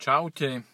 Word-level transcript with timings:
Čaute. 0.00 0.64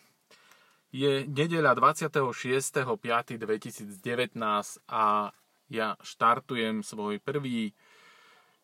Je 0.94 1.26
nedeľa 1.26 1.74
26.5.2019 1.74 4.38
a 4.86 5.34
ja 5.66 5.98
štartujem 5.98 6.86
svoj 6.86 7.18
prvý, 7.18 7.74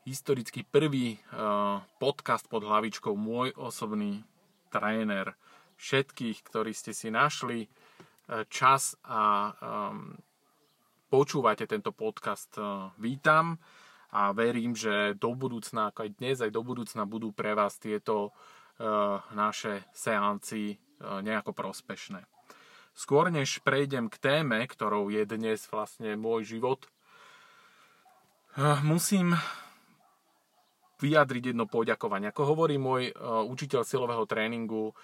historicky 0.06 0.62
prvý 0.62 1.18
uh, 1.18 1.82
podcast 1.98 2.46
pod 2.46 2.62
hlavičkou 2.62 3.10
Môj 3.10 3.58
osobný 3.58 4.22
tréner. 4.70 5.34
Všetkých, 5.82 6.46
ktorí 6.46 6.70
ste 6.79 6.94
si 6.94 7.10
našli 7.10 7.66
uh, 7.66 8.46
čas 8.46 8.94
a 9.02 9.50
počúvate 11.10 11.66
tento 11.66 11.90
podcast, 11.90 12.54
uh, 12.62 12.94
vítam 13.02 13.58
a 14.14 14.30
verím, 14.30 14.79
že 14.79 15.18
do 15.18 15.34
budúcna, 15.34 15.90
ako 15.90 16.06
aj 16.06 16.10
dnes, 16.22 16.38
aj 16.38 16.54
do 16.54 16.62
budúcna 16.62 17.02
budú 17.02 17.34
pre 17.34 17.58
vás 17.58 17.82
tieto 17.82 18.30
E, 18.30 18.61
naše 19.32 19.84
seanci 19.93 20.73
e, 20.73 20.77
nejako 21.00 21.52
prospešné. 21.52 22.24
Skôr 22.92 23.33
než 23.33 23.60
prejdem 23.65 24.09
k 24.12 24.20
téme, 24.20 24.60
ktorou 24.65 25.09
je 25.09 25.24
dnes 25.24 25.60
vlastne 25.69 26.16
môj 26.16 26.56
život, 26.56 26.84
e, 26.84 26.88
musím 28.84 29.37
vyjadriť 31.02 31.52
jedno 31.52 31.66
poďakovanie. 31.66 32.30
Ako 32.30 32.55
hovorí 32.55 32.79
môj 32.79 33.10
učiteľ 33.51 33.82
silového 33.82 34.23
tréningu 34.23 34.95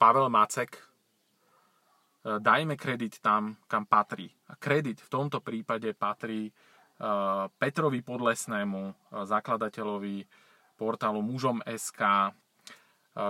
Pavel 0.00 0.26
Macek, 0.32 0.80
dajme 2.24 2.72
kredit 2.80 3.20
tam, 3.20 3.60
kam 3.68 3.84
patrí. 3.84 4.32
A 4.48 4.56
kredit 4.56 4.96
v 5.04 5.12
tomto 5.12 5.44
prípade 5.44 5.92
patrí 5.92 6.48
Petrovi 7.60 8.00
Podlesnému, 8.00 9.12
zakladateľovi 9.28 10.24
portálu 10.80 11.20
mužom 11.20 11.60
SK, 11.68 12.00
e, 12.00 12.30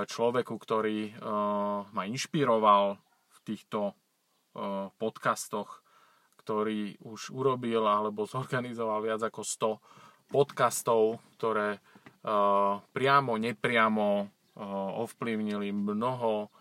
človeku, 0.06 0.54
ktorý 0.54 1.10
e, 1.10 1.12
ma 1.90 2.02
inšpiroval 2.06 2.94
v 3.02 3.38
týchto 3.42 3.90
e, 3.90 3.94
podcastoch, 4.94 5.82
ktorý 6.38 6.94
už 7.02 7.34
urobil 7.34 7.82
alebo 7.90 8.22
zorganizoval 8.30 9.02
viac 9.02 9.26
ako 9.26 9.42
100 9.42 10.30
podcastov, 10.30 11.18
ktoré 11.34 11.82
priamo, 12.94 13.32
nepriamo 13.40 14.28
ovplyvnili 15.02 15.72
mnoho 15.72 16.52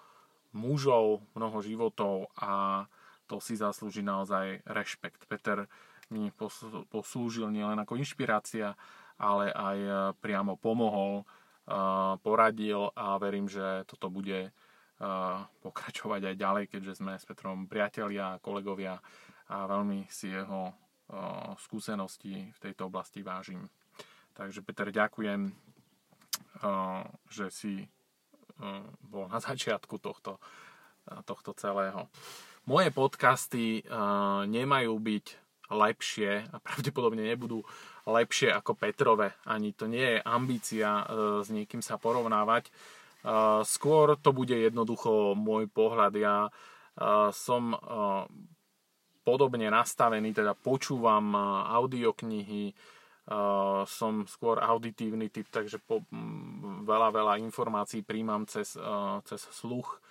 mužov, 0.57 1.21
mnoho 1.37 1.59
životov 1.61 2.31
a 2.39 2.83
to 3.29 3.37
si 3.37 3.53
zaslúži 3.53 4.01
naozaj 4.01 4.65
rešpekt. 4.65 5.29
Peter 5.29 5.69
mi 6.09 6.33
poslúžil 6.89 7.53
nielen 7.53 7.77
ako 7.77 8.01
inšpirácia, 8.01 8.73
ale 9.19 9.51
aj 9.51 9.77
e, 9.77 9.91
priamo 10.23 10.55
pomohol, 10.55 11.21
e, 11.21 11.23
poradil 12.23 12.89
a 12.95 13.19
verím, 13.19 13.51
že 13.51 13.83
toto 13.85 14.07
bude 14.07 14.47
e, 14.47 14.51
pokračovať 15.59 16.31
aj 16.31 16.35
ďalej, 16.39 16.65
keďže 16.71 17.03
sme 17.03 17.19
s 17.19 17.27
Petrom 17.27 17.67
priatelia 17.67 18.39
kolegovia 18.39 18.97
a 19.51 19.67
veľmi 19.67 20.07
si 20.07 20.31
jeho 20.31 20.71
skúsenosti 21.57 22.53
v 22.53 22.59
tejto 22.61 22.85
oblasti 22.85 23.25
vážim. 23.25 23.65
Takže 24.37 24.61
Peter, 24.61 24.93
ďakujem, 24.93 25.49
že 27.33 27.49
si 27.49 27.81
bol 29.09 29.25
na 29.25 29.41
začiatku 29.41 29.97
tohto, 29.97 30.37
tohto 31.25 31.57
celého. 31.57 32.05
Moje 32.69 32.93
podcasty 32.93 33.81
nemajú 34.45 34.93
byť 35.01 35.25
lepšie 35.69 36.49
a 36.49 36.57
pravdepodobne 36.61 37.25
nebudú 37.25 37.61
lepšie 38.09 38.49
ako 38.53 38.75
Petrove. 38.75 39.37
Ani 39.45 39.73
to 39.73 39.85
nie 39.85 40.17
je 40.17 40.19
ambícia 40.25 41.01
e, 41.01 41.03
s 41.45 41.47
niekým 41.53 41.79
sa 41.79 42.01
porovnávať. 42.01 42.67
E, 42.67 42.71
skôr 43.63 44.17
to 44.17 44.33
bude 44.33 44.53
jednoducho 44.53 45.37
môj 45.37 45.69
pohľad. 45.69 46.13
Ja 46.17 46.37
e, 46.47 46.51
som 47.31 47.77
podobne 49.23 49.69
nastavený, 49.69 50.33
teda 50.33 50.57
počúvam 50.57 51.37
audioknihy, 51.69 52.73
som 53.85 54.25
skôr 54.25 54.57
auditívny 54.57 55.29
typ, 55.29 55.45
takže 55.53 55.77
po, 55.77 56.01
veľa, 56.81 57.13
veľa 57.13 57.37
informácií 57.45 58.01
príjmam 58.01 58.49
cez, 58.49 58.73
cez 59.29 59.41
sluch 59.53 60.01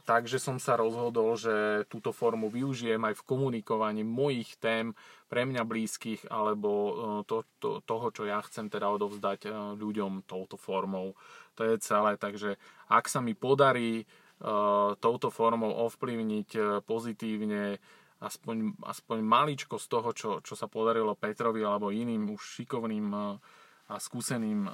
Takže 0.00 0.40
som 0.40 0.56
sa 0.56 0.80
rozhodol, 0.80 1.36
že 1.36 1.84
túto 1.92 2.16
formu 2.16 2.48
využijem 2.48 3.02
aj 3.04 3.20
v 3.20 3.26
komunikovaní 3.28 4.00
mojich 4.00 4.56
tém 4.56 4.96
pre 5.28 5.44
mňa 5.44 5.68
blízkych 5.68 6.32
alebo 6.32 6.70
e, 6.72 6.92
to, 7.28 7.44
to, 7.60 7.84
toho, 7.84 8.08
čo 8.08 8.24
ja 8.24 8.40
chcem 8.40 8.72
teda 8.72 8.88
odovzdať 8.88 9.40
e, 9.44 9.50
ľuďom 9.76 10.24
touto 10.24 10.56
formou. 10.56 11.12
To 11.60 11.68
je 11.68 11.76
celé, 11.84 12.16
takže 12.16 12.56
ak 12.88 13.04
sa 13.12 13.20
mi 13.20 13.36
podarí 13.36 14.08
uh, 14.08 14.96
touto 14.96 15.28
formou 15.28 15.68
ovplyvniť 15.84 16.80
pozitívne 16.88 17.76
aspoň, 18.24 18.80
aspoň 18.80 19.18
maličko 19.20 19.76
z 19.76 19.86
toho, 19.92 20.10
čo, 20.16 20.30
čo 20.40 20.56
sa 20.56 20.64
podarilo 20.64 21.12
Petrovi 21.12 21.60
alebo 21.60 21.92
iným 21.92 22.32
už 22.32 22.40
šikovným 22.40 23.06
a 23.12 24.00
skúseným 24.00 24.64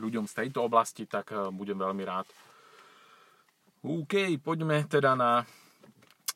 ľuďom 0.00 0.24
z 0.24 0.32
tejto 0.32 0.64
oblasti, 0.64 1.04
tak 1.04 1.36
budem 1.52 1.76
veľmi 1.76 2.04
rád. 2.08 2.24
OK, 3.80 4.36
poďme 4.44 4.84
teda 4.84 5.16
na 5.16 5.48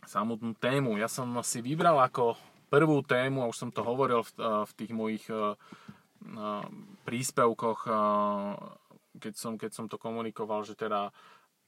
samotnú 0.08 0.56
tému. 0.56 0.96
Ja 0.96 1.12
som 1.12 1.28
si 1.44 1.60
vybral 1.60 2.00
ako 2.00 2.40
prvú 2.72 3.04
tému, 3.04 3.44
a 3.44 3.50
už 3.52 3.60
som 3.60 3.68
to 3.68 3.84
hovoril 3.84 4.24
v, 4.24 4.64
v 4.64 4.72
tých 4.72 4.92
mojich 4.96 5.24
uh, 5.28 5.52
príspevkoch, 7.04 7.80
uh, 7.84 8.56
keď, 9.20 9.34
som, 9.36 9.60
keď 9.60 9.76
som 9.76 9.84
to 9.92 10.00
komunikoval, 10.00 10.64
že 10.64 10.72
teda 10.72 11.12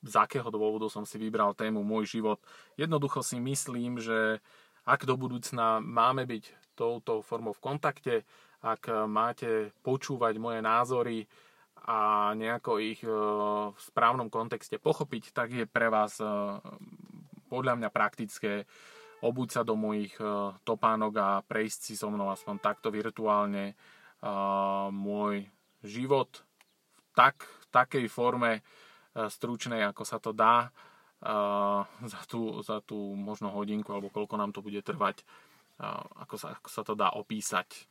z 0.00 0.16
akého 0.16 0.48
dôvodu 0.48 0.88
som 0.88 1.04
si 1.04 1.20
vybral 1.20 1.53
tému 1.53 1.84
Môj 1.84 2.09
život. 2.09 2.41
Jednoducho 2.81 3.20
si 3.20 3.36
myslím, 3.36 4.00
že 4.00 4.41
ak 4.88 5.04
do 5.04 5.20
budúcna 5.20 5.84
máme 5.84 6.25
byť 6.25 6.72
touto 6.72 7.20
formou 7.20 7.53
v 7.53 7.60
kontakte, 7.60 8.15
ak 8.65 9.04
máte 9.04 9.76
počúvať 9.84 10.41
moje 10.41 10.65
názory, 10.65 11.28
a 11.86 12.34
nejako 12.34 12.82
ich 12.82 13.00
e, 13.06 13.10
v 13.70 13.78
správnom 13.78 14.26
kontexte 14.26 14.82
pochopiť, 14.82 15.30
tak 15.30 15.54
je 15.54 15.64
pre 15.70 15.86
vás 15.86 16.19
e, 16.19 16.26
podľa 17.47 17.78
mňa 17.78 17.88
praktické 17.94 18.66
obuť 19.22 19.48
sa 19.54 19.62
do 19.62 19.78
mojich 19.78 20.19
e, 20.19 20.26
topánok 20.66 21.14
a 21.14 21.28
prejsť 21.47 21.80
si 21.86 21.94
so 21.94 22.10
mnou 22.10 22.28
aspoň 22.34 22.58
takto 22.58 22.91
virtuálne 22.91 23.78
môj 24.91 25.44
život 25.84 26.41
v 26.98 27.04
tak, 27.14 27.47
takej 27.70 28.10
forme 28.10 28.64
stručnej, 29.12 29.84
ako 29.86 30.03
sa 30.03 30.18
to 30.18 30.32
dá 30.32 30.72
za 32.00 32.22
tú, 32.26 32.58
za 32.64 32.80
tú 32.80 32.97
možno 33.14 33.53
hodinku 33.53 33.92
alebo 33.92 34.10
koľko 34.10 34.41
nám 34.41 34.56
to 34.56 34.64
bude 34.64 34.80
trvať, 34.82 35.20
ako 36.16 36.34
sa, 36.41 36.56
ako 36.58 36.68
sa 36.72 36.82
to 36.82 36.97
dá 36.97 37.12
opísať 37.12 37.86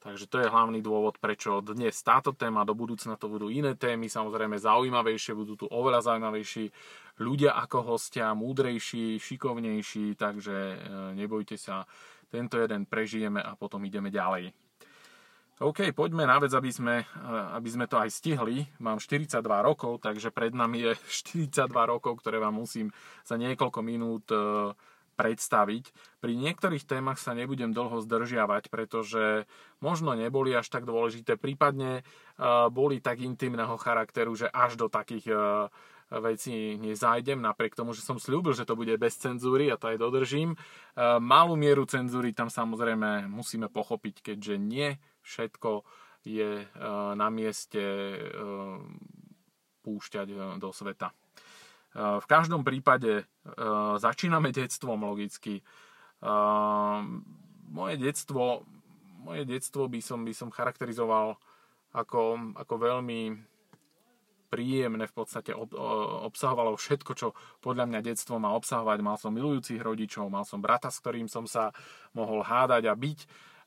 Takže 0.00 0.32
to 0.32 0.40
je 0.40 0.48
hlavný 0.48 0.80
dôvod, 0.80 1.20
prečo 1.20 1.60
dnes 1.60 1.92
táto 2.00 2.32
téma, 2.32 2.64
do 2.64 2.72
budúcna 2.72 3.20
to 3.20 3.28
budú 3.28 3.52
iné 3.52 3.76
témy, 3.76 4.08
samozrejme 4.08 4.56
zaujímavejšie, 4.56 5.36
budú 5.36 5.60
tu 5.60 5.66
oveľa 5.68 6.08
zaujímavejší 6.08 6.72
ľudia 7.20 7.52
ako 7.60 7.92
hostia, 7.92 8.32
múdrejší, 8.32 9.20
šikovnejší, 9.20 10.16
takže 10.16 10.56
e, 10.56 10.76
nebojte 11.20 11.60
sa, 11.60 11.84
tento 12.32 12.56
jeden 12.56 12.88
prežijeme 12.88 13.44
a 13.44 13.52
potom 13.60 13.84
ideme 13.84 14.08
ďalej. 14.08 14.56
OK, 15.60 15.92
poďme 15.92 16.24
na 16.24 16.40
vec, 16.40 16.56
aby 16.56 16.72
sme, 16.72 17.04
e, 17.04 17.36
aby 17.52 17.68
sme 17.68 17.84
to 17.84 18.00
aj 18.00 18.08
stihli. 18.08 18.64
Mám 18.80 19.04
42 19.04 19.44
rokov, 19.44 20.00
takže 20.00 20.32
pred 20.32 20.56
nami 20.56 20.80
je 20.80 20.92
42 21.44 21.68
rokov, 21.68 22.24
ktoré 22.24 22.40
vám 22.40 22.56
musím 22.56 22.88
za 23.20 23.36
niekoľko 23.36 23.80
minút 23.84 24.32
uh, 24.32 24.72
predstaviť. 25.20 25.84
Pri 26.24 26.32
niektorých 26.32 26.88
témach 26.88 27.20
sa 27.20 27.36
nebudem 27.36 27.76
dlho 27.76 28.00
zdržiavať, 28.00 28.72
pretože 28.72 29.44
možno 29.84 30.16
neboli 30.16 30.56
až 30.56 30.72
tak 30.72 30.88
dôležité, 30.88 31.36
prípadne 31.36 32.00
uh, 32.00 32.72
boli 32.72 33.04
tak 33.04 33.20
intimného 33.20 33.76
charakteru, 33.76 34.32
že 34.32 34.48
až 34.48 34.80
do 34.80 34.88
takých 34.88 35.28
uh, 35.28 35.68
vecí 36.08 36.80
nezájdem, 36.80 37.44
napriek 37.44 37.76
tomu, 37.76 37.92
že 37.92 38.00
som 38.00 38.16
slúbil, 38.16 38.56
že 38.56 38.64
to 38.64 38.80
bude 38.80 38.96
bez 38.96 39.20
cenzúry 39.20 39.68
a 39.68 39.76
to 39.76 39.92
aj 39.92 40.00
dodržím. 40.00 40.56
Uh, 40.96 41.20
malú 41.20 41.52
mieru 41.60 41.84
cenzúry 41.84 42.32
tam 42.32 42.48
samozrejme 42.48 43.28
musíme 43.28 43.68
pochopiť, 43.68 44.32
keďže 44.32 44.56
nie 44.56 44.96
všetko 45.20 45.84
je 46.24 46.68
na 47.16 47.28
mieste 47.32 47.80
púšťať 49.80 50.60
do 50.60 50.68
sveta. 50.68 51.16
V 51.96 52.26
každom 52.30 52.62
prípade 52.62 53.22
e, 53.22 53.24
začíname 53.98 54.54
detstvom 54.54 55.02
logicky. 55.02 55.58
E, 55.58 55.62
moje 57.66 57.94
detstvo, 57.98 58.62
moje 59.26 59.42
detstvo 59.42 59.90
by 59.90 59.98
som, 59.98 60.22
by 60.22 60.30
som 60.30 60.54
charakterizoval 60.54 61.34
ako, 61.90 62.54
ako 62.54 62.74
veľmi 62.78 63.42
príjemné 64.50 65.06
v 65.06 65.14
podstate 65.14 65.54
obsahovalo 65.54 66.74
všetko, 66.74 67.12
čo 67.14 67.38
podľa 67.62 67.86
mňa 67.86 68.00
detstvo 68.02 68.42
má 68.42 68.50
obsahovať. 68.58 68.98
Mal 68.98 69.16
som 69.18 69.30
milujúcich 69.30 69.78
rodičov, 69.78 70.26
mal 70.26 70.42
som 70.42 70.58
brata, 70.58 70.90
s 70.90 70.98
ktorým 70.98 71.30
som 71.30 71.46
sa 71.46 71.70
mohol 72.18 72.42
hádať 72.42 72.90
a 72.90 72.94
byť 72.98 73.20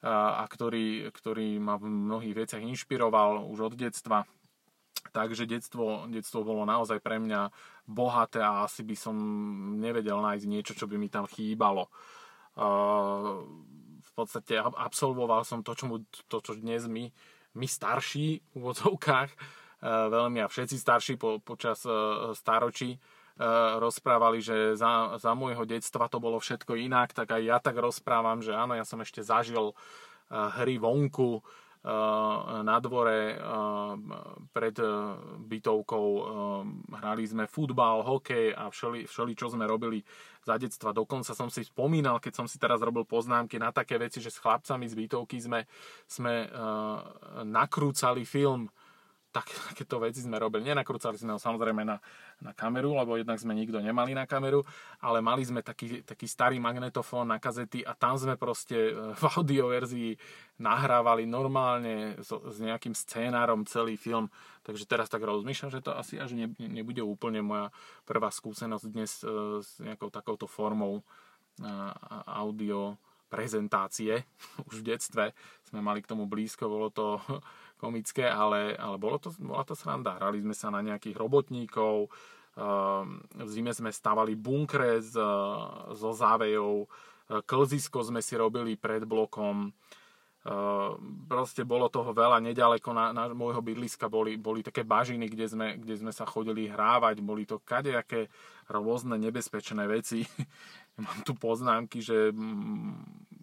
a 0.04 0.44
ktorý, 0.44 1.08
ktorý 1.16 1.64
ma 1.64 1.80
v 1.80 1.88
mnohých 1.88 2.36
veciach 2.36 2.60
inšpiroval 2.60 3.48
už 3.48 3.72
od 3.72 3.74
detstva. 3.80 4.28
Takže 5.12 5.44
detstvo, 5.50 6.08
detstvo 6.08 6.48
bolo 6.48 6.64
naozaj 6.64 7.04
pre 7.04 7.20
mňa 7.20 7.52
bohaté 7.90 8.40
a 8.40 8.64
asi 8.64 8.86
by 8.88 8.96
som 8.96 9.16
nevedel 9.78 10.22
nájsť 10.24 10.46
niečo, 10.48 10.74
čo 10.78 10.88
by 10.88 10.96
mi 10.96 11.12
tam 11.12 11.28
chýbalo. 11.28 11.92
Uh, 12.54 13.44
v 14.00 14.12
podstate 14.16 14.62
absolvoval 14.62 15.44
som 15.44 15.66
to, 15.66 15.74
čo, 15.74 15.86
mu, 15.90 16.06
to, 16.30 16.38
čo 16.40 16.54
dnes 16.56 16.86
my, 16.88 17.10
my 17.58 17.68
starší 17.68 18.40
v 18.40 18.54
úvodzovkách, 18.56 19.30
uh, 19.34 20.08
veľmi 20.14 20.40
a 20.40 20.48
všetci 20.48 20.78
starší 20.78 21.14
po, 21.20 21.42
počas 21.44 21.84
uh, 21.84 22.32
staročí, 22.32 23.02
rozprávali, 23.82 24.46
že 24.46 24.78
za, 24.78 25.18
za 25.18 25.34
môjho 25.34 25.66
detstva 25.66 26.06
to 26.06 26.22
bolo 26.22 26.38
všetko 26.38 26.78
inak, 26.78 27.18
tak 27.18 27.34
aj 27.34 27.42
ja 27.42 27.58
tak 27.58 27.82
rozprávam, 27.82 28.46
že 28.46 28.54
áno, 28.54 28.78
ja 28.78 28.86
som 28.86 29.02
ešte 29.02 29.26
zažil 29.26 29.74
hry 30.30 30.78
vonku, 30.78 31.42
na 32.64 32.80
dvore 32.80 33.36
pred 34.56 34.76
e, 34.80 34.88
bytovkou 35.36 36.08
hrali 36.96 37.24
sme 37.28 37.44
futbal, 37.52 38.08
hokej 38.08 38.56
a 38.56 38.72
všeli, 38.72 39.04
všeli 39.04 39.34
čo 39.36 39.52
sme 39.52 39.68
robili 39.68 40.00
za 40.48 40.56
detstva. 40.56 40.96
Dokonca 40.96 41.36
som 41.36 41.52
si 41.52 41.68
spomínal, 41.68 42.24
keď 42.24 42.34
som 42.40 42.48
si 42.48 42.56
teraz 42.56 42.80
robil 42.80 43.04
poznámky 43.04 43.60
na 43.60 43.76
také 43.76 44.00
veci, 44.00 44.24
že 44.24 44.32
s 44.32 44.40
chlapcami 44.40 44.88
z 44.88 44.96
bytovky 44.96 45.44
sme, 45.44 45.68
sme 46.08 46.48
nakrúcali 47.44 48.24
film 48.24 48.72
tak, 49.34 49.50
takéto 49.74 49.98
veci 49.98 50.22
sme 50.22 50.38
robili. 50.38 50.70
Nenakrúcali 50.70 51.18
sme 51.18 51.34
ho 51.34 51.40
samozrejme 51.42 51.82
na, 51.82 51.98
na 52.38 52.54
kameru, 52.54 52.94
lebo 52.94 53.18
jednak 53.18 53.42
sme 53.42 53.58
nikto 53.58 53.82
nemali 53.82 54.14
na 54.14 54.30
kameru, 54.30 54.62
ale 55.02 55.26
mali 55.26 55.42
sme 55.42 55.66
taký, 55.66 56.06
taký 56.06 56.30
starý 56.30 56.62
magnetofón 56.62 57.34
na 57.34 57.42
kazety 57.42 57.82
a 57.82 57.98
tam 57.98 58.14
sme 58.14 58.38
proste 58.38 58.94
e, 58.94 59.18
v 59.18 59.24
audioverzii 59.26 60.12
nahrávali 60.62 61.26
normálne 61.26 62.14
s, 62.22 62.30
s 62.30 62.58
nejakým 62.62 62.94
scénárom 62.94 63.66
celý 63.66 63.98
film. 63.98 64.30
Takže 64.62 64.86
teraz 64.86 65.10
tak 65.10 65.26
rozmýšľam, 65.26 65.74
že 65.74 65.82
to 65.82 65.98
asi 65.98 66.22
až 66.22 66.38
ne, 66.38 66.54
nebude 66.62 67.02
úplne 67.02 67.42
moja 67.42 67.74
prvá 68.06 68.30
skúsenosť 68.30 68.86
dnes 68.86 69.26
e, 69.26 69.60
s 69.66 69.82
nejakou 69.82 70.14
takouto 70.14 70.46
formou 70.46 71.02
audio 72.26 72.98
prezentácie. 73.34 74.22
Už 74.70 74.86
v 74.86 74.94
detstve 74.94 75.34
sme 75.66 75.82
mali 75.82 76.06
k 76.06 76.10
tomu 76.14 76.30
blízko, 76.30 76.70
bolo 76.70 76.94
to 76.94 77.18
komické, 77.84 78.24
ale, 78.24 78.80
ale 78.80 78.96
bolo 78.96 79.20
to, 79.20 79.36
bola 79.44 79.68
to 79.68 79.76
sranda. 79.76 80.16
Hrali 80.16 80.40
sme 80.40 80.56
sa 80.56 80.72
na 80.72 80.80
nejakých 80.80 81.20
robotníkov, 81.20 82.08
ehm, 82.56 83.20
v 83.44 83.50
zime 83.52 83.76
sme 83.76 83.92
stavali 83.92 84.40
bunkre 84.40 85.04
z, 85.04 85.20
so 85.92 86.16
závejou, 86.16 86.88
klzisko 87.44 88.04
sme 88.08 88.24
si 88.24 88.40
robili 88.40 88.80
pred 88.80 89.04
blokom, 89.04 89.68
ehm, 89.68 91.28
proste 91.28 91.68
bolo 91.68 91.92
toho 91.92 92.16
veľa, 92.16 92.40
nedaleko 92.40 92.96
na, 92.96 93.12
na 93.12 93.28
môjho 93.36 93.60
bydliska 93.60 94.08
boli, 94.08 94.40
boli 94.40 94.64
také 94.64 94.88
bažiny, 94.88 95.28
kde 95.28 95.46
sme, 95.52 95.68
kde 95.76 95.96
sme 96.00 96.12
sa 96.16 96.24
chodili 96.24 96.72
hrávať, 96.72 97.20
boli 97.20 97.44
to 97.44 97.60
kadejaké 97.60 98.32
rôzne 98.72 99.20
nebezpečné 99.20 99.84
veci. 99.92 100.24
Mám 100.94 101.26
tu 101.26 101.34
poznámky, 101.34 102.06
že 102.06 102.30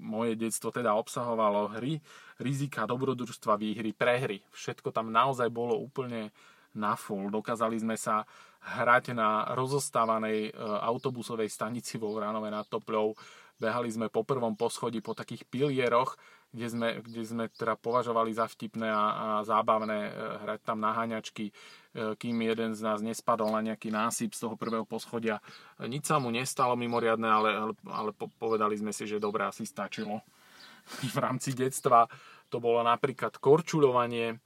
moje 0.00 0.38
detstvo 0.38 0.70
teda 0.70 0.94
obsahovalo 0.94 1.74
hry, 1.74 1.98
rizika, 2.38 2.86
dobrodružstva, 2.86 3.58
výhry, 3.58 3.90
prehry. 3.90 4.38
Všetko 4.54 4.94
tam 4.94 5.10
naozaj 5.10 5.50
bolo 5.50 5.76
úplne 5.76 6.30
na 6.72 6.94
full. 6.94 7.28
Dokázali 7.28 7.76
sme 7.82 7.98
sa 7.98 8.22
hrať 8.60 9.16
na 9.16 9.50
rozostávanej 9.56 10.48
e, 10.48 10.50
autobusovej 10.60 11.50
stanici 11.50 11.98
vo 11.98 12.14
Vránove 12.14 12.52
nad 12.52 12.68
Topľou. 12.68 13.16
Behali 13.60 13.90
sme 13.92 14.08
po 14.08 14.24
prvom 14.24 14.56
poschodí 14.56 15.04
po 15.04 15.12
takých 15.12 15.44
pilieroch, 15.48 16.16
kde 16.50 16.66
sme, 16.66 16.88
kde 17.02 17.22
sme 17.22 17.44
teda 17.50 17.78
považovali 17.78 18.34
za 18.34 18.50
vtipné 18.50 18.90
a, 18.90 19.04
a 19.14 19.26
zábavné 19.46 19.98
e, 20.08 20.12
hrať 20.46 20.60
tam 20.66 20.78
naháňačky 20.82 21.54
E, 21.90 22.14
kým 22.14 22.38
jeden 22.38 22.70
z 22.70 22.86
nás 22.86 23.02
nespadol 23.02 23.50
na 23.50 23.66
nejaký 23.66 23.90
násyp 23.90 24.30
z 24.30 24.46
toho 24.46 24.54
prvého 24.54 24.86
poschodia. 24.86 25.42
Nič 25.82 26.06
sa 26.06 26.22
mu 26.22 26.30
nestalo 26.30 26.78
mimoriadne, 26.78 27.26
ale, 27.26 27.50
ale, 27.50 27.72
ale 27.90 28.10
povedali 28.14 28.78
sme 28.78 28.94
si, 28.94 29.10
že 29.10 29.18
dobré, 29.18 29.42
asi 29.42 29.66
stačilo. 29.66 30.22
V 31.14 31.18
rámci 31.18 31.50
detstva 31.50 32.06
to 32.46 32.62
bolo 32.62 32.86
napríklad 32.86 33.42
korčuľovanie 33.42 34.38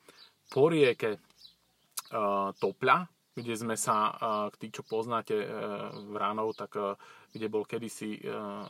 po 0.49 0.73
rieke 0.73 1.17
uh, 1.17 2.53
Topľa, 2.57 2.97
kde 3.37 3.55
sme 3.57 3.77
sa, 3.77 4.13
uh, 4.13 4.49
tí, 4.57 4.69
čo 4.69 4.85
poznáte 4.85 5.37
uh, 5.41 5.89
Vránov, 6.13 6.53
tak 6.57 6.73
uh, 6.77 6.97
kde 7.33 7.49
bol 7.49 7.65
kedysi, 7.65 8.21
uh, 8.25 8.69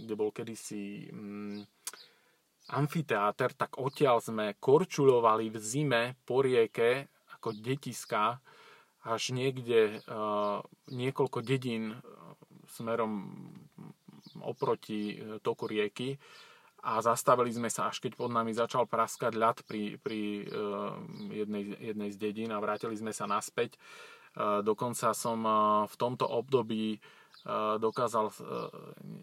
kde 0.00 0.14
bol 0.16 0.32
kedysi 0.32 1.08
um, 1.12 1.60
amfiteáter, 2.72 3.52
tak 3.52 3.76
odtiaľ 3.76 4.24
sme 4.24 4.56
korčulovali 4.56 5.52
v 5.52 5.58
zime 5.60 6.02
po 6.24 6.40
rieke 6.40 7.12
ako 7.36 7.52
detiska 7.60 8.40
až 9.04 9.36
niekde 9.36 10.00
uh, 10.08 10.64
niekoľko 10.88 11.44
dedín 11.44 11.92
uh, 11.92 12.00
smerom 12.72 13.36
oproti 14.40 15.12
uh, 15.12 15.36
toku 15.44 15.68
rieky 15.68 16.16
a 16.84 17.04
zastavili 17.04 17.52
sme 17.52 17.68
sa, 17.68 17.92
až 17.92 18.00
keď 18.00 18.16
pod 18.16 18.32
nami 18.32 18.56
začal 18.56 18.88
praskať 18.88 19.32
ľad 19.40 19.64
pri, 19.64 19.96
pri 19.96 20.44
jednej, 21.32 21.72
jednej 21.80 22.12
z 22.12 22.20
dedín 22.20 22.52
a 22.52 22.60
vrátili 22.60 22.92
sme 22.92 23.08
sa 23.08 23.24
naspäť. 23.24 23.80
Dokonca 24.36 25.16
som 25.16 25.40
v 25.88 25.94
tomto 25.96 26.28
období 26.28 27.00
dokázal 27.80 28.36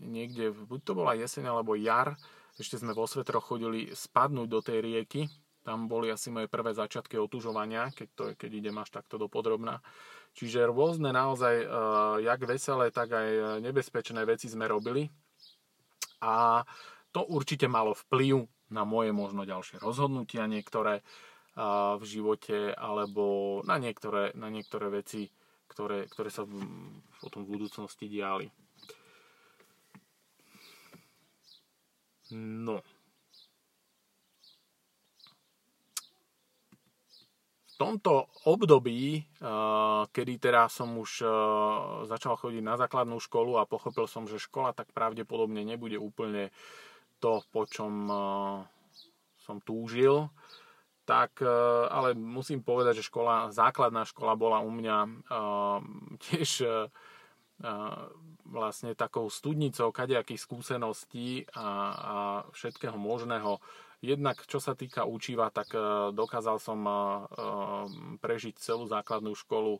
niekde, 0.02 0.58
buď 0.58 0.80
to 0.82 0.98
bola 0.98 1.14
jeseň 1.14 1.54
alebo 1.54 1.78
jar, 1.78 2.18
ešte 2.60 2.82
sme 2.82 2.92
vo 2.96 3.08
svetroch 3.08 3.48
chodili 3.48 3.94
spadnúť 3.94 4.48
do 4.48 4.60
tej 4.60 4.80
rieky 4.84 5.22
tam 5.62 5.86
boli 5.86 6.10
asi 6.10 6.34
moje 6.34 6.50
prvé 6.50 6.74
začiatky 6.74 7.22
otužovania, 7.22 7.94
keď, 7.94 8.10
to, 8.18 8.24
keď 8.34 8.50
idem 8.50 8.76
až 8.82 8.90
takto 8.90 9.22
do 9.22 9.30
podrobná. 9.30 9.78
Čiže 10.34 10.66
rôzne 10.66 11.14
naozaj, 11.14 11.56
uh, 11.62 12.18
jak 12.18 12.42
veselé, 12.42 12.90
tak 12.90 13.14
aj 13.14 13.62
nebezpečné 13.62 14.26
veci 14.26 14.50
sme 14.50 14.66
robili. 14.66 15.06
A 16.26 16.66
to 17.14 17.26
určite 17.30 17.70
malo 17.70 17.94
vplyv 17.94 18.48
na 18.72 18.88
moje 18.88 19.12
možno 19.12 19.44
ďalšie 19.46 19.84
rozhodnutia 19.84 20.48
niektoré 20.50 21.04
uh, 21.04 22.00
v 22.00 22.04
živote, 22.10 22.74
alebo 22.74 23.60
na 23.68 23.78
niektoré, 23.78 24.34
na 24.34 24.50
niektoré 24.50 24.90
veci, 24.90 25.30
ktoré, 25.70 26.10
ktoré 26.10 26.34
sa 26.34 26.48
v, 26.48 26.58
potom 27.22 27.46
v 27.46 27.52
budúcnosti 27.60 28.10
diali. 28.10 28.50
No, 32.32 32.80
tomto 37.82 38.30
období, 38.46 39.26
kedy 40.14 40.34
teda 40.38 40.70
som 40.70 40.94
už 41.02 41.26
začal 42.06 42.38
chodiť 42.38 42.62
na 42.62 42.78
základnú 42.78 43.18
školu 43.18 43.58
a 43.58 43.66
pochopil 43.66 44.06
som, 44.06 44.30
že 44.30 44.38
škola 44.38 44.70
tak 44.70 44.94
pravdepodobne 44.94 45.66
nebude 45.66 45.98
úplne 45.98 46.54
to, 47.18 47.42
po 47.50 47.66
čom 47.66 48.06
som 49.42 49.58
túžil, 49.66 50.30
tak 51.10 51.42
ale 51.90 52.14
musím 52.14 52.62
povedať, 52.62 53.02
že 53.02 53.10
škola, 53.10 53.50
základná 53.50 54.06
škola 54.06 54.38
bola 54.38 54.62
u 54.62 54.70
mňa 54.70 54.98
tiež 56.30 56.62
vlastne 58.46 58.98
takou 58.98 59.30
studnicou 59.30 59.94
kadejakých 59.94 60.44
skúseností 60.44 61.46
a, 61.56 61.68
a 61.94 62.16
všetkého 62.52 62.98
možného 62.98 63.62
Jednak, 64.02 64.42
čo 64.50 64.58
sa 64.58 64.74
týka 64.74 65.06
učiva, 65.06 65.54
tak 65.54 65.78
e, 65.78 66.10
dokázal 66.10 66.58
som 66.58 66.82
e, 66.82 66.90
e, 66.90 66.98
prežiť 68.18 68.58
celú 68.58 68.90
základnú 68.90 69.38
školu 69.38 69.80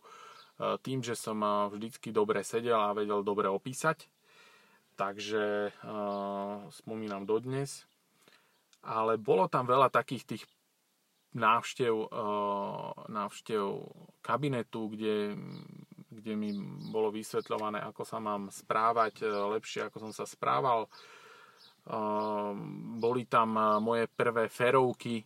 tým, 0.62 1.02
že 1.02 1.18
som 1.18 1.42
vždycky 1.74 2.14
dobre 2.14 2.46
sedel 2.46 2.78
a 2.78 2.94
vedel 2.94 3.26
dobre 3.26 3.50
opísať. 3.50 4.06
Takže 4.94 5.74
spomínam 6.70 7.26
dodnes. 7.26 7.90
Ale 8.86 9.18
bolo 9.18 9.50
tam 9.50 9.66
veľa 9.66 9.90
takých 9.90 10.22
tých 10.22 10.44
návštev, 11.34 12.14
návštev 13.10 13.66
kabinetu, 14.22 14.94
kde, 14.94 15.34
kde 16.12 16.36
mi 16.36 16.52
bolo 16.92 17.10
vysvetľované, 17.10 17.80
ako 17.82 18.04
sa 18.04 18.20
mám 18.20 18.52
správať 18.52 19.24
lepšie, 19.24 19.88
ako 19.88 19.98
som 20.08 20.12
sa 20.12 20.28
správal 20.28 20.92
Ehm, 21.90 23.02
boli 23.02 23.26
tam 23.26 23.58
eh, 23.58 23.80
moje 23.82 24.06
prvé 24.06 24.46
ferovky, 24.46 25.26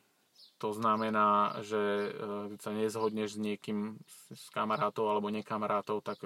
to 0.55 0.71
znamená, 0.71 1.51
že 1.67 2.15
keď 2.47 2.59
sa 2.63 2.71
nezhodneš 2.71 3.35
s 3.35 3.41
niekým, 3.43 3.99
s 4.31 4.47
kamarátov 4.55 5.11
alebo 5.11 5.27
nekamarátov, 5.27 5.99
tak 5.99 6.23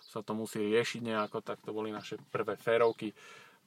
sa 0.00 0.24
to 0.24 0.32
musí 0.32 0.64
riešiť 0.72 1.04
nejako, 1.04 1.44
tak 1.44 1.60
to 1.60 1.76
boli 1.76 1.92
naše 1.92 2.16
prvé 2.32 2.56
ferovky. 2.56 3.12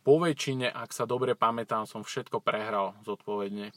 Po 0.01 0.17
väčšine, 0.17 0.73
ak 0.73 0.89
sa 0.89 1.05
dobre 1.05 1.37
pamätám, 1.37 1.85
som 1.85 2.01
všetko 2.01 2.41
prehral 2.41 2.97
zodpovedne. 3.05 3.69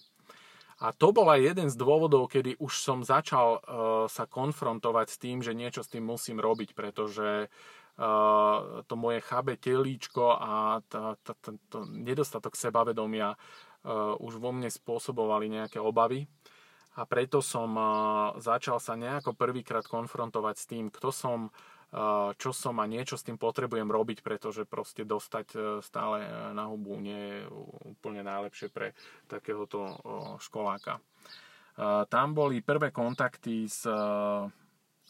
A 0.83 0.91
to 0.91 1.15
bol 1.15 1.31
aj 1.31 1.55
jeden 1.55 1.69
z 1.71 1.77
dôvodov, 1.79 2.27
kedy 2.33 2.59
už 2.59 2.83
som 2.83 3.07
začal 3.07 3.59
uh, 3.59 3.63
sa 4.11 4.27
konfrontovať 4.27 5.07
s 5.13 5.21
tým, 5.23 5.39
že 5.45 5.55
niečo 5.55 5.87
s 5.87 5.93
tým 5.93 6.03
musím 6.03 6.43
robiť, 6.43 6.75
pretože 6.75 7.53
to 8.91 8.95
moje 8.99 9.23
chábe 9.23 9.55
telíčko 9.55 10.35
a 10.35 10.83
tá, 10.91 11.15
tá, 11.23 11.33
tá, 11.39 11.55
to 11.71 11.87
nedostatok 11.87 12.59
sebavedomia 12.59 13.39
uh, 13.39 14.19
už 14.19 14.43
vo 14.43 14.51
mne 14.51 14.67
spôsobovali 14.67 15.47
nejaké 15.47 15.79
obavy. 15.79 16.27
a 16.95 17.03
preto 17.11 17.43
som 17.43 17.75
začal 18.39 18.79
sa 18.79 18.95
nejako 18.95 19.35
prvýkrát 19.35 19.83
konfrontovať 19.83 20.55
s 20.59 20.67
tým, 20.71 20.91
kto 20.95 21.11
som, 21.11 21.51
čo 22.35 22.51
som 22.51 22.83
a 22.83 22.91
niečo 22.91 23.15
s 23.15 23.23
tým 23.23 23.39
potrebujem 23.39 23.87
robiť, 23.87 24.27
pretože 24.27 24.67
proste 24.67 25.07
dostať 25.07 25.47
e, 25.55 25.59
stále 25.79 26.27
e, 26.27 26.29
na 26.51 26.67
hubu 26.67 26.99
nie 26.99 27.15
je 27.15 27.41
úplne 27.87 28.27
najlepšie 28.27 28.67
pre 28.75 28.99
takéhoto 29.31 29.95
školáka. 30.43 30.99
Tam 32.07 32.39
boli 32.39 32.63
prvé 32.63 32.95
kontakty 32.95 33.67
s 33.67 33.83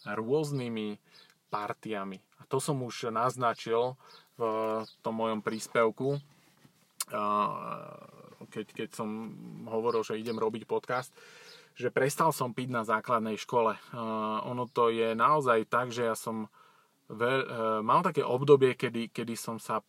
rôznymi 0.08 0.96
partiami. 1.52 2.16
A 2.40 2.48
to 2.48 2.56
som 2.56 2.80
už 2.80 3.12
naznačil 3.12 4.00
v 4.40 4.88
tom 5.04 5.14
mojom 5.20 5.44
príspevku, 5.44 6.16
keď, 8.48 8.66
keď 8.72 8.88
som 8.96 9.08
hovoril, 9.68 10.00
že 10.00 10.16
idem 10.16 10.40
robiť 10.40 10.64
podcast 10.64 11.12
že 11.74 11.90
prestal 11.90 12.30
som 12.30 12.54
piť 12.54 12.70
na 12.70 12.86
základnej 12.86 13.34
škole. 13.34 13.74
Uh, 13.90 14.38
ono 14.46 14.70
to 14.70 14.94
je 14.94 15.10
naozaj 15.18 15.66
tak, 15.66 15.90
že 15.90 16.06
ja 16.06 16.14
som 16.14 16.46
veľ, 17.10 17.38
uh, 17.44 17.80
mal 17.84 18.00
také 18.00 18.24
obdobie, 18.24 18.76
kedy, 18.76 19.12
kedy 19.12 19.34
som 19.36 19.60
sa 19.60 19.80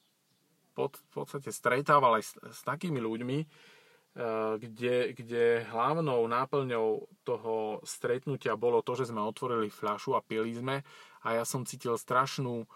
pod, 0.76 1.00
v 1.00 1.10
podstate 1.12 1.50
stretával 1.52 2.20
aj 2.20 2.24
s, 2.24 2.32
s 2.40 2.60
takými 2.68 3.00
ľuďmi, 3.00 3.38
uh, 3.44 4.56
kde, 4.60 5.16
kde 5.16 5.68
hlavnou 5.72 6.28
náplňou 6.28 7.08
toho 7.24 7.80
stretnutia 7.88 8.60
bolo 8.60 8.84
to, 8.84 8.96
že 9.00 9.12
sme 9.12 9.24
otvorili 9.24 9.72
fľašu 9.72 10.16
a 10.16 10.26
pili 10.26 10.52
sme. 10.56 10.84
A 11.26 11.42
ja 11.42 11.44
som 11.48 11.66
cítil 11.66 11.98
strašnú 11.98 12.68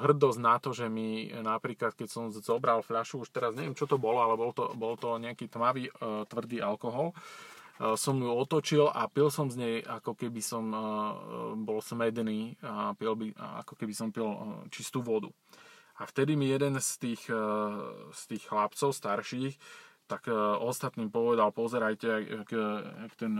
hrdosť 0.00 0.40
na 0.40 0.56
to, 0.56 0.72
že 0.72 0.88
mi 0.88 1.28
napríklad, 1.28 1.92
keď 1.92 2.08
som 2.08 2.24
zobral 2.32 2.80
fľašu, 2.80 3.20
už 3.20 3.28
teraz 3.28 3.52
neviem, 3.52 3.76
čo 3.76 3.84
to 3.84 4.00
bolo, 4.00 4.24
ale 4.24 4.32
bol 4.32 4.56
to, 4.56 4.72
bol 4.72 4.96
to 4.96 5.20
nejaký 5.20 5.44
tmavý, 5.52 5.92
tvrdý 6.00 6.64
alkohol, 6.64 7.12
Eh, 7.12 7.20
som 7.98 8.14
ju 8.22 8.30
otočil 8.30 8.86
a 8.86 9.10
pil 9.10 9.26
som 9.26 9.50
z 9.50 9.56
nej 9.58 9.76
ako 9.82 10.14
keby 10.14 10.38
som 10.38 10.70
eh, 10.70 10.80
bol 11.58 11.82
smedný 11.82 12.54
a 12.62 12.94
pil 12.94 13.18
by, 13.18 13.26
ako 13.64 13.74
keby 13.74 13.94
som 13.94 14.14
pil 14.14 14.28
eh, 14.28 14.38
čistú 14.70 15.02
vodu. 15.02 15.28
A 16.00 16.08
vtedy 16.08 16.34
mi 16.34 16.48
jeden 16.48 16.80
z 16.80 16.90
tých, 16.98 17.28
z 18.10 18.22
tých 18.26 18.44
chlapcov 18.48 18.96
starších 18.96 19.54
tak 20.08 20.28
ostatným 20.58 21.08
povedal, 21.08 21.54
pozerajte, 21.54 22.08
jak, 22.26 22.50
jak 23.06 23.14
ten 23.16 23.32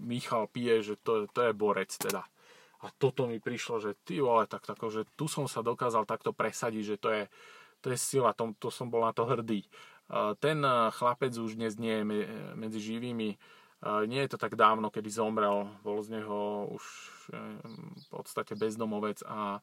Michal 0.00 0.48
pije, 0.50 0.82
že 0.82 0.94
to, 1.00 1.28
to 1.30 1.40
je 1.48 1.52
borec 1.52 1.88
teda. 1.88 2.24
A 2.82 2.86
toto 2.94 3.26
mi 3.26 3.42
prišlo, 3.42 3.82
že 3.82 3.98
ty 4.04 4.22
vole, 4.22 4.46
tak, 4.46 4.62
tak 4.62 4.78
že 4.90 5.02
tu 5.18 5.26
som 5.26 5.50
sa 5.50 5.66
dokázal 5.66 6.06
takto 6.06 6.30
presadiť, 6.30 6.82
že 6.82 6.96
to 6.96 7.08
je, 7.10 7.22
to 7.82 7.86
je 7.90 7.98
sila, 7.98 8.30
to, 8.34 8.54
to 8.58 8.70
som 8.70 8.86
bol 8.86 9.02
na 9.02 9.10
to 9.10 9.26
hrdý. 9.26 9.66
Ten 10.40 10.58
chlapec 10.92 11.36
už 11.36 11.60
dnes 11.60 11.76
nie 11.76 12.00
je 12.00 12.04
medzi 12.56 12.80
živými. 12.80 13.36
Nie 14.08 14.20
je 14.24 14.30
to 14.32 14.38
tak 14.40 14.56
dávno, 14.56 14.88
kedy 14.88 15.12
zomrel. 15.12 15.68
Bol 15.84 16.00
z 16.00 16.18
neho 16.18 16.66
už 16.72 16.84
v 17.92 18.06
podstate 18.08 18.56
bezdomovec 18.56 19.20
a, 19.28 19.60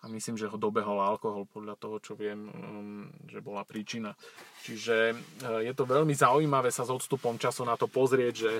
a 0.00 0.04
myslím, 0.06 0.38
že 0.38 0.46
ho 0.46 0.54
dobehol 0.54 1.02
alkohol 1.02 1.50
podľa 1.50 1.74
toho, 1.74 1.96
čo 1.98 2.14
viem, 2.14 2.46
mm, 2.46 3.26
že 3.26 3.42
bola 3.42 3.66
príčina. 3.66 4.14
Čiže 4.62 5.18
je 5.66 5.72
to 5.74 5.82
veľmi 5.82 6.14
zaujímavé 6.14 6.70
sa 6.70 6.86
s 6.86 6.94
odstupom 6.94 7.34
času 7.34 7.66
na 7.66 7.74
to 7.74 7.90
pozrieť, 7.90 8.34
že, 8.38 8.54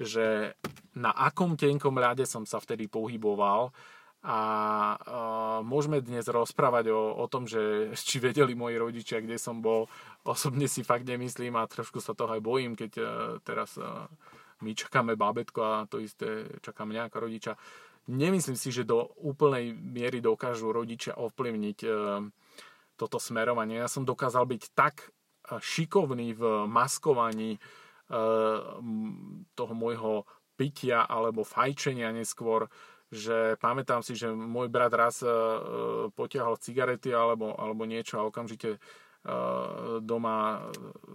že 0.00 0.26
na 0.96 1.12
akom 1.12 1.52
tenkom 1.52 1.92
ľade 1.92 2.24
som 2.24 2.48
sa 2.48 2.56
vtedy 2.64 2.88
pohyboval 2.88 3.70
a 4.18 4.38
uh, 4.98 5.58
môžeme 5.62 6.02
dnes 6.02 6.26
rozprávať 6.26 6.90
o, 6.90 7.14
o 7.22 7.26
tom, 7.30 7.46
že 7.46 7.94
či 7.94 8.18
vedeli 8.18 8.58
moji 8.58 8.74
rodičia, 8.74 9.22
kde 9.22 9.38
som 9.38 9.62
bol. 9.62 9.86
Osobne 10.26 10.66
si 10.66 10.82
fakt 10.82 11.06
nemyslím 11.06 11.54
a 11.54 11.70
trošku 11.70 12.02
sa 12.02 12.18
toho 12.18 12.34
aj 12.34 12.42
bojím, 12.42 12.74
keď 12.74 12.92
uh, 12.98 13.08
teraz 13.46 13.78
uh, 13.78 14.10
my 14.66 14.74
čakáme 14.74 15.14
bábetko 15.14 15.60
a 15.62 15.86
to 15.86 16.02
isté 16.02 16.50
čaká 16.66 16.82
mňa 16.82 17.06
ako 17.06 17.30
rodiča. 17.30 17.52
Nemyslím 18.10 18.58
si, 18.58 18.74
že 18.74 18.88
do 18.88 19.06
úplnej 19.22 19.70
miery 19.70 20.18
dokážu 20.18 20.74
rodičia 20.74 21.14
ovplyvniť 21.14 21.78
uh, 21.86 22.26
toto 22.98 23.22
smerovanie. 23.22 23.78
Ja 23.78 23.86
som 23.86 24.02
dokázal 24.02 24.50
byť 24.50 24.62
tak 24.74 25.14
šikovný 25.48 26.34
v 26.34 26.66
maskovaní 26.66 27.56
uh, 27.56 28.82
toho 29.54 29.72
môjho 29.78 30.26
pitia 30.58 31.06
alebo 31.06 31.46
fajčenia 31.46 32.10
neskôr, 32.10 32.66
že 33.08 33.56
pamätám 33.58 34.04
si, 34.04 34.12
že 34.12 34.28
môj 34.30 34.68
brat 34.68 34.92
raz 34.92 35.24
uh, 35.24 36.12
potiahol 36.12 36.60
cigarety 36.60 37.12
alebo, 37.12 37.56
alebo 37.56 37.88
niečo 37.88 38.20
a 38.20 38.28
okamžite 38.28 38.76
uh, 38.76 39.98
doma 40.04 40.68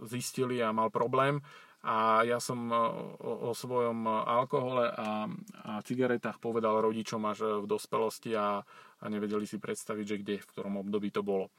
zistili 0.09 0.57
a 0.59 0.73
mal 0.73 0.89
problém 0.89 1.41
a 1.83 2.23
ja 2.23 2.39
som 2.39 2.71
o, 2.71 3.19
o 3.19 3.51
svojom 3.51 4.07
alkohole 4.07 4.87
a, 4.87 5.27
a 5.67 5.71
cigaretách 5.83 6.39
povedal 6.39 6.79
rodičom 6.79 7.19
až 7.27 7.59
v 7.59 7.67
dospelosti 7.67 8.31
a, 8.39 8.63
a 9.03 9.05
nevedeli 9.11 9.43
si 9.43 9.59
predstaviť, 9.59 10.05
že 10.07 10.19
kde, 10.23 10.35
v 10.39 10.49
ktorom 10.55 10.79
období 10.79 11.11
to 11.11 11.19
bolo. 11.27 11.51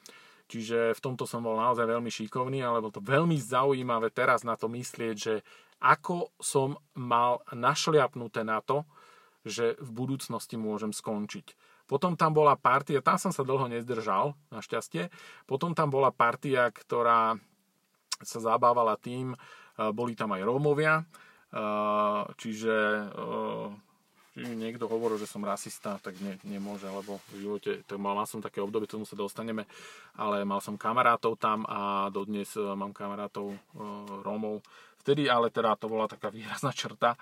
Čiže 0.48 0.96
v 0.96 1.00
tomto 1.04 1.28
som 1.28 1.44
bol 1.44 1.60
naozaj 1.60 1.84
veľmi 1.84 2.08
šikovný, 2.08 2.64
ale 2.64 2.80
bolo 2.80 2.96
to 2.96 3.04
veľmi 3.04 3.36
zaujímavé 3.36 4.08
teraz 4.16 4.48
na 4.48 4.56
to 4.56 4.64
myslieť, 4.72 5.16
že 5.16 5.34
ako 5.84 6.32
som 6.40 6.80
mal 6.96 7.44
našliapnuté 7.52 8.48
na 8.48 8.64
to, 8.64 8.88
že 9.44 9.76
v 9.78 9.90
budúcnosti 9.92 10.56
môžem 10.56 10.90
skončiť. 10.90 11.54
Potom 11.84 12.16
tam 12.16 12.32
bola 12.32 12.56
partia, 12.56 13.04
tam 13.04 13.20
som 13.20 13.28
sa 13.28 13.44
dlho 13.44 13.68
nezdržal, 13.68 14.32
našťastie. 14.48 15.12
Potom 15.44 15.76
tam 15.76 15.92
bola 15.92 16.08
partia, 16.08 16.72
ktorá 16.72 17.36
sa 18.24 18.38
zabávala 18.40 18.96
tým, 18.96 19.36
boli 19.92 20.16
tam 20.16 20.32
aj 20.32 20.42
Rómovia, 20.48 21.04
čiže 22.40 22.74
či 24.34 24.50
niekto 24.50 24.90
hovoril, 24.90 25.14
že 25.14 25.30
som 25.30 25.46
rasista, 25.46 25.94
tak 26.02 26.18
ne, 26.18 26.34
nemôže, 26.42 26.90
lebo 26.90 27.22
v 27.30 27.46
živote, 27.46 27.86
to 27.86 27.94
mal, 28.02 28.18
som 28.26 28.42
také 28.42 28.58
obdobie, 28.58 28.90
tomu 28.90 29.06
sa 29.06 29.14
dostaneme, 29.14 29.62
ale 30.18 30.42
mal 30.42 30.58
som 30.58 30.74
kamarátov 30.74 31.38
tam 31.38 31.62
a 31.70 32.10
dodnes 32.10 32.50
e, 32.58 32.66
mám 32.74 32.90
kamarátov 32.90 33.54
e, 33.54 33.58
Rómov. 34.26 34.58
Vtedy 35.06 35.30
ale 35.30 35.54
teda 35.54 35.78
to 35.78 35.86
bola 35.86 36.10
taká 36.10 36.34
výrazná 36.34 36.74
črta, 36.74 37.14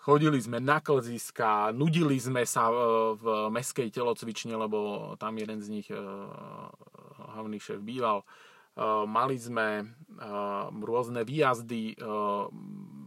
Chodili 0.00 0.40
sme 0.40 0.64
na 0.64 0.80
klziska, 0.80 1.76
nudili 1.76 2.16
sme 2.16 2.48
sa 2.48 2.72
e, 2.72 2.74
v 3.20 3.52
meskej 3.52 3.92
telocvične, 3.92 4.56
lebo 4.56 5.12
tam 5.20 5.36
jeden 5.36 5.60
z 5.60 5.68
nich 5.68 5.88
e, 5.92 6.00
hlavný 7.36 7.60
šéf 7.60 7.84
býval. 7.84 8.24
E, 8.24 8.26
mali 9.04 9.36
sme 9.36 9.84
rôzne 10.80 11.24
výjazdy 11.24 11.96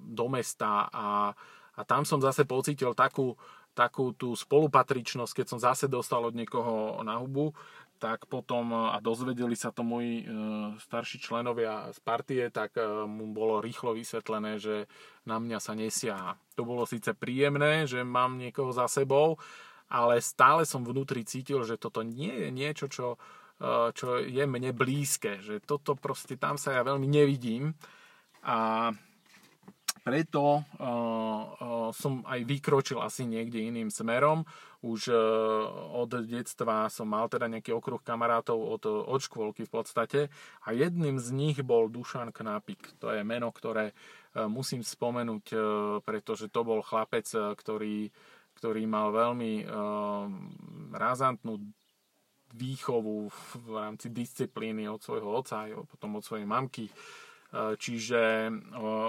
do 0.09 0.25
mesta 0.29 0.89
a, 0.89 1.29
a 1.77 1.81
tam 1.85 2.05
som 2.05 2.17
zase 2.17 2.41
pocítil 2.41 2.97
takú, 2.97 3.37
takú 3.77 4.17
tú 4.17 4.33
spolupatričnosť, 4.33 5.33
keď 5.41 5.45
som 5.45 5.59
zase 5.61 5.85
dostal 5.85 6.25
od 6.25 6.33
niekoho 6.33 7.01
na 7.05 7.21
hubu, 7.21 7.53
tak 8.03 8.27
potom, 8.27 8.91
a 8.91 8.99
dozvedeli 8.99 9.55
sa 9.55 9.71
to 9.71 9.79
moji 9.79 10.19
e, 10.19 10.25
starší 10.75 11.23
členovia 11.23 11.87
z 11.95 11.99
partie, 12.03 12.43
tak 12.51 12.75
e, 12.75 12.83
mu 13.07 13.31
bolo 13.31 13.63
rýchlo 13.63 13.95
vysvetlené, 13.95 14.59
že 14.59 14.91
na 15.23 15.39
mňa 15.39 15.57
sa 15.63 15.71
nesiaha. 15.71 16.35
To 16.59 16.67
bolo 16.67 16.83
síce 16.83 17.15
príjemné, 17.15 17.87
že 17.87 18.03
mám 18.03 18.35
niekoho 18.35 18.75
za 18.75 18.91
sebou, 18.91 19.39
ale 19.87 20.19
stále 20.19 20.67
som 20.67 20.83
vnútri 20.83 21.23
cítil, 21.23 21.63
že 21.63 21.79
toto 21.79 22.03
nie 22.03 22.43
je 22.43 22.49
niečo, 22.51 22.91
čo, 22.91 23.15
e, 23.63 23.95
čo 23.95 24.19
je 24.19 24.43
mne 24.43 24.75
blízke, 24.75 25.39
že 25.39 25.63
toto 25.63 25.95
proste 25.95 26.35
tam 26.35 26.59
sa 26.59 26.75
ja 26.75 26.83
veľmi 26.83 27.07
nevidím 27.07 27.71
a 28.43 28.91
preto 30.03 30.59
uh, 30.59 30.83
uh, 30.83 31.89
som 31.95 32.21
aj 32.27 32.43
vykročil 32.43 32.99
asi 32.99 33.23
niekde 33.23 33.63
iným 33.63 33.87
smerom. 33.87 34.43
Už 34.83 35.07
uh, 35.07 35.17
od 35.95 36.11
detstva 36.27 36.91
som 36.91 37.07
mal 37.07 37.31
teda 37.31 37.47
nejaký 37.47 37.71
okruh 37.71 38.03
kamarátov 38.03 38.59
od, 38.59 38.83
od 38.83 39.19
škôlky 39.23 39.63
v 39.63 39.71
podstate 39.71 40.19
a 40.67 40.75
jedným 40.75 41.23
z 41.23 41.31
nich 41.31 41.57
bol 41.63 41.87
Dušan 41.87 42.35
Knapik. 42.35 42.99
To 42.99 43.15
je 43.15 43.23
meno, 43.23 43.49
ktoré 43.55 43.95
musím 44.33 44.81
spomenúť, 44.81 45.53
pretože 46.01 46.49
to 46.49 46.65
bol 46.65 46.81
chlapec, 46.81 47.29
ktorý, 47.29 48.09
ktorý 48.57 48.81
mal 48.89 49.13
veľmi 49.13 49.61
razantnú 50.89 51.61
výchovu 52.53 53.29
v 53.29 53.73
rámci 53.73 54.09
disciplíny 54.09 54.89
od 54.89 55.01
svojho 55.01 55.29
oca 55.41 55.69
a 55.69 55.85
potom 55.85 56.17
od 56.17 56.25
svojej 56.25 56.49
mamky. 56.49 56.89
Čiže 57.53 58.49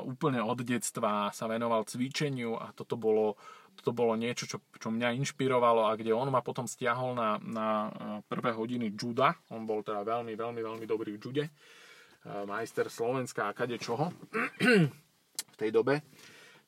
úplne 0.05 0.45
od 0.45 0.61
detstva 0.61 1.33
sa 1.33 1.49
venoval 1.49 1.89
cvičeniu 1.89 2.61
a 2.61 2.77
toto 2.77 3.01
bolo, 3.01 3.41
toto 3.73 3.97
bolo 3.97 4.13
niečo, 4.21 4.45
čo, 4.45 4.61
čo 4.77 4.93
mňa 4.93 5.17
inšpirovalo 5.17 5.89
a 5.89 5.97
kde 5.97 6.13
on 6.13 6.29
ma 6.29 6.45
potom 6.45 6.69
stiahol 6.69 7.17
na, 7.17 7.41
na 7.41 7.69
eh, 7.89 7.91
prvé 8.29 8.53
hodiny 8.53 8.93
juda. 8.93 9.33
On 9.49 9.65
bol 9.65 9.81
teda 9.81 10.05
veľmi, 10.05 10.37
veľmi, 10.37 10.61
veľmi 10.61 10.85
dobrý 10.85 11.17
v 11.17 11.21
jude. 11.21 11.47
Majster 12.25 12.89
Slovenska 12.89 13.53
a 13.53 13.57
kade 13.57 13.77
čoho 13.77 14.09
v 15.53 15.57
tej 15.61 15.69
dobe. 15.69 16.01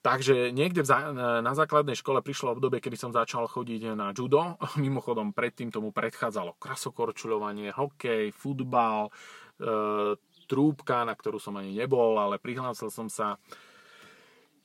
Takže 0.04 0.52
niekde 0.54 0.86
zá, 0.86 1.10
na 1.42 1.52
základnej 1.56 1.98
škole 1.98 2.22
prišlo 2.22 2.54
obdobie, 2.54 2.78
kedy 2.78 2.94
som 2.94 3.10
začal 3.10 3.48
chodiť 3.48 3.96
na 3.96 4.12
judo. 4.12 4.54
Mimochodom, 4.78 5.32
predtým 5.32 5.72
tomu 5.72 5.90
predchádzalo 5.96 6.60
krasokorčuľovanie, 6.60 7.72
hokej, 7.72 8.30
futbal, 8.36 9.10
trúbka, 10.46 11.02
na 11.02 11.12
ktorú 11.12 11.42
som 11.42 11.58
ani 11.58 11.74
nebol, 11.74 12.16
ale 12.16 12.40
prihlásil 12.40 12.88
som 12.88 13.10
sa. 13.10 13.36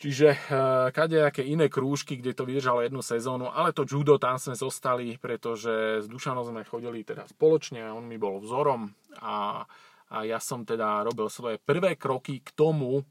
Čiže 0.01 0.33
uh, 0.49 0.89
aké 1.29 1.45
iné 1.45 1.69
krúžky, 1.69 2.17
kde 2.17 2.33
to 2.33 2.41
vydržalo 2.41 2.81
jednu 2.81 3.05
sezónu, 3.05 3.53
ale 3.53 3.69
to 3.69 3.85
judo 3.85 4.17
tam 4.17 4.41
sme 4.41 4.57
zostali, 4.57 5.13
pretože 5.21 6.01
s 6.01 6.09
Dušanom 6.09 6.41
sme 6.41 6.65
chodili 6.65 7.05
teda 7.05 7.29
spoločne, 7.29 7.85
on 7.93 8.09
mi 8.09 8.17
bol 8.17 8.41
vzorom 8.41 8.89
a, 9.21 9.61
a 10.09 10.17
ja 10.25 10.41
som 10.41 10.65
teda 10.65 11.05
robil 11.05 11.29
svoje 11.29 11.61
prvé 11.61 12.01
kroky 12.01 12.41
k 12.41 12.49
tomu, 12.57 13.05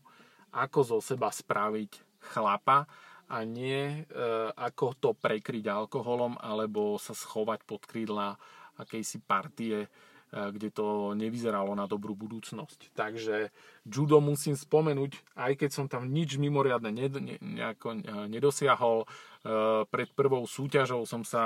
ako 0.51 0.79
zo 0.83 0.99
seba 0.99 1.31
spraviť 1.31 2.23
chlapa 2.35 2.91
a 3.31 3.47
nie 3.47 4.03
uh, 4.11 4.51
ako 4.59 4.99
to 4.99 5.11
prekryť 5.15 5.71
alkoholom 5.71 6.43
alebo 6.43 6.99
sa 6.99 7.15
schovať 7.15 7.71
pod 7.71 7.87
krídla 7.87 8.35
akejsi 8.83 9.23
partie 9.23 9.87
kde 10.31 10.71
to 10.71 11.13
nevyzeralo 11.19 11.75
na 11.75 11.91
dobrú 11.91 12.15
budúcnosť. 12.15 12.95
Takže 12.95 13.51
judo 13.87 14.23
musím 14.23 14.55
spomenúť, 14.55 15.19
aj 15.35 15.53
keď 15.59 15.71
som 15.71 15.87
tam 15.91 16.11
nič 16.11 16.39
mimoriadne 16.39 16.95
nejako 17.41 17.89
eh, 17.99 18.01
nedosiahol, 18.31 19.05
eh, 19.05 19.09
pred 19.89 20.13
prvou 20.13 20.45
súťažou 20.45 21.09
som 21.09 21.25
sa, 21.25 21.43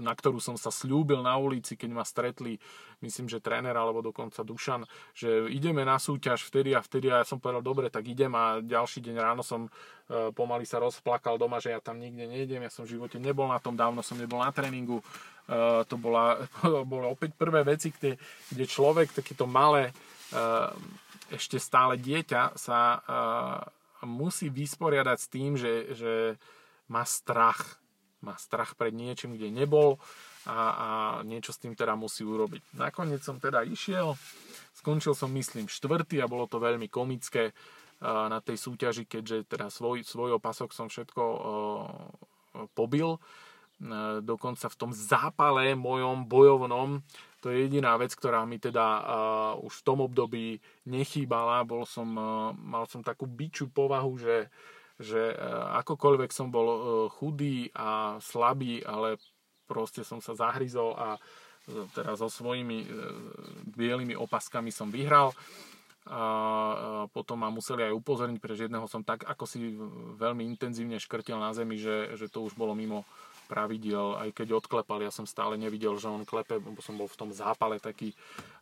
na 0.00 0.12
ktorú 0.16 0.40
som 0.40 0.56
sa 0.56 0.72
slúbil 0.72 1.20
na 1.20 1.36
ulici, 1.36 1.76
keď 1.76 1.90
ma 1.92 2.00
stretli, 2.00 2.56
myslím, 3.04 3.28
že 3.28 3.44
tréner 3.44 3.76
alebo 3.76 4.00
dokonca 4.00 4.40
Dušan, 4.40 4.88
že 5.12 5.52
ideme 5.52 5.84
na 5.84 6.00
súťaž 6.00 6.48
vtedy 6.48 6.72
a 6.72 6.80
vtedy. 6.80 7.12
A 7.12 7.20
ja 7.20 7.26
som 7.28 7.36
povedal, 7.36 7.60
dobre, 7.60 7.92
tak 7.92 8.08
idem. 8.08 8.32
A 8.32 8.64
ďalší 8.64 9.04
deň 9.04 9.16
ráno 9.20 9.44
som 9.44 9.68
pomaly 10.08 10.64
sa 10.64 10.80
rozplakal 10.80 11.36
doma, 11.36 11.60
že 11.60 11.76
ja 11.76 11.80
tam 11.84 12.00
nikde 12.00 12.24
nejdem, 12.24 12.64
ja 12.64 12.72
som 12.72 12.88
v 12.88 12.96
živote 12.96 13.20
nebol 13.20 13.52
na 13.52 13.60
tom, 13.60 13.76
dávno 13.76 14.00
som 14.00 14.16
nebol 14.16 14.40
na 14.40 14.48
tréningu, 14.48 15.04
Eh, 15.46 15.82
to 15.86 15.94
bola, 15.94 16.42
bolo 16.92 17.14
opäť 17.14 17.38
prvé 17.38 17.62
veci, 17.62 17.94
kde, 17.94 18.18
kde 18.50 18.64
človek, 18.66 19.14
takéto 19.14 19.46
malé, 19.46 19.94
eh, 20.34 20.70
ešte 21.30 21.62
stále 21.62 21.98
dieťa 22.02 22.58
sa 22.58 22.98
eh, 22.98 23.58
musí 24.06 24.46
vysporiadať 24.48 25.18
s 25.18 25.28
tým, 25.28 25.58
že, 25.58 25.92
že 25.98 26.14
má 26.86 27.02
strach. 27.02 27.82
Má 28.22 28.38
strach 28.38 28.78
pred 28.78 28.94
niečím, 28.94 29.34
kde 29.34 29.52
nebol 29.52 29.98
a, 30.46 30.56
a 30.56 30.88
niečo 31.26 31.50
s 31.50 31.60
tým 31.60 31.74
teda 31.74 31.98
musí 31.98 32.22
urobiť. 32.22 32.78
Nakoniec 32.78 33.20
som 33.20 33.42
teda 33.42 33.66
išiel, 33.66 34.14
skončil 34.78 35.12
som 35.12 35.28
myslím 35.34 35.66
štvrtý 35.68 36.22
a 36.22 36.30
bolo 36.30 36.48
to 36.48 36.62
veľmi 36.62 36.86
komické 36.86 37.52
na 38.00 38.44
tej 38.44 38.60
súťaži, 38.60 39.08
keďže 39.08 39.48
teda 39.48 39.72
svoj, 39.72 40.04
svoj 40.04 40.36
opasok 40.36 40.72
som 40.72 40.92
všetko 40.92 41.22
pobil 42.76 43.16
dokonca 44.24 44.72
v 44.72 44.78
tom 44.78 44.90
zápale 44.92 45.76
mojom 45.76 46.24
bojovnom, 46.24 47.04
to 47.44 47.52
je 47.52 47.68
jediná 47.68 47.94
vec, 48.00 48.10
ktorá 48.10 48.42
mi 48.42 48.58
teda 48.58 48.86
uh, 48.98 49.04
už 49.62 49.70
v 49.70 49.86
tom 49.86 49.98
období 50.02 50.58
nechýbala. 50.88 51.62
Bol 51.62 51.86
som, 51.86 52.08
uh, 52.16 52.50
mal 52.56 52.90
som 52.90 53.06
takú 53.06 53.28
bičú 53.28 53.70
povahu, 53.70 54.18
že, 54.18 54.50
že 54.98 55.30
uh, 55.30 55.78
akokoľvek 55.84 56.32
som 56.34 56.50
bol 56.50 56.66
uh, 56.66 56.78
chudý 57.06 57.70
a 57.76 58.18
slabý, 58.18 58.82
ale 58.82 59.20
proste 59.68 60.02
som 60.02 60.18
sa 60.18 60.34
zahryzol 60.34 60.96
a 60.98 61.08
uh, 61.14 61.86
teraz 61.94 62.18
so 62.18 62.26
svojimi 62.26 62.82
uh, 62.82 62.88
bielými 63.78 64.18
opaskami 64.18 64.74
som 64.74 64.90
vyhral 64.90 65.30
a 66.06 66.22
potom 67.10 67.42
ma 67.42 67.50
museli 67.50 67.82
aj 67.82 67.98
upozorniť, 67.98 68.38
pretože 68.38 68.70
jedného 68.70 68.86
som 68.86 69.02
tak 69.02 69.26
ako 69.26 69.42
si 69.42 69.74
veľmi 70.14 70.46
intenzívne 70.46 71.02
škrtil 71.02 71.34
na 71.34 71.50
zemi, 71.50 71.82
že, 71.82 72.14
že 72.14 72.30
to 72.30 72.46
už 72.46 72.54
bolo 72.54 72.78
mimo, 72.78 73.02
pravidel, 73.46 74.18
aj 74.18 74.34
keď 74.34 74.58
odklepal, 74.58 75.00
ja 75.00 75.14
som 75.14 75.24
stále 75.24 75.54
nevidel, 75.56 75.94
že 75.96 76.10
on 76.10 76.26
klepe, 76.26 76.58
lebo 76.58 76.82
som 76.82 76.98
bol 76.98 77.06
v 77.06 77.18
tom 77.18 77.30
zápale 77.30 77.78
taký 77.78 78.12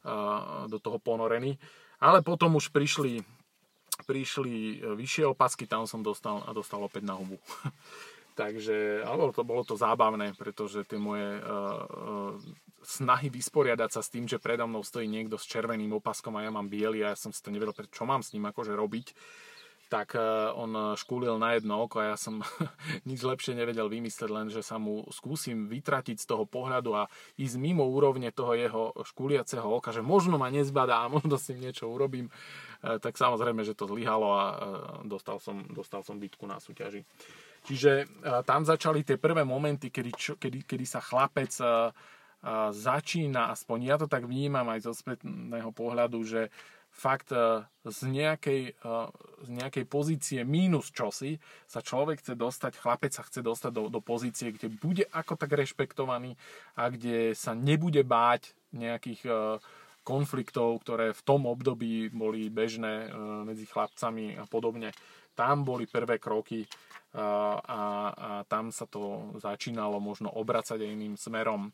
uh, 0.04 0.68
do 0.68 0.76
toho 0.78 1.00
ponorený. 1.00 1.56
Ale 1.98 2.20
potom 2.20 2.60
už 2.60 2.68
prišli, 2.68 3.24
prišli 4.04 4.84
vyššie 4.94 5.24
opasky, 5.24 5.64
tam 5.64 5.88
som 5.88 6.04
dostal 6.04 6.44
a 6.44 6.52
dostal 6.52 6.84
opäť 6.84 7.08
na 7.08 7.16
hubu. 7.16 7.40
Takže, 8.34 9.06
ale 9.06 9.30
to, 9.30 9.46
bolo 9.46 9.62
to 9.62 9.78
zábavné, 9.78 10.34
pretože 10.34 10.82
tie 10.84 10.98
moje 10.98 11.38
uh, 11.38 11.44
uh, 11.46 12.34
snahy 12.82 13.30
vysporiadať 13.30 13.90
sa 13.94 14.02
s 14.02 14.12
tým, 14.12 14.26
že 14.26 14.42
predo 14.42 14.66
mnou 14.66 14.82
stojí 14.82 15.08
niekto 15.08 15.40
s 15.40 15.48
červeným 15.48 15.94
opaskom 15.96 16.34
a 16.36 16.44
ja 16.44 16.50
mám 16.50 16.66
biely 16.66 17.06
a 17.06 17.14
ja 17.14 17.16
som 17.16 17.30
si 17.32 17.40
to 17.40 17.54
nevedel, 17.54 17.72
čo 17.88 18.04
mám 18.04 18.26
s 18.26 18.34
ním 18.36 18.50
akože 18.50 18.74
robiť, 18.76 19.06
tak 19.88 20.16
e, 20.16 20.20
on 20.54 20.96
škúlil 20.96 21.36
na 21.36 21.54
jedno 21.56 21.84
oko 21.84 22.00
a 22.00 22.14
ja 22.14 22.16
som 22.16 22.40
nič 23.08 23.20
lepšie 23.20 23.56
nevedel 23.56 23.88
vymyslieť, 23.88 24.30
len 24.30 24.46
že 24.48 24.64
sa 24.64 24.80
mu 24.80 25.04
skúsim 25.12 25.68
vytratiť 25.68 26.16
z 26.20 26.26
toho 26.26 26.44
pohľadu 26.48 26.90
a 26.96 27.08
ísť 27.36 27.56
mimo 27.60 27.84
úrovne 27.86 28.32
toho 28.32 28.56
jeho 28.56 28.82
škúliaceho 29.04 29.64
oka, 29.64 29.92
že 29.92 30.04
možno 30.04 30.40
ma 30.40 30.48
nezbadá 30.48 31.04
a 31.04 31.12
možno 31.12 31.36
si 31.36 31.54
niečo 31.54 31.88
urobím, 31.90 32.28
e, 32.82 32.98
tak 32.98 33.16
samozrejme, 33.16 33.62
že 33.62 33.76
to 33.76 33.88
zlyhalo 33.88 34.28
a 34.34 34.44
e, 34.44 34.56
dostal 35.08 35.38
som, 35.38 35.64
dostal 35.70 36.02
som 36.02 36.20
bitku 36.20 36.44
na 36.48 36.58
súťaži. 36.58 37.04
Čiže 37.64 38.20
tam 38.44 38.68
začali 38.68 39.08
tie 39.08 39.16
prvé 39.16 39.40
momenty, 39.40 39.88
kedy, 39.88 40.36
kedy, 40.36 40.68
kedy 40.68 40.84
sa 40.84 41.00
chlapec 41.00 41.48
začína, 42.76 43.56
aspoň 43.56 43.78
ja 43.80 43.96
to 43.96 44.04
tak 44.04 44.28
vnímam 44.28 44.68
aj 44.68 44.84
zo 44.84 44.92
spätného 44.92 45.72
pohľadu, 45.72 46.20
že 46.28 46.52
fakt 46.94 47.34
e, 47.34 47.66
z 47.82 48.00
nejakej, 48.06 48.78
e, 48.78 48.92
z 49.42 49.48
nejakej 49.50 49.84
pozície 49.90 50.40
mínus 50.46 50.94
čosi 50.94 51.42
sa 51.66 51.82
človek 51.82 52.22
chce 52.22 52.38
dostať, 52.38 52.78
chlapec 52.78 53.10
sa 53.10 53.26
chce 53.26 53.42
dostať 53.42 53.72
do, 53.74 53.84
do 53.90 53.98
pozície, 53.98 54.54
kde 54.54 54.70
bude 54.70 55.04
ako 55.10 55.34
tak 55.34 55.50
rešpektovaný 55.58 56.38
a 56.78 56.86
kde 56.94 57.34
sa 57.34 57.52
nebude 57.58 58.06
báť 58.06 58.54
nejakých 58.70 59.26
e, 59.26 59.32
konfliktov, 60.06 60.86
ktoré 60.86 61.10
v 61.10 61.22
tom 61.26 61.48
období 61.48 62.12
boli 62.12 62.52
bežné 62.52 63.08
medzi 63.48 63.64
chlapcami 63.64 64.36
a 64.36 64.44
podobne. 64.44 64.92
Tam 65.32 65.64
boli 65.64 65.88
prvé 65.88 66.20
kroky 66.20 66.68
a, 67.16 67.56
a 67.64 67.80
tam 68.44 68.68
sa 68.68 68.84
to 68.84 69.32
začínalo 69.40 70.04
možno 70.04 70.28
obracať 70.28 70.84
aj 70.84 70.92
iným 70.92 71.16
smerom. 71.16 71.72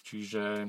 Čiže 0.00 0.64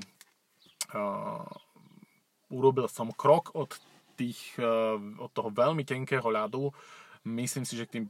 urobil 2.49 2.89
som 2.89 3.13
krok 3.13 3.53
od, 3.53 3.73
tých, 4.19 4.59
eh, 4.59 4.97
od 4.99 5.31
toho 5.31 5.47
veľmi 5.47 5.87
tenkého 5.87 6.27
ľadu. 6.27 6.75
Myslím 7.23 7.63
si, 7.63 7.79
že 7.79 7.87
k 7.87 7.95
tým 7.99 8.05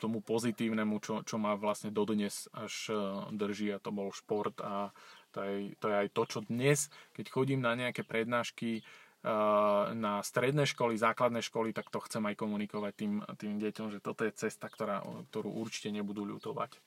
tomu 0.00 0.24
pozitívnemu, 0.24 0.96
čo, 1.04 1.20
čo 1.26 1.36
ma 1.36 1.58
vlastne 1.58 1.90
dodnes 1.90 2.46
až 2.54 2.94
eh, 2.94 2.96
drží 3.34 3.74
a 3.74 3.82
to 3.82 3.90
bol 3.90 4.14
šport 4.14 4.54
a 4.62 4.94
to 5.34 5.42
je, 5.42 5.54
to 5.78 5.86
je 5.90 5.96
aj 6.06 6.08
to, 6.14 6.22
čo 6.26 6.38
dnes, 6.46 6.90
keď 7.14 7.26
chodím 7.30 7.60
na 7.62 7.74
nejaké 7.74 8.06
prednášky 8.06 8.80
eh, 8.80 9.84
na 9.92 10.22
stredné 10.22 10.64
školy, 10.70 10.94
základné 10.94 11.42
školy, 11.42 11.74
tak 11.74 11.90
to 11.90 11.98
chcem 12.06 12.22
aj 12.30 12.38
komunikovať 12.38 12.92
tým, 12.94 13.12
tým 13.34 13.58
deťom, 13.58 13.90
že 13.90 13.98
toto 13.98 14.22
je 14.22 14.32
cesta, 14.32 14.70
ktorá, 14.70 15.02
ktorú 15.34 15.50
určite 15.50 15.90
nebudú 15.90 16.22
ľutovať. 16.22 16.78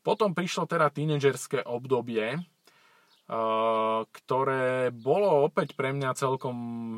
Potom 0.00 0.32
prišlo 0.32 0.64
teda 0.64 0.88
tínedžerské 0.88 1.60
obdobie, 1.68 2.40
ktoré 4.10 4.90
bolo 4.90 5.46
opäť 5.46 5.78
pre 5.78 5.94
mňa 5.94 6.18
celkom 6.18 6.56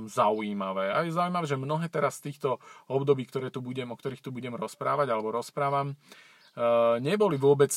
zaujímavé. 0.08 0.88
A 0.88 1.04
je 1.04 1.12
zaujímavé, 1.12 1.44
že 1.44 1.60
mnohé 1.60 1.92
teraz 1.92 2.24
z 2.24 2.32
týchto 2.32 2.56
období, 2.88 3.28
ktoré 3.28 3.52
tu 3.52 3.60
budem, 3.60 3.92
o 3.92 3.98
ktorých 4.00 4.24
tu 4.24 4.32
budem 4.32 4.56
rozprávať 4.56 5.12
alebo 5.12 5.28
rozprávam, 5.28 5.92
neboli 7.04 7.36
vôbec 7.36 7.72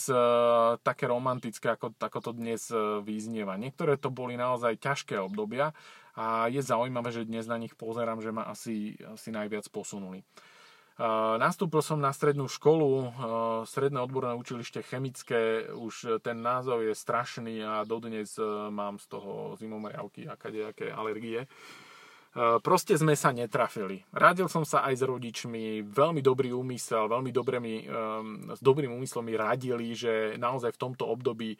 také 0.83 1.03
romantické, 1.07 1.75
ako, 1.75 1.99
ako 1.99 2.19
to 2.19 2.31
dnes 2.31 2.71
vyznieva. 3.03 3.59
Niektoré 3.59 3.99
to 3.99 4.07
boli 4.07 4.39
naozaj 4.39 4.79
ťažké 4.79 5.19
obdobia 5.19 5.75
a 6.15 6.47
je 6.47 6.63
zaujímavé, 6.63 7.11
že 7.11 7.27
dnes 7.27 7.43
na 7.51 7.59
nich 7.59 7.75
pozerám, 7.75 8.23
že 8.23 8.31
ma 8.31 8.47
asi, 8.47 8.95
asi 9.03 9.35
najviac 9.35 9.67
posunuli. 9.67 10.23
Nastúpil 11.35 11.83
som 11.83 11.99
na 11.99 12.15
strednú 12.15 12.47
školu, 12.47 13.11
stredné 13.67 13.99
odborné 13.99 14.31
učilište 14.39 14.79
chemické, 14.79 15.67
už 15.75 16.23
ten 16.23 16.39
názov 16.39 16.87
je 16.87 16.95
strašný 16.95 17.67
a 17.67 17.83
dodnes 17.83 18.39
mám 18.71 18.95
z 18.95 19.11
toho 19.11 19.59
zimomriavky 19.59 20.23
a 20.23 20.39
kadejaké 20.39 20.95
alergie. 20.95 21.51
Proste 22.35 22.99
sme 22.99 23.15
sa 23.15 23.31
netrafili. 23.31 24.03
Radil 24.11 24.51
som 24.51 24.67
sa 24.67 24.83
aj 24.83 24.99
s 24.99 25.03
rodičmi, 25.07 25.87
veľmi 25.87 26.19
dobrý 26.19 26.51
úmysel, 26.51 27.07
veľmi 27.07 27.31
dobre 27.31 27.63
mi, 27.63 27.87
s 28.51 28.59
dobrým 28.59 28.91
úmyslom 28.91 29.23
mi 29.23 29.39
radili, 29.39 29.95
že 29.95 30.35
naozaj 30.35 30.75
v 30.75 30.81
tomto 30.83 31.07
období 31.07 31.55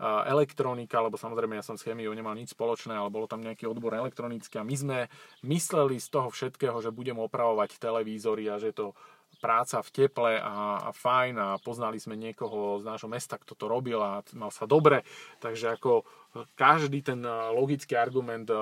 elektronika, 0.00 1.02
lebo 1.02 1.18
samozrejme 1.18 1.58
ja 1.58 1.66
som 1.66 1.74
s 1.74 1.82
chemiou 1.82 2.14
nemal 2.14 2.38
nič 2.38 2.54
spoločné, 2.54 2.94
ale 2.94 3.12
bolo 3.12 3.26
tam 3.26 3.42
nejaký 3.42 3.66
odbor 3.66 3.92
elektronický 3.92 4.62
a 4.62 4.64
my 4.64 4.72
sme 4.78 4.98
mysleli 5.44 5.98
z 5.98 6.08
toho 6.08 6.30
všetkého, 6.30 6.78
že 6.78 6.94
budem 6.94 7.18
opravovať 7.18 7.76
televízory 7.76 8.48
a 8.48 8.56
že 8.56 8.70
to 8.70 8.94
práca 9.40 9.80
v 9.80 9.90
teple 9.90 10.36
a, 10.36 10.86
a 10.86 10.90
fajn 10.92 11.34
a 11.40 11.48
poznali 11.58 11.96
sme 11.96 12.14
niekoho 12.14 12.78
z 12.78 12.84
nášho 12.84 13.08
mesta, 13.08 13.40
kto 13.40 13.56
to 13.56 13.66
robil 13.66 13.98
a 13.98 14.20
mal 14.36 14.52
sa 14.52 14.68
dobre. 14.68 15.02
Takže 15.40 15.80
ako 15.80 16.04
každý 16.54 17.02
ten 17.02 17.24
eh, 17.24 17.32
logický 17.56 17.96
argument 17.98 18.46
eh, 18.46 18.56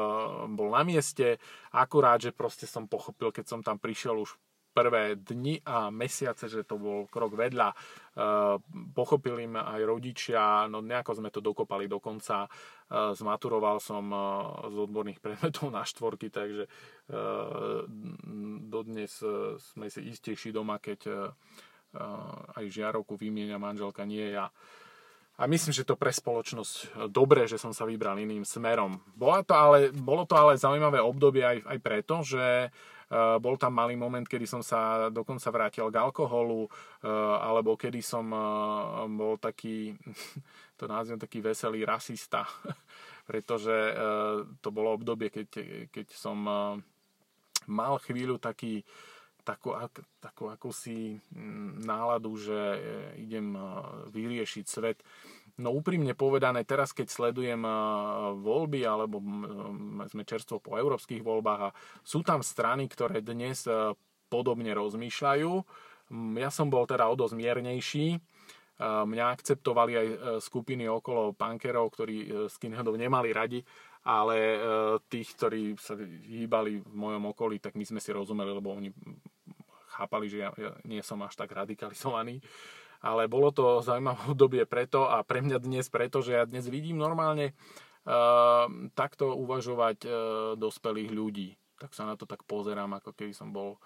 bol 0.48 0.72
na 0.72 0.86
mieste, 0.86 1.36
akurát, 1.74 2.22
že 2.22 2.32
proste 2.32 2.64
som 2.64 2.88
pochopil, 2.88 3.34
keď 3.34 3.44
som 3.44 3.60
tam 3.60 3.76
prišiel 3.76 4.16
už 4.16 4.38
prvé 4.78 5.18
dni 5.18 5.58
a 5.66 5.90
mesiace, 5.90 6.46
že 6.46 6.62
to 6.62 6.78
bol 6.78 7.10
krok 7.10 7.34
vedľa. 7.34 7.74
Pochopili 8.94 9.50
ma 9.50 9.66
aj 9.74 9.82
rodičia, 9.82 10.70
no 10.70 10.78
nejako 10.78 11.18
sme 11.18 11.34
to 11.34 11.42
dokopali 11.42 11.90
do 11.90 11.98
konca. 11.98 12.46
Zmaturoval 12.90 13.82
som 13.82 14.06
z 14.70 14.76
odborných 14.78 15.18
predmetov 15.24 15.74
na 15.74 15.82
štvorky, 15.82 16.30
takže 16.30 16.70
dodnes 18.70 19.12
sme 19.74 19.86
si 19.90 20.00
istejší 20.06 20.54
doma, 20.54 20.78
keď 20.78 21.34
aj 22.54 22.64
žiarovku 22.68 23.18
vymieňa 23.18 23.58
manželka, 23.58 24.06
nie 24.06 24.30
ja. 24.30 24.52
A 25.38 25.46
myslím, 25.46 25.70
že 25.70 25.86
to 25.86 25.94
pre 25.94 26.10
spoločnosť 26.10 27.06
dobré, 27.14 27.46
že 27.46 27.62
som 27.62 27.70
sa 27.70 27.86
vybral 27.86 28.18
iným 28.18 28.42
smerom. 28.42 28.98
Bola 29.14 29.46
to 29.46 29.54
ale, 29.54 29.94
bolo 29.94 30.26
to 30.26 30.34
ale 30.34 30.58
zaujímavé 30.58 30.98
obdobie 30.98 31.46
aj, 31.46 31.58
aj 31.62 31.78
preto, 31.78 32.14
že 32.26 32.74
bol 33.40 33.56
tam 33.56 33.72
malý 33.72 33.96
moment, 33.96 34.24
kedy 34.24 34.44
som 34.44 34.60
sa 34.60 35.08
dokonca 35.08 35.48
vrátil 35.48 35.88
k 35.88 35.96
alkoholu, 35.96 36.68
uh, 36.68 37.40
alebo 37.40 37.72
kedy 37.72 38.04
som 38.04 38.28
uh, 38.30 39.08
bol 39.08 39.40
taký, 39.40 39.96
to 40.78 40.84
nazviem 40.84 41.16
taký 41.16 41.40
veselý 41.40 41.88
rasista, 41.88 42.44
pretože 43.28 43.92
to 44.64 44.68
bolo 44.72 44.96
obdobie, 44.96 45.28
keď, 45.28 45.48
keď 45.92 46.06
som 46.16 46.48
mal 47.68 47.94
chvíľu 48.00 48.40
taký 48.40 48.80
takú, 49.48 49.72
takú 50.20 50.52
akúsi 50.52 51.16
mm, 51.32 51.84
náladu, 51.84 52.36
že 52.36 52.56
idem 53.16 53.56
vyriešiť 54.12 54.64
svet. 54.68 55.00
No 55.58 55.74
úprimne 55.74 56.14
povedané, 56.14 56.62
teraz 56.62 56.94
keď 56.94 57.10
sledujem 57.10 57.62
e, 57.66 57.72
voľby, 58.38 58.86
alebo 58.86 59.18
sme 60.06 60.22
čerstvo 60.22 60.62
po 60.62 60.78
európskych 60.78 61.22
voľbách 61.22 61.60
a 61.66 61.74
sú 62.06 62.22
tam 62.22 62.46
strany, 62.46 62.86
ktoré 62.86 63.20
dnes 63.20 63.66
podobne 64.30 64.70
rozmýšľajú, 64.76 65.52
ja 66.40 66.48
som 66.48 66.72
bol 66.72 66.88
teda 66.88 67.04
o 67.10 67.14
dosť 67.18 67.36
miernejší, 67.36 68.06
mňa 68.78 69.24
akceptovali 69.34 69.92
aj 69.98 70.08
skupiny 70.38 70.86
okolo 70.86 71.34
punkerov, 71.34 71.90
ktorí 71.92 72.46
skinheadov 72.46 72.94
nemali 72.94 73.34
radi, 73.34 73.60
ale 74.06 74.56
tých, 75.10 75.34
ktorí 75.34 75.74
sa 75.76 75.98
hýbali 75.98 76.80
v 76.80 76.94
mojom 76.94 77.34
okolí, 77.34 77.58
tak 77.58 77.74
my 77.74 77.84
sme 77.84 78.00
si 78.00 78.14
rozumeli, 78.14 78.54
lebo 78.54 78.72
oni 78.72 78.88
chápali, 79.98 80.30
že 80.30 80.46
ja 80.46 80.54
nie 80.86 81.02
som 81.02 81.18
až 81.26 81.34
tak 81.34 81.50
radikalizovaný. 81.50 82.38
Ale 82.98 83.30
bolo 83.30 83.54
to 83.54 83.80
zaujímavé 83.80 84.18
obdobie 84.32 84.64
preto 84.66 85.06
a 85.06 85.22
pre 85.22 85.42
mňa 85.42 85.58
dnes 85.62 85.86
preto, 85.90 86.22
že 86.22 86.38
ja 86.38 86.44
dnes 86.44 86.66
vidím 86.66 86.98
normálne 86.98 87.54
uh, 88.06 88.66
takto 88.94 89.34
uvažovať 89.34 89.98
uh, 90.04 90.12
dospelých 90.58 91.10
ľudí. 91.10 91.48
Tak 91.78 91.94
sa 91.94 92.06
na 92.06 92.18
to 92.18 92.26
tak 92.26 92.42
pozerám, 92.42 92.98
ako 92.98 93.14
keby 93.14 93.30
som 93.30 93.54
bol 93.54 93.78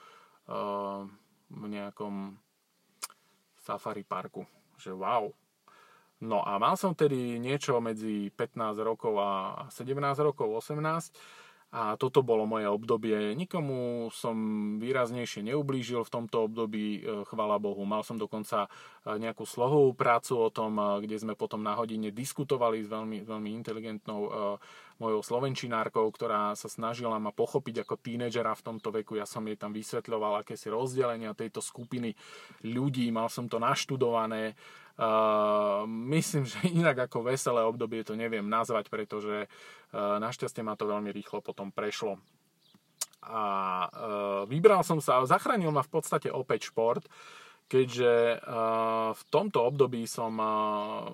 uh, 0.48 1.04
v 1.52 1.64
nejakom 1.68 2.40
safari 3.60 4.02
parku. 4.02 4.48
Že 4.80 4.96
wow. 4.96 5.24
No 6.22 6.38
a 6.46 6.54
mal 6.56 6.78
som 6.78 6.94
tedy 6.94 7.36
niečo 7.42 7.82
medzi 7.82 8.30
15 8.30 8.78
rokov 8.80 9.14
a 9.18 9.30
17 9.74 9.98
rokov, 10.22 10.54
18 10.62 11.41
a 11.72 11.96
toto 11.96 12.20
bolo 12.20 12.44
moje 12.44 12.68
obdobie. 12.68 13.32
Nikomu 13.32 14.12
som 14.12 14.36
výraznejšie 14.76 15.40
neublížil 15.40 16.04
v 16.04 16.12
tomto 16.12 16.44
období, 16.44 17.00
e, 17.00 17.24
chvala 17.24 17.56
Bohu. 17.56 17.80
Mal 17.88 18.04
som 18.04 18.20
dokonca 18.20 18.68
e, 18.68 19.16
nejakú 19.16 19.48
slohovú 19.48 19.96
prácu 19.96 20.36
o 20.36 20.52
tom, 20.52 20.76
e, 20.76 21.08
kde 21.08 21.16
sme 21.16 21.32
potom 21.32 21.64
na 21.64 21.72
hodine 21.72 22.12
diskutovali 22.12 22.84
s 22.84 22.92
veľmi, 22.92 23.24
veľmi 23.24 23.50
inteligentnou 23.56 24.20
mojou 25.02 25.26
slovenčinárkou, 25.26 26.06
ktorá 26.14 26.54
sa 26.54 26.70
snažila 26.70 27.18
ma 27.18 27.34
pochopiť 27.34 27.82
ako 27.82 27.98
tínedžera 27.98 28.54
v 28.54 28.62
tomto 28.62 28.94
veku. 28.94 29.18
Ja 29.18 29.26
som 29.26 29.42
jej 29.42 29.58
tam 29.58 29.74
vysvetľoval 29.74 30.46
akési 30.46 30.70
rozdelenia 30.70 31.34
tejto 31.34 31.58
skupiny 31.58 32.14
ľudí, 32.62 33.10
mal 33.10 33.26
som 33.26 33.50
to 33.50 33.58
naštudované, 33.58 34.54
Uh, 34.92 35.88
myslím, 35.88 36.44
že 36.44 36.68
inak 36.68 37.08
ako 37.08 37.32
veselé 37.32 37.64
obdobie 37.64 38.04
to 38.04 38.12
neviem 38.12 38.44
nazvať, 38.44 38.92
pretože 38.92 39.48
uh, 39.48 40.20
našťastie 40.20 40.60
ma 40.60 40.76
to 40.76 40.84
veľmi 40.84 41.08
rýchlo 41.08 41.40
potom 41.40 41.72
prešlo. 41.72 42.20
A 43.24 43.42
uh, 43.88 44.44
vybral 44.44 44.84
som 44.84 45.00
sa, 45.00 45.24
zachránil 45.24 45.72
ma 45.72 45.80
v 45.80 45.96
podstate 45.96 46.28
opäť 46.28 46.68
šport, 46.68 47.08
keďže 47.72 48.44
v 49.16 49.22
tomto 49.32 49.64
období 49.64 50.04
som, 50.04 50.36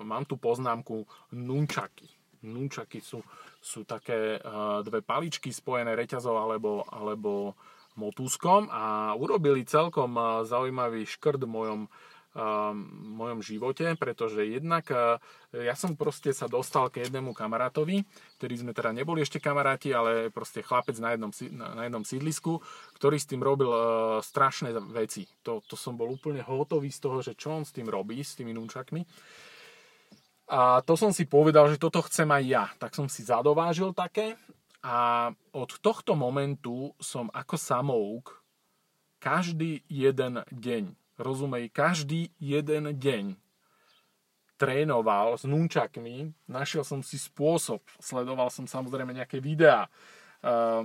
mám 0.03 0.27
tú 0.27 0.35
poznámku 0.35 1.07
nunčaky. 1.31 2.18
Nunčaky 2.45 3.03
sú, 3.03 3.19
sú 3.59 3.83
také 3.83 4.39
uh, 4.39 4.79
dve 4.85 5.03
paličky 5.03 5.51
spojené 5.51 5.95
reťazov 5.95 6.35
alebo, 6.39 6.87
alebo 6.87 7.57
motúskom 7.99 8.71
a 8.71 9.15
urobili 9.17 9.67
celkom 9.67 10.15
uh, 10.15 10.47
zaujímavý 10.47 11.03
škrt 11.03 11.43
v 11.43 11.51
mojom 11.51 11.81
mojom 13.09 13.41
živote, 13.41 13.97
pretože 13.97 14.45
jednak 14.45 14.85
ja 15.49 15.73
som 15.73 15.97
proste 15.97 16.29
sa 16.29 16.45
dostal 16.45 16.93
k 16.93 17.01
jednému 17.01 17.33
kamarátovi, 17.33 18.05
ktorý 18.37 18.53
sme 18.53 18.71
teda 18.71 18.93
neboli 18.93 19.25
ešte 19.25 19.41
kamaráti, 19.41 19.89
ale 19.89 20.29
proste 20.29 20.61
chlapec 20.61 20.93
na 21.01 21.17
jednom, 21.17 21.33
na 21.49 21.89
jednom 21.89 22.05
sídlisku, 22.05 22.61
ktorý 23.01 23.17
s 23.17 23.25
tým 23.25 23.41
robil 23.41 23.73
strašné 24.21 24.77
veci. 24.93 25.25
To, 25.41 25.65
to 25.65 25.73
som 25.73 25.97
bol 25.97 26.05
úplne 26.13 26.45
hotový 26.45 26.93
z 26.93 26.99
toho, 27.01 27.17
že 27.25 27.33
čo 27.33 27.49
on 27.49 27.65
s 27.65 27.73
tým 27.73 27.89
robí, 27.89 28.21
s 28.21 28.37
tými 28.37 28.53
núčakmi. 28.53 29.01
A 30.49 30.81
to 30.81 30.97
som 30.97 31.13
si 31.13 31.29
povedal, 31.29 31.69
že 31.69 31.77
toto 31.77 32.01
chcem 32.09 32.25
aj 32.25 32.43
ja. 32.49 32.65
Tak 32.81 32.97
som 32.97 33.05
si 33.05 33.21
zadovážil 33.21 33.93
také. 33.93 34.33
A 34.81 35.29
od 35.53 35.71
tohto 35.77 36.17
momentu 36.17 36.97
som 36.97 37.29
ako 37.29 37.53
samouk 37.53 38.41
každý 39.21 39.85
jeden 39.91 40.41
deň 40.49 40.95
rozumej, 41.19 41.69
každý 41.69 42.31
jeden 42.39 42.95
deň 42.95 43.35
trénoval 44.55 45.39
s 45.39 45.43
nunčakmi, 45.47 46.31
našiel 46.47 46.83
som 46.83 46.99
si 47.03 47.15
spôsob, 47.15 47.79
sledoval 47.99 48.51
som 48.51 48.67
samozrejme 48.67 49.15
nejaké 49.15 49.39
videá, 49.39 49.87
uh, 50.43 50.83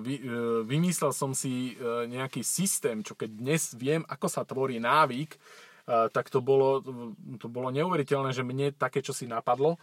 vy, 0.00 0.14
uh, 0.24 0.60
vymyslel 0.64 1.12
som 1.12 1.32
si 1.32 1.76
nejaký 2.08 2.44
systém, 2.44 3.00
čo 3.00 3.16
keď 3.16 3.30
dnes 3.32 3.62
viem, 3.76 4.04
ako 4.08 4.26
sa 4.28 4.44
tvorí 4.44 4.76
návyk, 4.80 5.36
tak 5.86 6.32
to 6.32 6.40
bolo, 6.40 6.80
to 7.36 7.46
bolo 7.48 7.68
neuveriteľné, 7.68 8.32
že 8.32 8.44
mne 8.44 8.72
také 8.72 9.04
čo 9.04 9.12
si 9.12 9.28
napadlo. 9.28 9.76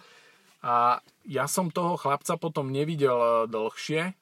A 0.62 1.02
ja 1.26 1.50
som 1.50 1.74
toho 1.74 1.98
chlapca 1.98 2.38
potom 2.38 2.70
nevidel 2.70 3.50
dlhšie, 3.50 4.14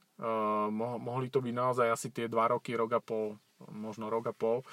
mohli 0.75 1.27
to 1.31 1.39
byť 1.39 1.55
naozaj 1.55 1.87
asi 1.87 2.07
tie 2.11 2.27
2 2.27 2.35
roky, 2.55 2.75
rok 2.75 2.91
a 2.95 3.01
pol, 3.03 3.39
možno 3.71 4.07
rok 4.07 4.31
a 4.31 4.35
pol. 4.35 4.63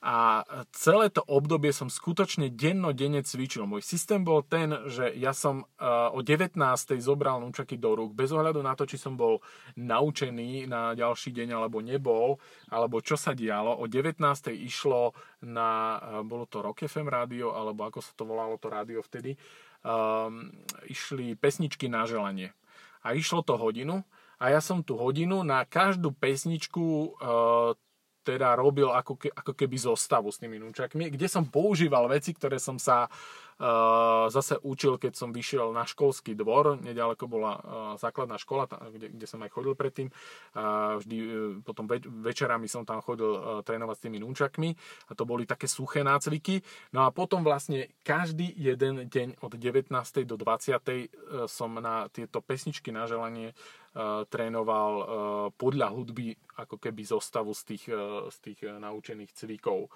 A 0.00 0.48
celé 0.72 1.12
to 1.12 1.20
obdobie 1.28 1.76
som 1.76 1.92
skutočne 1.92 2.48
dennodenne 2.48 3.20
cvičil. 3.20 3.68
Môj 3.68 3.84
systém 3.84 4.24
bol 4.24 4.40
ten, 4.40 4.72
že 4.88 5.12
ja 5.12 5.36
som 5.36 5.68
uh, 5.76 6.08
o 6.16 6.24
19. 6.24 6.56
zobral 7.04 7.36
nunčaky 7.44 7.76
do 7.76 7.92
rúk, 7.92 8.16
bez 8.16 8.32
ohľadu 8.32 8.64
na 8.64 8.72
to, 8.72 8.88
či 8.88 8.96
som 8.96 9.20
bol 9.20 9.44
naučený 9.76 10.64
na 10.64 10.96
ďalší 10.96 11.36
deň 11.36 11.52
alebo 11.52 11.84
nebol, 11.84 12.40
alebo 12.72 13.04
čo 13.04 13.20
sa 13.20 13.36
dialo. 13.36 13.76
O 13.76 13.84
19. 13.84 14.16
išlo 14.56 15.12
na, 15.44 16.00
uh, 16.00 16.24
bolo 16.24 16.48
to 16.48 16.64
Rock 16.64 16.88
FM 16.88 17.12
rádio, 17.12 17.52
alebo 17.52 17.84
ako 17.84 18.00
sa 18.00 18.16
to 18.16 18.24
volalo 18.24 18.56
to 18.56 18.72
rádio 18.72 19.04
vtedy, 19.04 19.36
um, 19.84 20.48
išli 20.88 21.36
pesničky 21.36 21.92
na 21.92 22.08
želanie. 22.08 22.56
A 23.04 23.12
išlo 23.12 23.44
to 23.44 23.60
hodinu 23.60 24.00
a 24.40 24.48
ja 24.48 24.64
som 24.64 24.80
tú 24.80 24.96
hodinu 24.96 25.44
na 25.44 25.68
každú 25.68 26.16
pesničku 26.16 26.80
uh, 27.20 27.76
teda 28.30 28.54
robil 28.54 28.86
ako, 28.94 29.18
ke, 29.18 29.28
ako 29.34 29.52
keby 29.58 29.74
zostavu 29.74 30.30
s 30.30 30.38
tými 30.38 30.62
nunčakmi, 30.62 31.10
kde 31.10 31.26
som 31.26 31.42
používal 31.42 32.06
veci, 32.06 32.30
ktoré 32.30 32.62
som 32.62 32.78
sa 32.78 33.10
zase 34.32 34.56
učil, 34.64 34.96
keď 34.96 35.12
som 35.12 35.36
vyšiel 35.36 35.76
na 35.76 35.84
školský 35.84 36.32
dvor, 36.32 36.80
nedaleko 36.80 37.28
bola 37.28 37.52
uh, 37.60 37.62
základná 38.00 38.40
škola, 38.40 38.64
kde, 38.66 39.12
kde 39.12 39.26
som 39.28 39.36
aj 39.44 39.52
chodil 39.52 39.76
predtým, 39.76 40.08
uh, 40.08 40.96
vždy 40.96 41.16
potom 41.60 41.84
več, 41.84 42.08
večerami 42.08 42.64
som 42.72 42.88
tam 42.88 43.04
chodil 43.04 43.60
trénovať 43.60 43.96
s 44.00 44.04
tými 44.08 44.18
nunčakmi 44.24 44.68
a 45.08 45.12
to 45.12 45.28
boli 45.28 45.44
také 45.44 45.68
suché 45.68 46.00
nácviky, 46.00 46.64
no 46.96 47.04
a 47.04 47.12
potom 47.12 47.44
vlastne 47.44 47.92
každý 48.00 48.48
jeden 48.56 49.04
deň 49.12 49.44
od 49.44 49.52
19. 49.52 49.92
do 50.24 50.36
20. 50.40 50.40
Uh, 50.40 51.44
som 51.44 51.76
na 51.76 52.08
tieto 52.08 52.40
pesničky 52.40 52.88
na 52.88 53.04
želanie 53.04 53.52
trénoval 54.30 54.92
podľa 55.58 55.90
hudby 55.90 56.38
ako 56.62 56.78
keby 56.78 57.02
zostavu 57.02 57.50
z 57.50 57.62
tých, 57.74 57.84
z 58.30 58.36
tých 58.38 58.62
naučených 58.78 59.34
cvikov. 59.34 59.90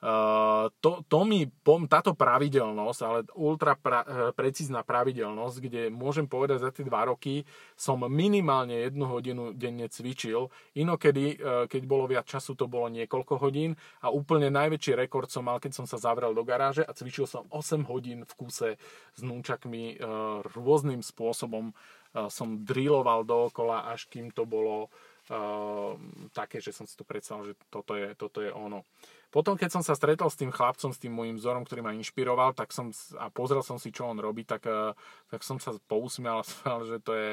Uh, 0.00 0.72
to, 0.80 1.04
to 1.12 1.28
mi, 1.28 1.44
táto 1.84 2.16
pravidelnosť, 2.16 3.00
ale 3.04 3.18
ultra 3.36 3.76
pra, 3.76 4.32
precízna 4.32 4.80
pravidelnosť, 4.80 5.56
kde 5.60 5.82
môžem 5.92 6.24
povedať 6.24 6.64
za 6.64 6.70
tie 6.72 6.88
dva 6.88 7.04
roky 7.04 7.44
som 7.76 8.00
minimálne 8.08 8.88
jednu 8.88 9.04
hodinu 9.04 9.52
denne 9.52 9.92
cvičil. 9.92 10.48
Inokedy, 10.72 11.36
uh, 11.36 11.68
keď 11.68 11.82
bolo 11.84 12.08
viac 12.08 12.24
času, 12.24 12.56
to 12.56 12.64
bolo 12.64 12.88
niekoľko 12.88 13.44
hodín 13.44 13.76
a 14.00 14.08
úplne 14.08 14.48
najväčší 14.48 14.96
rekord 14.96 15.28
som 15.28 15.44
mal, 15.44 15.60
keď 15.60 15.76
som 15.76 15.84
sa 15.84 16.00
zavrel 16.00 16.32
do 16.32 16.48
garáže 16.48 16.80
a 16.80 16.96
cvičil 16.96 17.28
som 17.28 17.44
8 17.52 17.84
hodín 17.84 18.24
v 18.24 18.32
kúse 18.40 18.80
s 19.12 19.20
núčakmi 19.20 20.00
uh, 20.00 20.40
rôznym 20.56 21.04
spôsobom 21.04 21.76
som 22.10 22.66
drilloval 22.66 23.22
dookola, 23.22 23.86
až 23.86 24.10
kým 24.10 24.34
to 24.34 24.42
bolo 24.42 24.90
uh, 25.30 25.94
také, 26.34 26.58
že 26.58 26.74
som 26.74 26.82
si 26.82 26.98
to 26.98 27.06
predstavil, 27.06 27.46
že 27.46 27.54
toto 27.70 27.94
je, 27.94 28.18
toto 28.18 28.42
je 28.42 28.50
ono. 28.50 28.82
Potom, 29.30 29.54
keď 29.54 29.78
som 29.78 29.82
sa 29.86 29.94
stretol 29.94 30.26
s 30.26 30.34
tým 30.34 30.50
chlapcom, 30.50 30.90
s 30.90 30.98
tým 30.98 31.14
môjim 31.14 31.38
vzorom, 31.38 31.62
ktorý 31.62 31.86
ma 31.86 31.94
inšpiroval, 31.94 32.50
tak 32.58 32.74
som 32.74 32.90
a 33.14 33.30
pozrel 33.30 33.62
som 33.62 33.78
si, 33.78 33.94
čo 33.94 34.10
on 34.10 34.18
robí, 34.18 34.42
tak, 34.42 34.66
uh, 34.66 34.90
tak 35.30 35.46
som 35.46 35.62
sa 35.62 35.70
pousmial 35.86 36.42
že 36.90 36.98
to 36.98 37.14
je, 37.14 37.30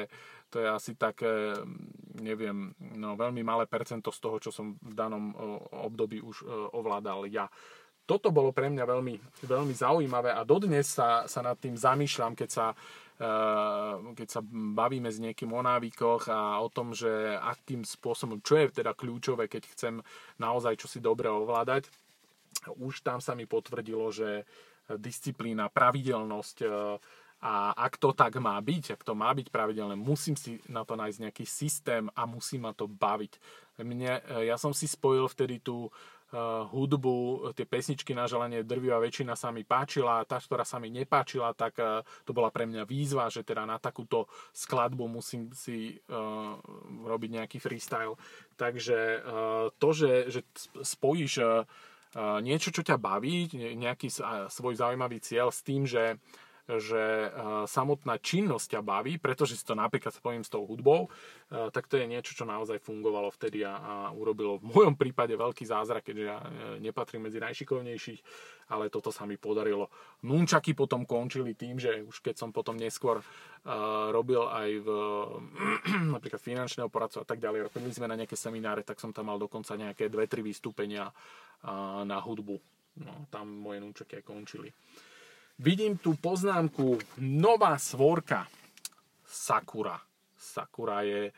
to 0.48 0.62
je 0.62 0.68
asi 0.70 0.94
také, 0.94 1.58
neviem, 2.22 2.70
no, 2.78 3.18
veľmi 3.18 3.42
malé 3.42 3.66
percento 3.66 4.14
z 4.14 4.18
toho, 4.22 4.36
čo 4.38 4.50
som 4.54 4.78
v 4.78 4.94
danom 4.94 5.34
období 5.74 6.22
už 6.22 6.46
ovládal 6.72 7.26
ja. 7.28 7.50
Toto 8.08 8.32
bolo 8.32 8.56
pre 8.56 8.72
mňa 8.72 8.88
veľmi, 8.88 9.44
veľmi 9.44 9.74
zaujímavé 9.76 10.32
a 10.32 10.40
dodnes 10.40 10.88
sa, 10.88 11.28
sa 11.28 11.44
nad 11.44 11.60
tým 11.60 11.76
zamýšľam, 11.76 12.32
keď 12.32 12.48
sa, 12.48 12.66
keď 14.14 14.28
sa 14.30 14.40
bavíme 14.46 15.10
s 15.10 15.18
niekým 15.18 15.50
o 15.50 15.62
návykoch 15.62 16.30
a 16.30 16.62
o 16.62 16.70
tom, 16.70 16.94
že 16.94 17.10
akým 17.34 17.82
spôsobom, 17.82 18.38
čo 18.38 18.56
je 18.62 18.70
teda 18.70 18.94
kľúčové, 18.94 19.50
keď 19.50 19.62
chcem 19.74 19.94
naozaj 20.38 20.78
čosi 20.78 21.02
dobre 21.02 21.26
ovládať. 21.26 21.90
Už 22.78 23.02
tam 23.02 23.18
sa 23.18 23.34
mi 23.34 23.50
potvrdilo, 23.50 24.08
že 24.14 24.46
disciplína, 24.88 25.68
pravidelnosť 25.68 26.56
uh, 26.64 26.96
a 27.38 27.70
ak 27.70 28.02
to 28.02 28.10
tak 28.10 28.34
má 28.42 28.58
byť, 28.58 28.98
ak 28.98 29.02
to 29.06 29.14
má 29.14 29.30
byť 29.30 29.54
pravidelné, 29.54 29.94
musím 29.94 30.34
si 30.34 30.58
na 30.66 30.82
to 30.82 30.98
nájsť 30.98 31.22
nejaký 31.22 31.46
systém 31.46 32.10
a 32.18 32.26
musí 32.26 32.58
ma 32.58 32.74
to 32.74 32.90
baviť. 32.90 33.38
Mne, 33.78 34.18
ja 34.42 34.58
som 34.58 34.74
si 34.74 34.90
spojil 34.90 35.30
vtedy 35.30 35.62
tú 35.62 35.86
hudbu, 36.68 37.50
tie 37.56 37.64
pesničky 37.64 38.12
na 38.12 38.28
želanie 38.28 38.60
drvivá 38.60 39.00
väčšina 39.00 39.32
sa 39.32 39.48
mi 39.48 39.64
páčila, 39.64 40.28
tá, 40.28 40.36
ktorá 40.36 40.60
sa 40.60 40.76
mi 40.76 40.92
nepáčila, 40.92 41.56
tak 41.56 41.80
uh, 41.80 42.04
to 42.28 42.36
bola 42.36 42.52
pre 42.52 42.68
mňa 42.68 42.84
výzva, 42.84 43.32
že 43.32 43.40
teda 43.40 43.64
na 43.64 43.80
takúto 43.80 44.28
skladbu 44.52 45.08
musím 45.08 45.48
si 45.56 45.96
uh, 46.12 46.60
robiť 47.08 47.30
nejaký 47.40 47.58
freestyle. 47.64 48.20
Takže 48.60 49.24
uh, 49.24 49.72
to, 49.80 49.88
že, 49.96 50.12
že 50.28 50.40
spojíš 50.84 51.32
uh, 51.40 51.64
niečo, 52.44 52.72
čo 52.72 52.84
ťa 52.84 52.96
baví, 53.00 53.48
nejaký 53.56 54.08
svoj 54.48 54.74
zaujímavý 54.80 55.20
cieľ 55.20 55.52
s 55.52 55.60
tým, 55.60 55.84
že 55.84 56.16
že 56.76 57.32
uh, 57.32 57.64
samotná 57.64 58.20
činnosť 58.20 58.76
ťa 58.76 58.80
baví, 58.84 59.16
pretože 59.16 59.56
si 59.56 59.64
to 59.64 59.72
napríklad 59.72 60.12
spojím 60.12 60.44
s 60.44 60.52
tou 60.52 60.68
hudbou, 60.68 61.08
uh, 61.08 61.72
tak 61.72 61.88
to 61.88 61.96
je 61.96 62.04
niečo, 62.04 62.36
čo 62.36 62.44
naozaj 62.44 62.84
fungovalo 62.84 63.32
vtedy 63.32 63.64
a, 63.64 63.72
a 63.80 63.92
urobilo 64.12 64.60
v 64.60 64.68
mojom 64.68 64.94
prípade 65.00 65.32
veľký 65.32 65.64
zázrak, 65.64 66.04
keďže 66.04 66.24
ja 66.28 66.36
uh, 66.36 66.76
nepatrím 66.76 67.24
medzi 67.24 67.40
najšikovnejších, 67.40 68.20
ale 68.68 68.92
toto 68.92 69.08
sa 69.08 69.24
mi 69.24 69.40
podarilo. 69.40 69.88
Nunčaky 70.28 70.76
potom 70.76 71.08
končili 71.08 71.56
tým, 71.56 71.80
že 71.80 72.04
už 72.04 72.20
keď 72.20 72.36
som 72.36 72.52
potom 72.52 72.76
neskôr 72.76 73.24
robil 74.12 74.44
aj 74.44 74.70
v 74.84 74.88
napríklad 76.14 76.40
finančného 76.40 76.92
poradcu 76.92 77.24
a 77.24 77.26
tak 77.26 77.40
ďalej, 77.40 77.72
robili 77.72 77.92
sme 77.96 78.12
na 78.12 78.16
nejaké 78.16 78.36
semináre, 78.36 78.84
tak 78.84 79.00
som 79.00 79.12
tam 79.12 79.32
mal 79.32 79.40
dokonca 79.40 79.72
nejaké 79.72 80.12
dve, 80.12 80.28
tri 80.28 80.44
vystúpenia 80.44 81.10
na 82.04 82.18
hudbu. 82.22 82.56
No, 82.98 83.30
tam 83.30 83.50
moje 83.50 83.78
nunčaky 83.78 84.20
aj 84.20 84.24
končili. 84.26 84.68
Vidím 85.58 85.98
tu 85.98 86.14
poznámku 86.14 87.02
nová 87.18 87.74
svorka 87.82 88.46
Sakura. 89.26 89.98
Sakura 90.38 91.02
je 91.02 91.34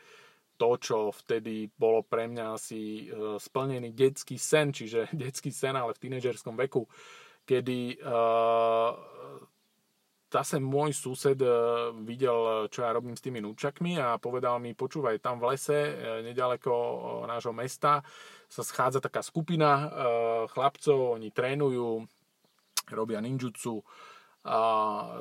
to, 0.61 0.77
čo 0.77 0.97
vtedy 1.09 1.65
bolo 1.73 2.05
pre 2.05 2.29
mňa 2.29 2.45
asi 2.53 3.09
e, 3.09 3.41
splnený 3.41 3.97
detský 3.97 4.37
sen, 4.37 4.69
čiže 4.69 5.09
detský 5.25 5.49
sen, 5.49 5.73
ale 5.73 5.97
v 5.97 6.05
tínedžerskom 6.05 6.53
veku, 6.53 6.85
kedy 7.49 7.97
uh, 8.05 8.93
zase 10.29 10.61
môj 10.61 10.93
sused 10.93 11.41
uh, 11.41 11.89
videl, 12.05 12.69
čo 12.69 12.85
ja 12.85 12.93
robím 12.93 13.17
s 13.17 13.25
tými 13.25 13.41
núčakmi 13.41 13.97
a 13.97 14.21
povedal 14.21 14.61
mi, 14.61 14.77
počúvaj, 14.77 15.17
tam 15.17 15.41
v 15.41 15.49
lese, 15.49 15.79
nedaleko 16.21 17.25
nášho 17.25 17.57
mesta, 17.57 18.05
sa 18.45 18.61
schádza 18.61 19.01
taká 19.01 19.25
skupina 19.25 19.89
chlapcov, 20.53 21.17
oni 21.17 21.33
trénujú, 21.33 22.05
robia 22.93 23.17
ninjutsu, 23.25 23.81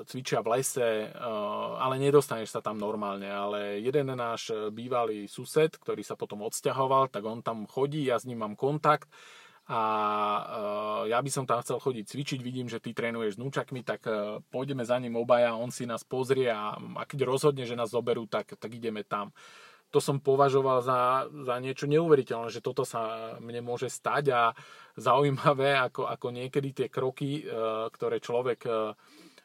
cvičia 0.08 0.40
v 0.40 0.56
lese, 0.56 1.12
ale 1.76 2.00
nedostaneš 2.00 2.56
sa 2.56 2.64
tam 2.64 2.80
normálne. 2.80 3.28
Ale 3.28 3.76
jeden 3.84 4.08
náš 4.16 4.48
bývalý 4.72 5.28
sused, 5.28 5.76
ktorý 5.76 6.00
sa 6.00 6.16
potom 6.16 6.40
odsťahoval, 6.48 7.12
tak 7.12 7.24
on 7.28 7.44
tam 7.44 7.68
chodí, 7.68 8.08
ja 8.08 8.16
s 8.16 8.24
ním 8.24 8.40
mám 8.40 8.56
kontakt 8.56 9.12
a 9.70 9.82
ja 11.06 11.22
by 11.22 11.30
som 11.30 11.46
tam 11.46 11.62
chcel 11.62 11.78
chodiť 11.78 12.04
cvičiť, 12.10 12.40
vidím, 12.42 12.66
že 12.66 12.82
ty 12.82 12.90
trénuješ 12.90 13.38
s 13.38 13.42
núčakmi, 13.44 13.86
tak 13.86 14.02
pôjdeme 14.50 14.82
za 14.82 14.98
ním 14.98 15.14
obaja, 15.14 15.54
on 15.54 15.70
si 15.70 15.86
nás 15.86 16.02
pozrie 16.02 16.50
a, 16.50 16.74
a 16.74 17.02
keď 17.06 17.22
rozhodne, 17.22 17.62
že 17.62 17.78
nás 17.78 17.94
zoberú, 17.94 18.26
tak, 18.26 18.58
tak 18.58 18.70
ideme 18.74 19.06
tam 19.06 19.30
to 19.90 19.98
som 19.98 20.22
považoval 20.22 20.80
za, 20.86 21.26
za 21.26 21.54
niečo 21.58 21.90
neuveriteľné, 21.90 22.48
že 22.54 22.62
toto 22.62 22.86
sa 22.86 23.34
mne 23.42 23.66
môže 23.66 23.90
stať 23.90 24.24
a 24.30 24.42
zaujímavé, 24.94 25.74
ako, 25.76 26.06
ako 26.06 26.26
niekedy 26.30 26.70
tie 26.70 26.88
kroky, 26.88 27.42
e, 27.42 27.52
ktoré 27.90 28.22
človek 28.22 28.60
e, 28.66 28.72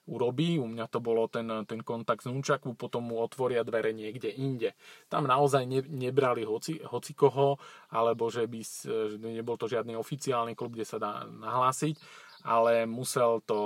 urobí. 0.05 0.61
U 0.61 0.69
mňa 0.69 0.85
to 0.85 1.01
bolo 1.01 1.25
ten, 1.25 1.49
ten 1.65 1.81
kontakt 1.81 2.21
z 2.21 2.29
Nunčaku, 2.29 2.77
potom 2.77 3.09
mu 3.09 3.21
otvoria 3.25 3.65
dvere 3.65 3.89
niekde 3.89 4.29
inde. 4.29 4.77
Tam 5.09 5.25
naozaj 5.25 5.65
ne, 5.65 5.81
nebrali 5.81 6.45
hoci, 6.45 6.77
hoci 6.85 7.17
koho, 7.17 7.57
alebo 7.89 8.29
že 8.29 8.45
by 8.45 8.61
že 8.61 9.17
nebol 9.17 9.57
to 9.57 9.65
žiadny 9.65 9.97
oficiálny 9.97 10.53
klub, 10.53 10.77
kde 10.77 10.85
sa 10.85 11.01
dá 11.01 11.25
nahlásiť 11.25 12.24
ale 12.45 12.85
musel 12.85 13.41
to, 13.41 13.59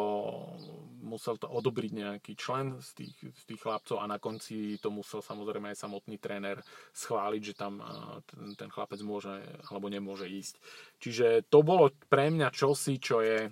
musel 1.03 1.35
to 1.35 1.51
odobriť 1.51 1.91
nejaký 1.91 2.33
člen 2.39 2.79
z 2.79 3.03
tých, 3.03 3.15
z 3.35 3.43
tých 3.43 3.59
chlapcov 3.59 3.99
a 3.99 4.07
na 4.07 4.23
konci 4.23 4.79
to 4.79 4.87
musel 4.87 5.19
samozrejme 5.19 5.75
aj 5.75 5.83
samotný 5.83 6.15
tréner 6.15 6.63
schváliť, 6.95 7.41
že 7.43 7.53
tam 7.59 7.83
ten, 8.23 8.55
ten 8.55 8.69
chlapec 8.71 9.03
môže 9.03 9.35
alebo 9.67 9.91
nemôže 9.91 10.31
ísť. 10.31 10.55
Čiže 11.03 11.27
to 11.51 11.59
bolo 11.59 11.91
pre 12.07 12.31
mňa 12.31 12.47
čosi, 12.55 12.95
čo 13.03 13.19
je 13.19 13.51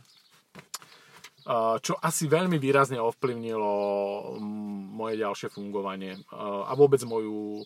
čo 1.79 1.95
asi 2.03 2.27
veľmi 2.27 2.59
výrazne 2.59 2.99
ovplyvnilo 2.99 3.71
moje 4.99 5.15
ďalšie 5.15 5.47
fungovanie 5.47 6.19
a 6.35 6.75
vôbec 6.75 6.99
moju 7.07 7.63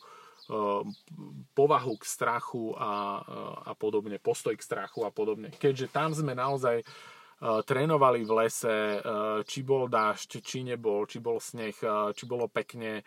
povahu 1.58 1.94
k 1.98 2.04
strachu 2.06 2.78
a, 2.78 3.26
a 3.66 3.74
podobne, 3.74 4.22
postoj 4.22 4.54
k 4.54 4.62
strachu 4.62 5.02
a 5.02 5.10
podobne. 5.10 5.50
Keďže 5.58 5.90
tam 5.90 6.14
sme 6.14 6.38
naozaj 6.38 6.86
Eh, 6.86 7.10
trénovali 7.42 8.22
v 8.22 8.32
lese, 8.38 8.70
eh, 8.70 9.44
či 9.44 9.66
bol 9.66 9.90
dážď, 9.90 10.32
či 10.46 10.62
nebol, 10.62 11.10
či 11.10 11.18
bol 11.18 11.42
sneh, 11.42 11.74
eh, 11.74 12.14
či 12.14 12.30
bolo 12.30 12.46
pekne. 12.48 13.02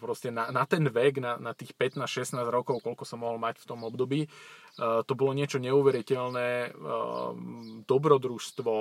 Proste 0.00 0.32
na, 0.32 0.48
na 0.48 0.64
ten 0.64 0.88
vek, 0.88 1.20
na, 1.20 1.36
na 1.36 1.52
tých 1.52 1.76
15-16 1.76 2.40
rokov, 2.48 2.80
koľko 2.80 3.04
som 3.04 3.20
mohol 3.20 3.36
mať 3.36 3.60
v 3.60 3.68
tom 3.68 3.84
období, 3.84 4.24
to 4.78 5.12
bolo 5.14 5.30
niečo 5.30 5.62
neuveriteľné, 5.62 6.74
dobrodružstvo. 7.86 8.74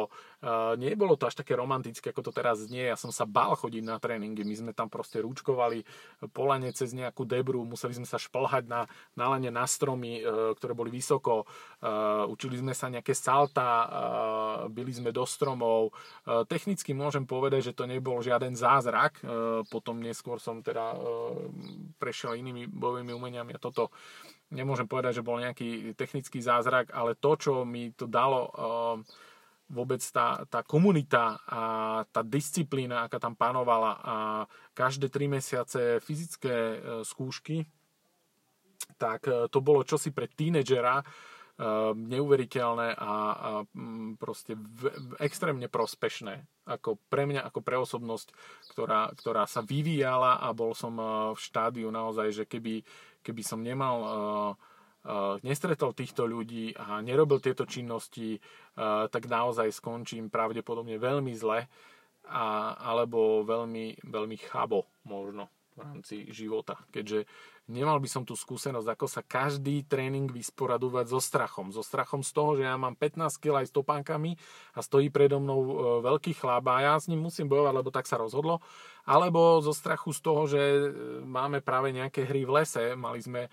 Nebolo 0.82 1.14
to 1.14 1.30
až 1.30 1.38
také 1.38 1.54
romantické, 1.54 2.10
ako 2.10 2.26
to 2.26 2.32
teraz 2.34 2.66
znie. 2.66 2.90
Ja 2.90 2.98
som 2.98 3.14
sa 3.14 3.30
bál 3.30 3.54
chodiť 3.54 3.84
na 3.86 4.02
tréningy. 4.02 4.42
My 4.42 4.56
sme 4.58 4.72
tam 4.74 4.90
proste 4.90 5.22
rúčkovali 5.22 5.86
polane 6.34 6.74
cez 6.74 6.98
nejakú 6.98 7.30
debru, 7.30 7.62
museli 7.62 7.94
sme 7.94 8.10
sa 8.10 8.18
šplhať 8.18 8.66
na, 8.66 8.90
na 9.14 9.38
lane 9.38 9.54
na 9.54 9.70
stromy, 9.70 10.26
ktoré 10.58 10.74
boli 10.74 10.90
vysoko. 10.90 11.46
Učili 12.26 12.58
sme 12.58 12.74
sa 12.74 12.90
nejaké 12.90 13.14
salta, 13.14 13.86
byli 14.74 14.98
sme 14.98 15.14
do 15.14 15.30
stromov. 15.30 15.94
Technicky 16.50 16.98
môžem 16.98 17.30
povedať, 17.30 17.70
že 17.70 17.78
to 17.78 17.86
nebol 17.86 18.18
žiaden 18.18 18.58
zázrak. 18.58 19.22
Potom 19.70 20.00
neskôr 20.00 20.38
som 20.38 20.60
teda 20.62 20.96
prešiel 21.98 22.38
inými 22.40 22.70
bojovými 22.70 23.14
umeniami 23.16 23.56
a 23.56 23.64
toto. 23.64 23.94
Nemôžem 24.54 24.86
povedať, 24.86 25.22
že 25.22 25.26
bol 25.26 25.42
nejaký 25.42 25.98
technický 25.98 26.38
zázrak, 26.42 26.94
ale 26.94 27.18
to, 27.18 27.34
čo 27.38 27.54
mi 27.66 27.90
to 27.94 28.06
dalo 28.06 28.42
uh, 28.54 28.96
vôbec 29.74 30.00
tá, 30.14 30.46
tá 30.46 30.62
komunita 30.62 31.42
a 31.50 31.62
tá 32.14 32.22
disciplína, 32.22 33.10
aká 33.10 33.18
tam 33.18 33.34
panovala 33.34 33.92
a 33.98 34.16
každé 34.78 35.10
tri 35.10 35.26
mesiace 35.26 35.98
fyzické 36.04 36.78
skúšky, 37.02 37.66
tak 39.02 39.26
to 39.26 39.60
bolo 39.64 39.82
čosi 39.82 40.14
pre 40.14 40.30
tínedžera 40.30 41.02
neuveriteľné 41.96 42.98
a, 43.00 43.14
a 43.32 43.50
mm, 43.72 44.20
proste 44.20 44.60
v, 44.60 44.92
extrémne 45.24 45.72
prospešné 45.72 46.44
ako 46.68 47.00
pre 47.12 47.28
mňa, 47.28 47.44
ako 47.44 47.60
pre 47.60 47.76
osobnosť, 47.80 48.32
ktorá, 48.72 49.12
ktorá 49.16 49.44
sa 49.48 49.64
vyvíjala 49.64 50.40
a 50.44 50.52
bol 50.56 50.72
som 50.76 50.96
v 51.34 51.40
štádiu 51.40 51.92
naozaj, 51.92 52.32
že 52.32 52.44
keby, 52.48 52.84
keby 53.20 53.42
som 53.44 53.60
nemal 53.60 53.98
uh, 54.00 54.12
uh, 55.04 55.36
nestretol 55.44 55.92
týchto 55.92 56.24
ľudí 56.24 56.72
a 56.80 57.04
nerobil 57.04 57.44
tieto 57.44 57.68
činnosti, 57.68 58.40
tak 59.12 59.30
naozaj 59.30 59.70
skončím 59.70 60.34
pravdepodobne 60.34 60.98
veľmi 60.98 61.34
zle 61.38 61.70
a, 62.26 62.46
alebo 62.80 63.46
veľmi, 63.46 64.02
veľmi 64.02 64.38
chabo 64.42 64.90
možno 65.06 65.52
v 65.78 65.80
rámci 65.82 66.16
života. 66.34 66.78
Keďže 66.90 67.26
nemal 67.72 67.96
by 68.04 68.10
som 68.12 68.24
tú 68.28 68.36
skúsenosť, 68.36 68.88
ako 68.92 69.06
sa 69.08 69.22
každý 69.24 69.88
tréning 69.88 70.28
vysporadúvať 70.28 71.16
so 71.16 71.20
strachom. 71.24 71.72
So 71.72 71.80
strachom 71.80 72.20
z 72.20 72.32
toho, 72.36 72.60
že 72.60 72.64
ja 72.68 72.76
mám 72.76 73.00
15 73.00 73.40
kg 73.40 73.64
aj 73.64 73.68
s 73.72 73.76
topánkami 73.76 74.36
a 74.76 74.80
stojí 74.84 75.08
predo 75.08 75.40
mnou 75.40 75.60
e, 75.64 75.72
veľký 76.04 76.36
chlap 76.36 76.68
a 76.68 76.84
ja 76.84 76.94
s 77.00 77.08
ním 77.08 77.24
musím 77.24 77.48
bojovať, 77.48 77.74
lebo 77.74 77.90
tak 77.94 78.04
sa 78.04 78.20
rozhodlo. 78.20 78.60
Alebo 79.04 79.60
zo 79.64 79.72
strachu 79.72 80.12
z 80.12 80.20
toho, 80.20 80.42
že 80.48 80.60
e, 80.60 80.82
máme 81.24 81.64
práve 81.64 81.96
nejaké 81.96 82.28
hry 82.28 82.44
v 82.44 82.64
lese. 82.64 82.84
Mali 83.00 83.24
sme 83.24 83.48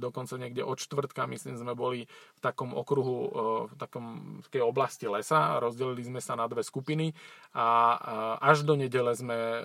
dokonca 0.00 0.40
niekde 0.40 0.64
od 0.64 0.80
čtvrtka, 0.80 1.28
myslím, 1.28 1.60
sme 1.60 1.76
boli 1.76 2.08
v 2.08 2.40
takom 2.40 2.72
okruhu, 2.72 3.18
e, 3.20 3.30
v 3.68 3.74
takom 3.76 4.06
v 4.40 4.46
takej 4.48 4.64
oblasti 4.64 5.04
lesa, 5.04 5.60
rozdelili 5.60 6.00
sme 6.00 6.20
sa 6.24 6.38
na 6.38 6.48
dve 6.48 6.64
skupiny 6.64 7.12
a 7.52 7.98
až 8.40 8.64
do 8.64 8.76
nedele 8.76 9.12
sme 9.12 9.36
e, 9.36 9.60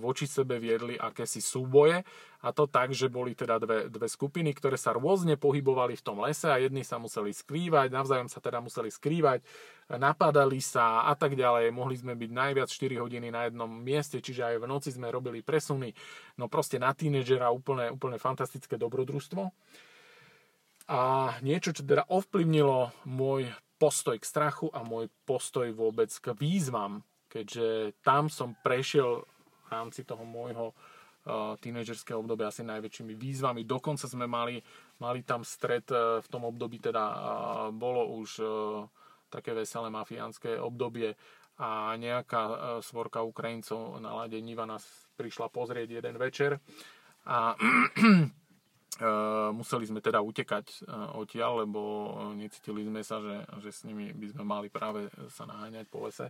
voči 0.00 0.24
sebe 0.24 0.56
viedli 0.56 0.96
akési 0.96 1.44
súboje 1.44 2.00
a 2.40 2.56
to 2.56 2.64
tak, 2.64 2.96
že 2.96 3.12
boli 3.12 3.36
teda 3.36 3.60
dve, 3.60 3.92
dve 3.92 4.08
skupiny, 4.08 4.56
ktoré 4.56 4.80
sa 4.80 4.96
rôzne 4.96 5.36
pohybovali 5.36 5.92
v 5.92 6.04
tom 6.04 6.24
lese 6.24 6.48
a 6.48 6.56
jedni 6.56 6.80
sa 6.80 6.96
museli 6.96 7.36
skrývať, 7.36 7.92
navzájom 7.92 8.32
sa 8.32 8.40
teda 8.40 8.64
museli 8.64 8.88
skrývať, 8.88 9.44
napadali 9.92 10.56
sa 10.64 11.04
a 11.04 11.12
tak 11.12 11.36
ďalej. 11.36 11.68
Mohli 11.68 11.96
sme 12.00 12.16
byť 12.16 12.30
najviac 12.32 12.68
4 12.72 12.96
hodiny 12.96 13.28
na 13.28 13.44
jednom 13.44 13.68
mieste, 13.68 14.24
čiže 14.24 14.56
aj 14.56 14.56
v 14.56 14.68
noci 14.72 14.88
sme 14.88 15.12
robili 15.12 15.44
presuny. 15.44 15.92
No 16.40 16.48
proste 16.48 16.80
na 16.80 16.96
tínedžera 16.96 17.52
úplne, 17.52 17.92
úplne 17.92 18.16
fantastické 18.16 18.80
dobrodružstvo. 18.80 19.09
A 20.90 21.34
niečo, 21.46 21.70
čo 21.70 21.86
teda 21.86 22.02
ovplyvnilo 22.10 22.90
môj 23.06 23.46
postoj 23.78 24.18
k 24.18 24.26
strachu 24.26 24.68
a 24.74 24.82
môj 24.82 25.06
postoj 25.22 25.70
vôbec 25.70 26.10
k 26.10 26.34
výzvam, 26.34 27.06
keďže 27.30 27.94
tam 28.02 28.26
som 28.26 28.58
prešiel 28.60 29.22
v 29.22 29.66
rámci 29.70 30.02
toho 30.02 30.26
môjho 30.26 30.74
uh, 30.74 31.54
tínedžerského 31.62 32.18
obdobia 32.18 32.50
asi 32.50 32.66
najväčšími 32.66 33.14
výzvami. 33.14 33.62
Dokonca 33.62 34.10
sme 34.10 34.26
mali, 34.26 34.58
mali 34.98 35.22
tam 35.22 35.46
stred 35.46 35.86
uh, 35.94 36.18
v 36.18 36.26
tom 36.26 36.42
období, 36.42 36.82
teda 36.82 37.04
uh, 37.06 37.16
bolo 37.70 38.18
už 38.18 38.42
také 39.30 39.54
veselé 39.54 39.94
mafiánske 39.94 40.58
obdobie 40.58 41.14
a 41.60 41.94
nejaká 41.94 42.80
svorka 42.82 43.22
Ukrajincov 43.22 44.00
na 44.02 44.10
lade 44.16 44.42
Niva 44.42 44.66
nás 44.66 44.82
prišla 45.14 45.52
pozrieť 45.54 46.02
jeden 46.02 46.16
večer 46.18 46.58
a 47.28 47.54
museli 49.56 49.88
sme 49.88 50.04
teda 50.04 50.20
utekať 50.20 50.84
odtiaľ, 51.16 51.64
lebo 51.64 51.80
necítili 52.36 52.84
sme 52.84 53.00
sa, 53.00 53.20
že, 53.20 53.36
že 53.64 53.70
s 53.72 53.80
nimi 53.88 54.12
by 54.12 54.26
sme 54.36 54.44
mali 54.44 54.68
práve 54.68 55.08
sa 55.32 55.48
naháňať 55.48 55.86
po 55.88 56.04
lese. 56.04 56.28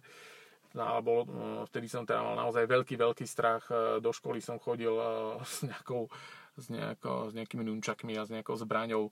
No 0.71 0.87
a 0.87 1.03
bol, 1.03 1.27
vtedy 1.67 1.91
som 1.91 2.07
teda 2.07 2.23
mal 2.23 2.39
naozaj 2.39 2.63
veľký, 2.71 2.95
veľký 2.95 3.27
strach. 3.27 3.67
Do 3.99 4.15
školy 4.15 4.39
som 4.39 4.63
chodil 4.63 4.95
s, 5.43 5.67
nejakou, 5.67 6.07
s, 6.55 6.71
nejako, 6.71 7.31
s 7.31 7.33
nejakými 7.35 7.67
nunčakmi 7.67 8.15
a 8.15 8.23
s 8.23 8.31
nejakou 8.31 8.55
zbraňou, 8.55 9.11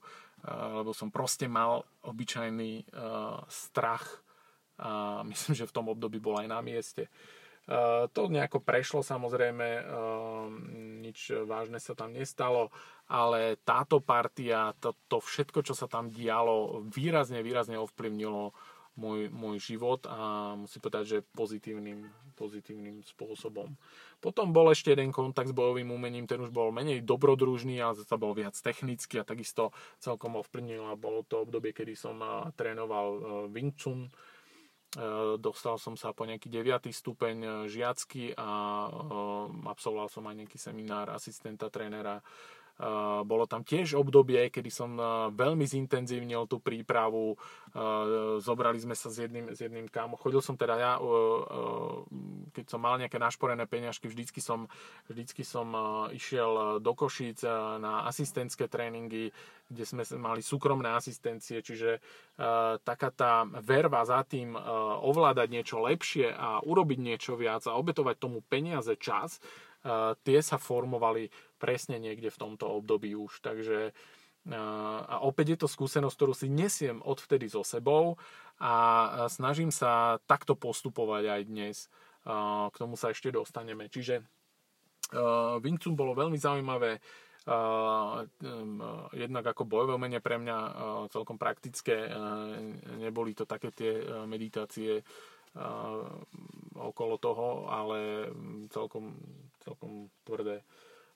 lebo 0.79 0.91
som 0.95 1.11
proste 1.11 1.51
mal 1.51 1.83
obyčajný 2.07 2.87
strach 3.51 4.23
a 4.79 5.21
myslím, 5.31 5.53
že 5.55 5.67
v 5.67 5.75
tom 5.75 5.91
období 5.91 6.17
bol 6.23 6.39
aj 6.39 6.47
na 6.47 6.63
mieste. 6.63 7.11
To 8.09 8.21
nejako 8.33 8.65
prešlo 8.65 9.05
samozrejme, 9.05 9.85
nič 11.05 11.29
vážne 11.45 11.77
sa 11.77 11.93
tam 11.93 12.17
nestalo, 12.17 12.73
ale 13.05 13.61
táto 13.61 14.01
partia, 14.01 14.73
to, 14.81 14.97
to 15.05 15.21
všetko, 15.21 15.61
čo 15.61 15.77
sa 15.77 15.85
tam 15.85 16.09
dialo, 16.09 16.81
výrazne, 16.89 17.45
výrazne 17.45 17.77
ovplyvnilo 17.77 18.57
môj, 18.99 19.31
môj 19.31 19.57
život 19.61 20.03
a 20.09 20.53
musím 20.59 20.83
povedať, 20.83 21.03
že 21.07 21.17
pozitívnym, 21.31 22.09
pozitívnym 22.35 23.05
spôsobom. 23.07 23.71
Potom 24.19 24.51
bol 24.51 24.73
ešte 24.75 24.91
jeden 24.91 25.15
kontakt 25.15 25.47
s 25.47 25.55
bojovým 25.55 25.87
umením, 25.95 26.27
ten 26.27 26.43
už 26.43 26.51
bol 26.51 26.75
menej 26.75 27.05
dobrodružný, 27.07 27.79
ale 27.79 27.95
zase 27.95 28.19
bol 28.19 28.35
viac 28.35 28.57
technický 28.59 29.23
a 29.23 29.27
takisto 29.27 29.71
celkom 30.03 30.35
ovplyvnil 30.35 30.91
a 30.91 30.99
bolo 30.99 31.23
to 31.23 31.47
obdobie, 31.47 31.71
kedy 31.71 31.95
som 31.95 32.19
trénoval 32.59 33.07
e, 33.15 33.19
Wing 33.55 33.73
Chun. 33.79 34.11
E, 34.97 35.37
dostal 35.37 35.77
som 35.77 35.93
sa 35.93 36.17
po 36.17 36.25
nejaký 36.25 36.49
9. 36.49 36.89
stupeň 36.89 37.35
e, 37.37 37.49
žiacky 37.69 38.33
a 38.33 38.49
absolvoval 39.69 40.09
som 40.09 40.25
aj 40.25 40.35
nejaký 40.45 40.57
seminár 40.57 41.13
asistenta 41.13 41.69
trénera 41.69 42.17
bolo 43.27 43.43
tam 43.43 43.67
tiež 43.67 43.99
obdobie, 43.99 44.47
kedy 44.47 44.71
som 44.71 44.95
veľmi 45.35 45.67
zintenzívnil 45.67 46.47
tú 46.47 46.63
prípravu. 46.63 47.35
Zobrali 48.39 48.79
sme 48.79 48.95
sa 48.95 49.11
s 49.11 49.19
jedným, 49.19 49.51
s 49.51 49.59
jedným 49.59 49.91
kam. 49.91 50.15
Chodil 50.15 50.39
som 50.39 50.55
teda 50.55 50.75
ja, 50.79 50.93
keď 52.55 52.65
som 52.71 52.79
mal 52.79 52.95
nejaké 52.95 53.19
našporené 53.19 53.67
peňažky, 53.67 54.07
vždycky 54.07 54.39
som, 54.39 54.71
vždycky 55.11 55.43
som 55.43 55.75
išiel 56.15 56.79
do 56.79 56.91
Košíc 56.95 57.43
na 57.83 58.07
asistentské 58.07 58.71
tréningy, 58.71 59.35
kde 59.69 59.83
sme 59.85 60.01
mali 60.17 60.41
súkromné 60.41 60.89
asistencie, 60.95 61.61
čiže 61.61 62.01
taká 62.81 63.11
tá 63.11 63.45
verva 63.59 64.01
za 64.07 64.23
tým 64.23 64.55
ovládať 65.03 65.47
niečo 65.51 65.77
lepšie 65.83 66.31
a 66.31 66.63
urobiť 66.63 66.99
niečo 67.03 67.35
viac 67.35 67.67
a 67.67 67.77
obetovať 67.77 68.15
tomu 68.17 68.41
peniaze, 68.41 68.95
čas, 68.97 69.37
tie 70.25 70.39
sa 70.43 70.57
formovali 70.59 71.31
presne 71.59 71.99
niekde 71.99 72.31
v 72.31 72.41
tomto 72.41 72.67
období 72.67 73.15
už. 73.15 73.39
Takže 73.43 73.91
a 74.49 75.15
opäť 75.27 75.53
je 75.53 75.59
to 75.61 75.69
skúsenosť, 75.69 76.15
ktorú 76.15 76.33
si 76.33 76.47
nesiem 76.47 77.03
odvtedy 77.03 77.51
so 77.51 77.61
sebou 77.61 78.15
a 78.57 78.73
snažím 79.29 79.69
sa 79.69 80.17
takto 80.25 80.55
postupovať 80.55 81.23
aj 81.27 81.41
dnes. 81.45 81.77
K 82.71 82.75
tomu 82.75 82.95
sa 82.95 83.11
ešte 83.11 83.29
dostaneme. 83.29 83.91
Čiže 83.91 84.23
Wing 85.59 85.77
Chun 85.77 85.93
bolo 85.93 86.15
veľmi 86.17 86.39
zaujímavé, 86.39 86.99
jednak 89.15 89.45
ako 89.55 89.65
bojové 89.65 89.97
umenie 89.97 90.21
pre 90.21 90.37
mňa 90.37 90.57
celkom 91.09 91.39
praktické, 91.39 92.09
neboli 92.99 93.33
to 93.33 93.49
také 93.49 93.73
tie 93.73 94.05
meditácie 94.29 95.01
okolo 96.77 97.15
toho, 97.17 97.65
ale 97.71 98.29
celkom, 98.69 99.17
celkom 99.69 100.09
tvrdé 100.25 100.65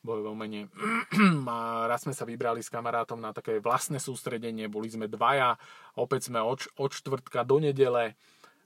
bojové 0.05 0.29
umenie. 0.29 0.63
A 1.49 1.87
raz 1.89 2.05
sme 2.05 2.13
sa 2.13 2.27
vybrali 2.27 2.61
s 2.61 2.69
kamarátom 2.69 3.17
na 3.17 3.33
také 3.33 3.57
vlastné 3.57 3.97
sústredenie, 3.97 4.69
boli 4.69 4.91
sme 4.91 5.09
dvaja, 5.09 5.57
opäť 5.97 6.29
sme 6.29 6.43
od, 6.43 6.61
od 6.77 6.91
čtvrtka 6.93 7.41
do 7.47 7.57
nedele 7.57 8.13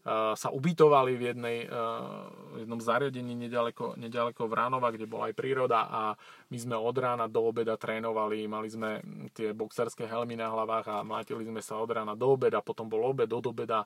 sa 0.08 0.50
ubytovali 0.56 1.20
v, 1.20 1.24
jednej, 1.36 1.58
v 1.67 2.56
jednom 2.63 2.80
zariadení 2.80 3.36
nedaleko, 3.36 4.00
nedaleko 4.00 4.48
Vránova, 4.48 4.96
kde 4.96 5.04
bola 5.04 5.28
aj 5.28 5.36
príroda 5.36 5.91
a 5.91 6.02
my 6.48 6.58
sme 6.58 6.80
od 6.80 6.96
rána 6.96 7.28
do 7.28 7.43
obeda 7.43 7.76
trénovali, 7.76 8.48
mali 8.48 8.72
sme 8.72 9.04
tie 9.36 9.52
boxerské 9.52 10.08
helmy 10.08 10.39
na 10.39 10.48
hlavách 10.48 10.88
a 10.88 11.04
mlátili 11.04 11.43
sme 11.43 11.60
sa 11.60 11.76
od 11.84 11.91
rána 11.91 12.15
do 12.15 12.39
obeda, 12.39 12.63
potom 12.63 12.88
bol 12.88 13.04
obed 13.04 13.28
od 13.28 13.52
obeda 13.52 13.84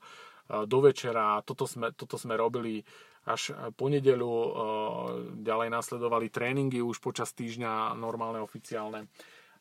do 0.51 0.79
večera 0.84 1.39
toto 1.41 1.63
sme, 1.65 1.95
toto 1.95 2.19
sme 2.19 2.36
robili 2.36 2.84
až 3.25 3.53
po 3.77 3.88
nedeľu. 3.88 4.34
Ďalej 5.41 5.69
nasledovali 5.69 6.27
tréningy 6.34 6.81
už 6.81 6.99
počas 6.99 7.31
týždňa 7.38 7.95
normálne, 7.97 8.41
oficiálne 8.41 9.10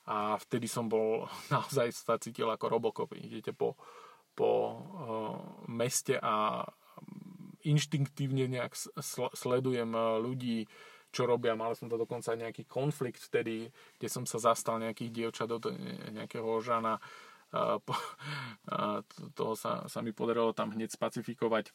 a 0.09 0.35
vtedy 0.41 0.67
som 0.67 0.89
bol 0.89 1.29
naozaj 1.55 1.93
sa 1.93 2.17
cítil 2.19 2.49
ako 2.51 2.67
Robocop. 2.67 3.15
Idete 3.15 3.53
po, 3.53 3.77
po 4.35 4.51
uh, 4.51 5.37
meste 5.69 6.17
a 6.17 6.65
inštinktívne 7.61 8.49
nejak 8.49 8.73
sledujem 9.37 9.93
uh, 9.93 10.17
ľudí, 10.17 10.65
čo 11.11 11.27
robia. 11.27 11.59
Mal 11.59 11.75
som 11.75 11.91
to 11.91 11.99
dokonca 11.99 12.39
nejaký 12.39 12.65
konflikt 12.65 13.21
vtedy, 13.21 13.69
kde 13.99 14.09
som 14.09 14.25
sa 14.25 14.39
zastal 14.39 14.79
nejakých 14.79 15.11
dievčat 15.11 15.51
do 15.51 15.59
nejakého 16.15 16.47
žana. 16.63 17.03
Toho 19.39 19.55
sa, 19.59 19.91
sa 19.91 19.99
mi 20.07 20.15
podarilo 20.15 20.55
tam 20.55 20.71
hneď 20.71 20.95
spacifikovať. 20.95 21.75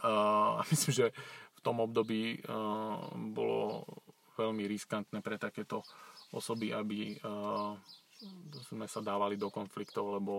Uh, 0.00 0.64
myslím, 0.72 0.92
že 1.04 1.06
v 1.52 1.60
tom 1.60 1.84
období 1.84 2.40
bolo 3.28 3.84
veľmi 4.40 4.64
riskantné 4.64 5.20
pre 5.20 5.36
takéto 5.36 5.84
osoby, 6.32 6.72
aby 6.72 7.20
sme 8.68 8.86
sa 8.88 9.04
dávali 9.04 9.38
do 9.38 9.52
konfliktov, 9.52 10.18
lebo 10.18 10.34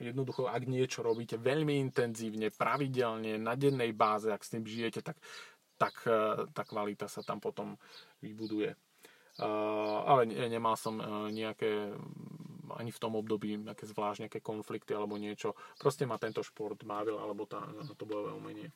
jednoducho, 0.00 0.48
ak 0.48 0.64
niečo 0.66 1.04
robíte 1.04 1.38
veľmi 1.38 1.78
intenzívne, 1.78 2.50
pravidelne, 2.50 3.38
na 3.38 3.54
dennej 3.54 3.92
báze, 3.94 4.32
ak 4.32 4.42
s 4.42 4.52
tým 4.52 4.64
žijete, 4.64 5.04
tak, 5.04 5.18
tak 5.76 5.94
e, 6.06 6.48
tá 6.50 6.62
kvalita 6.64 7.06
sa 7.06 7.22
tam 7.22 7.38
potom 7.38 7.76
vybuduje. 8.20 8.74
Uh, 9.40 10.04
ale 10.04 10.28
ne, 10.28 10.44
nemal 10.44 10.76
som 10.76 11.00
uh, 11.00 11.32
nejaké 11.32 11.96
ani 12.76 12.92
v 12.92 13.00
tom 13.00 13.16
období 13.16 13.56
nejaké 13.56 13.88
zvlášť 13.88 14.28
nejaké 14.28 14.40
konflikty 14.44 14.92
alebo 14.92 15.16
niečo. 15.16 15.56
Proste 15.80 16.04
ma 16.04 16.20
tento 16.20 16.44
šport 16.44 16.76
bavil 16.84 17.16
alebo 17.16 17.48
tá, 17.48 17.64
to 17.96 18.04
bojové 18.04 18.32
umenie. 18.36 18.68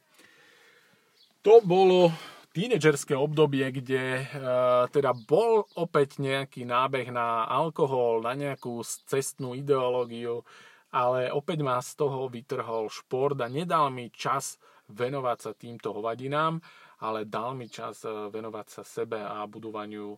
To 1.45 1.61
bolo 1.61 2.11
tínedžerské 2.57 3.13
obdobie, 3.13 3.69
kde 3.69 4.25
uh, 4.25 4.89
teda 4.89 5.13
bol 5.13 5.69
opäť 5.77 6.17
nejaký 6.17 6.65
nábeh 6.65 7.13
na 7.13 7.45
alkohol, 7.45 8.25
na 8.25 8.33
nejakú 8.33 8.81
cestnú 8.81 9.53
ideológiu, 9.53 10.41
ale 10.89 11.29
opäť 11.29 11.61
ma 11.61 11.77
z 11.85 11.93
toho 12.01 12.33
vytrhol 12.33 12.89
šport 12.89 13.37
a 13.45 13.53
nedal 13.53 13.93
mi 13.93 14.09
čas 14.09 14.57
venovať 14.89 15.39
sa 15.45 15.53
týmto 15.53 15.93
hovadinám, 15.93 16.57
ale 17.05 17.29
dal 17.29 17.53
mi 17.53 17.69
čas 17.69 18.09
venovať 18.09 18.67
sa 18.73 18.83
sebe 18.89 19.21
a 19.21 19.45
budovaniu 19.45 20.17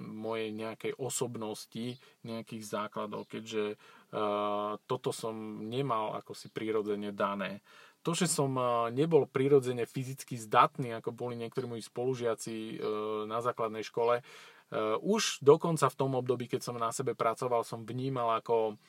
mojej 0.00 0.50
nejakej 0.56 0.92
osobnosti, 0.96 2.00
nejakých 2.24 2.62
základov, 2.64 3.28
keďže 3.28 3.76
uh, 3.76 4.80
toto 4.88 5.12
som 5.12 5.60
nemal 5.68 6.16
ako 6.16 6.32
si 6.32 6.48
prirodzene 6.48 7.12
dané. 7.12 7.60
To, 8.00 8.16
že 8.16 8.32
som 8.32 8.56
nebol 8.96 9.28
prirodzene 9.28 9.84
fyzicky 9.84 10.40
zdatný, 10.40 10.96
ako 10.96 11.12
boli 11.12 11.36
niektorí 11.36 11.68
moji 11.68 11.84
spolužiaci 11.84 12.56
uh, 12.56 13.28
na 13.28 13.44
základnej 13.44 13.84
škole, 13.84 14.24
uh, 14.24 14.96
už 15.04 15.44
dokonca 15.44 15.84
v 15.84 15.98
tom 16.00 16.16
období, 16.16 16.48
keď 16.48 16.64
som 16.64 16.80
na 16.80 16.96
sebe 16.96 17.12
pracoval, 17.12 17.60
som 17.64 17.84
vnímal 17.84 18.40
ako 18.40 18.80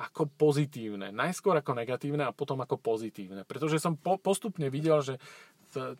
ako 0.00 0.32
pozitívne. 0.32 1.12
Najskôr 1.12 1.60
ako 1.60 1.76
negatívne 1.76 2.24
a 2.24 2.32
potom 2.32 2.56
ako 2.64 2.80
pozitívne. 2.80 3.44
Pretože 3.44 3.76
som 3.76 4.00
po, 4.00 4.16
postupne 4.16 4.72
videl, 4.72 4.96
že 5.04 5.20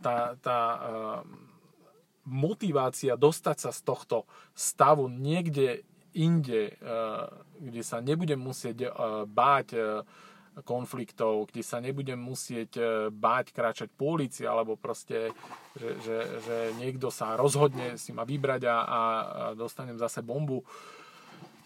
tá, 0.01 0.32
tá 0.41 0.59
uh, 0.72 1.20
motivácia 2.24 3.20
dostať 3.20 3.57
sa 3.61 3.70
z 3.76 3.80
tohto 3.84 4.24
stavu 4.57 5.05
niekde 5.12 5.84
inde, 6.11 6.74
kde 7.59 7.82
sa 7.86 8.03
nebudem 8.03 8.38
musieť 8.38 8.91
báť 9.30 9.78
konfliktov, 10.66 11.48
kde 11.51 11.62
sa 11.62 11.78
nebudem 11.78 12.18
musieť 12.18 12.76
báť 13.11 13.55
kráčať 13.55 13.88
po 13.94 14.18
ulici, 14.18 14.44
alebo 14.44 14.74
proste, 14.74 15.30
že, 15.78 15.90
že, 16.03 16.18
že 16.42 16.57
niekto 16.76 17.09
sa 17.09 17.38
rozhodne 17.38 17.94
si 17.96 18.11
ma 18.11 18.26
vybrať 18.26 18.62
a, 18.66 18.76
a 18.76 19.01
dostanem 19.55 19.96
zase 19.96 20.20
bombu. 20.20 20.66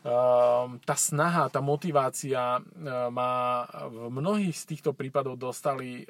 Ehm, 0.05 0.85
tá 0.85 0.93
snaha, 1.01 1.49
tá 1.49 1.65
motivácia 1.65 2.61
ma 3.09 3.65
v 3.89 4.13
mnohých 4.13 4.53
z 4.53 4.65
týchto 4.77 4.93
prípadov 4.93 5.41
dostali 5.41 6.05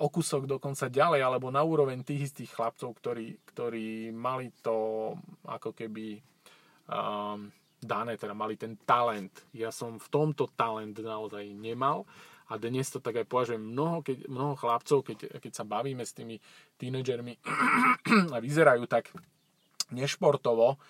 o 0.00 0.06
kusok 0.08 0.48
dokonca 0.48 0.88
ďalej, 0.88 1.20
alebo 1.20 1.52
na 1.52 1.60
úroveň 1.60 2.00
tých 2.00 2.32
istých 2.32 2.56
chlapcov, 2.56 2.96
ktorí, 2.96 3.36
ktorí 3.52 4.16
mali 4.16 4.48
to 4.64 5.12
ako 5.44 5.76
keby 5.76 6.24
um, 6.88 7.52
dané, 7.78 8.18
teda 8.18 8.34
mali 8.34 8.58
ten 8.58 8.74
talent. 8.82 9.46
Ja 9.54 9.70
som 9.70 10.02
v 10.02 10.08
tomto 10.10 10.50
talent 10.54 10.98
naozaj 10.98 11.46
nemal 11.54 12.04
a 12.48 12.56
dnes 12.56 12.88
to 12.88 12.98
tak 12.98 13.20
aj 13.20 13.26
považujem 13.28 13.60
mnoho, 13.60 14.00
keď, 14.00 14.24
mnoho 14.26 14.56
chlapcov, 14.56 15.04
keď, 15.04 15.18
keď 15.38 15.52
sa 15.52 15.68
bavíme 15.68 16.00
s 16.00 16.16
tými 16.16 16.40
tínedžermi 16.80 17.34
a 18.34 18.36
vyzerajú 18.40 18.88
tak 18.88 19.12
nešportovo, 19.92 20.80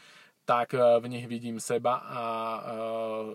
tak 0.47 0.72
eh, 0.74 0.82
v 1.03 1.07
nich 1.11 1.26
vidím 1.28 1.61
seba 1.61 2.01
a 2.01 2.22
uh, 2.24 3.34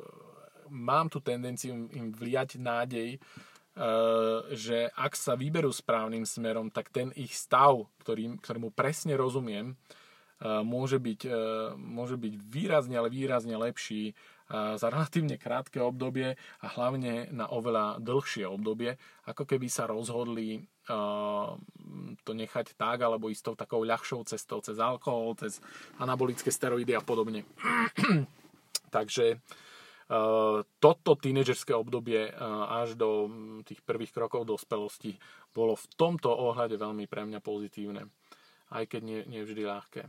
mám 0.73 1.11
tu 1.13 1.21
tendenciu 1.21 1.85
im 1.93 2.09
vliať 2.09 2.57
nádej, 2.57 3.21
uh, 3.21 4.49
že 4.49 4.89
ak 4.97 5.13
sa 5.13 5.37
vyberú 5.37 5.69
správnym 5.69 6.25
smerom, 6.25 6.73
tak 6.73 6.89
ten 6.89 7.13
ich 7.13 7.37
stav, 7.37 7.85
ktorý, 8.01 8.41
ktorému 8.41 8.73
presne 8.73 9.13
rozumiem, 9.13 9.77
môže 10.43 10.99
byť, 10.99 11.21
e, 11.23 11.31
môže 11.79 12.19
byť 12.19 12.33
výrazne, 12.35 12.99
ale 12.99 13.07
výrazne 13.07 13.55
lepší 13.55 14.11
e, 14.11 14.13
za 14.75 14.87
relatívne 14.91 15.39
krátke 15.39 15.79
obdobie 15.79 16.35
a 16.59 16.67
hlavne 16.67 17.31
na 17.31 17.47
oveľa 17.47 18.03
dlhšie 18.03 18.43
obdobie, 18.43 18.99
ako 19.23 19.47
keby 19.47 19.67
sa 19.71 19.87
rozhodli 19.87 20.67
to 22.27 22.31
nechať 22.35 22.75
tak, 22.75 23.07
alebo 23.07 23.31
istou 23.31 23.55
takou 23.55 23.87
ľahšou 23.87 24.27
cestou, 24.27 24.59
cez 24.59 24.75
alkohol, 24.83 25.31
cez 25.39 25.63
anabolické 25.95 26.51
steroidy 26.51 26.91
a 26.91 26.99
podobne. 26.99 27.47
Takže 28.95 29.39
toto 30.83 31.11
tínedžerské 31.15 31.71
obdobie 31.71 32.27
až 32.67 32.99
do 32.99 33.31
tých 33.63 33.79
prvých 33.79 34.11
krokov 34.11 34.43
dospelosti 34.43 35.15
bolo 35.55 35.79
v 35.79 35.87
tomto 35.95 36.27
ohľade 36.27 36.75
veľmi 36.75 37.07
pre 37.07 37.23
mňa 37.23 37.39
pozitívne, 37.39 38.11
aj 38.75 38.83
keď 38.91 39.01
nie, 39.07 39.19
nie 39.31 39.41
vždy 39.47 39.63
ľahké. 39.63 40.03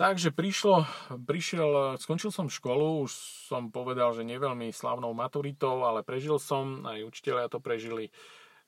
Takže 0.00 0.32
prišlo, 0.32 0.88
prišiel, 1.28 2.00
skončil 2.00 2.32
som 2.32 2.48
školu, 2.48 3.04
už 3.04 3.12
som 3.52 3.68
povedal, 3.68 4.16
že 4.16 4.24
neveľmi 4.24 4.72
slavnou 4.72 5.12
maturitou, 5.12 5.84
ale 5.84 6.00
prežil 6.00 6.40
som, 6.40 6.88
aj 6.88 7.04
učiteľia 7.04 7.52
to 7.52 7.60
prežili, 7.60 8.08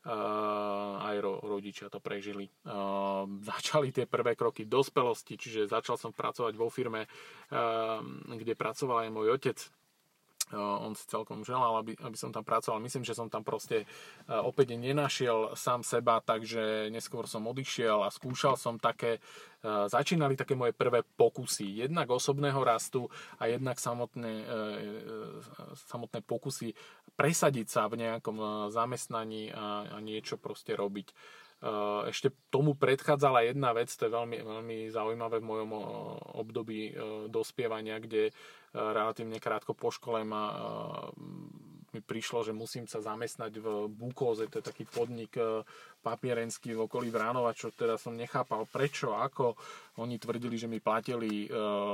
uh, 0.04 1.00
aj 1.00 1.16
ro, 1.24 1.40
rodičia 1.40 1.88
to 1.88 2.04
prežili. 2.04 2.52
Uh, 2.68 3.24
začali 3.48 3.88
tie 3.96 4.04
prvé 4.04 4.36
kroky 4.36 4.68
dospelosti, 4.68 5.40
čiže 5.40 5.72
začal 5.72 5.96
som 5.96 6.12
pracovať 6.12 6.52
vo 6.52 6.68
firme, 6.68 7.08
uh, 7.08 8.04
kde 8.28 8.52
pracoval 8.52 9.08
aj 9.08 9.14
môj 9.16 9.32
otec, 9.32 9.56
on 10.56 10.92
si 10.92 11.08
celkom 11.08 11.42
želal, 11.42 11.80
aby, 11.80 11.96
aby 12.04 12.16
som 12.16 12.30
tam 12.30 12.44
pracoval. 12.44 12.78
Myslím, 12.84 13.02
že 13.02 13.16
som 13.16 13.32
tam 13.32 13.40
proste 13.42 13.88
opäť 14.28 14.76
nenašiel 14.76 15.56
sám 15.56 15.80
seba, 15.82 16.20
takže 16.20 16.92
neskôr 16.92 17.24
som 17.24 17.48
odišiel 17.48 18.04
a 18.04 18.12
skúšal 18.12 18.60
som 18.60 18.76
také, 18.76 19.18
začínali 19.64 20.36
také 20.36 20.52
moje 20.52 20.76
prvé 20.76 21.02
pokusy. 21.16 21.84
Jednak 21.88 22.12
osobného 22.12 22.60
rastu 22.60 23.08
a 23.40 23.48
jednak 23.48 23.80
samotné, 23.80 24.44
samotné 25.88 26.20
pokusy 26.24 26.76
presadiť 27.16 27.66
sa 27.68 27.88
v 27.88 28.04
nejakom 28.04 28.68
zamestnaní 28.72 29.52
a, 29.52 29.96
a 29.96 29.98
niečo 30.00 30.36
proste 30.36 30.76
robiť. 30.76 31.12
Ešte 32.10 32.34
tomu 32.50 32.74
predchádzala 32.74 33.46
jedna 33.46 33.70
vec, 33.70 33.86
to 33.94 34.10
je 34.10 34.10
veľmi, 34.10 34.42
veľmi 34.42 34.78
zaujímavé 34.90 35.38
v 35.38 35.46
mojom 35.46 35.70
období 36.42 36.90
dospievania, 37.30 38.02
kde 38.02 38.34
relatívne 38.74 39.38
krátko 39.38 39.70
po 39.70 39.94
škole 39.94 40.26
ma, 40.26 40.50
mi 41.92 42.00
prišlo, 42.00 42.42
že 42.42 42.56
musím 42.56 42.88
sa 42.88 43.04
zamestnať 43.04 43.62
v 43.62 43.86
Bukóze, 43.86 44.48
to 44.48 44.58
je 44.58 44.64
taký 44.64 44.88
podnik 44.88 45.38
papierenský 46.02 46.74
v 46.74 46.90
okolí 46.90 47.14
Vránova, 47.14 47.54
čo 47.54 47.70
teda 47.70 47.94
som 47.94 48.18
nechápal 48.18 48.66
prečo, 48.66 49.14
ako. 49.14 49.54
Oni 50.02 50.18
tvrdili, 50.18 50.58
že 50.58 50.66
mi 50.66 50.82
platili 50.82 51.46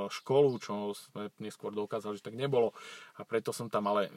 školu, 0.08 0.50
čo 0.62 0.96
sme 0.96 1.28
neskôr 1.44 1.76
dokázali, 1.76 2.16
že 2.16 2.24
tak 2.24 2.40
nebolo. 2.40 2.72
A 3.20 3.26
preto 3.28 3.52
som 3.52 3.68
tam 3.68 3.90
ale 3.92 4.08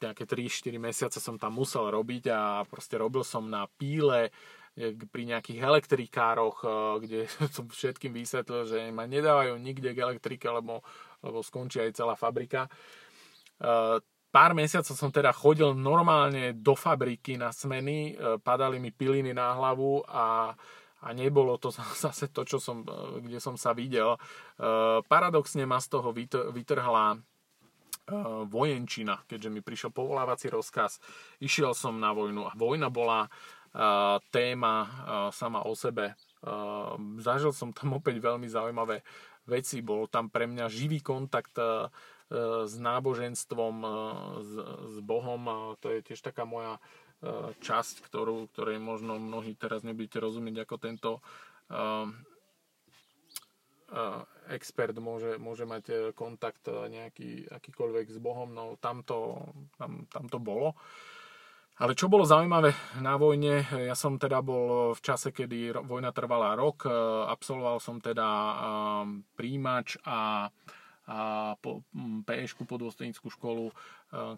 nejaké 0.00 0.24
3-4 0.24 0.80
mesiace 0.80 1.18
som 1.20 1.36
tam 1.36 1.58
musel 1.58 1.90
robiť 1.92 2.32
a 2.32 2.64
proste 2.64 2.96
robil 2.96 3.26
som 3.26 3.44
na 3.44 3.68
píle, 3.68 4.32
pri 5.10 5.22
nejakých 5.26 5.60
elektrikároch, 5.60 6.62
kde 7.02 7.26
som 7.56 7.66
všetkým 7.66 8.14
vysvetlil, 8.14 8.68
že 8.68 8.78
ma 8.94 9.04
nedávajú 9.04 9.58
nikde 9.58 9.92
k 9.92 10.02
elektrike, 10.02 10.46
lebo 10.48 10.80
lebo 11.22 11.44
skončí 11.44 11.80
aj 11.80 11.96
celá 11.96 12.14
fabrika. 12.16 12.66
E, 12.66 12.70
pár 14.32 14.52
mesiacov 14.56 14.96
som 14.96 15.12
teda 15.12 15.32
chodil 15.36 15.76
normálne 15.76 16.56
do 16.56 16.72
fabriky 16.72 17.36
na 17.36 17.52
smeny, 17.52 18.16
e, 18.16 18.40
padali 18.40 18.80
mi 18.80 18.90
piliny 18.92 19.36
na 19.36 19.56
hlavu 19.56 20.04
a, 20.08 20.52
a 21.04 21.08
nebolo 21.12 21.60
to 21.60 21.68
zase 22.04 22.32
to, 22.32 22.44
čo 22.44 22.56
som, 22.56 22.82
e, 22.84 23.24
kde 23.24 23.38
som 23.40 23.54
sa 23.60 23.76
videl. 23.76 24.16
Paradoxne 25.08 25.64
ma 25.68 25.80
z 25.80 25.86
toho 25.88 26.12
vytrhla 26.52 27.20
vojenčina, 28.50 29.22
keďže 29.22 29.54
mi 29.54 29.62
prišiel 29.62 29.94
povolávací 29.94 30.50
rozkaz. 30.50 30.98
Išiel 31.38 31.78
som 31.78 32.02
na 32.02 32.10
vojnu 32.10 32.42
a 32.42 32.58
vojna 32.58 32.90
bola 32.90 33.30
téma 34.34 34.74
sama 35.30 35.62
o 35.62 35.78
sebe. 35.78 36.18
Zažil 37.22 37.52
som 37.54 37.70
tam 37.70 38.00
opäť 38.00 38.18
veľmi 38.18 38.50
zaujímavé 38.50 39.04
veci. 39.50 39.82
Bol 39.82 40.06
tam 40.06 40.30
pre 40.30 40.46
mňa 40.46 40.70
živý 40.70 41.02
kontakt 41.02 41.58
e, 41.58 41.90
s 42.64 42.74
náboženstvom, 42.78 43.76
e, 43.82 43.88
s, 44.38 44.52
s 44.94 44.96
Bohom. 45.02 45.74
To 45.82 45.86
je 45.90 46.00
tiež 46.06 46.22
taká 46.22 46.46
moja 46.46 46.78
e, 46.78 46.80
časť, 47.58 48.06
ktorú, 48.06 48.46
ktorej 48.54 48.78
možno 48.78 49.18
mnohí 49.18 49.58
teraz 49.58 49.82
nebudete 49.82 50.22
rozumieť 50.22 50.64
ako 50.64 50.76
tento 50.78 51.10
expert 54.50 54.94
môže, 54.98 55.38
môže 55.38 55.62
mať 55.62 56.14
kontakt 56.18 56.66
nejaký 56.66 57.46
akýkoľvek 57.46 58.10
s 58.10 58.18
Bohom, 58.18 58.50
no 58.50 58.74
tam 58.82 59.06
to, 59.06 59.38
tam, 59.78 60.06
tam 60.10 60.26
to 60.26 60.38
bolo. 60.42 60.74
Uh, 60.74 61.09
ale 61.80 61.96
čo 61.96 62.12
bolo 62.12 62.28
zaujímavé 62.28 62.76
na 63.00 63.16
vojne, 63.16 63.64
ja 63.72 63.96
som 63.96 64.20
teda 64.20 64.44
bol 64.44 64.92
v 64.92 65.00
čase, 65.00 65.32
kedy 65.32 65.72
vojna 65.88 66.12
trvala 66.12 66.52
rok, 66.52 66.84
e, 66.84 66.92
absolvoval 67.32 67.80
som 67.80 67.96
teda 67.96 68.28
e, 68.28 68.54
príjimač 69.32 69.96
a, 70.04 70.52
a 71.08 71.18
po, 71.56 71.80
PŠku 72.28 72.68
podôstojnickú 72.68 73.32
školu, 73.32 73.72
e, 73.72 73.74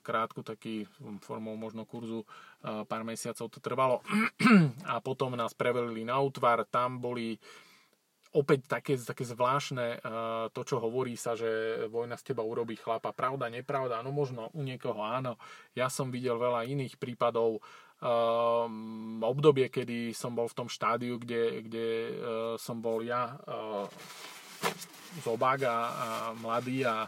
krátku 0.07 0.47
taký 0.47 0.87
formou 1.27 1.59
možno 1.59 1.83
kurzu, 1.83 2.23
pár 2.63 3.03
mesiacov 3.03 3.51
to 3.51 3.59
trvalo. 3.59 4.07
A 4.95 5.03
potom 5.03 5.35
nás 5.35 5.51
prevelili 5.51 6.07
na 6.07 6.23
útvar, 6.23 6.63
tam 6.71 7.03
boli 7.03 7.43
opäť 8.33 8.81
také, 8.81 8.97
také 8.97 9.29
zvláštne 9.29 10.01
uh, 10.01 10.49
to, 10.53 10.65
čo 10.65 10.81
hovorí 10.81 11.17
sa, 11.21 11.37
že 11.37 11.85
vojna 11.93 12.17
z 12.17 12.33
teba 12.33 12.41
urobí 12.41 12.81
chlapa. 12.81 13.13
Pravda, 13.13 13.53
nepravda, 13.53 14.01
no 14.01 14.11
možno 14.13 14.49
u 14.57 14.65
niekoho 14.65 15.05
áno. 15.05 15.37
Ja 15.77 15.93
som 15.93 16.09
videl 16.09 16.41
veľa 16.41 16.65
iných 16.65 16.97
prípadov, 16.97 17.61
um, 18.03 19.21
obdobie, 19.21 19.69
kedy 19.69 20.17
som 20.17 20.33
bol 20.33 20.49
v 20.49 20.59
tom 20.59 20.69
štádiu, 20.69 21.21
kde, 21.21 21.63
kde 21.65 21.87
uh, 21.87 22.11
som 22.57 22.81
bol 22.81 23.05
ja 23.05 23.37
uh, 23.37 23.87
zobák 25.23 25.61
a, 25.69 25.77
a 25.77 26.07
mladý 26.33 26.89
a, 26.89 27.07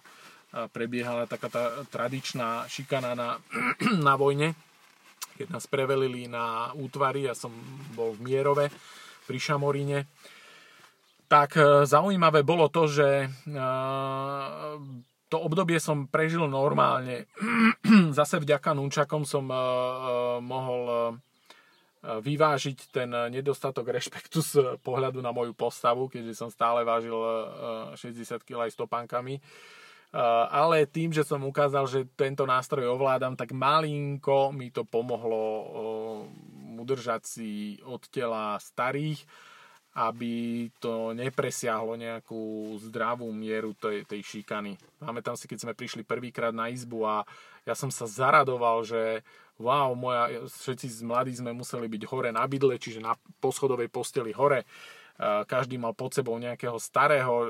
a 0.53 0.69
prebiehala 0.71 1.27
taká 1.27 1.49
tá 1.49 1.65
tradičná 1.89 2.69
šikana 2.71 3.17
na, 3.17 3.41
na 4.07 4.15
vojne, 4.15 4.55
keď 5.35 5.51
nás 5.51 5.67
prevelili 5.67 6.31
na 6.31 6.71
útvary, 6.79 7.27
ja 7.27 7.35
som 7.35 7.51
bol 7.97 8.15
v 8.15 8.31
Mierove 8.31 8.67
pri 9.27 9.39
Šamoríne 9.41 10.07
tak 11.29 11.57
zaujímavé 11.89 12.47
bolo 12.47 12.69
to, 12.71 12.87
že 12.87 13.29
to 15.33 15.37
obdobie 15.41 15.83
som 15.83 16.07
prežil 16.07 16.47
normálne. 16.47 17.27
Zase 18.19 18.39
vďaka 18.39 18.71
nunčakom 18.77 19.27
som 19.27 19.49
mohol 20.45 21.17
vyvážiť 22.05 22.79
ten 22.93 23.09
nedostatok 23.09 23.89
rešpektu 23.89 24.39
z 24.45 24.53
pohľadu 24.85 25.25
na 25.25 25.33
moju 25.33 25.57
postavu, 25.57 26.13
keďže 26.13 26.37
som 26.37 26.53
stále 26.53 26.85
vážil 26.85 27.17
60 27.97 28.45
kg 28.45 28.69
aj 28.69 28.77
stopánkami. 28.77 29.41
Ale 30.53 30.87
tým, 30.87 31.11
že 31.11 31.27
som 31.27 31.43
ukázal, 31.43 31.91
že 31.91 32.07
tento 32.15 32.47
nástroj 32.47 32.87
ovládam, 32.87 33.35
tak 33.35 33.51
malinko 33.51 34.55
mi 34.55 34.71
to 34.71 34.87
pomohlo 34.87 35.43
udržať 36.79 37.23
si 37.25 37.81
od 37.83 38.05
tela 38.13 38.61
starých, 38.61 39.25
aby 39.95 40.67
to 40.83 41.15
nepresiahlo 41.15 41.95
nejakú 41.95 42.75
zdravú 42.83 43.31
mieru 43.31 43.79
tej, 43.79 44.03
tej 44.03 44.27
šikany. 44.27 44.75
Tam 44.99 45.39
si, 45.39 45.47
keď 45.47 45.59
sme 45.63 45.79
prišli 45.79 46.03
prvýkrát 46.03 46.51
na 46.51 46.67
izbu 46.67 47.07
a 47.07 47.23
ja 47.63 47.79
som 47.79 47.95
sa 47.95 48.11
zaradoval, 48.11 48.83
že 48.83 49.23
wow, 49.63 49.95
moja, 49.95 50.51
všetci 50.51 50.91
z 50.91 51.01
mladí 51.07 51.33
sme 51.39 51.55
museli 51.55 51.87
byť 51.87 52.03
hore 52.11 52.35
na 52.35 52.43
bydle, 52.43 52.75
čiže 52.75 52.99
na 52.99 53.15
poschodovej 53.39 53.87
posteli 53.87 54.35
hore. 54.35 54.67
Každý 55.23 55.79
mal 55.79 55.95
pod 55.95 56.11
sebou 56.11 56.35
nejakého 56.43 56.75
starého, 56.83 57.35
e, 57.39 57.49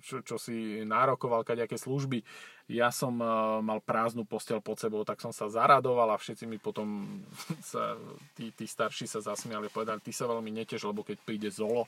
čo, 0.00 0.24
čo 0.24 0.40
si 0.40 0.80
nárokoval, 0.88 1.44
kaďaké 1.44 1.76
služby. 1.76 2.24
Ja 2.72 2.88
som 2.88 3.20
e, 3.20 3.28
mal 3.60 3.84
prázdnu 3.84 4.24
postel 4.24 4.64
pod 4.64 4.80
sebou, 4.80 5.04
tak 5.04 5.20
som 5.20 5.36
sa 5.36 5.52
zaradoval 5.52 6.16
a 6.16 6.16
všetci 6.16 6.48
mi 6.48 6.56
potom 6.56 7.20
sa, 7.60 8.00
tí, 8.32 8.56
tí 8.56 8.64
starší 8.64 9.04
sa 9.04 9.20
zasmiali 9.20 9.68
a 9.68 9.74
povedali, 9.76 10.00
ty 10.00 10.16
sa 10.16 10.24
veľmi 10.24 10.48
netež, 10.48 10.88
lebo 10.88 11.04
keď 11.04 11.20
príde 11.28 11.52
Zolo, 11.52 11.84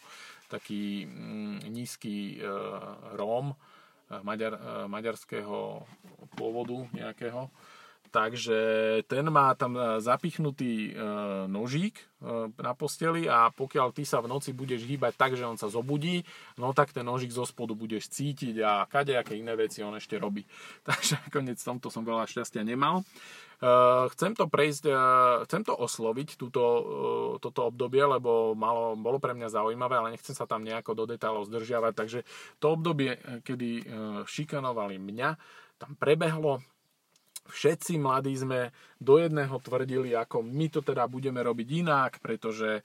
taký 0.52 1.08
mm, 1.08 1.64
nízky 1.72 2.36
Róm, 3.16 3.56
maďar, 4.20 4.56
maďarského 4.84 5.80
pôvodu 6.36 6.76
nejakého, 6.92 7.48
Takže 8.08 8.58
ten 9.04 9.28
má 9.28 9.52
tam 9.52 9.76
e, 9.76 10.00
zapichnutý 10.00 10.90
e, 10.90 10.92
nožík 11.44 12.00
e, 12.00 12.04
na 12.56 12.72
posteli 12.72 13.28
a 13.28 13.52
pokiaľ 13.52 13.92
ty 13.92 14.08
sa 14.08 14.24
v 14.24 14.32
noci 14.32 14.56
budeš 14.56 14.88
hýbať 14.88 15.12
tak, 15.12 15.36
že 15.36 15.44
on 15.44 15.60
sa 15.60 15.68
zobudí, 15.68 16.24
no 16.56 16.72
tak 16.72 16.96
ten 16.96 17.04
nožík 17.04 17.28
zo 17.28 17.44
spodu 17.44 17.76
budeš 17.76 18.08
cítiť 18.08 18.64
a 18.64 18.88
kadejaké 18.88 19.36
iné 19.36 19.52
veci 19.52 19.84
on 19.84 19.92
ešte 19.92 20.16
robí. 20.16 20.48
Takže 20.88 21.28
nakoniec 21.28 21.60
tomto 21.60 21.92
som 21.92 22.02
veľa 22.02 22.24
šťastia 22.24 22.64
nemal. 22.64 23.04
Chcem 24.14 24.38
to 24.38 24.46
prejsť, 24.46 24.86
chcem 25.50 25.66
to 25.66 25.74
osloviť, 25.74 26.38
túto, 26.38 26.62
toto 27.42 27.66
obdobie, 27.66 28.06
lebo 28.06 28.54
malo, 28.54 28.94
bolo 28.94 29.18
pre 29.18 29.34
mňa 29.34 29.50
zaujímavé, 29.50 29.98
ale 29.98 30.14
nechcem 30.14 30.30
sa 30.30 30.46
tam 30.46 30.62
nejako 30.62 30.94
do 30.94 31.10
detailov 31.10 31.50
zdržiavať, 31.50 31.92
takže 31.98 32.22
to 32.62 32.78
obdobie, 32.78 33.18
kedy 33.42 33.82
šikanovali 34.30 35.02
mňa, 35.02 35.34
tam 35.74 35.98
prebehlo 35.98 36.62
všetci 37.48 37.96
mladí 37.98 38.36
sme 38.36 38.70
do 39.00 39.16
jedného 39.16 39.56
tvrdili, 39.58 40.12
ako 40.12 40.44
my 40.44 40.68
to 40.68 40.80
teda 40.84 41.08
budeme 41.08 41.40
robiť 41.40 41.68
inak, 41.82 42.12
pretože 42.20 42.80
e, 42.80 42.82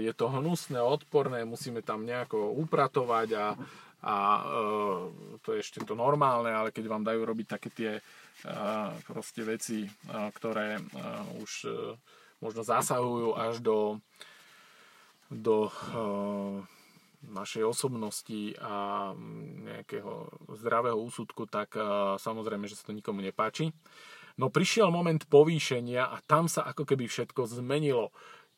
je 0.00 0.12
to 0.16 0.32
hnusné, 0.32 0.80
odporné, 0.80 1.44
musíme 1.44 1.84
tam 1.84 2.08
nejako 2.08 2.56
upratovať 2.64 3.28
a, 3.36 3.46
a 4.04 4.16
e, 4.16 4.42
to 5.44 5.48
je 5.54 5.60
ešte 5.60 5.84
to 5.84 5.92
normálne, 5.92 6.50
ale 6.50 6.72
keď 6.72 6.84
vám 6.88 7.04
dajú 7.04 7.20
robiť 7.22 7.46
také 7.46 7.68
tie 7.70 7.92
e, 7.98 8.02
proste 9.04 9.44
veci, 9.44 9.84
ktoré 10.08 10.80
už 11.38 11.52
možno 12.40 12.62
zasahujú 12.64 13.36
až 13.36 13.60
do, 13.60 13.78
do 15.28 15.68
našej 17.24 17.64
osobnosti 17.68 18.56
a 18.60 19.12
nejakého 19.66 20.32
zdravého 20.56 20.96
úsudku, 20.96 21.44
tak 21.44 21.76
samozrejme, 22.20 22.64
že 22.64 22.80
sa 22.80 22.88
to 22.88 22.96
nikomu 22.96 23.20
nepáči. 23.20 23.72
No 24.40 24.48
prišiel 24.48 24.88
moment 24.88 25.20
povýšenia 25.28 26.08
a 26.08 26.16
tam 26.24 26.48
sa 26.48 26.64
ako 26.64 26.88
keby 26.88 27.04
všetko 27.10 27.60
zmenilo. 27.60 28.08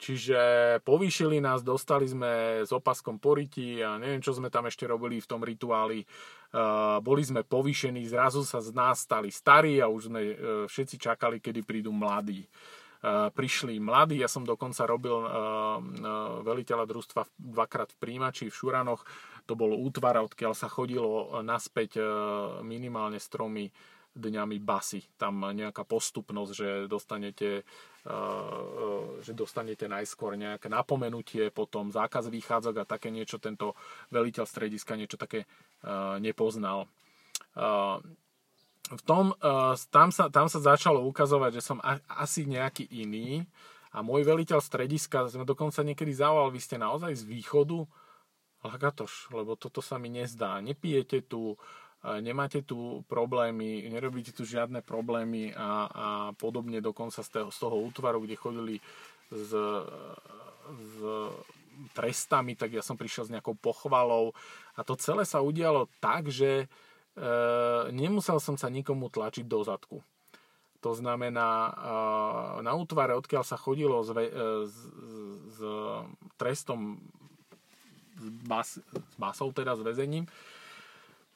Čiže 0.03 0.41
povýšili 0.83 1.39
nás, 1.39 1.63
dostali 1.63 2.11
sme 2.11 2.63
s 2.67 2.75
opaskom 2.75 3.23
poriti 3.23 3.79
a 3.79 4.03
neviem, 4.03 4.19
čo 4.19 4.35
sme 4.35 4.51
tam 4.51 4.67
ešte 4.67 4.83
robili 4.83 5.23
v 5.23 5.31
tom 5.31 5.47
rituáli. 5.47 6.03
boli 6.99 7.23
sme 7.23 7.47
povýšení, 7.47 8.03
zrazu 8.11 8.43
sa 8.43 8.59
z 8.59 8.75
nás 8.75 9.07
stali 9.07 9.31
starí 9.31 9.79
a 9.79 9.87
už 9.87 10.11
sme 10.11 10.21
e, 10.27 10.35
všetci 10.67 10.97
čakali, 10.99 11.39
kedy 11.39 11.63
prídu 11.63 11.95
mladí 11.95 12.43
prišli 13.35 13.83
mladí, 13.83 14.23
ja 14.23 14.31
som 14.31 14.47
dokonca 14.47 14.87
robil 14.87 15.19
veliteľa 16.47 16.87
družstva 16.87 17.27
dvakrát 17.35 17.91
v 17.91 17.99
príjimači 17.99 18.47
v 18.47 18.55
Šuranoch, 18.55 19.03
to 19.51 19.59
bol 19.59 19.75
útvar, 19.75 20.23
odkiaľ 20.23 20.55
sa 20.55 20.71
chodilo 20.71 21.43
naspäť 21.43 21.99
minimálne 22.63 23.19
stromy 23.19 23.75
dňami 24.13 24.61
basy. 24.61 25.03
Tam 25.19 25.41
nejaká 25.41 25.89
postupnosť, 25.89 26.53
že 26.53 26.69
dostanete, 26.85 27.65
že 29.25 29.33
dostanete 29.33 29.89
najskôr 29.89 30.37
nejaké 30.37 30.69
napomenutie, 30.69 31.49
potom 31.49 31.89
zákaz 31.91 32.29
výchádzok 32.29 32.75
a 32.77 32.85
také 32.87 33.09
niečo. 33.11 33.41
Tento 33.43 33.75
veliteľ 34.13 34.45
strediska 34.47 34.95
niečo 34.95 35.19
také 35.19 35.49
nepoznal 36.23 36.87
v 38.91 39.03
tom, 39.07 39.31
uh, 39.39 39.79
tam, 39.95 40.11
sa, 40.11 40.27
tam 40.27 40.51
sa 40.51 40.59
začalo 40.59 41.07
ukazovať, 41.07 41.61
že 41.61 41.63
som 41.63 41.79
a, 41.81 42.03
asi 42.19 42.43
nejaký 42.43 42.91
iný 42.91 43.47
a 43.95 44.03
môj 44.03 44.27
veliteľ 44.27 44.59
strediska 44.59 45.31
sme 45.31 45.47
dokonca 45.47 45.87
niekedy 45.87 46.11
zavolal, 46.11 46.51
vy 46.51 46.59
ste 46.59 46.81
naozaj 46.81 47.15
z 47.15 47.25
východu? 47.29 47.87
Lagatoš, 48.63 49.31
lebo 49.35 49.59
toto 49.59 49.83
sa 49.83 49.99
mi 49.99 50.07
nezdá. 50.07 50.59
Nepijete 50.63 51.23
tu, 51.23 51.55
uh, 51.55 52.19
nemáte 52.19 52.63
tu 52.67 53.07
problémy, 53.07 53.87
nerobíte 53.87 54.35
tu 54.35 54.43
žiadne 54.43 54.83
problémy 54.83 55.55
a, 55.55 55.71
a 55.87 56.07
podobne 56.35 56.83
dokonca 56.83 57.23
z 57.23 57.29
toho, 57.31 57.49
z 57.55 57.59
toho 57.59 57.77
útvaru, 57.87 58.23
kde 58.27 58.35
chodili 58.39 58.77
s, 59.31 59.51
s 60.69 60.95
trestami, 61.97 62.55
tak 62.55 62.77
ja 62.77 62.83
som 62.85 62.95
prišiel 62.95 63.27
s 63.27 63.33
nejakou 63.35 63.57
pochvalou 63.59 64.37
a 64.77 64.85
to 64.87 64.95
celé 64.95 65.27
sa 65.27 65.43
udialo 65.43 65.89
tak, 65.99 66.29
že 66.31 66.69
E, 66.69 66.92
nemusel 67.93 68.41
som 68.41 68.57
sa 68.57 68.73
nikomu 68.73 69.13
tlačiť 69.13 69.45
do 69.45 69.61
zadku. 69.61 70.01
To 70.83 70.91
znamená, 70.99 71.71
e, 71.71 71.73
na 72.67 72.73
útvare, 72.75 73.15
odkiaľ 73.15 73.47
sa 73.47 73.55
chodilo 73.55 74.03
s, 74.03 74.11
e, 74.11 74.27
s, 74.67 74.77
s 75.55 75.59
trestom 76.35 76.99
s, 78.19 78.27
bas, 78.43 78.83
s 78.83 79.15
basou, 79.15 79.55
teda 79.55 79.79
s 79.79 79.83
väzením, 79.87 80.27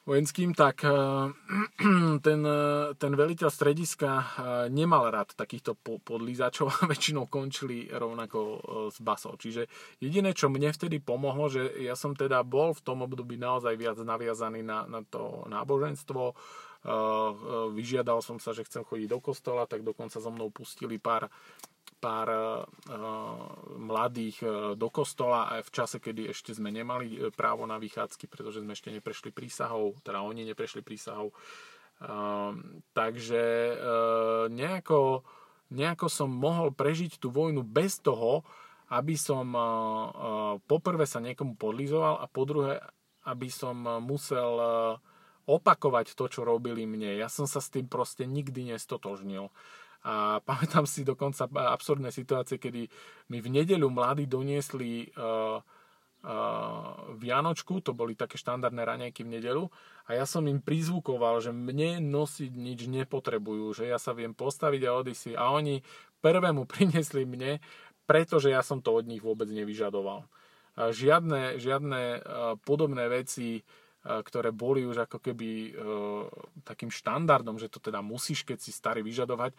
vojenským, 0.07 0.55
tak 0.55 0.87
eh, 0.87 0.91
ten, 2.25 2.41
eh, 2.47 2.95
ten 2.95 3.11
veliteľ 3.11 3.51
strediska 3.51 4.09
eh, 4.15 4.25
nemal 4.71 5.11
rád 5.11 5.35
takýchto 5.35 5.75
podlízačov 5.83 6.71
a 6.71 6.87
väčšinou 6.91 7.27
končili 7.27 7.91
rovnako 7.91 8.39
s 8.87 9.03
basou. 9.03 9.35
Čiže 9.35 9.67
jediné, 9.99 10.31
čo 10.31 10.47
mne 10.47 10.71
vtedy 10.71 11.03
pomohlo, 11.03 11.51
že 11.51 11.67
ja 11.83 11.99
som 11.99 12.15
teda 12.15 12.41
bol 12.47 12.71
v 12.71 12.81
tom 12.81 13.03
období 13.03 13.35
naozaj 13.35 13.75
viac 13.75 13.99
naviazaný 13.99 14.63
na, 14.63 14.87
na 14.87 15.03
to 15.03 15.43
náboženstvo, 15.51 16.31
vyžiadal 17.73 18.23
som 18.23 18.39
sa, 18.39 18.55
že 18.55 18.63
chcem 18.63 18.85
chodiť 18.85 19.11
do 19.11 19.19
kostola, 19.19 19.67
tak 19.67 19.83
dokonca 19.83 20.23
so 20.23 20.31
mnou 20.31 20.53
pustili 20.53 20.95
pár 21.01 21.27
pár 21.97 22.27
uh, 22.29 22.63
mladých 23.77 24.37
uh, 24.45 24.51
do 24.77 24.87
kostola 24.93 25.49
aj 25.57 25.67
v 25.67 25.73
čase, 25.73 25.97
kedy 25.97 26.29
ešte 26.29 26.53
sme 26.53 26.69
nemali 26.69 27.17
e, 27.17 27.17
právo 27.33 27.65
na 27.65 27.81
vychádzky, 27.81 28.29
pretože 28.29 28.61
sme 28.61 28.77
ešte 28.77 28.93
neprešli 28.93 29.33
prísahou, 29.33 29.97
teda 30.05 30.21
oni 30.21 30.45
neprešli 30.45 30.85
prísahou. 30.85 31.33
Uh, 31.97 32.53
takže 32.93 33.73
nejako, 34.53 35.25
nejako 35.73 36.07
som 36.13 36.29
mohol 36.29 36.69
prežiť 36.69 37.17
tú 37.17 37.33
vojnu 37.33 37.65
bez 37.65 37.97
toho, 37.97 38.45
aby 38.87 39.19
som 39.19 39.51
poprvé 40.63 41.03
sa 41.03 41.19
niekomu 41.19 41.59
podlizoval 41.59 42.23
a 42.23 42.25
po 42.29 42.47
druhé, 42.47 42.79
aby 43.27 43.51
som 43.51 43.75
musel 43.99 44.55
opakovať 45.47 46.13
to, 46.13 46.27
čo 46.27 46.43
robili 46.43 46.83
mne. 46.83 47.15
Ja 47.15 47.31
som 47.31 47.47
sa 47.47 47.63
s 47.63 47.71
tým 47.71 47.87
proste 47.87 48.27
nikdy 48.27 48.75
nestotožnil. 48.75 49.47
A 50.07 50.39
pamätám 50.49 50.87
si 50.87 51.03
dokonca 51.03 51.51
absurdné 51.51 52.15
situácie, 52.15 52.55
kedy 52.55 52.87
mi 53.27 53.37
v 53.43 53.47
nedeľu 53.51 53.91
mladí 53.91 54.23
doniesli 54.23 55.11
uh, 55.19 55.59
uh, 55.59 57.13
Vianočku, 57.19 57.83
to 57.83 57.91
boli 57.91 58.15
také 58.15 58.39
štandardné 58.39 58.87
raňajky 58.87 59.27
v 59.27 59.33
nedeľu 59.35 59.67
a 60.07 60.15
ja 60.15 60.23
som 60.23 60.47
im 60.47 60.63
prizvukoval, 60.63 61.43
že 61.43 61.51
mne 61.51 61.99
nosiť 62.07 62.51
nič 62.55 62.87
nepotrebujú, 62.87 63.75
že 63.75 63.91
ja 63.91 63.99
sa 63.99 64.15
viem 64.15 64.31
postaviť 64.31 64.81
a 64.87 64.95
odísť 64.95 65.19
si. 65.19 65.31
A 65.35 65.51
oni 65.51 65.83
prvému 66.23 66.63
priniesli 66.71 67.27
mne, 67.27 67.59
pretože 68.07 68.47
ja 68.47 68.63
som 68.63 68.79
to 68.79 68.95
od 68.95 69.03
nich 69.03 69.19
vôbec 69.19 69.51
nevyžadoval. 69.51 70.23
Žiadne, 70.77 71.57
žiadne 71.57 72.01
podobné 72.61 73.09
veci 73.09 73.65
ktoré 74.07 74.55
boli 74.55 74.87
už 74.87 75.03
ako 75.03 75.19
keby 75.19 75.75
takým 76.63 76.87
štandardom, 76.87 77.59
že 77.59 77.67
to 77.67 77.83
teda 77.83 77.99
musíš, 77.99 78.47
keď 78.47 78.57
si 78.63 78.71
starý 78.71 79.03
vyžadovať. 79.03 79.51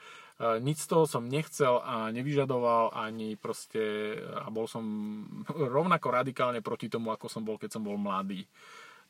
Nič 0.64 0.84
z 0.84 0.88
toho 0.88 1.04
som 1.04 1.28
nechcel 1.28 1.84
a 1.84 2.08
nevyžadoval 2.08 2.96
ani 2.96 3.36
proste 3.36 4.16
a 4.40 4.48
bol 4.48 4.64
som 4.64 4.84
rovnako 5.76 6.08
radikálne 6.08 6.64
proti 6.64 6.88
tomu, 6.88 7.12
ako 7.12 7.28
som 7.28 7.44
bol, 7.44 7.60
keď 7.60 7.76
som 7.76 7.84
bol 7.84 8.00
mladý. 8.00 8.48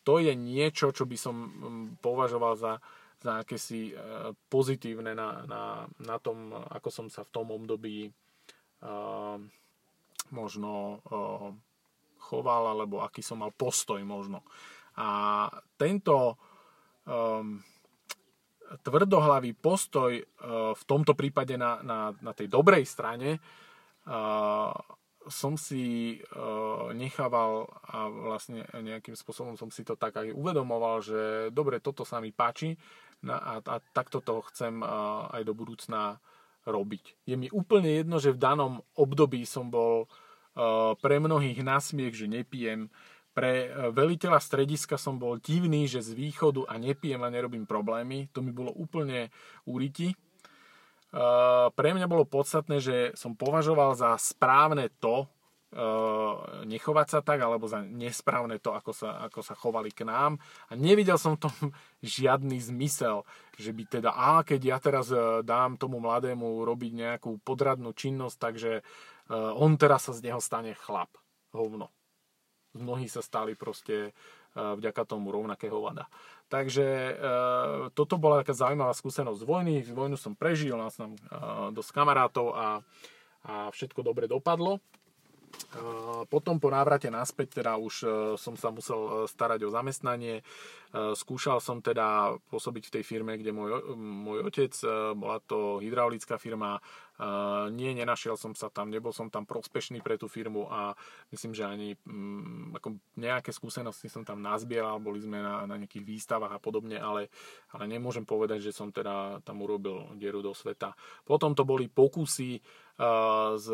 To 0.03 0.19
je 0.19 0.35
niečo, 0.35 0.91
čo 0.91 1.05
by 1.07 1.17
som 1.21 1.37
považoval 2.01 2.57
za, 2.59 2.73
za 3.21 3.45
akési 3.45 3.93
pozitívne 4.49 5.13
na, 5.13 5.45
na, 5.45 5.63
na 6.01 6.17
tom, 6.19 6.55
ako 6.55 6.89
som 6.89 7.07
sa 7.13 7.27
v 7.27 7.33
tom 7.35 7.51
období 7.53 8.09
uh, 8.09 9.37
možno 10.31 11.03
uh, 11.03 11.51
choval, 12.29 12.77
alebo 12.77 13.01
aký 13.03 13.25
som 13.25 13.41
mal 13.41 13.51
postoj 13.55 13.99
možno. 14.05 14.45
A 14.99 15.09
tento 15.79 16.35
um, 17.07 17.63
tvrdohlavý 18.83 19.55
postoj 19.55 20.19
uh, 20.19 20.75
v 20.75 20.83
tomto 20.85 21.15
prípade 21.15 21.55
na, 21.55 21.79
na, 21.87 22.11
na 22.19 22.33
tej 22.35 22.51
dobrej 22.51 22.85
strane 22.85 23.39
uh, 23.39 24.75
som 25.29 25.55
si 25.61 26.19
uh, 26.19 26.91
nechával 26.97 27.69
a 27.85 28.09
vlastne 28.09 28.65
nejakým 28.75 29.15
spôsobom 29.15 29.55
som 29.61 29.69
si 29.69 29.85
to 29.85 29.95
tak 29.95 30.17
aj 30.17 30.33
uvedomoval, 30.33 31.05
že 31.05 31.53
dobre, 31.53 31.79
toto 31.79 32.03
sa 32.03 32.19
mi 32.19 32.33
páči 32.33 32.75
a, 33.29 33.61
a 33.61 33.75
takto 33.93 34.25
to 34.25 34.41
chcem 34.51 34.81
uh, 34.81 35.29
aj 35.31 35.43
do 35.45 35.53
budúcna 35.53 36.19
robiť. 36.65 37.25
Je 37.29 37.37
mi 37.37 37.49
úplne 37.53 37.89
jedno, 38.03 38.21
že 38.21 38.35
v 38.35 38.41
danom 38.41 38.73
období 38.97 39.45
som 39.45 39.69
bol 39.69 40.09
uh, 40.09 40.93
pre 40.99 41.21
mnohých 41.21 41.61
nasmiech, 41.65 42.17
že 42.17 42.27
nepijem, 42.29 42.93
pre 43.39 43.71
e, 43.71 43.95
veliteľa 43.95 44.43
strediska 44.43 44.99
som 44.99 45.15
bol 45.15 45.39
divný, 45.39 45.87
že 45.87 46.03
z 46.03 46.19
východu 46.19 46.67
a 46.67 46.75
nepijem 46.75 47.23
a 47.23 47.31
nerobím 47.31 47.71
problémy. 47.71 48.27
To 48.35 48.43
mi 48.43 48.51
bolo 48.51 48.75
úplne 48.75 49.31
úriti. 49.63 50.11
Uh, 51.09 51.73
pre 51.73 51.97
mňa 51.97 52.05
bolo 52.05 52.29
podstatné, 52.29 52.85
že 52.85 52.97
som 53.17 53.33
považoval 53.33 53.97
za 53.97 54.13
správne 54.21 54.93
to, 55.01 55.25
uh, 55.25 56.69
nechovať 56.69 57.07
sa 57.09 57.21
tak, 57.25 57.41
alebo 57.41 57.65
za 57.65 57.81
nesprávne 57.81 58.61
to, 58.61 58.77
ako 58.77 58.93
sa, 58.93 59.25
ako 59.25 59.41
sa 59.41 59.57
chovali 59.57 59.89
k 59.89 60.05
nám. 60.05 60.37
A 60.69 60.77
nevidel 60.77 61.17
som 61.17 61.41
tom 61.41 61.55
žiadny 62.05 62.61
zmysel, 62.61 63.25
že 63.57 63.73
by 63.73 63.89
teda, 63.89 64.13
a 64.13 64.45
keď 64.45 64.61
ja 64.61 64.77
teraz 64.77 65.09
dám 65.49 65.81
tomu 65.81 65.97
mladému 65.97 66.61
robiť 66.69 66.93
nejakú 66.93 67.41
podradnú 67.41 67.97
činnosť, 67.97 68.37
takže 68.37 68.73
on 69.33 69.81
teraz 69.81 70.09
sa 70.09 70.13
z 70.13 70.29
neho 70.29 70.45
stane 70.45 70.77
chlap. 70.77 71.17
Hovno 71.57 71.89
mnohí 72.77 73.09
sa 73.09 73.25
stali 73.25 73.57
proste 73.57 74.11
e, 74.11 74.13
vďaka 74.57 75.03
tomu 75.09 75.33
rovnakého 75.33 75.79
vada. 75.81 76.11
Takže 76.49 76.85
e, 76.85 77.13
toto 77.93 78.21
bola 78.21 78.45
taká 78.45 78.57
zaujímavá 78.57 78.93
skúsenosť 78.93 79.41
z 79.41 79.49
vojny. 79.49 79.75
Vojnu 79.89 80.17
som 80.17 80.37
prežil, 80.37 80.77
nás 80.77 80.97
tam 80.97 81.15
e, 81.15 81.21
dosť 81.73 81.91
kamarátov 81.93 82.53
a, 82.53 82.81
a 83.49 83.55
všetko 83.73 84.05
dobre 84.05 84.29
dopadlo. 84.29 84.81
Potom 86.29 86.61
po 86.61 86.69
návrate 86.69 87.09
naspäť 87.09 87.65
teda 87.65 87.81
už 87.81 88.05
som 88.37 88.53
sa 88.53 88.69
musel 88.69 89.25
starať 89.25 89.65
o 89.65 89.73
zamestnanie. 89.73 90.45
Skúšal 90.93 91.65
som 91.65 91.81
teda 91.81 92.37
pôsobiť 92.53 92.85
v 92.89 92.95
tej 93.01 93.05
firme, 93.05 93.33
kde 93.41 93.57
môj, 93.57 93.97
môj 93.97 94.45
otec, 94.45 94.77
bola 95.17 95.41
to 95.41 95.81
hydraulická 95.81 96.37
firma, 96.37 96.77
nie, 97.75 97.91
nenašiel 97.99 98.39
som 98.39 98.55
sa 98.55 98.71
tam, 98.71 98.95
nebol 98.95 99.11
som 99.11 99.27
tam 99.27 99.43
prospešný 99.43 99.99
pre 100.07 100.15
tú 100.15 100.31
firmu 100.31 100.71
a 100.71 100.95
myslím, 101.35 101.51
že 101.51 101.67
ani 101.67 101.89
um, 102.07 102.71
ako 102.79 102.95
nejaké 103.19 103.51
skúsenosti 103.51 104.07
som 104.07 104.23
tam 104.23 104.39
nazbieral, 104.39 105.03
boli 105.03 105.19
sme 105.19 105.43
na, 105.43 105.67
na 105.67 105.75
nejakých 105.83 106.07
výstavách 106.07 106.55
a 106.55 106.63
podobne, 106.63 106.95
ale, 106.95 107.27
ale 107.75 107.85
nemôžem 107.91 108.23
povedať, 108.23 108.71
že 108.71 108.77
som 108.77 108.95
teda 108.95 109.43
tam 109.43 109.67
urobil 109.67 110.15
dieru 110.15 110.47
do 110.47 110.55
sveta. 110.55 110.95
Potom 111.27 111.59
to 111.59 111.67
boli 111.67 111.91
pokusy 111.91 112.63
uh, 112.63 113.59
s 113.59 113.67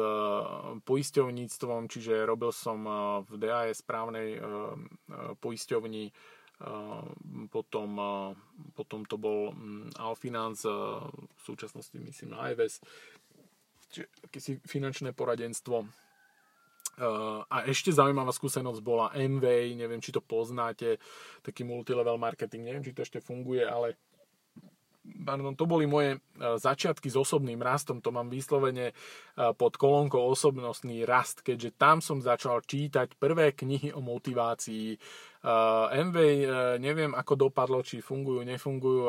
poisťovníctvom, 0.81 1.93
čiže 1.93 2.25
robil 2.25 2.49
som 2.49 2.81
uh, 2.89 2.97
v 3.29 3.45
DAS 3.45 3.85
správnej 3.85 4.41
poisťovni 5.45 6.17
potom, 7.51 7.99
potom 8.79 9.01
to 9.05 9.17
bol 9.19 9.51
um, 9.51 9.91
Alfinance, 9.99 10.71
v 10.71 11.41
súčasnosti 11.43 11.99
myslím 11.99 12.31
na 12.31 12.55
IVES, 14.01 14.11
akési 14.27 14.59
finančné 14.65 15.15
poradenstvo. 15.15 15.87
A 17.51 17.67
ešte 17.67 17.91
zaujímavá 17.91 18.31
skúsenosť 18.31 18.79
bola 18.79 19.11
MV, 19.19 19.43
neviem, 19.75 19.99
či 19.99 20.15
to 20.15 20.23
poznáte, 20.23 21.03
taký 21.43 21.67
multilevel 21.67 22.15
marketing, 22.15 22.63
neviem, 22.63 22.87
či 22.87 22.95
to 22.95 23.03
ešte 23.03 23.19
funguje, 23.19 23.67
ale 23.67 23.99
pardon, 25.05 25.53
to 25.55 25.69
boli 25.69 25.85
moje 25.85 26.17
uh, 26.17 26.57
začiatky 26.57 27.13
s 27.13 27.17
osobným 27.17 27.61
rastom, 27.61 28.01
to 28.01 28.09
mám 28.09 28.33
vyslovene 28.33 28.93
uh, 28.93 29.53
pod 29.53 29.77
kolónkou 29.77 30.21
osobnostný 30.33 31.05
rast, 31.05 31.45
keďže 31.45 31.77
tam 31.77 32.01
som 32.01 32.25
začal 32.25 32.65
čítať 32.65 33.21
prvé 33.21 33.53
knihy 33.53 33.93
o 33.93 34.01
motivácii, 34.01 34.97
Uh, 35.45 35.93
MV 35.93 36.17
uh, 36.17 36.41
neviem, 36.81 37.13
ako 37.13 37.37
dopadlo, 37.37 37.85
či 37.85 38.01
fungujú, 38.01 38.41
nefungujú, 38.49 39.05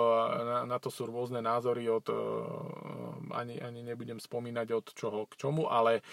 na, 0.67 0.75
to 0.83 0.91
sú 0.91 1.07
rôzne 1.07 1.39
názory 1.39 1.87
od, 1.87 2.11
uh, 2.11 3.39
ani, 3.39 3.55
ani 3.63 3.79
nebudem 3.87 4.19
spomínať 4.19 4.67
od 4.75 4.85
čoho 4.91 5.31
k 5.31 5.39
čomu, 5.39 5.71
ale 5.71 6.03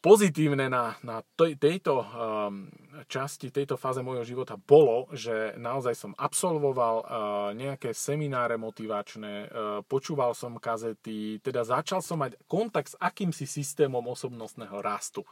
pozitívne 0.00 0.72
na, 0.72 0.96
na 1.04 1.20
tejto 1.36 2.00
um, 2.00 2.66
časti, 3.06 3.52
tejto 3.52 3.76
fáze 3.76 4.00
môjho 4.00 4.24
života 4.24 4.56
bolo, 4.56 5.06
že 5.12 5.54
naozaj 5.60 5.94
som 5.94 6.12
absolvoval 6.16 6.96
uh, 7.00 7.06
nejaké 7.52 7.92
semináre 7.92 8.56
motivačné, 8.56 9.46
uh, 9.46 9.48
počúval 9.84 10.32
som 10.32 10.56
kazety, 10.56 11.38
teda 11.44 11.62
začal 11.62 12.00
som 12.00 12.20
mať 12.24 12.40
kontakt 12.48 12.96
s 12.96 12.98
akýmsi 12.98 13.44
systémom 13.44 14.02
osobnostného 14.08 14.80
rastu. 14.80 15.22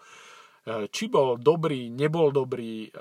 Eh, 0.69 0.85
či 0.93 1.09
bol 1.09 1.41
dobrý, 1.41 1.89
nebol 1.89 2.29
dobrý. 2.29 2.93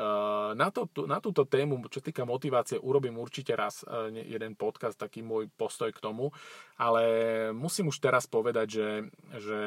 Na, 0.55 0.72
to, 0.72 0.88
na 1.03 1.20
túto 1.20 1.43
tému, 1.43 1.84
čo 1.91 1.99
týka 1.99 2.24
motivácie, 2.24 2.80
urobím 2.80 3.20
určite 3.20 3.51
raz 3.59 3.84
jeden 4.13 4.55
podcast, 4.55 4.95
taký 4.95 5.20
môj 5.20 5.51
postoj 5.51 5.91
k 5.91 5.99
tomu, 5.99 6.32
ale 6.80 7.03
musím 7.51 7.91
už 7.91 7.99
teraz 7.99 8.24
povedať, 8.24 8.68
že, 8.72 8.89
že 9.36 9.59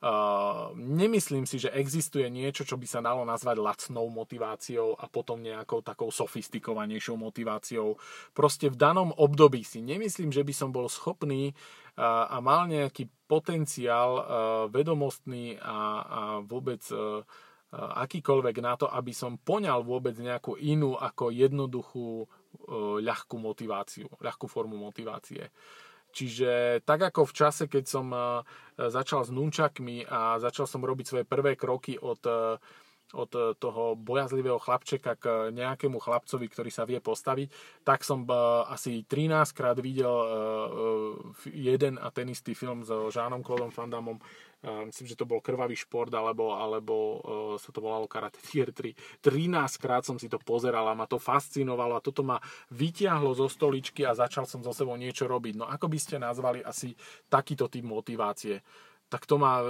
Uh, 0.00 0.72
nemyslím 0.80 1.44
si, 1.44 1.60
že 1.60 1.68
existuje 1.76 2.24
niečo, 2.32 2.64
čo 2.64 2.80
by 2.80 2.88
sa 2.88 3.04
dalo 3.04 3.20
nazvať 3.28 3.60
lacnou 3.60 4.08
motiváciou 4.08 4.96
a 4.96 5.04
potom 5.12 5.44
nejakou 5.44 5.84
takou 5.84 6.08
sofistikovanejšou 6.08 7.20
motiváciou. 7.20 8.00
Proste 8.32 8.72
v 8.72 8.80
danom 8.80 9.12
období 9.12 9.60
si 9.60 9.84
nemyslím, 9.84 10.32
že 10.32 10.40
by 10.40 10.56
som 10.56 10.72
bol 10.72 10.88
schopný 10.88 11.52
uh, 11.52 12.32
a 12.32 12.40
mal 12.40 12.64
nejaký 12.64 13.12
potenciál 13.28 14.10
uh, 14.16 14.24
vedomostný 14.72 15.60
a, 15.60 15.76
a 16.00 16.20
vôbec 16.48 16.80
uh, 16.96 17.20
akýkoľvek 17.76 18.56
na 18.64 18.80
to, 18.80 18.88
aby 18.88 19.12
som 19.12 19.36
poňal 19.36 19.84
vôbec 19.84 20.16
nejakú 20.16 20.56
inú 20.56 20.96
ako 20.96 21.28
jednoduchú 21.28 22.26
ľahkú 22.98 23.38
motiváciu, 23.38 24.10
ľahkú 24.18 24.50
formu 24.50 24.74
motivácie. 24.74 25.46
Uh, 25.46 25.89
Čiže 26.10 26.82
tak 26.82 27.10
ako 27.10 27.26
v 27.26 27.36
čase, 27.36 27.64
keď 27.70 27.84
som 27.86 28.06
eh, 28.10 28.42
začal 28.76 29.24
s 29.26 29.30
nunčakmi 29.30 30.06
a 30.06 30.38
začal 30.42 30.66
som 30.66 30.82
robiť 30.82 31.06
svoje 31.06 31.24
prvé 31.26 31.54
kroky 31.54 31.96
od, 31.96 32.20
eh, 32.26 32.58
od 33.10 33.30
toho 33.58 33.98
bojazlivého 33.98 34.62
chlapčeka 34.62 35.18
k 35.18 35.50
nejakému 35.50 35.98
chlapcovi, 35.98 36.46
ktorý 36.46 36.70
sa 36.70 36.86
vie 36.86 37.02
postaviť, 37.02 37.50
tak 37.82 38.06
som 38.06 38.22
asi 38.70 39.02
13 39.02 39.50
krát 39.50 39.74
videl 39.82 40.14
jeden 41.50 41.98
a 41.98 42.14
ten 42.14 42.30
istý 42.30 42.54
film 42.54 42.86
so 42.86 43.10
Žánom 43.10 43.42
Klodom 43.42 43.74
Fandamom 43.74 44.22
myslím, 44.60 45.06
že 45.08 45.16
to 45.16 45.24
bol 45.24 45.40
krvavý 45.40 45.72
šport, 45.72 46.12
alebo, 46.12 46.52
alebo 46.52 46.94
uh, 46.94 47.18
sa 47.56 47.72
to 47.72 47.80
volalo 47.80 48.04
Karate 48.04 48.40
Tier 48.44 48.68
3. 48.68 49.24
13 49.24 49.80
krát 49.80 50.04
som 50.04 50.20
si 50.20 50.28
to 50.28 50.36
pozeral 50.36 50.84
a 50.84 50.96
ma 50.96 51.08
to 51.08 51.16
fascinovalo 51.16 51.96
a 51.96 52.04
toto 52.04 52.20
ma 52.20 52.36
vytiahlo 52.68 53.32
zo 53.32 53.48
stoličky 53.48 54.04
a 54.04 54.12
začal 54.12 54.44
som 54.44 54.60
so 54.60 54.76
sebou 54.76 55.00
niečo 55.00 55.24
robiť. 55.24 55.54
No 55.56 55.64
ako 55.64 55.88
by 55.88 55.98
ste 55.98 56.20
nazvali 56.20 56.60
asi 56.60 56.92
takýto 57.32 57.72
typ 57.72 57.84
motivácie? 57.88 58.60
tak 59.10 59.26
to 59.26 59.42
má 59.42 59.58
e, 59.58 59.66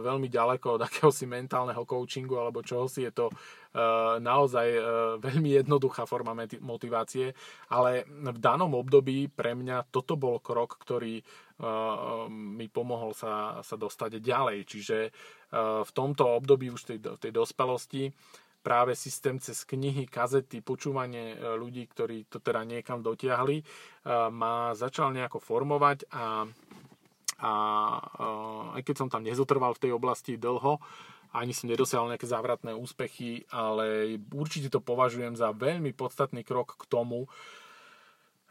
veľmi 0.00 0.32
ďaleko 0.32 0.80
od 0.80 0.82
akéhosi 0.88 1.28
mentálneho 1.28 1.84
coachingu 1.84 2.40
alebo 2.40 2.64
čoho 2.64 2.88
si 2.88 3.04
je 3.04 3.12
to 3.12 3.28
e, 3.28 3.34
naozaj 4.16 4.64
veľmi 5.20 5.60
jednoduchá 5.60 6.08
forma 6.08 6.32
motivácie, 6.64 7.36
ale 7.68 8.08
v 8.08 8.38
danom 8.40 8.72
období 8.72 9.28
pre 9.28 9.52
mňa 9.52 9.92
toto 9.92 10.16
bol 10.16 10.40
krok, 10.40 10.80
ktorý 10.80 11.20
mi 12.30 12.66
pomohol 12.70 13.12
sa, 13.18 13.62
sa 13.66 13.74
dostať 13.74 14.22
ďalej. 14.22 14.58
Čiže 14.66 14.98
v 15.82 15.90
tomto 15.90 16.26
období 16.38 16.70
už 16.70 16.94
tej, 16.94 16.98
tej 17.18 17.32
dospelosti 17.34 18.14
práve 18.58 18.94
systém 18.98 19.38
cez 19.38 19.62
knihy, 19.64 20.06
kazety, 20.10 20.60
počúvanie 20.60 21.38
ľudí, 21.56 21.86
ktorí 21.88 22.26
to 22.28 22.42
teda 22.42 22.66
niekam 22.66 23.02
dotiahli, 23.02 23.62
ma 24.34 24.74
začal 24.74 25.14
nejako 25.14 25.38
formovať 25.42 26.06
a 26.14 26.46
a 27.38 27.52
aj 28.74 28.82
keď 28.82 28.94
som 28.98 29.08
tam 29.08 29.22
nezotrval 29.22 29.70
v 29.78 29.82
tej 29.86 29.92
oblasti 29.94 30.34
dlho, 30.34 30.82
ani 31.30 31.54
som 31.54 31.70
nedosiahol 31.70 32.10
nejaké 32.10 32.26
závratné 32.26 32.74
úspechy, 32.74 33.46
ale 33.52 34.18
určite 34.34 34.72
to 34.72 34.82
považujem 34.82 35.38
za 35.38 35.54
veľmi 35.54 35.94
podstatný 35.94 36.42
krok 36.42 36.74
k 36.74 36.84
tomu, 36.90 37.30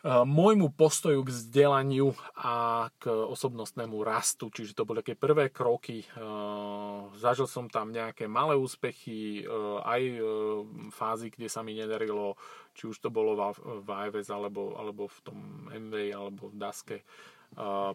môjmu 0.05 0.69
postoju 0.77 1.25
k 1.25 1.33
vzdelaniu 1.33 2.13
a 2.37 2.87
k 3.01 3.09
osobnostnému 3.09 3.97
rastu. 4.05 4.53
Čiže 4.53 4.77
to 4.77 4.85
boli 4.85 5.01
také 5.01 5.17
prvé 5.17 5.49
kroky. 5.49 6.05
Zažil 7.17 7.49
som 7.49 7.65
tam 7.65 7.89
nejaké 7.89 8.29
malé 8.29 8.53
úspechy, 8.53 9.41
aj 9.81 10.01
fázy, 10.93 11.33
kde 11.33 11.49
sa 11.49 11.65
mi 11.65 11.73
nedarilo, 11.73 12.37
či 12.77 12.85
už 12.85 13.01
to 13.01 13.09
bolo 13.09 13.33
v 13.57 13.89
IVS, 13.89 14.29
alebo, 14.29 14.77
alebo 14.77 15.09
v 15.09 15.19
tom 15.25 15.37
MV, 15.73 15.93
alebo 16.13 16.53
v 16.53 16.55
DASKE. 16.61 16.97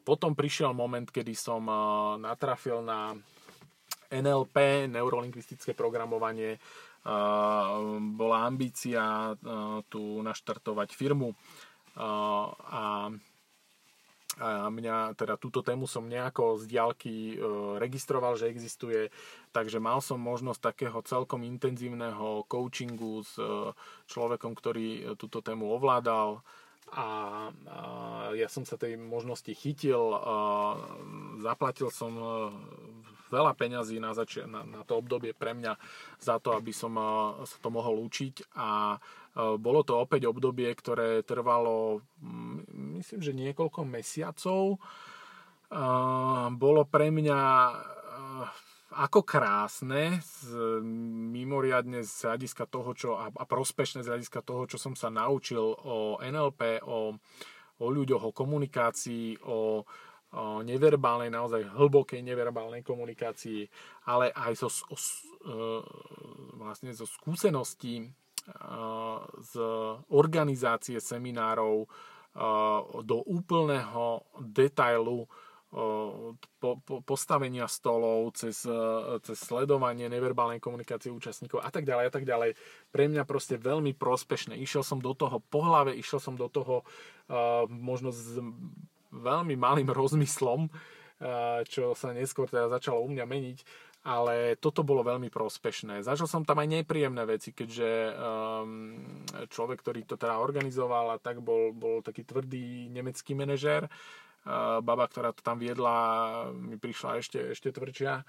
Potom 0.03 0.35
prišiel 0.35 0.75
moment, 0.75 1.07
kedy 1.07 1.39
som 1.39 1.65
natrafil 2.19 2.83
na 2.83 3.15
NLP, 4.13 4.91
neurolingvistické 4.91 5.73
programovanie. 5.73 6.59
Bola 8.19 8.39
ambícia 8.45 9.33
tu 9.89 10.21
naštartovať 10.21 10.89
firmu 10.93 11.33
a 11.97 13.13
a 14.41 14.73
mňa, 14.73 15.13
teda 15.13 15.37
túto 15.37 15.61
tému 15.61 15.85
som 15.85 16.09
nejako 16.09 16.57
z 16.57 16.65
diálky 16.65 17.37
e, 17.37 17.45
registroval, 17.77 18.41
že 18.41 18.49
existuje, 18.49 19.13
takže 19.53 19.77
mal 19.77 20.01
som 20.01 20.17
možnosť 20.17 20.73
takého 20.73 20.99
celkom 21.05 21.45
intenzívneho 21.45 22.49
coachingu 22.49 23.21
s 23.21 23.37
e, 23.37 23.77
človekom, 24.09 24.57
ktorý 24.57 24.89
e, 24.89 25.01
túto 25.21 25.45
tému 25.45 25.69
ovládal. 25.77 26.41
A, 26.97 27.07
a 27.69 27.81
ja 28.33 28.49
som 28.49 28.65
sa 28.65 28.81
tej 28.81 28.97
možnosti 28.97 29.53
chytil, 29.53 30.17
a 30.17 30.77
zaplatil 31.41 31.89
som 31.89 32.13
veľa 33.33 33.53
peňazí 33.57 33.97
na, 33.97 34.13
zač- 34.13 34.45
na, 34.45 34.61
na 34.65 34.81
to 34.85 35.01
obdobie 35.01 35.33
pre 35.33 35.57
mňa 35.57 35.77
za 36.21 36.37
to, 36.37 36.53
aby 36.53 36.69
som 36.69 36.93
sa 37.49 37.57
to 37.65 37.69
mohol 37.73 37.97
učiť. 37.97 38.53
A 38.61 39.01
bolo 39.37 39.81
to 39.81 39.97
opäť 39.97 40.29
obdobie, 40.29 40.69
ktoré 40.77 41.25
trvalo, 41.25 42.05
mm, 42.21 43.01
myslím, 43.01 43.21
že 43.25 43.33
niekoľko 43.33 43.81
mesiacov. 43.89 44.77
Eh, 45.73 46.47
bolo 46.53 46.85
pre 46.85 47.09
mňa 47.09 47.41
eh, 47.73 48.47
ako 48.93 49.25
krásne, 49.25 50.21
mimoriadne 51.33 52.05
z 52.05 52.29
hľadiska 52.29 52.69
toho, 52.69 52.93
čo, 52.93 53.17
a, 53.17 53.33
prospešné 53.33 54.05
z 54.05 54.11
hľadiska 54.13 54.45
toho, 54.45 54.69
čo 54.69 54.77
som 54.77 54.93
sa 54.93 55.09
naučil 55.09 55.65
o 55.65 56.21
NLP, 56.21 56.85
o, 56.85 57.17
o 57.81 57.87
ľuďoch, 57.89 58.29
o 58.29 58.37
komunikácii, 58.37 59.41
o, 59.49 59.81
o 60.37 60.61
neverbálnej, 60.61 61.33
naozaj 61.33 61.73
hlbokej 61.73 62.21
neverbálnej 62.21 62.85
komunikácii, 62.85 63.65
ale 64.13 64.29
aj 64.29 64.61
zo, 64.61 64.69
o, 64.69 64.97
vlastne 66.61 66.93
zo 66.93 67.09
skúseností 67.09 68.13
z 69.43 69.53
organizácie 70.11 70.99
seminárov 70.99 71.87
do 73.05 73.19
úplného 73.29 74.25
detailu 74.41 75.29
po, 76.61 76.77
postavenia 76.85 77.65
stolov, 77.65 78.37
cez, 78.37 78.61
cez 79.25 79.39
sledovanie 79.41 80.05
neverbálnej 80.13 80.61
komunikácie 80.61 81.09
účastníkov 81.09 81.65
a 81.65 81.73
tak 81.73 81.89
ďalej 81.89 82.05
a 82.09 82.13
tak 82.13 82.25
ďalej. 82.29 82.51
Pre 82.93 83.05
mňa 83.09 83.25
proste 83.25 83.57
veľmi 83.57 83.97
prospešné. 83.97 84.61
Išiel 84.61 84.85
som 84.85 85.01
do 85.01 85.17
toho 85.17 85.41
po 85.41 85.65
hlave, 85.65 85.97
išiel 85.97 86.21
som 86.21 86.37
do 86.37 86.53
toho 86.53 86.85
možno 87.73 88.13
s 88.13 88.37
veľmi 89.13 89.57
malým 89.57 89.89
rozmyslom, 90.01 90.69
čo 91.69 91.97
sa 91.97 92.13
neskôr 92.13 92.53
teda 92.53 92.69
začalo 92.69 93.01
u 93.01 93.09
mňa 93.09 93.25
meniť 93.25 93.59
ale 94.03 94.59
toto 94.59 94.83
bolo 94.83 95.07
veľmi 95.07 95.31
prospešné. 95.31 96.03
Zažil 96.03 96.27
som 96.27 96.43
tam 96.43 96.59
aj 96.59 96.83
nepríjemné 96.83 97.23
veci, 97.23 97.55
keďže 97.55 97.91
um, 98.11 98.99
človek, 99.47 99.79
ktorý 99.79 100.03
to 100.03 100.19
teda 100.19 100.43
organizoval 100.43 101.15
a 101.15 101.23
tak 101.23 101.39
bol, 101.39 101.71
bol 101.71 102.03
taký 102.03 102.27
tvrdý 102.27 102.91
nemecký 102.91 103.39
manažér. 103.39 103.87
Uh, 104.43 104.83
baba, 104.83 105.07
ktorá 105.07 105.31
to 105.31 105.47
tam 105.47 105.63
viedla, 105.63 106.51
mi 106.51 106.75
prišla 106.75 107.23
ešte, 107.23 107.55
ešte 107.55 107.71
tvrdšia 107.71 108.27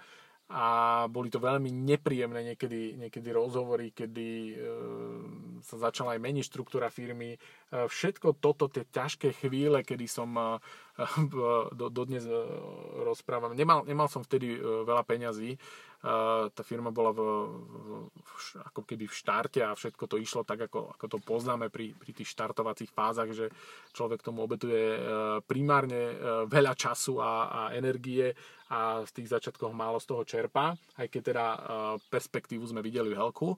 a 0.51 0.65
boli 1.07 1.31
to 1.31 1.39
veľmi 1.39 1.71
nepríjemné 1.71 2.53
niekedy, 2.53 2.99
niekedy 2.99 3.29
rozhovory, 3.31 3.95
kedy 3.95 4.29
e, 4.51 4.55
sa 5.63 5.89
začala 5.89 6.13
aj 6.13 6.21
meniť 6.21 6.45
štruktúra 6.45 6.91
firmy. 6.91 7.33
E, 7.33 7.37
všetko 7.87 8.37
toto, 8.43 8.67
tie 8.67 8.83
ťažké 8.83 9.33
chvíle, 9.39 9.81
kedy 9.87 10.03
som 10.03 10.29
e, 10.35 10.59
dodnes 11.97 12.25
e, 12.27 12.35
rozprávam, 13.01 13.57
nemal, 13.57 13.83
nemal 13.85 14.07
som 14.07 14.21
vtedy 14.21 14.55
e, 14.55 14.59
veľa 14.61 15.03
peňazí, 15.03 15.57
tá 16.51 16.61
firma 16.67 16.91
bola 16.91 17.15
v, 17.15 17.21
v, 17.23 17.89
ako 18.59 18.83
keby 18.83 19.07
v 19.07 19.15
štarte 19.15 19.63
a 19.63 19.71
všetko 19.71 20.03
to 20.11 20.19
išlo 20.19 20.43
tak, 20.43 20.67
ako, 20.67 20.91
ako 20.99 21.05
to 21.07 21.17
poznáme 21.23 21.71
pri, 21.71 21.95
pri 21.95 22.11
tých 22.11 22.27
štartovacích 22.27 22.91
fázach, 22.91 23.31
že 23.31 23.47
človek 23.95 24.19
tomu 24.19 24.43
obetuje 24.43 24.99
e, 24.99 24.99
primárne 25.47 26.11
e, 26.11 26.15
veľa 26.51 26.75
času 26.75 27.23
a, 27.23 27.47
a 27.47 27.61
energie 27.71 28.35
a 28.67 28.99
v 28.99 29.11
tých 29.15 29.31
začiatkoch 29.31 29.71
málo 29.71 29.95
z 30.03 30.11
toho 30.11 30.27
čerpá, 30.27 30.75
aj 30.99 31.07
keď 31.07 31.21
teda 31.23 31.45
e, 31.47 31.59
perspektívu 32.11 32.67
sme 32.67 32.83
videli 32.83 33.15
veľkú. 33.15 33.55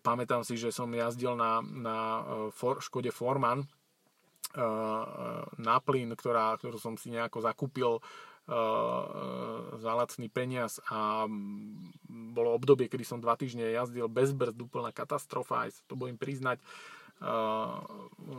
Pamätám 0.00 0.40
si, 0.40 0.56
že 0.56 0.72
som 0.72 0.88
jazdil 0.88 1.36
na, 1.36 1.60
na 1.60 1.96
For, 2.48 2.80
Škode 2.80 3.12
Forman, 3.12 3.60
na 5.60 5.76
plyn, 5.78 6.10
ktorá, 6.14 6.58
ktorú 6.58 6.78
som 6.80 6.98
si 6.98 7.14
nejako 7.14 7.38
zakúpil 7.44 8.02
za 9.78 9.92
lacný 9.94 10.26
peniaz 10.26 10.82
a 10.90 11.30
bolo 12.10 12.50
obdobie, 12.58 12.90
kedy 12.90 13.06
som 13.06 13.22
dva 13.22 13.38
týždne 13.38 13.62
jazdil 13.70 14.10
bez 14.10 14.34
brzd, 14.34 14.58
úplná 14.58 14.90
katastrofa, 14.90 15.70
aj 15.70 15.78
sa 15.78 15.82
to 15.86 15.94
budem 15.94 16.18
priznať. 16.18 16.58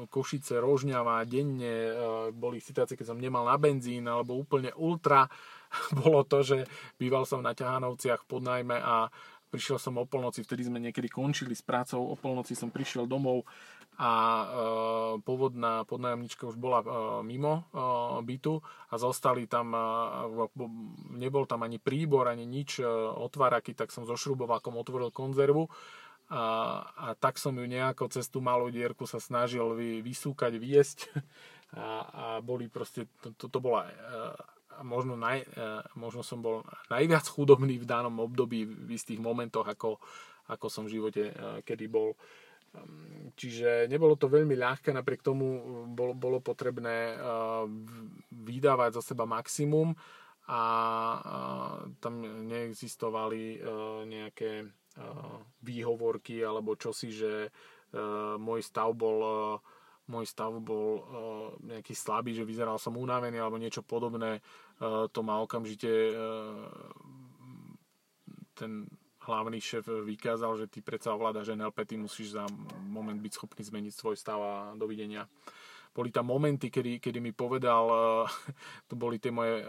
Košice, 0.10 0.58
Rožňava, 0.58 1.22
denne 1.30 1.94
boli 2.34 2.58
situácie, 2.58 2.98
keď 2.98 3.14
som 3.14 3.22
nemal 3.22 3.46
na 3.46 3.56
benzín 3.56 4.10
alebo 4.10 4.34
úplne 4.36 4.74
ultra. 4.74 5.30
Bolo 6.02 6.26
to, 6.26 6.42
že 6.42 6.66
býval 6.98 7.30
som 7.30 7.46
na 7.46 7.54
ťahanovciach 7.54 8.26
pod 8.26 8.42
najmä 8.42 8.82
a 8.82 9.08
prišiel 9.52 9.78
som 9.78 10.00
o 10.00 10.08
polnoci, 10.08 10.42
vtedy 10.42 10.64
sme 10.66 10.80
niekedy 10.80 11.12
končili 11.12 11.52
s 11.52 11.62
prácou, 11.62 12.00
o 12.00 12.16
polnoci 12.16 12.56
som 12.56 12.72
prišiel 12.72 13.04
domov 13.04 13.44
a 14.00 14.12
e, 14.16 14.46
pôvodná 15.28 15.84
podnájomnička 15.84 16.48
už 16.48 16.56
bola 16.56 16.80
e, 16.80 16.88
mimo 17.28 17.54
e, 17.60 17.64
bytu 18.24 18.64
a 18.64 18.96
zostali 18.96 19.52
tam, 19.52 19.76
e, 19.76 19.84
nebol 21.20 21.44
tam 21.44 21.68
ani 21.68 21.76
príbor, 21.76 22.32
ani 22.32 22.48
nič, 22.48 22.80
e, 22.80 22.88
otváraky, 23.20 23.76
tak 23.76 23.92
som 23.92 24.08
so 24.08 24.16
šrubovákom 24.16 24.80
otvoril 24.80 25.12
konzervu 25.12 25.68
a, 26.32 26.44
a 26.96 27.08
tak 27.20 27.36
som 27.36 27.52
ju 27.52 27.68
nejako 27.68 28.08
cez 28.08 28.32
tú 28.32 28.40
malú 28.40 28.72
dierku 28.72 29.04
sa 29.04 29.20
snažil 29.20 29.76
vy, 29.76 30.00
vysúkať, 30.00 30.56
viesť 30.56 31.12
a, 31.76 31.86
a 32.08 32.26
boli 32.40 32.72
proste, 32.72 33.12
to, 33.20 33.36
to, 33.36 33.52
to 33.52 33.60
bola 33.60 33.92
e, 33.92 33.94
možno, 34.84 35.18
naj, 35.18 35.46
e, 35.46 35.48
možno 35.98 36.22
som 36.22 36.42
bol 36.44 36.66
najviac 36.90 37.26
chudobný 37.26 37.78
v 37.80 37.90
danom 37.90 38.18
období 38.22 38.66
v 38.66 38.90
istých 38.94 39.22
momentoch, 39.22 39.66
ako, 39.66 39.98
ako 40.50 40.66
som 40.68 40.84
v 40.86 41.00
živote 41.00 41.24
e, 41.30 41.34
kedy 41.64 41.86
bol. 41.88 42.14
Ehm, 42.74 43.34
čiže 43.34 43.88
nebolo 43.88 44.18
to 44.18 44.30
veľmi 44.30 44.54
ľahké, 44.58 44.94
napriek 44.94 45.22
tomu 45.24 45.46
bolo, 45.92 46.14
bolo 46.14 46.40
potrebné 46.40 47.18
vydávať 48.32 49.00
za 49.00 49.02
seba 49.14 49.24
maximum 49.26 49.94
a 50.52 50.62
tam 52.02 52.26
neexistovali 52.50 53.62
nejaké 54.04 54.68
výhovorky 55.64 56.44
alebo 56.44 56.76
čosi, 56.76 57.08
že 57.14 57.48
môj 58.42 58.60
stav 58.66 58.92
bol 58.92 59.24
môj 60.12 60.28
stav 60.28 60.52
bol 60.60 61.08
nejaký 61.64 61.96
slabý, 61.96 62.36
že 62.36 62.44
vyzeral 62.44 62.76
som 62.76 63.00
unavený 63.00 63.40
alebo 63.40 63.56
niečo 63.56 63.86
podobné. 63.86 64.44
To 64.82 65.20
ma 65.22 65.38
okamžite 65.46 65.90
ten 68.58 68.90
hlavný 69.22 69.62
šéf 69.62 69.86
vykázal, 69.86 70.58
že 70.58 70.66
ty 70.68 70.82
predsa 70.82 71.14
ovládaš 71.14 71.54
NLP, 71.54 71.86
ty 71.86 71.96
musíš 71.98 72.34
za 72.34 72.46
moment 72.82 73.22
byť 73.22 73.34
schopný 73.34 73.62
zmeniť 73.66 73.94
svoj 73.94 74.18
stav 74.18 74.40
a 74.42 74.54
dovidenia. 74.74 75.30
Boli 75.92 76.08
tam 76.08 76.32
momenty, 76.32 76.72
kedy, 76.72 77.04
kedy 77.04 77.20
mi 77.20 77.36
povedal, 77.36 77.86
eh, 77.92 78.54
to 78.90 78.96
boli 78.96 79.20
tie 79.20 79.30
moje 79.30 79.62
eh, 79.62 79.66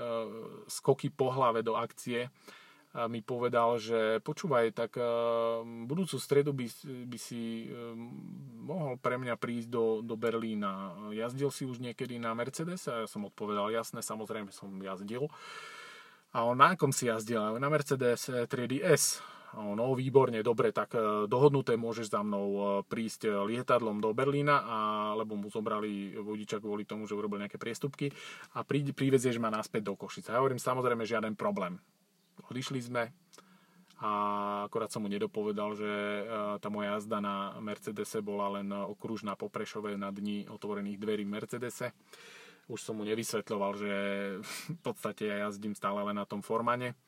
skoky 0.69 1.11
po 1.13 1.35
hlave 1.35 1.61
do 1.61 1.77
akcie, 1.77 2.31
mi 3.09 3.25
povedal, 3.25 3.81
že 3.81 4.21
počúvaj, 4.21 4.77
tak 4.77 5.01
eh, 5.01 5.07
budúcu 5.89 6.17
stredu 6.21 6.53
by, 6.53 6.67
by 7.09 7.19
si 7.19 7.73
mohol 8.63 9.01
pre 9.01 9.17
mňa 9.17 9.35
prísť 9.41 9.69
do, 9.73 9.87
do 10.05 10.15
Berlína. 10.15 10.93
Jazdil 11.11 11.49
si 11.49 11.65
už 11.65 11.81
niekedy 11.81 12.21
na 12.21 12.37
Mercedes? 12.37 12.87
A 12.87 13.05
ja 13.05 13.09
som 13.09 13.25
odpovedal, 13.25 13.73
jasné, 13.73 14.05
samozrejme 14.05 14.53
som 14.53 14.71
jazdil. 14.79 15.33
A 16.33 16.49
on 16.49 16.57
na 16.57 16.73
akom 16.73 16.93
si 16.93 17.09
jazdil? 17.09 17.61
Na 17.61 17.69
Mercedes 17.69 18.29
triedy 18.49 18.81
S 18.81 19.21
no 19.53 19.93
výborne, 19.93 20.41
dobre, 20.41 20.73
tak 20.73 20.97
dohodnuté 21.29 21.77
môžeš 21.77 22.09
za 22.09 22.25
mnou 22.25 22.81
prísť 22.89 23.29
lietadlom 23.45 24.01
do 24.01 24.17
Berlína, 24.17 24.65
a, 24.65 24.79
lebo 25.13 25.37
mu 25.37 25.53
zobrali 25.53 26.17
vodiča 26.17 26.57
kvôli 26.57 26.89
tomu, 26.89 27.05
že 27.05 27.13
urobil 27.13 27.45
nejaké 27.45 27.61
priestupky 27.61 28.09
a 28.57 28.65
pri, 28.65 28.97
privezieš 28.97 29.37
ma 29.37 29.53
naspäť 29.53 29.93
do 29.93 29.95
Košice. 29.97 30.33
Ja 30.33 30.41
hovorím, 30.41 30.57
samozrejme, 30.57 31.05
žiaden 31.05 31.37
problém. 31.37 31.77
Odišli 32.53 32.81
sme 32.85 33.09
a 34.03 34.11
akorát 34.69 34.93
som 34.93 35.01
mu 35.01 35.09
nedopovedal, 35.09 35.73
že 35.79 35.91
tá 36.61 36.69
moja 36.69 36.99
jazda 36.99 37.23
na 37.23 37.57
Mercedese 37.63 38.19
bola 38.19 38.61
len 38.61 38.69
okružná 38.69 39.39
po 39.39 39.49
Prešove 39.49 39.95
na 39.95 40.13
dni 40.13 40.51
otvorených 40.51 40.99
dverí 41.01 41.25
v 41.25 41.33
Mercedese. 41.33 41.97
Už 42.69 42.83
som 42.83 42.99
mu 42.99 43.09
nevysvetľoval, 43.09 43.73
že 43.79 43.93
v 44.43 44.81
podstate 44.85 45.31
ja 45.31 45.49
jazdím 45.49 45.73
stále 45.73 46.03
len 46.03 46.19
na 46.19 46.27
tom 46.27 46.43
formane. 46.43 46.99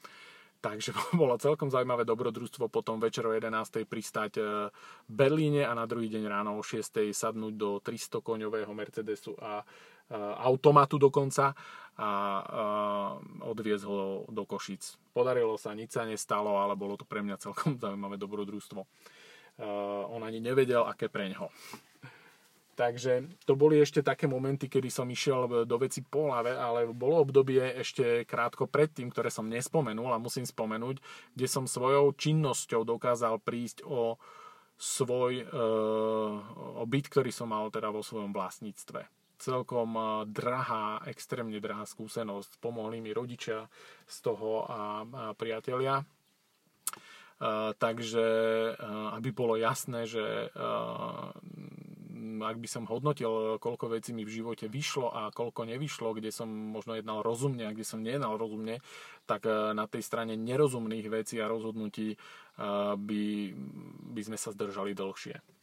Takže 0.65 0.97
bolo 1.21 1.37
celkom 1.37 1.69
zaujímavé 1.69 2.09
dobrodružstvo 2.09 2.73
potom 2.73 2.97
večer 2.97 3.29
o 3.29 3.37
11. 3.37 3.85
pristať 3.85 4.41
v 4.41 5.11
Berlíne 5.11 5.69
a 5.69 5.77
na 5.77 5.85
druhý 5.85 6.09
deň 6.09 6.25
ráno 6.25 6.57
o 6.57 6.65
6. 6.65 7.11
sadnúť 7.13 7.55
do 7.59 7.85
300 7.85 8.25
koňového 8.25 8.73
Mercedesu 8.73 9.37
a 9.43 9.61
automatu 10.13 11.01
dokonca 11.01 11.57
a 11.95 12.11
odviezť 13.47 13.85
ho 13.87 14.27
do 14.27 14.43
Košic. 14.43 15.15
Podarilo 15.15 15.55
sa, 15.55 15.71
nič 15.79 15.95
sa 15.95 16.03
nestalo, 16.03 16.59
ale 16.59 16.75
bolo 16.75 16.99
to 16.99 17.07
pre 17.07 17.23
mňa 17.23 17.39
celkom 17.39 17.79
zaujímavé 17.83 18.19
dobrodružstvo. 18.19 18.83
On 20.11 20.21
ani 20.27 20.43
nevedel, 20.43 20.83
aké 20.83 21.07
preňho. 21.07 21.55
Takže 22.75 23.31
to 23.47 23.55
boli 23.55 23.79
ešte 23.79 24.03
také 24.03 24.27
momenty, 24.27 24.67
kedy 24.67 24.91
som 24.91 25.07
išiel 25.07 25.63
do 25.63 25.77
veci 25.79 26.03
po 26.03 26.27
hlave, 26.27 26.59
ale 26.59 26.91
bolo 26.91 27.23
obdobie 27.23 27.63
ešte 27.79 28.27
krátko 28.27 28.67
predtým, 28.67 29.15
ktoré 29.15 29.31
som 29.31 29.47
nespomenul 29.47 30.11
a 30.11 30.19
musím 30.19 30.43
spomenúť, 30.43 30.99
kde 31.39 31.47
som 31.47 31.71
svojou 31.71 32.11
činnosťou 32.19 32.83
dokázal 32.83 33.39
prísť 33.39 33.87
o 33.87 34.19
svoj 34.75 35.33
e, 35.39 35.55
o 36.75 36.83
byt, 36.83 37.07
ktorý 37.15 37.31
som 37.31 37.55
mal 37.55 37.71
teda 37.71 37.95
vo 37.95 38.03
svojom 38.03 38.35
vlastníctve 38.35 39.07
celkom 39.45 40.01
drahá, 40.33 41.05
extrémne 41.05 41.61
drahá 41.61 41.85
skúsenosť. 41.85 42.57
Pomohli 42.65 43.05
mi 43.05 43.13
rodičia 43.13 43.69
z 44.09 44.17
toho 44.25 44.65
a, 44.65 45.05
a 45.05 45.25
priatelia. 45.37 46.01
Uh, 47.35 47.75
takže 47.77 48.25
uh, 48.73 49.11
aby 49.19 49.35
bolo 49.35 49.59
jasné, 49.59 50.07
že 50.07 50.49
uh, 50.55 51.35
ak 52.45 52.57
by 52.57 52.69
som 52.71 52.87
hodnotil, 52.87 53.59
koľko 53.59 53.91
vecí 53.91 54.15
mi 54.15 54.23
v 54.23 54.33
živote 54.39 54.71
vyšlo 54.71 55.11
a 55.11 55.35
koľko 55.35 55.67
nevyšlo, 55.67 56.15
kde 56.15 56.31
som 56.31 56.47
možno 56.47 56.95
jednal 56.95 57.21
rozumne 57.27 57.67
a 57.69 57.75
kde 57.75 57.87
som 57.87 58.03
nejednal 58.03 58.37
rozumne, 58.37 58.85
tak 59.25 59.49
na 59.49 59.87
tej 59.89 60.03
strane 60.05 60.37
nerozumných 60.37 61.09
vecí 61.09 61.41
a 61.41 61.49
rozhodnutí 61.49 62.21
by, 63.01 63.25
by 64.13 64.23
sme 64.25 64.37
sa 64.37 64.53
zdržali 64.53 64.93
dlhšie. 64.93 65.54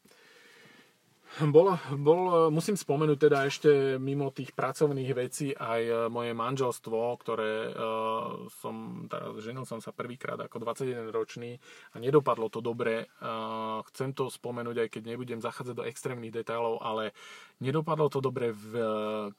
Bol, 1.40 1.80
bol, 1.96 2.52
musím 2.52 2.76
spomenúť 2.76 3.16
teda 3.16 3.48
ešte 3.48 3.96
mimo 3.96 4.36
tých 4.36 4.52
pracovných 4.52 5.16
vecí 5.16 5.56
aj 5.56 5.82
e, 5.88 5.94
moje 6.12 6.36
manželstvo, 6.36 7.00
ktoré 7.24 7.72
uh, 7.72 8.52
som, 8.60 9.08
teda 9.08 9.40
ženil 9.40 9.64
som 9.64 9.80
sa 9.80 9.96
prvýkrát 9.96 10.36
ako 10.36 10.60
21 10.60 11.08
ročný 11.08 11.56
a 11.96 12.04
nedopadlo 12.04 12.52
to 12.52 12.60
dobre. 12.60 13.08
Uh, 13.24 13.80
chcem 13.88 14.12
to 14.12 14.28
spomenúť, 14.28 14.84
aj 14.84 14.90
keď 14.92 15.04
nebudem 15.08 15.40
zachádzať 15.40 15.76
do 15.80 15.88
extrémnych 15.88 16.36
detailov, 16.36 16.84
ale 16.84 17.16
nedopadlo 17.64 18.12
to 18.12 18.20
dobre 18.20 18.52
v, 18.52 18.72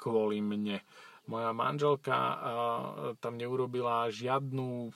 kvôli 0.00 0.40
mne. 0.40 0.80
Moja 1.28 1.52
manželka 1.52 2.16
uh, 2.16 2.38
tam 3.20 3.36
neurobila 3.36 4.08
žiadnu 4.08 4.88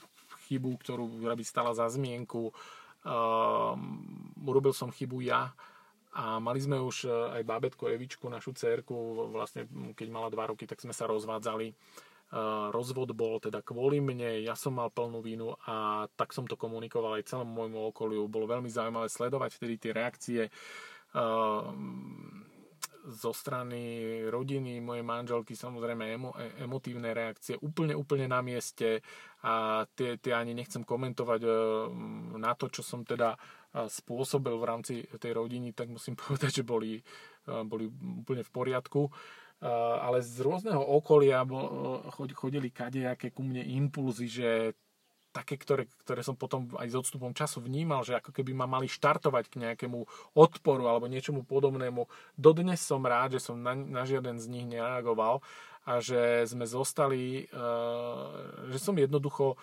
chybu, 0.48 0.70
ktorú 0.80 1.04
by 1.20 1.44
stala 1.44 1.76
za 1.76 1.92
zmienku. 1.92 2.56
Uh, 3.04 3.76
urobil 4.48 4.72
som 4.72 4.88
chybu 4.88 5.20
ja, 5.28 5.52
a 6.16 6.40
mali 6.40 6.56
sme 6.64 6.80
už 6.80 7.04
e, 7.04 7.12
aj 7.12 7.42
bábetko 7.44 7.92
Evičku, 7.92 8.24
našu 8.32 8.56
cerku, 8.56 9.28
vlastne 9.28 9.68
keď 9.92 10.08
mala 10.08 10.32
2 10.32 10.56
roky, 10.56 10.64
tak 10.64 10.80
sme 10.80 10.96
sa 10.96 11.04
rozvádzali. 11.04 11.68
E, 11.68 11.74
rozvod 12.72 13.12
bol 13.12 13.36
teda 13.36 13.60
kvôli 13.60 14.00
mne, 14.00 14.40
ja 14.40 14.56
som 14.56 14.80
mal 14.80 14.88
plnú 14.88 15.20
vínu 15.20 15.52
a 15.68 16.08
tak 16.16 16.32
som 16.32 16.48
to 16.48 16.56
komunikoval 16.56 17.20
aj 17.20 17.28
celému 17.28 17.52
môjmu 17.52 17.80
okoliu. 17.92 18.32
Bolo 18.32 18.48
veľmi 18.48 18.72
zaujímavé 18.72 19.12
sledovať 19.12 19.60
vtedy 19.60 19.74
tie 19.76 19.92
reakcie 19.92 20.42
e, 20.48 20.50
zo 23.06 23.30
strany 23.36 23.78
rodiny, 24.32 24.80
mojej 24.80 25.04
manželky, 25.04 25.52
samozrejme 25.52 26.04
emo, 26.16 26.32
emotívne 26.58 27.12
reakcie, 27.12 27.60
úplne, 27.60 27.92
úplne 27.92 28.26
na 28.26 28.40
mieste 28.42 29.04
a 29.46 29.84
tie, 29.94 30.18
tie 30.18 30.34
ani 30.34 30.58
nechcem 30.58 30.82
komentovať 30.82 31.40
na 32.34 32.52
to, 32.58 32.66
čo 32.66 32.82
som 32.82 33.06
teda 33.06 33.38
spôsobil 33.84 34.56
v 34.56 34.64
rámci 34.64 34.94
tej 35.20 35.36
rodiny, 35.36 35.76
tak 35.76 35.92
musím 35.92 36.16
povedať, 36.22 36.62
že 36.62 36.64
boli, 36.64 37.04
boli 37.44 37.92
úplne 38.24 38.40
v 38.40 38.52
poriadku. 38.52 39.12
Ale 40.00 40.20
z 40.20 40.44
rôzneho 40.44 40.84
okolia 40.84 41.40
chodili 42.36 42.68
kadejaké 42.68 43.32
ku 43.32 43.40
mne 43.40 43.64
impulzy, 43.64 44.28
že 44.28 44.50
také, 45.36 45.60
ktoré, 45.60 45.84
ktoré 46.00 46.24
som 46.24 46.32
potom 46.32 46.72
aj 46.80 46.88
s 46.88 46.96
odstupom 46.96 47.36
času 47.36 47.60
vnímal, 47.60 48.00
že 48.08 48.16
ako 48.16 48.32
keby 48.32 48.56
ma 48.56 48.64
mali 48.64 48.88
štartovať 48.88 49.52
k 49.52 49.60
nejakému 49.68 50.00
odporu 50.32 50.88
alebo 50.88 51.12
niečomu 51.12 51.44
podobnému. 51.44 52.08
Dodnes 52.40 52.80
som 52.80 53.04
rád, 53.04 53.36
že 53.36 53.44
som 53.44 53.60
na, 53.60 53.76
na 53.76 54.08
žiaden 54.08 54.40
z 54.40 54.48
nich 54.48 54.64
nereagoval 54.64 55.44
a 55.86 56.02
že 56.02 56.42
sme 56.50 56.66
zostali, 56.66 57.46
eh, 57.46 58.24
že 58.74 58.78
som 58.82 58.98
jednoducho 58.98 59.54
eh, 59.54 59.58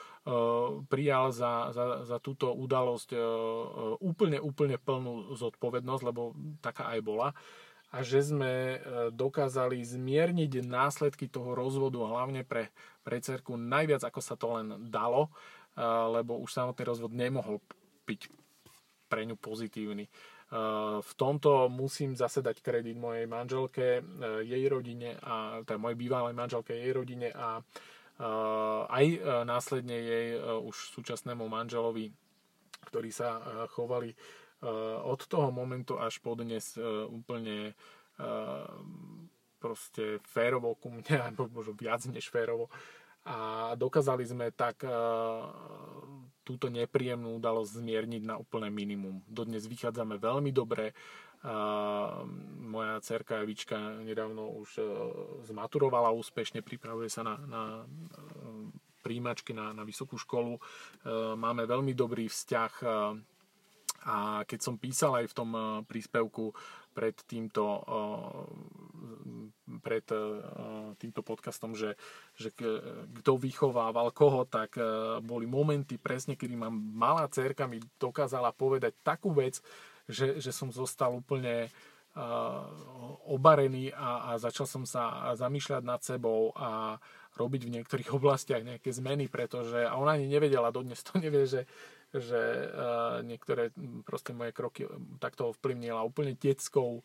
prijal 0.88 1.36
za, 1.36 1.76
za, 1.76 2.08
za 2.08 2.18
túto 2.24 2.56
udalosť 2.56 3.10
eh, 3.12 3.22
úplne, 4.00 4.40
úplne 4.40 4.80
plnú 4.80 5.36
zodpovednosť, 5.36 6.04
lebo 6.08 6.32
taká 6.64 6.96
aj 6.96 7.00
bola 7.04 7.30
a 7.94 8.02
že 8.02 8.26
sme 8.26 8.82
dokázali 9.14 9.78
zmierniť 9.86 10.66
následky 10.66 11.30
toho 11.30 11.54
rozvodu, 11.54 12.02
hlavne 12.02 12.42
pre, 12.42 12.74
pre 13.06 13.22
cerku 13.22 13.54
najviac, 13.54 14.02
ako 14.02 14.18
sa 14.18 14.34
to 14.34 14.50
len 14.58 14.90
dalo, 14.90 15.30
lebo 16.10 16.42
už 16.42 16.58
samotný 16.58 16.90
rozvod 16.90 17.14
nemohol 17.14 17.62
byť 18.10 18.34
pre 19.14 19.30
ňu 19.30 19.38
pozitívny. 19.38 20.10
V 21.02 21.12
tomto 21.18 21.66
musím 21.66 22.14
zase 22.14 22.46
dať 22.46 22.62
kredit 22.62 22.94
mojej 22.94 23.26
manželke, 23.26 24.00
e, 24.00 24.02
jej 24.46 24.64
rodine 24.70 25.18
a 25.18 25.66
teda 25.66 25.82
mojej 25.82 25.98
bývalej 25.98 26.34
manželke, 26.38 26.78
jej 26.78 26.94
rodine 26.94 27.34
a 27.34 27.58
aj 28.94 29.06
e, 29.10 29.20
následne 29.50 29.98
jej 29.98 30.38
už 30.38 30.94
súčasnému 30.94 31.50
manželovi, 31.50 32.14
ktorí 32.86 33.10
sa 33.10 33.42
chovali 33.74 34.14
od 35.04 35.20
toho 35.28 35.52
momentu 35.52 36.00
až 36.00 36.24
po 36.24 36.40
dnes 36.40 36.80
úplne 37.12 37.76
proste 39.60 40.24
férovo 40.24 40.78
ku 40.80 40.88
mne, 40.94 41.16
alebo 41.34 41.50
možno 41.52 41.74
viac 41.76 42.06
než 42.08 42.30
férovo. 42.30 42.70
A 43.26 43.72
dokázali 43.76 44.24
sme 44.28 44.52
tak 44.52 44.84
túto 46.44 46.68
nepríjemnú 46.68 47.40
udalosť 47.40 47.80
zmierniť 47.80 48.24
na 48.28 48.36
úplné 48.36 48.68
minimum. 48.68 49.24
Dodnes 49.26 49.66
vychádzame 49.66 50.20
veľmi 50.20 50.52
dobre. 50.52 50.92
Moja 52.64 52.96
cerka 53.04 53.44
Evička 53.44 53.76
nedávno 54.00 54.48
už 54.64 54.80
e, 54.80 54.84
zmaturovala 55.44 56.16
úspešne, 56.16 56.64
pripravuje 56.64 57.12
sa 57.12 57.20
na, 57.28 57.36
na 57.44 57.62
e, 57.76 58.72
príjimačky 59.04 59.52
na, 59.52 59.76
na 59.76 59.84
vysokú 59.84 60.16
školu. 60.16 60.56
E, 60.56 60.62
máme 61.36 61.68
veľmi 61.68 61.92
dobrý 61.92 62.32
vzťah 62.32 62.74
a 64.04 64.48
keď 64.48 64.60
som 64.60 64.80
písal 64.80 65.20
aj 65.20 65.32
v 65.32 65.36
tom 65.36 65.50
príspevku 65.88 66.52
pred 66.92 67.16
týmto, 67.24 67.64
pred 69.84 70.08
týmto 70.98 71.20
podcastom, 71.20 71.76
že, 71.76 72.00
že 72.40 72.56
kto 73.20 73.36
vychovával 73.36 74.16
koho, 74.16 74.48
tak 74.48 74.80
boli 75.20 75.44
momenty 75.44 76.00
presne, 76.00 76.40
kedy 76.40 76.56
ma 76.56 76.72
malá 76.72 77.28
cerka 77.28 77.68
mi 77.68 77.84
dokázala 78.00 78.56
povedať 78.56 78.96
takú 79.04 79.36
vec, 79.36 79.60
že, 80.08 80.40
že 80.40 80.56
som 80.56 80.72
zostal 80.72 81.12
úplne 81.12 81.68
obarený 83.26 83.90
a, 83.90 84.34
a 84.34 84.38
začal 84.38 84.70
som 84.70 84.84
sa 84.86 85.34
zamýšľať 85.34 85.82
nad 85.82 86.02
sebou 86.06 86.54
a 86.54 87.02
robiť 87.34 87.62
v 87.66 87.74
niektorých 87.80 88.10
oblastiach 88.18 88.62
nejaké 88.62 88.94
zmeny, 88.94 89.28
pretože 89.28 89.82
a 89.82 89.98
ona 89.98 90.16
ani 90.16 90.30
nevedela, 90.30 90.74
dodnes 90.74 91.02
to 91.02 91.18
nevie, 91.18 91.50
že, 91.50 91.66
že 92.14 92.70
niektoré 93.26 93.74
proste 94.06 94.38
moje 94.38 94.54
kroky 94.54 94.86
takto 95.18 95.52
ovplyvnila 95.52 96.06
úplne 96.06 96.38
detskou 96.38 97.02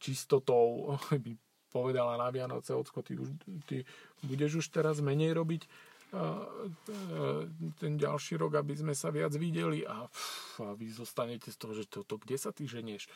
čistotou, 0.00 0.96
povedala 1.74 2.14
na 2.14 2.30
Vianoce, 2.30 2.70
ocko, 2.70 3.02
ty, 3.02 3.18
už, 3.18 3.34
ty 3.66 3.82
budeš 4.22 4.62
už 4.62 4.66
teraz 4.70 5.02
menej 5.02 5.34
robiť 5.34 5.66
uh, 5.66 6.38
ten 7.82 7.98
ďalší 7.98 8.38
rok, 8.38 8.62
aby 8.62 8.78
sme 8.78 8.94
sa 8.94 9.10
viac 9.10 9.34
videli 9.34 9.82
a, 9.82 10.06
pff, 10.06 10.62
a 10.62 10.70
vy 10.78 10.86
zostanete 10.94 11.50
z 11.50 11.58
toho, 11.58 11.74
že 11.74 11.90
to, 11.90 12.06
to 12.06 12.14
kde 12.22 12.38
sa 12.38 12.54
ty 12.54 12.70
ženieš? 12.70 13.10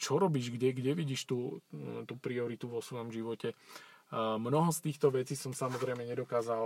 Čo 0.00 0.16
robíš, 0.16 0.48
kde, 0.56 0.72
kde 0.72 0.96
vidíš 0.96 1.28
tú, 1.28 1.60
tú 2.08 2.16
prioritu 2.16 2.64
vo 2.64 2.80
svojom 2.80 3.12
živote? 3.12 3.52
Mnoho 4.16 4.72
z 4.72 4.88
týchto 4.88 5.12
vecí 5.12 5.36
som 5.36 5.52
samozrejme 5.52 6.00
nedokázal 6.00 6.64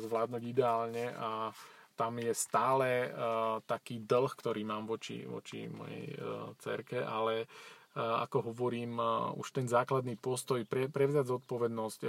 zvládnuť 0.00 0.42
ideálne 0.48 1.12
a 1.12 1.52
tam 1.92 2.16
je 2.16 2.32
stále 2.32 3.10
uh, 3.10 3.58
taký 3.66 4.00
dlh, 4.00 4.32
ktorý 4.32 4.62
mám 4.64 4.86
voči, 4.86 5.26
voči 5.26 5.66
mojej 5.66 6.14
cerke, 6.62 7.02
ale 7.02 7.50
ako 7.98 8.54
hovorím, 8.54 9.02
už 9.34 9.50
ten 9.50 9.66
základný 9.66 10.14
postoj 10.14 10.62
pre, 10.62 10.86
prevziať 10.86 11.34
zodpovednosť 11.34 12.00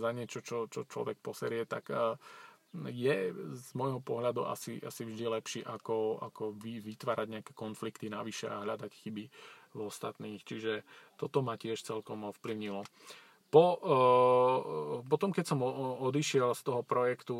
za 0.00 0.10
niečo, 0.16 0.40
čo, 0.40 0.64
čo 0.72 0.88
človek 0.88 1.20
poserie, 1.20 1.68
tak 1.68 1.92
je 2.74 3.16
z 3.54 3.68
môjho 3.78 4.02
pohľadu 4.02 4.48
asi, 4.50 4.82
asi 4.82 5.06
vždy 5.06 5.24
lepší, 5.30 5.60
ako, 5.62 6.18
ako 6.24 6.58
vy, 6.58 6.82
vytvárať 6.82 7.28
nejaké 7.30 7.52
konflikty 7.54 8.10
navyše 8.10 8.50
a 8.50 8.64
hľadať 8.66 8.90
chyby 9.04 9.24
v 9.74 9.78
ostatných. 9.78 10.42
Čiže 10.42 10.82
toto 11.14 11.44
ma 11.44 11.54
tiež 11.54 11.84
celkom 11.84 12.26
ovplyvnilo. 12.26 12.82
Po, 13.54 13.78
potom, 15.06 15.30
keď 15.30 15.44
som 15.46 15.62
odišiel 16.02 16.58
z 16.58 16.62
toho 16.66 16.82
projektu 16.82 17.36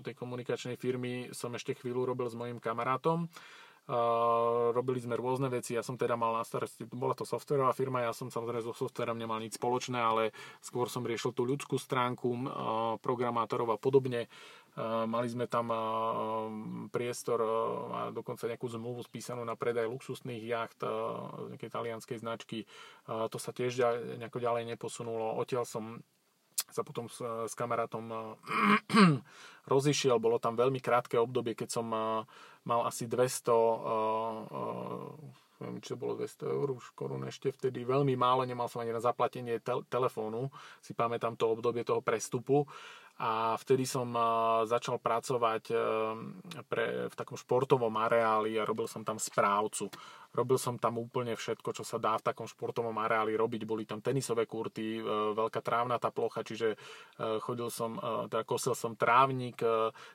tej 0.00 0.16
komunikačnej 0.16 0.80
firmy, 0.80 1.28
som 1.36 1.52
ešte 1.52 1.76
chvíľu 1.76 2.08
robil 2.08 2.32
s 2.32 2.38
mojim 2.38 2.56
kamarátom 2.56 3.28
robili 4.72 4.96
sme 4.96 5.12
rôzne 5.12 5.52
veci, 5.52 5.76
ja 5.76 5.84
som 5.84 6.00
teda 6.00 6.16
mal 6.16 6.32
na 6.32 6.40
starosti, 6.40 6.88
bola 6.88 7.12
to 7.12 7.28
softverová 7.28 7.76
firma, 7.76 8.00
ja 8.00 8.16
som 8.16 8.32
samozrejme 8.32 8.64
so 8.64 8.72
softverom 8.72 9.20
nemal 9.20 9.36
nič 9.36 9.60
spoločné, 9.60 10.00
ale 10.00 10.32
skôr 10.64 10.88
som 10.88 11.04
riešil 11.04 11.36
tú 11.36 11.44
ľudskú 11.44 11.76
stránku 11.76 12.32
programátorov 13.04 13.76
a 13.76 13.78
podobne. 13.78 14.32
Mali 15.04 15.28
sme 15.30 15.46
tam 15.46 15.68
priestor 16.90 17.38
a 17.92 18.00
dokonca 18.10 18.48
nejakú 18.48 18.66
zmluvu 18.72 19.04
spísanú 19.04 19.44
na 19.44 19.54
predaj 19.54 19.86
luxusných 19.86 20.42
jacht 20.48 20.80
nejakej 21.52 21.70
talianskej 21.70 22.18
značky. 22.24 22.64
To 23.06 23.36
sa 23.36 23.52
tiež 23.52 23.78
nejako 24.16 24.40
ďalej 24.40 24.64
neposunulo. 24.74 25.36
Odtiaľ 25.38 25.68
som 25.68 26.00
sa 26.70 26.82
potom 26.82 27.06
s, 27.08 27.20
s 27.20 27.54
kamarátom 27.56 28.36
rozišiel. 29.72 30.16
Bolo 30.20 30.38
tam 30.40 30.56
veľmi 30.56 30.80
krátke 30.80 31.16
obdobie, 31.16 31.56
keď 31.56 31.68
som 31.80 31.86
mal 32.64 32.80
asi 32.86 33.08
200 33.08 33.50
neviem, 35.64 35.78
či 35.80 35.94
bolo 35.94 36.18
200 36.18 36.44
eur, 36.50 36.68
už 36.76 36.92
korun 36.92 37.24
ešte 37.24 37.48
vtedy. 37.48 37.86
Veľmi 37.86 38.18
málo, 38.18 38.44
nemal 38.44 38.68
som 38.68 38.82
ani 38.82 38.92
na 38.92 39.00
zaplatenie 39.00 39.62
tel- 39.62 39.86
telefónu, 39.86 40.50
si 40.82 40.92
pamätám 40.92 41.38
to 41.38 41.48
obdobie 41.48 41.86
toho 41.86 42.04
prestupu 42.04 42.66
a 43.14 43.54
vtedy 43.54 43.86
som 43.86 44.10
začal 44.66 44.98
pracovať 44.98 45.70
pre, 46.66 47.06
v 47.06 47.14
takom 47.14 47.38
športovom 47.38 47.94
areáli 47.94 48.58
a 48.58 48.66
robil 48.66 48.90
som 48.90 49.06
tam 49.06 49.22
správcu. 49.22 49.86
Robil 50.34 50.58
som 50.58 50.74
tam 50.82 50.98
úplne 50.98 51.38
všetko, 51.38 51.70
čo 51.70 51.86
sa 51.86 52.02
dá 52.02 52.18
v 52.18 52.26
takom 52.26 52.50
športovom 52.50 52.98
areáli 52.98 53.38
robiť. 53.38 53.62
Boli 53.62 53.86
tam 53.86 54.02
tenisové 54.02 54.50
kurty, 54.50 54.98
e, 54.98 55.02
veľká 55.30 55.62
trávnatá 55.62 56.10
plocha, 56.10 56.42
čiže 56.42 56.74
e, 56.74 56.76
chodil 57.38 57.70
som, 57.70 57.94
e, 57.94 58.26
teda 58.26 58.42
kosil 58.42 58.74
som 58.74 58.98
trávnik, 58.98 59.62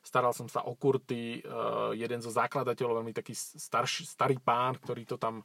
staral 0.04 0.36
som 0.36 0.52
sa 0.52 0.68
o 0.68 0.76
kurty. 0.76 1.40
Jeden 1.96 2.20
zo 2.20 2.36
zakladateľov, 2.36 3.00
veľmi 3.00 3.16
taký 3.16 3.32
starší, 3.36 4.04
starý 4.04 4.36
pán, 4.44 4.76
ktorý 4.84 5.08
to 5.08 5.16
tam 5.16 5.40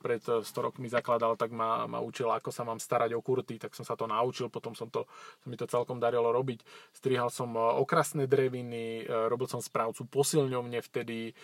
pred 0.00 0.24
100 0.24 0.44
rokmi 0.56 0.88
zakladal, 0.88 1.36
tak 1.36 1.52
ma, 1.52 1.84
ma 1.84 2.00
učil, 2.00 2.32
ako 2.32 2.48
sa 2.48 2.64
mám 2.64 2.80
starať 2.80 3.12
o 3.12 3.20
kurty, 3.20 3.60
tak 3.60 3.76
som 3.76 3.84
sa 3.84 3.92
to 3.92 4.08
naučil, 4.08 4.48
potom 4.48 4.72
som 4.72 4.88
to, 4.88 5.04
som 5.44 5.48
mi 5.52 5.56
to 5.60 5.68
celkom 5.68 6.00
darilo 6.00 6.32
robiť. 6.32 6.64
Strihal 6.96 7.28
som 7.28 7.52
okrasné 7.56 8.24
dreviny, 8.24 9.04
robil 9.28 9.46
som 9.52 9.60
správcu 9.60 10.08
posilňovne 10.08 10.80
vtedy, 10.80 11.36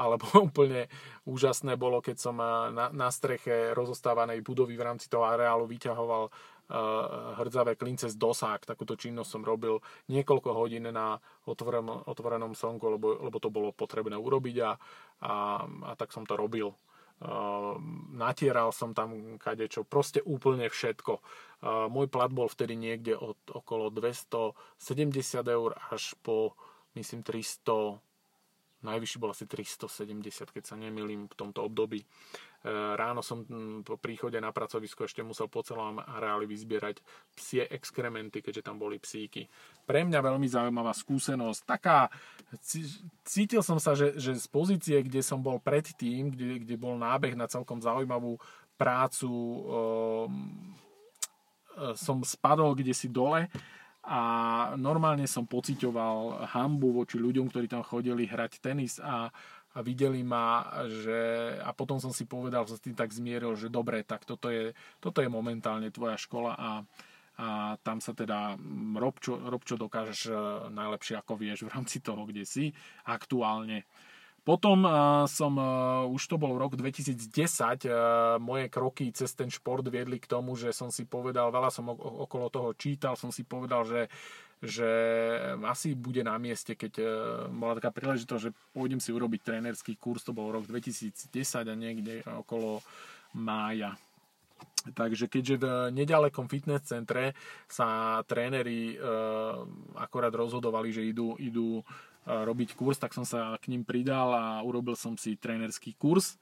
alebo 0.00 0.24
úplne 0.48 0.88
úžasné 1.28 1.76
bolo, 1.76 2.00
keď 2.00 2.16
som 2.16 2.40
na, 2.40 2.88
na 2.88 3.08
streche 3.12 3.76
rozostávanej 3.76 4.40
budovy 4.40 4.80
v 4.80 4.86
rámci 4.88 5.12
toho 5.12 5.28
areálu 5.28 5.68
vyťahoval 5.68 6.32
hrdzavé 7.36 7.76
klince 7.76 8.08
z 8.08 8.16
dosák. 8.16 8.64
Takúto 8.64 8.96
činnosť 8.96 9.28
som 9.28 9.42
robil 9.44 9.84
niekoľko 10.08 10.56
hodín 10.56 10.88
na 10.88 11.20
otvorenom, 11.44 12.08
otvorenom 12.08 12.56
slnku, 12.56 12.96
lebo, 12.96 13.20
lebo 13.20 13.36
to 13.36 13.52
bolo 13.52 13.68
potrebné 13.68 14.16
urobiť 14.16 14.56
a, 14.64 14.70
a, 15.20 15.34
a 15.60 15.92
tak 16.00 16.08
som 16.08 16.24
to 16.24 16.40
robil. 16.40 16.72
Uh, 17.24 17.80
natieral 18.12 18.68
som 18.68 18.92
tam 18.92 19.40
kadečo, 19.40 19.80
proste 19.88 20.20
úplne 20.20 20.68
všetko. 20.68 21.12
Uh, 21.64 21.88
môj 21.88 22.12
plat 22.12 22.28
bol 22.28 22.52
vtedy 22.52 22.76
niekde 22.76 23.16
od 23.16 23.40
okolo 23.48 23.88
270 23.88 24.52
eur 25.48 25.72
až 25.88 26.12
po 26.20 26.52
myslím 26.92 27.24
300 27.24 27.96
Najvyšší 28.84 29.16
bol 29.16 29.32
asi 29.32 29.48
370, 29.48 30.52
keď 30.52 30.64
sa 30.68 30.76
nemýlim 30.76 31.24
v 31.24 31.34
tomto 31.34 31.64
období. 31.64 32.04
E, 32.64 32.72
ráno 32.72 33.20
som 33.20 33.44
po 33.84 34.00
príchode 34.00 34.40
na 34.40 34.48
pracovisko 34.48 35.04
ešte 35.04 35.20
musel 35.20 35.52
po 35.52 35.60
celom 35.60 36.00
areáli 36.00 36.48
vyzbierať 36.48 37.04
psie 37.36 37.68
exkrementy, 37.68 38.40
keďže 38.40 38.64
tam 38.64 38.80
boli 38.80 38.96
psíky. 38.96 39.44
Pre 39.84 40.00
mňa 40.00 40.24
veľmi 40.24 40.48
zaujímavá 40.48 40.96
skúsenosť. 40.96 41.60
Taká, 41.68 42.08
cítil 43.20 43.60
som 43.60 43.76
sa, 43.76 43.92
že, 43.92 44.16
že 44.16 44.32
z 44.32 44.48
pozície, 44.48 44.96
kde 45.04 45.20
som 45.20 45.44
bol 45.44 45.60
predtým, 45.60 46.32
kde, 46.32 46.64
kde 46.64 46.74
bol 46.80 46.96
nábeh 46.96 47.36
na 47.36 47.44
celkom 47.44 47.84
zaujímavú 47.84 48.40
prácu, 48.80 49.28
um, 49.28 50.32
som 51.92 52.24
spadol 52.24 52.72
kde 52.72 52.96
si 52.96 53.12
dole 53.12 53.50
a 54.04 54.20
normálne 54.76 55.24
som 55.24 55.48
pociťoval 55.48 56.44
hambu 56.52 56.92
voči 56.92 57.16
ľuďom, 57.16 57.48
ktorí 57.48 57.66
tam 57.68 57.80
chodili 57.80 58.28
hrať 58.28 58.60
tenis 58.60 59.00
a, 59.00 59.32
a 59.74 59.82
videli 59.82 60.22
ma, 60.22 60.62
že 60.86 61.50
a 61.58 61.74
potom 61.74 61.98
som 61.98 62.14
si 62.14 62.30
povedal, 62.30 62.62
som 62.70 62.78
s 62.78 62.84
tým 62.86 62.94
tak 62.94 63.10
zmieril, 63.10 63.58
že 63.58 63.66
dobre, 63.66 64.06
tak 64.06 64.22
toto 64.22 64.46
je, 64.46 64.70
toto 65.02 65.18
je 65.18 65.26
momentálne 65.26 65.90
tvoja 65.90 66.14
škola 66.14 66.54
a, 66.54 66.70
a 67.42 67.48
tam 67.82 67.98
sa 67.98 68.14
teda 68.14 68.54
rob 68.94 69.18
čo, 69.18 69.34
rob, 69.34 69.66
čo 69.66 69.74
dokážeš 69.74 70.30
e, 70.30 70.34
najlepšie 70.70 71.18
ako 71.18 71.34
vieš 71.34 71.66
v 71.66 71.74
rámci 71.74 71.98
toho, 71.98 72.22
kde 72.22 72.46
si 72.46 72.70
aktuálne. 73.02 73.82
Potom 74.44 74.84
uh, 74.84 75.24
som, 75.24 75.56
uh, 75.56 76.04
už 76.04 76.28
to 76.28 76.36
bol 76.36 76.60
rok 76.60 76.76
2010, 76.76 77.16
uh, 77.24 78.36
moje 78.36 78.68
kroky 78.68 79.08
cez 79.08 79.32
ten 79.32 79.48
šport 79.48 79.80
viedli 79.88 80.20
k 80.20 80.28
tomu, 80.28 80.52
že 80.52 80.68
som 80.68 80.92
si 80.92 81.08
povedal, 81.08 81.48
veľa 81.48 81.72
som 81.72 81.88
okolo 81.96 82.52
toho 82.52 82.76
čítal, 82.76 83.16
som 83.16 83.32
si 83.32 83.40
povedal, 83.48 83.88
že 83.88 84.12
že 84.62 84.90
asi 85.64 85.94
bude 85.94 86.22
na 86.22 86.38
mieste, 86.38 86.76
keď 86.78 86.92
uh, 87.00 87.06
bola 87.50 87.78
taká 87.78 87.90
príležitosť, 87.90 88.42
že 88.42 88.56
pôjdem 88.70 89.02
si 89.02 89.10
urobiť 89.10 89.40
trénerský 89.42 89.98
kurz, 89.98 90.22
to 90.22 90.36
bol 90.36 90.52
rok 90.52 90.68
2010 90.68 91.24
a 91.64 91.74
niekde 91.74 92.22
okolo 92.26 92.84
mája. 93.34 93.98
Takže 94.84 95.32
keďže 95.32 95.56
v 95.56 95.66
nedalekom 95.96 96.44
fitness 96.44 96.92
centre 96.92 97.32
sa 97.66 98.20
tréneri 98.28 98.94
uh, 99.00 99.64
akorát 99.96 100.32
rozhodovali, 100.32 100.92
že 100.92 101.08
idú, 101.08 101.34
idú 101.40 101.80
robiť 102.24 102.72
kurz, 102.72 102.96
tak 102.96 103.12
som 103.12 103.28
sa 103.28 103.52
k 103.60 103.68
ním 103.68 103.84
pridal 103.84 104.32
a 104.32 104.44
urobil 104.64 104.96
som 104.96 105.12
si 105.20 105.36
trénerský 105.36 105.92
kurz. 106.00 106.40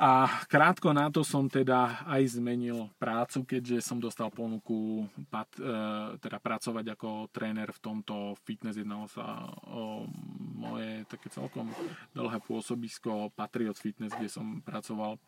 A 0.00 0.24
krátko 0.48 0.96
na 0.96 1.12
to 1.12 1.20
som 1.20 1.44
teda 1.44 2.08
aj 2.08 2.40
zmenil 2.40 2.88
prácu, 2.96 3.44
keďže 3.44 3.84
som 3.84 4.00
dostal 4.00 4.32
ponuku 4.32 5.04
pat, 5.28 5.44
e, 5.60 6.16
teda 6.16 6.40
pracovať 6.40 6.96
ako 6.96 7.28
tréner 7.28 7.68
v 7.68 7.82
tomto 7.84 8.32
fitness. 8.48 8.80
Jednalo 8.80 9.04
sa 9.12 9.44
o 9.68 10.08
moje 10.56 11.04
také 11.04 11.28
celkom 11.28 11.68
dlhé 12.16 12.40
pôsobisko 12.48 13.28
Patriot 13.36 13.76
Fitness, 13.76 14.16
kde 14.16 14.32
som 14.32 14.64
pracoval 14.64 15.20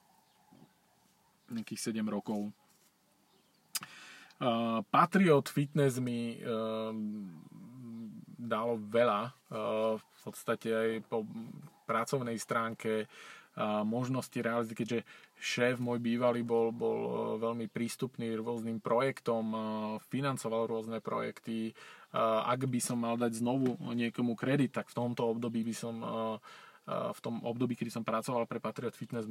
nejakých 1.52 1.92
7 1.92 2.08
rokov. 2.08 2.48
Uh, 4.40 4.80
Patriot 4.88 5.52
Fitness 5.52 6.00
mi 6.00 6.40
uh, 6.40 6.96
dalo 8.40 8.80
veľa 8.80 9.36
v 10.00 10.04
podstate 10.24 10.68
aj 10.72 10.90
po 11.06 11.28
pracovnej 11.84 12.40
stránke 12.40 13.06
možnosti 13.84 14.34
realizácie, 14.40 14.78
keďže 14.78 14.98
šéf 15.36 15.76
môj 15.76 16.00
bývalý 16.00 16.40
bol, 16.40 16.72
bol 16.72 16.98
eh, 16.98 17.12
veľmi 17.42 17.66
prístupný 17.68 18.32
rôznym 18.38 18.80
projektom, 18.80 19.55
financoval 20.09 20.68
rôzne 20.68 20.98
projekty. 21.05 21.74
Ak 22.12 22.68
by 22.68 22.76
som 22.76 23.00
mal 23.00 23.16
dať 23.16 23.40
znovu 23.40 23.72
niekomu 23.96 24.36
kredit, 24.36 24.76
tak 24.76 24.92
v 24.92 24.96
tomto 25.00 25.24
období 25.32 25.64
by 25.64 25.72
som 25.72 25.96
v 26.84 27.20
tom 27.24 27.40
období, 27.40 27.72
kedy 27.72 27.88
som 27.88 28.05
pracoval 28.05 28.44
pre 28.44 28.61
Patriot 28.61 28.92
Fitness, 28.92 29.24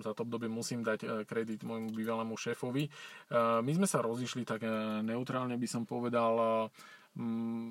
za 0.00 0.16
to 0.16 0.24
obdobie 0.24 0.48
musím 0.48 0.80
dať 0.80 1.28
kredit 1.28 1.60
môjmu 1.60 1.92
bývalému 1.92 2.32
šéfovi. 2.32 2.88
My 3.36 3.72
sme 3.74 3.84
sa 3.84 4.00
rozišli 4.00 4.48
tak 4.48 4.64
neutrálne 5.04 5.60
by 5.60 5.68
som 5.68 5.84
povedal 5.84 6.70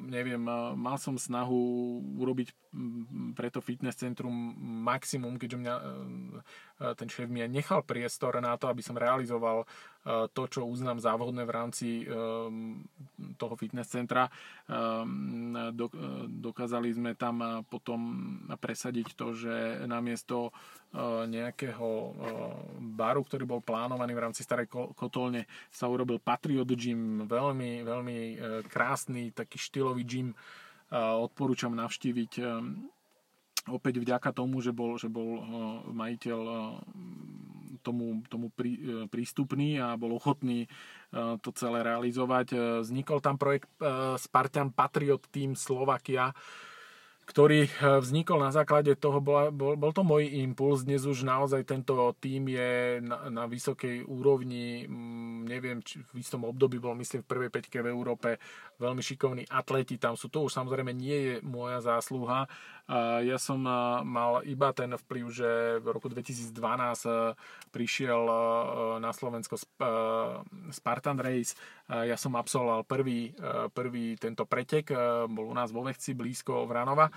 neviem, 0.06 0.38
mal 0.78 1.02
som 1.02 1.18
snahu 1.18 1.58
urobiť 2.22 2.54
mm, 2.74 3.34
pre 3.34 3.50
to 3.50 3.58
fitness 3.58 3.98
centrum 3.98 4.54
maximum, 4.86 5.42
keďže 5.42 5.58
mňa 5.58 5.76
ten 6.98 7.08
šéf 7.08 7.30
mi 7.30 7.46
nechal 7.46 7.86
priestor 7.86 8.42
na 8.42 8.58
to, 8.58 8.66
aby 8.66 8.82
som 8.82 8.98
realizoval 8.98 9.64
e, 9.64 9.66
to, 10.34 10.44
čo 10.50 10.66
uznám 10.66 10.98
za 10.98 11.14
vhodné 11.14 11.46
v 11.46 11.54
rámci 11.54 12.02
e, 12.02 12.06
toho 13.38 13.54
fitness 13.58 13.94
centra. 13.94 14.30
Dokázali 16.32 16.90
sme 16.94 17.14
tam 17.14 17.66
potom 17.70 18.00
presadiť 18.58 19.14
to, 19.14 19.34
že 19.36 19.86
namiesto 19.86 20.54
nejakého 21.28 21.90
baru, 22.96 23.22
ktorý 23.24 23.44
bol 23.48 23.62
plánovaný 23.64 24.14
v 24.16 24.24
rámci 24.28 24.42
starej 24.44 24.70
kotolne, 24.72 25.48
sa 25.72 25.88
urobil 25.88 26.20
Patriot 26.22 26.68
Gym, 26.68 27.26
veľmi, 27.28 27.84
veľmi 27.84 28.18
krásny, 28.68 29.32
taký 29.32 29.58
štýlový 29.60 30.04
gym. 30.06 30.30
Odporúčam 30.92 31.72
navštíviť 31.72 32.32
opäť 33.70 34.02
vďaka 34.02 34.34
tomu, 34.34 34.64
že 34.64 34.74
bol, 34.74 34.98
že 34.98 35.12
bol 35.12 35.30
eh, 35.38 35.44
majiteľ 35.92 36.40
eh, 36.42 36.60
tomu, 37.82 38.22
tomu 38.30 38.54
prí, 38.54 38.78
prístupný 39.10 39.82
a 39.82 39.98
bol 39.98 40.14
ochotný 40.14 40.70
to 41.42 41.50
celé 41.58 41.82
realizovať. 41.82 42.54
Vznikol 42.86 43.26
tam 43.26 43.42
projekt 43.42 43.74
Spartan 44.22 44.70
Patriot 44.70 45.26
Team 45.34 45.58
Slovakia, 45.58 46.30
ktorý 47.32 47.64
eh, 47.64 47.72
vznikol 48.04 48.44
na 48.44 48.52
základe 48.52 48.92
toho, 49.00 49.24
bola, 49.24 49.48
bol, 49.54 49.80
bol 49.80 49.96
to 49.96 50.04
môj 50.04 50.28
impuls, 50.44 50.84
dnes 50.84 51.08
už 51.08 51.24
naozaj 51.24 51.64
tento 51.64 51.96
tím 52.20 52.52
je 52.52 53.00
na, 53.00 53.32
na 53.32 53.44
vysokej 53.48 54.04
úrovni, 54.04 54.84
mm, 54.84 55.48
neviem, 55.48 55.80
či 55.80 56.04
v 56.12 56.20
istom 56.20 56.44
období 56.44 56.82
bol 56.82 56.98
myslím 57.00 57.24
v 57.24 57.32
prvej 57.32 57.50
peťke 57.54 57.80
v 57.80 57.92
Európe, 57.94 58.42
veľmi 58.82 59.00
šikovní 59.00 59.48
atleti 59.48 59.96
tam 59.96 60.20
sú, 60.20 60.28
to 60.28 60.44
už 60.44 60.52
samozrejme 60.52 60.92
nie 60.92 61.18
je 61.18 61.34
moja 61.46 61.80
zásluha, 61.80 62.52
ja 63.24 63.38
som 63.38 63.62
mal 64.08 64.42
iba 64.48 64.74
ten 64.74 64.94
vplyv, 64.96 65.26
že 65.30 65.50
v 65.80 65.88
roku 65.92 66.10
2012 66.10 66.54
prišiel 67.70 68.22
na 69.00 69.12
Slovensko 69.12 69.60
Spartan 70.72 71.20
Race. 71.22 71.56
Ja 71.88 72.16
som 72.16 72.36
absolvoval 72.36 72.84
prvý, 72.88 73.32
prvý 73.72 74.16
tento 74.16 74.48
pretek, 74.48 74.92
bol 75.30 75.52
u 75.52 75.56
nás 75.56 75.72
vo 75.72 75.84
Vechci 75.84 76.16
blízko 76.16 76.68
Vranova 76.68 77.08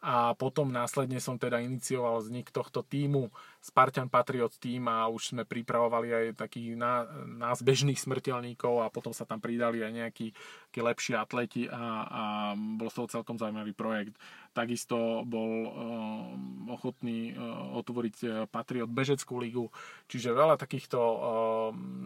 a 0.00 0.32
potom 0.32 0.72
následne 0.72 1.20
som 1.20 1.36
teda 1.36 1.60
inicioval 1.60 2.24
vznik 2.24 2.48
tohto 2.48 2.80
týmu 2.80 3.28
Spartan 3.60 4.08
Patriot 4.08 4.56
Team 4.56 4.88
a 4.88 5.04
už 5.12 5.36
sme 5.36 5.44
pripravovali 5.44 6.08
aj 6.08 6.24
takých 6.40 6.72
ná, 6.72 7.04
nás 7.28 7.60
bežných 7.60 8.00
smrteľníkov 8.00 8.80
a 8.80 8.88
potom 8.88 9.12
sa 9.12 9.28
tam 9.28 9.44
pridali 9.44 9.84
aj 9.84 9.92
nejakí, 9.92 10.32
lepší 10.72 11.12
atleti 11.20 11.68
a, 11.68 11.84
a 12.08 12.22
bol 12.56 12.88
to 12.88 13.04
celkom 13.12 13.36
zaujímavý 13.36 13.76
projekt. 13.76 14.16
Takisto 14.56 15.20
bol 15.28 15.68
um, 15.68 16.72
ochotný 16.72 17.36
uh, 17.36 17.76
otvoriť 17.76 18.16
uh, 18.24 18.30
Patriot 18.48 18.88
Bežeckú 18.88 19.36
ligu, 19.36 19.68
čiže 20.08 20.32
veľa 20.32 20.56
takýchto 20.56 20.96
um, 20.96 21.18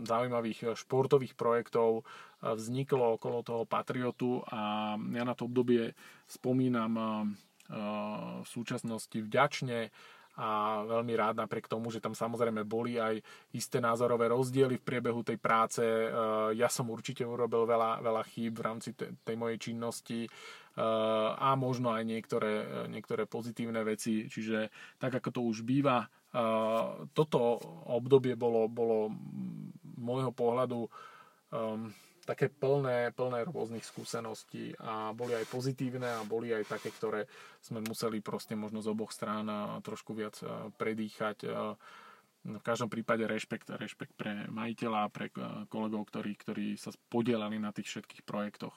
zaujímavých 0.02 0.74
športových 0.74 1.38
projektov 1.38 2.02
uh, 2.02 2.58
vzniklo 2.58 3.14
okolo 3.22 3.46
toho 3.46 3.62
Patriotu 3.62 4.42
a 4.50 4.92
ja 4.98 5.22
na 5.22 5.38
to 5.38 5.46
obdobie 5.46 5.94
spomínam 6.26 6.92
um, 6.98 7.38
v 7.68 8.48
súčasnosti 8.48 9.16
vďačne 9.16 9.88
a 10.34 10.82
veľmi 10.82 11.14
rád 11.14 11.38
napriek 11.38 11.70
tomu, 11.70 11.94
že 11.94 12.02
tam 12.02 12.10
samozrejme 12.10 12.66
boli 12.66 12.98
aj 12.98 13.22
isté 13.54 13.78
názorové 13.78 14.26
rozdiely 14.26 14.82
v 14.82 14.86
priebehu 14.86 15.22
tej 15.22 15.38
práce. 15.38 15.86
Ja 16.58 16.66
som 16.66 16.90
určite 16.90 17.22
urobil 17.22 17.70
veľa, 17.70 18.02
veľa 18.02 18.22
chýb 18.34 18.58
v 18.58 18.66
rámci 18.66 18.98
tej 18.98 19.36
mojej 19.38 19.62
činnosti 19.62 20.26
a 21.38 21.54
možno 21.54 21.94
aj 21.94 22.02
niektoré, 22.02 22.54
niektoré 22.90 23.30
pozitívne 23.30 23.86
veci. 23.86 24.26
Čiže 24.26 24.74
tak 24.98 25.22
ako 25.22 25.28
to 25.30 25.40
už 25.46 25.62
býva, 25.62 26.02
toto 27.14 27.40
obdobie 27.86 28.34
bolo, 28.34 28.66
bolo 28.66 29.14
môjho 29.94 30.34
pohľadu 30.34 30.90
um, 31.54 31.94
také 32.24 32.48
plné, 32.48 33.12
plné 33.12 33.44
rôznych 33.44 33.84
skúseností 33.84 34.72
a 34.80 35.12
boli 35.12 35.36
aj 35.36 35.46
pozitívne 35.48 36.08
a 36.08 36.26
boli 36.26 36.50
aj 36.50 36.66
také, 36.66 36.90
ktoré 36.90 37.28
sme 37.60 37.84
museli 37.84 38.24
proste 38.24 38.56
možno 38.56 38.80
z 38.80 38.90
oboch 38.90 39.12
strán 39.12 39.46
trošku 39.84 40.16
viac 40.16 40.40
predýchať. 40.80 41.46
V 42.44 42.60
každom 42.60 42.92
prípade 42.92 43.24
rešpekt, 43.24 43.72
rešpekt 43.72 44.12
pre 44.20 44.44
majiteľa 44.52 45.08
a 45.08 45.12
pre 45.12 45.32
kolegov, 45.72 46.08
ktorí, 46.12 46.36
ktorí 46.36 46.66
sa 46.76 46.92
podielali 47.08 47.56
na 47.56 47.72
tých 47.72 47.88
všetkých 47.88 48.20
projektoch. 48.28 48.76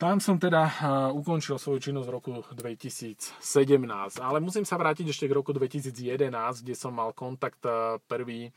Tam 0.00 0.16
som 0.16 0.40
teda 0.40 0.64
ukončil 1.12 1.60
svoju 1.60 1.76
činnosť 1.76 2.08
v 2.08 2.14
roku 2.16 2.32
2017, 2.56 3.36
ale 4.16 4.40
musím 4.40 4.64
sa 4.64 4.80
vrátiť 4.80 5.12
ešte 5.12 5.28
k 5.28 5.36
roku 5.36 5.52
2011, 5.52 6.32
kde 6.64 6.72
som 6.72 6.96
mal 6.96 7.12
kontakt 7.12 7.60
prvý 8.08 8.48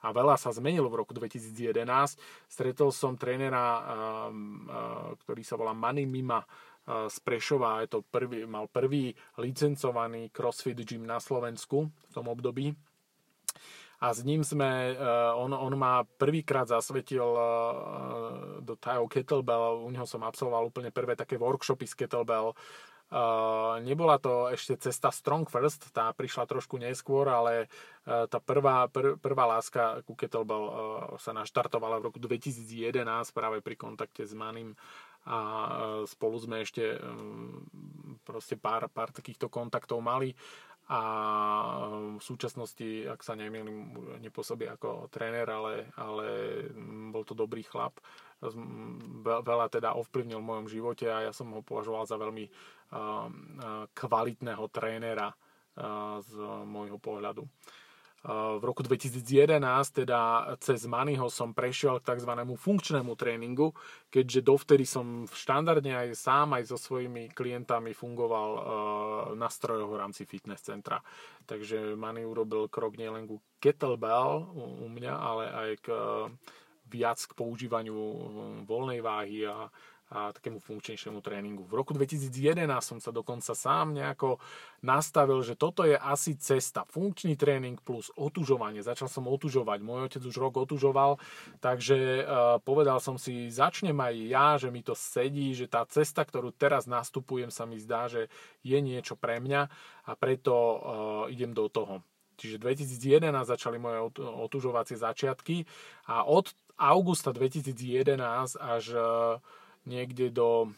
a 0.00 0.08
veľa 0.10 0.36
sa 0.40 0.50
zmenilo 0.52 0.88
v 0.88 1.04
roku 1.04 1.12
2011. 1.12 1.80
Stretol 2.48 2.88
som 2.90 3.16
trénera, 3.20 3.84
ktorý 5.24 5.42
sa 5.44 5.60
volá 5.60 5.76
Manny 5.76 6.08
Mima 6.08 6.40
z 6.86 7.16
Prešova. 7.20 7.84
Je 7.84 7.92
to 7.92 8.00
prvý, 8.02 8.48
mal 8.48 8.66
prvý 8.66 9.12
licencovaný 9.38 10.32
CrossFit 10.32 10.80
gym 10.82 11.04
na 11.04 11.20
Slovensku 11.20 11.86
v 11.86 12.12
tom 12.12 12.26
období. 12.32 12.72
A 14.00 14.16
s 14.16 14.24
ním 14.24 14.40
sme, 14.40 14.96
on, 15.36 15.52
on 15.52 15.76
ma 15.76 16.00
prvýkrát 16.00 16.64
zasvetil 16.64 17.36
do 18.64 18.74
Tajo 18.80 19.04
Kettlebell, 19.04 19.84
u 19.84 19.92
neho 19.92 20.08
som 20.08 20.24
absolvoval 20.24 20.72
úplne 20.72 20.88
prvé 20.88 21.12
také 21.20 21.36
workshopy 21.36 21.84
z 21.84 21.94
Kettlebell, 22.00 22.56
nebola 23.82 24.22
to 24.22 24.46
ešte 24.54 24.78
cesta 24.78 25.10
Strong 25.10 25.50
First, 25.50 25.90
tá 25.90 26.14
prišla 26.14 26.46
trošku 26.46 26.78
neskôr, 26.78 27.26
ale 27.26 27.66
uh, 28.06 28.30
tá 28.30 28.38
prvá, 28.38 28.86
pr- 28.86 29.18
prvá 29.18 29.50
láska 29.50 30.06
ku 30.06 30.14
Kettlebell 30.14 30.66
uh, 30.66 30.72
sa 31.18 31.34
naštartovala 31.34 31.98
v 31.98 32.06
roku 32.10 32.22
2011 32.22 33.02
práve 33.34 33.58
pri 33.60 33.74
kontakte 33.74 34.22
s 34.22 34.30
Manim 34.30 34.78
a 35.28 35.36
spolu 36.08 36.40
sme 36.40 36.64
ešte 36.64 36.96
um, 36.96 37.60
proste 38.24 38.56
pár, 38.56 38.88
pár 38.88 39.12
takýchto 39.12 39.52
kontaktov 39.52 40.00
mali 40.00 40.32
a 40.90 41.02
v 42.18 42.22
súčasnosti, 42.22 43.06
ak 43.06 43.22
sa 43.22 43.38
nemýlim, 43.38 43.94
nepôsobí 44.26 44.66
ako 44.66 45.06
tréner, 45.06 45.46
ale, 45.46 45.86
ale 45.94 46.26
bol 47.14 47.22
to 47.22 47.38
dobrý 47.38 47.62
chlap. 47.62 47.94
Veľa 49.22 49.70
teda 49.70 49.94
ovplyvnil 49.94 50.42
v 50.42 50.48
mojom 50.50 50.66
živote 50.66 51.06
a 51.06 51.30
ja 51.30 51.32
som 51.36 51.46
ho 51.54 51.62
považoval 51.62 52.10
za 52.10 52.18
veľmi 52.18 52.50
kvalitného 53.94 54.64
trénera 54.70 55.30
z 56.20 56.32
môjho 56.66 56.98
pohľadu. 56.98 57.46
V 58.20 58.60
roku 58.60 58.84
2011 58.84 59.64
teda 60.04 60.52
cez 60.60 60.84
Maniho 60.84 61.32
som 61.32 61.56
prešiel 61.56 62.04
k 62.04 62.12
tzv. 62.12 62.28
funkčnému 62.36 63.16
tréningu, 63.16 63.72
keďže 64.12 64.44
dovtedy 64.44 64.84
som 64.84 65.24
štandardne 65.24 65.96
aj 65.96 66.20
sám, 66.20 66.52
aj 66.52 66.68
so 66.68 66.76
svojimi 66.76 67.32
klientami 67.32 67.96
fungoval 67.96 68.50
na 69.40 69.48
strojoch 69.48 69.88
v 69.88 70.00
rámci 70.04 70.28
fitness 70.28 70.60
centra. 70.60 71.00
Takže 71.48 71.96
Mani 71.96 72.20
urobil 72.28 72.68
krok 72.68 73.00
nielen 73.00 73.24
ku 73.24 73.40
kettlebell 73.56 74.52
u 74.84 74.84
mňa, 74.92 75.14
ale 75.16 75.44
aj 75.48 75.70
k 75.80 75.86
viac 76.92 77.24
k 77.24 77.32
používaniu 77.32 77.96
voľnej 78.68 79.00
váhy 79.00 79.48
a, 79.48 79.72
a 80.10 80.34
takému 80.34 80.58
funkčnejšiemu 80.58 81.22
tréningu. 81.22 81.62
V 81.62 81.78
roku 81.78 81.94
2011 81.94 82.66
som 82.82 82.98
sa 82.98 83.14
dokonca 83.14 83.54
sám 83.54 83.94
nejako 83.94 84.42
nastavil, 84.82 85.38
že 85.46 85.54
toto 85.54 85.86
je 85.86 85.94
asi 85.94 86.34
cesta. 86.34 86.82
Funkčný 86.90 87.38
tréning 87.38 87.78
plus 87.78 88.10
otužovanie. 88.18 88.82
Začal 88.82 89.06
som 89.06 89.30
otužovať. 89.30 89.78
Môj 89.86 90.10
otec 90.10 90.22
už 90.26 90.36
rok 90.42 90.58
otužoval, 90.58 91.22
takže 91.62 92.26
uh, 92.26 92.58
povedal 92.58 92.98
som 92.98 93.14
si, 93.14 93.46
začnem 93.48 93.94
aj 93.94 94.14
ja, 94.26 94.48
že 94.58 94.74
mi 94.74 94.82
to 94.82 94.98
sedí, 94.98 95.54
že 95.54 95.70
tá 95.70 95.86
cesta, 95.86 96.26
ktorú 96.26 96.50
teraz 96.50 96.90
nastupujem, 96.90 97.54
sa 97.54 97.62
mi 97.62 97.78
zdá, 97.78 98.10
že 98.10 98.26
je 98.66 98.78
niečo 98.82 99.14
pre 99.14 99.38
mňa 99.38 99.62
a 100.10 100.12
preto 100.18 100.52
uh, 100.52 100.78
idem 101.30 101.54
do 101.54 101.70
toho. 101.70 102.02
Čiže 102.40 102.56
2011 102.56 103.44
začali 103.44 103.76
moje 103.76 104.16
otužovacie 104.16 104.96
začiatky 104.96 105.68
a 106.08 106.24
od 106.24 106.48
augusta 106.80 107.36
2011 107.36 108.16
až 108.56 108.84
e, 108.96 109.00
niekde 109.88 110.32
do, 110.32 110.72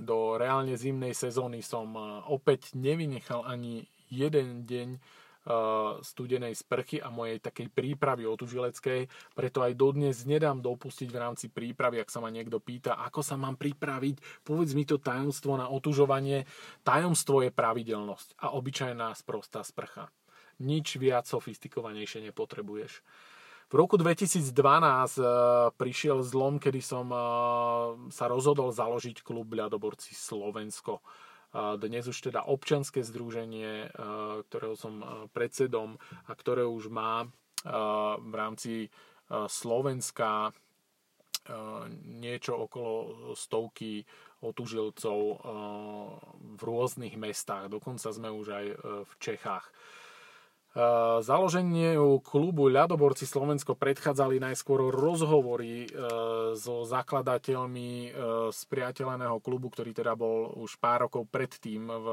do 0.00 0.40
reálne 0.40 0.74
zimnej 0.74 1.12
sezóny 1.12 1.60
som 1.60 1.92
e, 1.94 2.00
opäť 2.30 2.72
nevynechal 2.74 3.44
ani 3.44 3.84
jeden 4.08 4.64
deň 4.64 4.88
e, 4.94 4.98
studenej 6.00 6.54
sprchy 6.56 7.02
a 7.02 7.12
mojej 7.12 7.42
takej 7.42 7.68
prípravy 7.70 8.24
otužileckej, 8.24 9.06
preto 9.36 9.58
aj 9.60 9.72
dodnes 9.76 10.24
nedám 10.24 10.60
dopustiť 10.64 11.08
v 11.10 11.20
rámci 11.20 11.46
prípravy, 11.50 12.00
ak 12.00 12.10
sa 12.10 12.22
ma 12.24 12.32
niekto 12.32 12.58
pýta, 12.62 12.96
ako 13.00 13.20
sa 13.20 13.36
mám 13.36 13.60
pripraviť, 13.60 14.46
povedz 14.46 14.72
mi 14.72 14.88
to 14.88 15.02
tajomstvo 15.02 15.58
na 15.58 15.68
otužovanie. 15.68 16.48
Tajomstvo 16.86 17.44
je 17.44 17.50
pravidelnosť 17.52 18.40
a 18.40 18.54
obyčajná 18.56 19.12
sprostá 19.14 19.60
sprcha. 19.66 20.08
Nič 20.62 21.02
viac 21.02 21.26
sofistikovanejšie 21.26 22.30
nepotrebuješ. 22.30 23.02
V 23.74 23.82
roku 23.82 23.98
2012 23.98 24.54
uh, 24.54 24.54
eh, 24.54 25.26
prišiel 25.74 26.22
zlom, 26.22 26.62
kedy 26.62 26.78
som 26.78 27.10
uh, 27.10 27.98
sa 28.06 28.30
rozhodol 28.30 28.70
založiť 28.70 29.26
klub 29.26 29.50
ľadoborci 29.50 30.14
Slovensko. 30.14 31.02
Uh, 31.50 31.74
dnes 31.74 32.06
už 32.06 32.30
teda 32.30 32.46
občanské 32.46 33.02
združenie, 33.02 33.90
ktorého 34.46 34.78
som 34.78 35.26
predsedom 35.34 35.98
a 36.30 36.32
ktoré 36.38 36.62
už 36.62 36.86
má 36.86 37.26
v 38.22 38.34
rámci 38.36 38.94
Slovenska 39.30 40.52
niečo 42.04 42.52
okolo 42.68 42.94
stovky 43.32 44.04
otužilcov 44.44 45.18
v 46.36 46.60
rôznych 46.60 47.16
mestách. 47.16 47.72
Dokonca 47.72 48.12
sme 48.12 48.28
už 48.28 48.46
aj 48.52 48.66
v 49.08 49.12
Čechách. 49.16 49.64
Eh, 50.74 51.22
založeniu 51.22 52.18
klubu 52.18 52.66
Ľadoborci 52.66 53.30
Slovensko 53.30 53.78
predchádzali 53.78 54.42
najskôr 54.42 54.90
rozhovory 54.90 55.86
eh, 55.86 55.88
so 56.58 56.82
zakladateľmi 56.82 58.10
eh, 58.10 59.38
klubu, 59.38 59.70
ktorý 59.70 59.94
teda 59.94 60.18
bol 60.18 60.50
už 60.58 60.74
pár 60.82 61.06
rokov 61.06 61.30
predtým 61.30 61.86
v, 61.86 62.06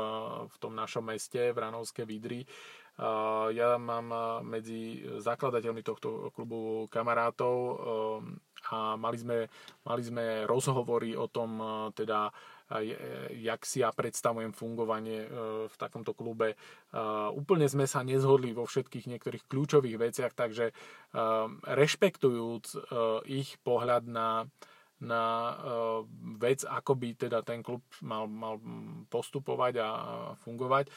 v 0.46 0.56
tom 0.62 0.78
našom 0.78 1.10
meste, 1.10 1.50
v 1.50 1.58
Ranovské 1.58 2.06
Vidry. 2.06 2.46
Ja 3.56 3.82
mám 3.82 4.14
medzi 4.46 5.02
zakladateľmi 5.18 5.82
tohto 5.82 6.30
klubu 6.36 6.86
kamarátov 6.92 7.56
a 8.70 8.94
mali 8.94 9.18
sme, 9.18 9.38
mali 9.88 10.04
sme 10.06 10.46
rozhovory 10.46 11.18
o 11.18 11.26
tom, 11.32 11.58
teda 11.98 12.30
jak 13.36 13.62
si 13.68 13.84
ja 13.84 13.92
predstavujem 13.92 14.56
fungovanie 14.56 15.28
v 15.68 15.76
takomto 15.76 16.16
klube. 16.16 16.56
Úplne 17.36 17.68
sme 17.68 17.84
sa 17.84 18.00
nezhodli 18.08 18.56
vo 18.56 18.64
všetkých 18.64 19.12
niektorých 19.12 19.44
kľúčových 19.52 19.98
veciach, 20.00 20.32
takže 20.32 20.72
rešpektujúc 21.68 22.66
ich 23.28 23.60
pohľad 23.60 24.08
na, 24.08 24.48
na 25.04 25.24
vec, 26.40 26.64
ako 26.64 26.96
by 26.96 27.10
teda 27.20 27.44
ten 27.44 27.60
klub 27.60 27.84
mal, 28.00 28.32
mal 28.32 28.56
postupovať 29.12 29.74
a 29.84 29.90
fungovať, 30.40 30.88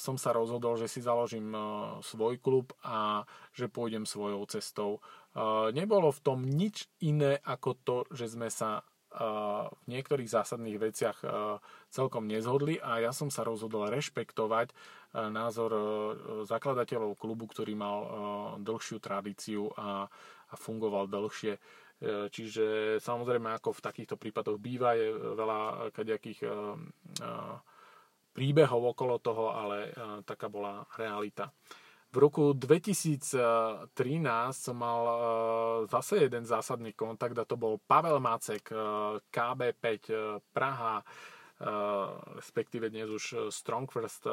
som 0.00 0.16
sa 0.16 0.32
rozhodol, 0.32 0.80
že 0.80 0.88
si 0.88 1.04
založím 1.04 1.52
svoj 2.00 2.40
klub 2.40 2.72
a 2.80 3.28
že 3.52 3.68
pôjdem 3.68 4.08
svojou 4.08 4.44
cestou. 4.48 5.04
Nebolo 5.72 6.08
v 6.12 6.20
tom 6.24 6.40
nič 6.44 6.88
iné 7.04 7.36
ako 7.44 7.70
to, 7.84 7.96
že 8.08 8.32
sme 8.32 8.48
sa 8.48 8.80
v 9.16 9.84
niektorých 9.88 10.28
zásadných 10.28 10.76
veciach 10.76 11.18
celkom 11.88 12.28
nezhodli 12.28 12.76
a 12.76 13.00
ja 13.00 13.12
som 13.16 13.32
sa 13.32 13.48
rozhodol 13.48 13.88
rešpektovať 13.88 14.76
názor 15.32 15.70
zakladateľov 16.44 17.16
klubu, 17.16 17.48
ktorý 17.48 17.72
mal 17.72 17.98
dlhšiu 18.60 19.00
tradíciu 19.00 19.72
a, 19.72 20.04
fungoval 20.52 21.08
dlhšie. 21.08 21.56
Čiže 22.28 22.98
samozrejme, 23.00 23.56
ako 23.56 23.72
v 23.72 23.84
takýchto 23.88 24.20
prípadoch 24.20 24.60
býva, 24.60 24.92
je 25.00 25.16
veľa 25.16 25.88
kadejakých 25.96 26.44
príbehov 28.36 28.92
okolo 28.92 29.16
toho, 29.24 29.56
ale 29.56 29.96
taká 30.28 30.52
bola 30.52 30.84
realita. 31.00 31.48
V 32.14 32.16
roku 32.22 32.54
2013 32.54 33.92
som 34.54 34.76
mal 34.78 35.02
uh, 35.04 35.18
zase 35.90 36.30
jeden 36.30 36.46
zásadný 36.46 36.94
kontakt 36.94 37.36
a 37.36 37.44
to 37.44 37.58
bol 37.58 37.82
Pavel 37.82 38.22
Macek, 38.22 38.70
uh, 38.72 39.18
KB5 39.28 39.84
uh, 39.84 40.40
Praha, 40.54 41.02
respektíve 42.36 42.92
dnes 42.92 43.08
už 43.08 43.48
Strong 43.48 43.88
First 43.88 44.28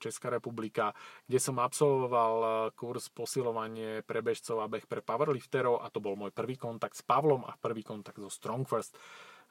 Česká 0.00 0.32
republika, 0.32 0.96
kde 1.28 1.36
som 1.36 1.60
absolvoval 1.60 2.72
kurz 2.72 3.12
posilovanie 3.12 4.00
pre 4.00 4.24
bežcov 4.24 4.64
a 4.64 4.72
beh 4.72 4.88
pre 4.88 5.04
powerlifterov 5.04 5.84
a 5.84 5.92
to 5.92 6.00
bol 6.00 6.16
môj 6.16 6.32
prvý 6.32 6.56
kontakt 6.56 6.96
s 6.96 7.04
Pavlom 7.04 7.44
a 7.44 7.52
prvý 7.60 7.84
kontakt 7.84 8.16
so 8.16 8.32
Strong 8.32 8.64
First. 8.64 8.96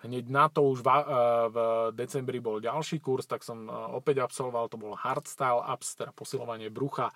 Hneď 0.01 0.33
na 0.33 0.49
to 0.49 0.65
už 0.65 0.81
v, 0.81 0.89
eh, 0.89 1.03
v 1.49 1.57
decembri 1.93 2.41
bol 2.41 2.57
ďalší 2.57 2.97
kurz, 2.97 3.29
tak 3.29 3.45
som 3.45 3.69
eh, 3.69 3.73
opäť 3.93 4.25
absolvoval, 4.25 4.65
to 4.69 4.81
bol 4.81 4.97
Hardstyle 4.97 5.61
Ups, 5.61 5.93
teda 5.93 6.11
posilovanie 6.11 6.73
brucha 6.73 7.13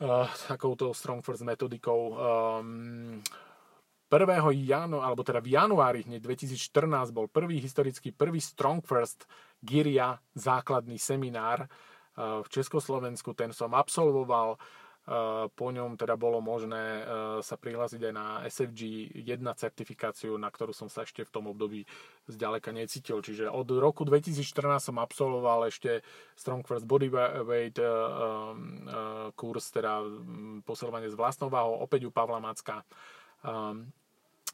uh, 0.00 0.26
takouto 0.48 0.90
Strong 0.90 1.22
First 1.22 1.46
metodikou. 1.46 2.00
Um, 2.16 3.22
1. 4.10 4.26
janu, 4.66 4.98
alebo 5.06 5.22
teda 5.22 5.38
v 5.38 5.54
januári 5.54 6.02
hneď 6.02 6.26
2014 6.26 7.14
bol 7.14 7.30
prvý 7.30 7.62
historický, 7.62 8.10
prvý 8.10 8.42
Strong 8.42 8.82
First 8.82 9.30
Giria 9.62 10.18
základný 10.34 10.98
seminár 10.98 11.70
v 12.18 12.48
Československu. 12.50 13.38
Ten 13.38 13.54
som 13.54 13.70
absolvoval. 13.70 14.58
Po 15.56 15.66
ňom 15.72 15.96
teda 15.96 16.14
bolo 16.14 16.44
možné 16.44 17.00
e, 17.00 17.02
sa 17.40 17.56
prihlásiť 17.56 17.98
aj 18.04 18.12
na 18.14 18.26
SFG 18.46 19.10
1 19.24 19.42
certifikáciu, 19.56 20.36
na 20.36 20.52
ktorú 20.52 20.76
som 20.76 20.92
sa 20.92 21.08
ešte 21.08 21.24
v 21.24 21.32
tom 21.32 21.48
období 21.48 21.88
zďaleka 22.28 22.70
necítil. 22.70 23.24
Čiže 23.24 23.48
od 23.48 23.66
roku 23.80 24.04
2014 24.04 24.92
som 24.92 25.00
absolvoval 25.00 25.72
ešte 25.72 26.04
Strong 26.36 26.62
First 26.62 26.84
Bodyweight 26.84 27.80
e, 27.80 27.82
e, 27.82 27.90
kurz, 29.34 29.72
teda 29.72 30.04
posilovanie 30.68 31.08
s 31.08 31.16
vlastnou 31.16 31.48
váhou, 31.48 31.80
opäť 31.80 32.06
u 32.06 32.12
Pavla 32.12 32.38
Macka 32.38 32.84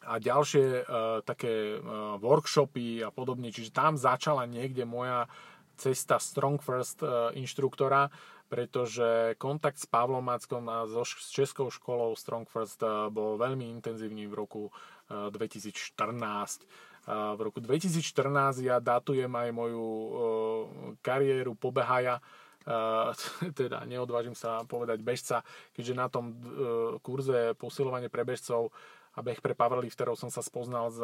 a 0.07 0.23
ďalšie 0.23 0.87
také 1.27 1.83
workshopy 2.23 3.03
a 3.03 3.11
podobne. 3.11 3.51
Čiže 3.51 3.75
tam 3.75 3.99
začala 3.99 4.47
niekde 4.47 4.87
moja 4.87 5.27
cesta 5.75 6.23
Strong 6.23 6.63
First 6.63 7.03
inštruktora 7.35 8.07
pretože 8.47 9.35
kontakt 9.43 9.79
s 9.79 9.87
Pavlom 9.91 10.23
Mackom 10.23 10.63
a 10.71 10.87
so, 10.87 11.03
s 11.03 11.31
Českou 11.35 11.71
školou 11.71 12.15
Strong 12.15 12.47
First 12.47 12.83
eh, 12.83 13.11
bol 13.11 13.39
veľmi 13.39 13.67
intenzívny 13.67 14.31
v 14.31 14.35
roku 14.35 14.63
2014. 15.11 15.67
Eh, 15.67 16.67
eh, 17.11 17.33
v 17.35 17.41
roku 17.43 17.59
2014 17.59 18.63
ja 18.63 18.79
datujem 18.79 19.31
aj 19.31 19.49
moju 19.51 19.87
kariéru 21.03 21.55
pobehaja, 21.59 22.19
teda 23.61 23.87
neodvážim 23.87 24.35
sa 24.35 24.67
povedať 24.67 24.99
bežca, 24.99 25.47
keďže 25.71 25.95
na 25.95 26.11
tom 26.11 26.35
kurze 26.99 27.55
posilovanie 27.55 28.11
pre 28.11 28.27
bežcov 28.27 28.75
a 29.15 29.23
beh 29.23 29.39
pre 29.39 29.55
powerlifterov 29.55 30.19
som 30.19 30.35
sa 30.35 30.43
spoznal 30.43 30.91
s 30.91 30.99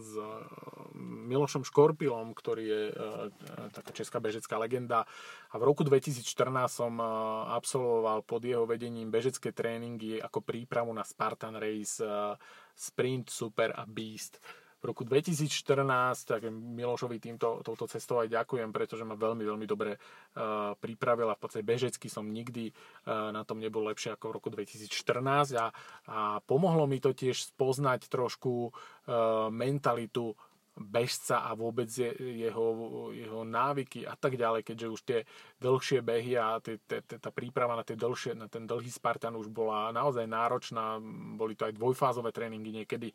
s 0.00 0.12
Milošom 1.28 1.64
Škorpilom, 1.64 2.32
ktorý 2.32 2.64
je 2.64 2.82
e, 2.88 2.94
taká 3.72 3.92
česká 3.92 4.18
bežecká 4.20 4.56
legenda. 4.56 5.04
A 5.52 5.60
v 5.60 5.66
roku 5.68 5.84
2014 5.84 6.24
som 6.72 6.96
absolvoval 7.52 8.24
pod 8.24 8.40
jeho 8.44 8.64
vedením 8.64 9.12
bežecké 9.12 9.52
tréningy 9.52 10.18
ako 10.20 10.40
prípravu 10.40 10.88
na 10.96 11.04
Spartan 11.04 11.60
Race, 11.60 12.00
Sprint, 12.72 13.28
Super 13.28 13.76
a 13.76 13.84
Beast 13.84 14.40
v 14.82 14.84
roku 14.90 15.06
2014, 15.06 15.78
tak 16.26 16.50
Milošovi 16.50 17.22
týmto, 17.22 17.62
touto 17.62 17.86
cestou 17.86 18.18
aj 18.18 18.34
ďakujem, 18.34 18.74
pretože 18.74 19.06
ma 19.06 19.14
veľmi, 19.14 19.46
veľmi 19.46 19.66
dobre 19.70 19.94
uh, 19.94 20.74
pripravil 20.74 21.30
a 21.30 21.38
v 21.38 21.42
podstate 21.46 21.62
bežecky 21.62 22.10
som 22.10 22.26
nikdy 22.26 22.74
uh, 23.06 23.30
na 23.30 23.46
tom 23.46 23.62
nebol 23.62 23.86
lepšie 23.86 24.18
ako 24.18 24.34
v 24.34 24.34
roku 24.42 24.48
2014 24.50 25.54
a, 25.54 25.70
a 26.10 26.42
pomohlo 26.42 26.90
mi 26.90 26.98
to 26.98 27.14
tiež 27.14 27.54
spoznať 27.54 28.10
trošku 28.10 28.74
uh, 28.74 29.46
mentalitu 29.54 30.34
bežca 30.72 31.44
a 31.44 31.52
vôbec 31.52 31.84
je, 31.92 32.08
jeho, 32.16 32.66
jeho 33.12 33.44
návyky 33.44 34.08
a 34.08 34.16
tak 34.16 34.40
ďalej, 34.40 34.64
keďže 34.64 34.88
už 34.88 35.00
tie 35.04 35.20
dlhšie 35.60 36.00
behy 36.00 36.40
a 36.40 36.58
tie, 36.64 36.80
tie, 36.88 37.04
tá 37.04 37.28
príprava 37.28 37.76
na, 37.76 37.84
tie 37.84 37.96
dlhšie, 37.96 38.32
na 38.32 38.48
ten 38.48 38.64
dlhý 38.64 38.88
Spartan 38.88 39.36
už 39.36 39.52
bola 39.52 39.92
naozaj 39.92 40.24
náročná, 40.24 40.96
boli 41.36 41.52
to 41.52 41.68
aj 41.68 41.76
dvojfázové 41.76 42.32
tréningy 42.32 42.72
niekedy 42.72 43.12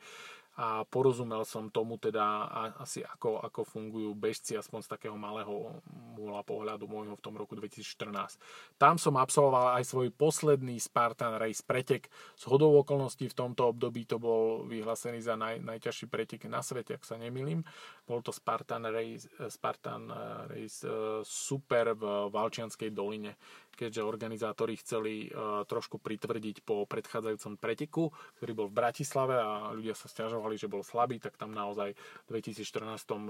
a 0.57 0.81
porozumel 0.89 1.45
som 1.45 1.69
tomu 1.69 2.01
teda 2.01 2.49
asi 2.81 3.05
ako, 3.05 3.45
ako 3.45 3.61
fungujú 3.61 4.09
bežci 4.17 4.57
aspoň 4.57 4.89
z 4.89 4.89
takého 4.89 5.13
malého 5.13 5.77
múla 6.17 6.41
pohľadu 6.41 6.89
môjho 6.89 7.13
v 7.13 7.21
tom 7.21 7.37
roku 7.37 7.53
2014. 7.53 8.41
Tam 8.81 8.97
som 8.97 9.21
absolvoval 9.21 9.77
aj 9.77 9.85
svoj 9.85 10.09
posledný 10.09 10.81
Spartan 10.81 11.37
Race 11.37 11.61
pretek. 11.61 12.09
Z 12.33 12.49
hodou 12.49 12.73
okolností 12.81 13.29
v 13.29 13.37
tomto 13.37 13.69
období 13.69 14.09
to 14.09 14.17
bol 14.17 14.65
vyhlásený 14.65 15.21
za 15.21 15.37
naj, 15.37 15.61
najťažší 15.61 16.09
pretek 16.09 16.49
na 16.49 16.65
svete, 16.65 16.97
ak 16.97 17.05
sa 17.05 17.21
nemýlim. 17.21 17.61
Bol 18.09 18.25
to 18.25 18.33
Spartan 18.33 18.89
Race, 18.89 19.29
Spartan 19.53 20.09
Race 20.49 20.81
eh, 20.81 21.21
Super 21.21 21.93
v 21.93 22.33
Valčianskej 22.33 22.89
doline 22.89 23.37
keďže 23.77 24.01
organizátori 24.01 24.73
chceli 24.81 25.29
uh, 25.29 25.61
trošku 25.69 26.01
pritvrdiť 26.01 26.65
po 26.65 26.89
predchádzajúcom 26.89 27.53
preteku, 27.61 28.09
ktorý 28.41 28.51
bol 28.57 28.67
v 28.73 28.77
Bratislave 28.81 29.37
a 29.37 29.69
ľudia 29.77 29.93
sa 29.93 30.09
stiažovali, 30.09 30.57
že 30.57 30.65
bol 30.65 30.81
slabý, 30.81 31.21
tak 31.21 31.37
tam 31.37 31.53
naozaj 31.53 31.93
v 31.93 32.27
2014 32.33 32.65
uh, 32.89 33.29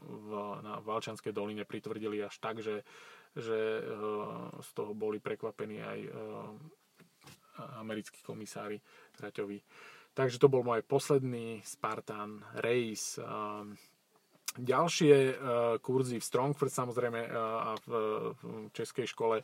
v, 0.00 0.30
na 0.64 0.80
Valčanskej 0.80 1.36
doline 1.36 1.68
pritvrdili 1.68 2.24
až 2.24 2.40
tak, 2.40 2.64
že, 2.64 2.80
že 3.36 3.84
uh, 3.84 4.48
z 4.64 4.70
toho 4.72 4.96
boli 4.96 5.20
prekvapení 5.20 5.84
aj 5.84 6.00
americkí 7.78 8.18
komisári 8.26 8.82
traťoví. 9.14 9.62
Takže 10.14 10.38
to 10.38 10.50
bol 10.50 10.62
môj 10.62 10.82
posledný 10.86 11.62
Spartan 11.66 12.42
Race. 12.62 13.18
Ďalšie 14.54 15.14
kurzy 15.82 16.22
v 16.22 16.28
Strongford 16.30 16.70
samozrejme 16.70 17.26
a 17.34 17.74
v 17.82 17.90
českej 18.70 19.10
škole 19.10 19.42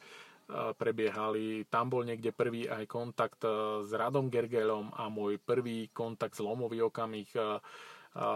prebiehali. 0.74 1.64
Tam 1.70 1.90
bol 1.90 2.02
niekde 2.02 2.34
prvý 2.34 2.66
aj 2.66 2.84
kontakt 2.90 3.40
e, 3.46 3.84
s 3.86 3.90
Radom 3.94 4.32
Gergelom 4.32 4.90
a 4.94 5.06
môj 5.06 5.38
prvý 5.38 5.90
kontakt 5.94 6.36
s 6.36 6.42
Lomový 6.42 6.82
okamih 6.82 7.30
e, 7.34 7.40
e, 7.40 8.28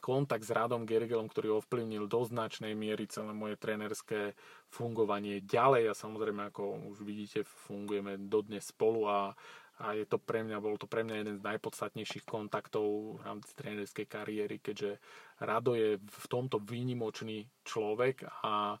kontakt 0.00 0.44
s 0.44 0.54
Radom 0.54 0.88
Gergelom, 0.88 1.28
ktorý 1.28 1.60
ovplyvnil 1.60 2.08
do 2.08 2.20
značnej 2.24 2.72
miery 2.72 3.06
celé 3.06 3.30
moje 3.36 3.60
trénerské 3.60 4.32
fungovanie 4.72 5.44
ďalej 5.44 5.92
a 5.92 5.94
samozrejme, 5.94 6.48
ako 6.48 6.92
už 6.96 7.04
vidíte, 7.04 7.44
fungujeme 7.44 8.16
dodnes 8.28 8.64
spolu 8.64 9.06
a, 9.06 9.36
a 9.82 9.86
je 9.92 10.08
to 10.08 10.16
pre 10.16 10.40
mňa, 10.42 10.58
bol 10.64 10.80
to 10.80 10.88
pre 10.88 11.04
mňa 11.04 11.16
jeden 11.20 11.36
z 11.38 11.46
najpodstatnejších 11.46 12.24
kontaktov 12.24 13.18
v 13.18 13.20
rámci 13.20 13.52
trénerskej 13.52 14.06
kariéry, 14.08 14.56
keďže 14.64 14.96
Rado 15.42 15.76
je 15.76 16.00
v 16.00 16.26
tomto 16.30 16.62
výnimočný 16.62 17.44
človek 17.66 18.24
a 18.46 18.80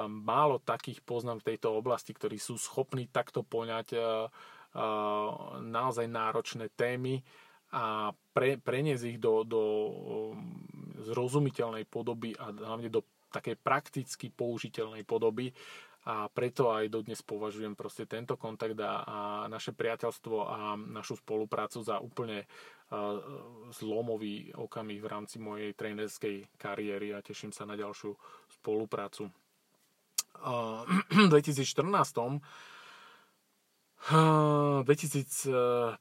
málo 0.00 0.56
takých 0.64 1.04
poznám 1.04 1.44
v 1.44 1.54
tejto 1.54 1.76
oblasti, 1.76 2.16
ktorí 2.16 2.40
sú 2.40 2.56
schopní 2.56 3.08
takto 3.12 3.44
poňať 3.44 3.88
eh, 3.92 4.00
eh, 4.00 5.28
naozaj 5.60 6.06
náročné 6.08 6.72
témy 6.72 7.20
a 7.72 8.12
pre, 8.36 8.60
preniesť 8.60 9.16
ich 9.16 9.18
do, 9.20 9.48
do 9.48 9.62
ehm, 9.64 9.92
zrozumiteľnej 11.08 11.88
podoby 11.88 12.36
a 12.36 12.52
hlavne 12.52 12.92
do 12.92 13.00
takej 13.32 13.56
prakticky 13.56 14.28
použiteľnej 14.28 15.08
podoby 15.08 15.56
a 16.02 16.26
preto 16.28 16.74
aj 16.74 16.90
dodnes 16.90 17.22
považujem 17.22 17.78
proste 17.78 18.04
tento 18.04 18.34
kontakt 18.36 18.76
a, 18.82 19.06
a 19.06 19.18
naše 19.46 19.72
priateľstvo 19.72 20.36
a 20.44 20.74
našu 20.76 21.16
spoluprácu 21.22 21.78
za 21.80 22.02
úplne 22.02 22.42
uh, 22.44 23.22
zlomový 23.70 24.50
okamih 24.52 24.98
v 24.98 25.06
rámci 25.06 25.38
mojej 25.38 25.70
trénerskej 25.78 26.58
kariéry 26.58 27.14
a 27.14 27.22
teším 27.22 27.54
sa 27.54 27.64
na 27.64 27.78
ďalšiu 27.78 28.18
spoluprácu. 28.50 29.30
V 30.42 31.30
2014 31.30 32.42
v 34.02 34.82
2015 34.82 35.94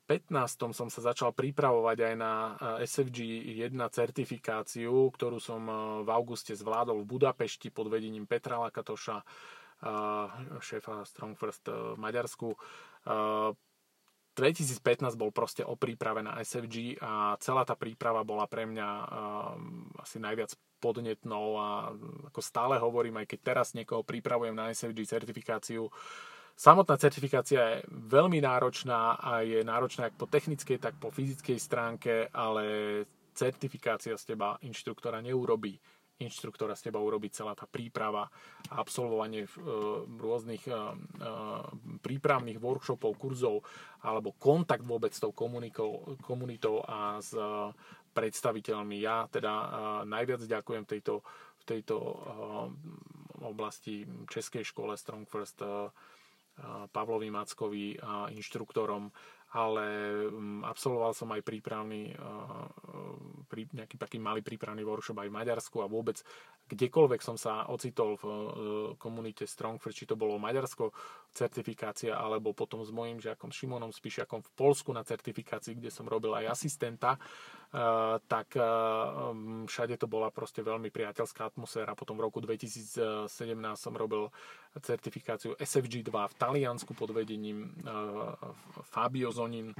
som 0.74 0.90
sa 0.90 1.02
začal 1.06 1.38
pripravovať 1.38 1.98
aj 2.02 2.14
na 2.18 2.34
eh, 2.58 2.90
SFG 2.90 3.46
1 3.62 3.78
certifikáciu, 3.94 5.14
ktorú 5.14 5.38
som 5.38 5.62
eh, 5.70 5.78
v 6.02 6.10
auguste 6.10 6.58
zvládol 6.58 7.06
v 7.06 7.10
Budapešti 7.14 7.70
pod 7.70 7.94
vedením 7.94 8.26
Petra 8.26 8.58
Lakatoša, 8.58 9.22
eh, 9.22 10.28
šéfa 10.58 11.06
Strong 11.06 11.38
First 11.38 11.70
v 11.70 11.98
Maďarsku. 12.02 12.58
2015 14.42 15.14
bol 15.22 15.30
proste 15.30 15.62
o 15.62 15.78
príprave 15.78 16.26
na 16.26 16.42
SFG 16.42 16.98
a 16.98 17.38
celá 17.38 17.62
tá 17.62 17.78
príprava 17.78 18.26
bola 18.26 18.50
pre 18.50 18.66
mňa 18.66 18.88
asi 20.02 20.18
najviac 20.18 20.58
podnetnou 20.82 21.62
a 21.62 21.94
ako 22.34 22.42
stále 22.42 22.82
hovorím, 22.82 23.22
aj 23.22 23.30
keď 23.30 23.40
teraz 23.46 23.78
niekoho 23.78 24.02
pripravujem 24.02 24.58
na 24.58 24.74
SFG 24.74 25.06
certifikáciu, 25.06 25.86
Samotná 26.62 26.94
certifikácia 27.00 27.82
je 27.82 27.90
veľmi 27.90 28.38
náročná 28.38 29.18
a 29.18 29.42
je 29.42 29.66
náročná 29.66 30.12
jak 30.12 30.20
po 30.20 30.30
technickej, 30.30 30.78
tak 30.78 30.94
po 31.02 31.10
fyzickej 31.10 31.58
stránke, 31.58 32.30
ale 32.30 32.64
certifikácia 33.34 34.14
z 34.14 34.36
teba 34.36 34.62
inštruktora 34.62 35.26
neurobí. 35.26 35.80
Inštruktora 36.22 36.78
z 36.78 36.90
teba 36.90 37.02
urobí 37.02 37.34
celá 37.34 37.58
tá 37.58 37.66
príprava 37.66 38.30
a 38.70 38.74
absolvovanie 38.78 39.50
uh, 39.50 40.06
rôznych 40.06 40.64
uh, 40.70 40.94
prípravných 42.06 42.62
workshopov, 42.62 43.18
kurzov 43.18 43.66
alebo 44.06 44.38
kontakt 44.38 44.86
vôbec 44.86 45.14
s 45.14 45.22
tou 45.22 45.34
komunitou 45.34 46.82
a 46.86 47.22
s 47.22 47.34
predstaviteľmi. 48.12 48.98
Ja 49.00 49.30
teda 49.30 49.54
najviac 50.04 50.44
ďakujem 50.44 50.84
tejto, 50.90 51.22
v 51.62 51.64
tejto 51.64 51.96
oblasti 53.46 54.04
Českej 54.28 54.66
škole 54.66 54.98
Strong 54.98 55.30
First 55.30 55.64
Pavlovi 56.92 57.30
Mackovi 57.32 57.96
inštruktorom, 58.36 59.14
ale 59.52 59.86
mm, 60.32 60.64
absolvoval 60.64 61.12
som 61.12 61.28
aj 61.36 61.44
prípravný, 61.44 62.16
nejaký 63.52 64.00
taký 64.00 64.18
malý 64.18 64.40
prípravný 64.40 64.88
workshop 64.88 65.20
aj 65.20 65.28
v 65.28 65.38
Maďarsku 65.38 65.78
a 65.84 65.92
vôbec 65.92 66.24
kdekoľvek 66.72 67.20
som 67.20 67.36
sa 67.36 67.68
ocitol 67.68 68.16
v 68.16 68.24
e, 68.24 68.36
komunite 68.96 69.44
Strongfirst, 69.44 69.98
či 69.98 70.08
to 70.08 70.16
bolo 70.16 70.40
Maďarsko 70.40 70.96
certifikácia, 71.36 72.16
alebo 72.16 72.56
potom 72.56 72.80
s 72.80 72.96
mojím 72.96 73.20
žiakom 73.20 73.52
Šimonom 73.52 73.92
Spišiakom 73.92 74.40
v 74.40 74.52
Polsku 74.56 74.96
na 74.96 75.04
certifikácii, 75.04 75.76
kde 75.76 75.92
som 75.92 76.08
robil 76.08 76.32
aj 76.32 76.56
asistenta, 76.56 77.20
Eh, 77.20 77.61
tak 78.28 78.60
eh, 78.60 78.64
mm, 79.32 79.72
všade 79.72 79.96
to 79.96 80.04
bola 80.12 80.28
proste 80.28 80.60
veľmi 80.60 80.92
priateľská 80.92 81.56
atmosféra. 81.56 81.96
Potom 81.96 82.20
v 82.20 82.28
roku 82.28 82.44
2017 82.44 83.32
som 83.80 83.96
robil 83.96 84.28
certifikáciu 84.76 85.56
SFG 85.56 86.04
2 86.04 86.12
v 86.12 86.36
Taliansku 86.36 86.92
pod 86.92 87.16
vedením 87.16 87.72
eh, 87.72 87.96
Fabio 88.92 89.32
Zonin, 89.32 89.72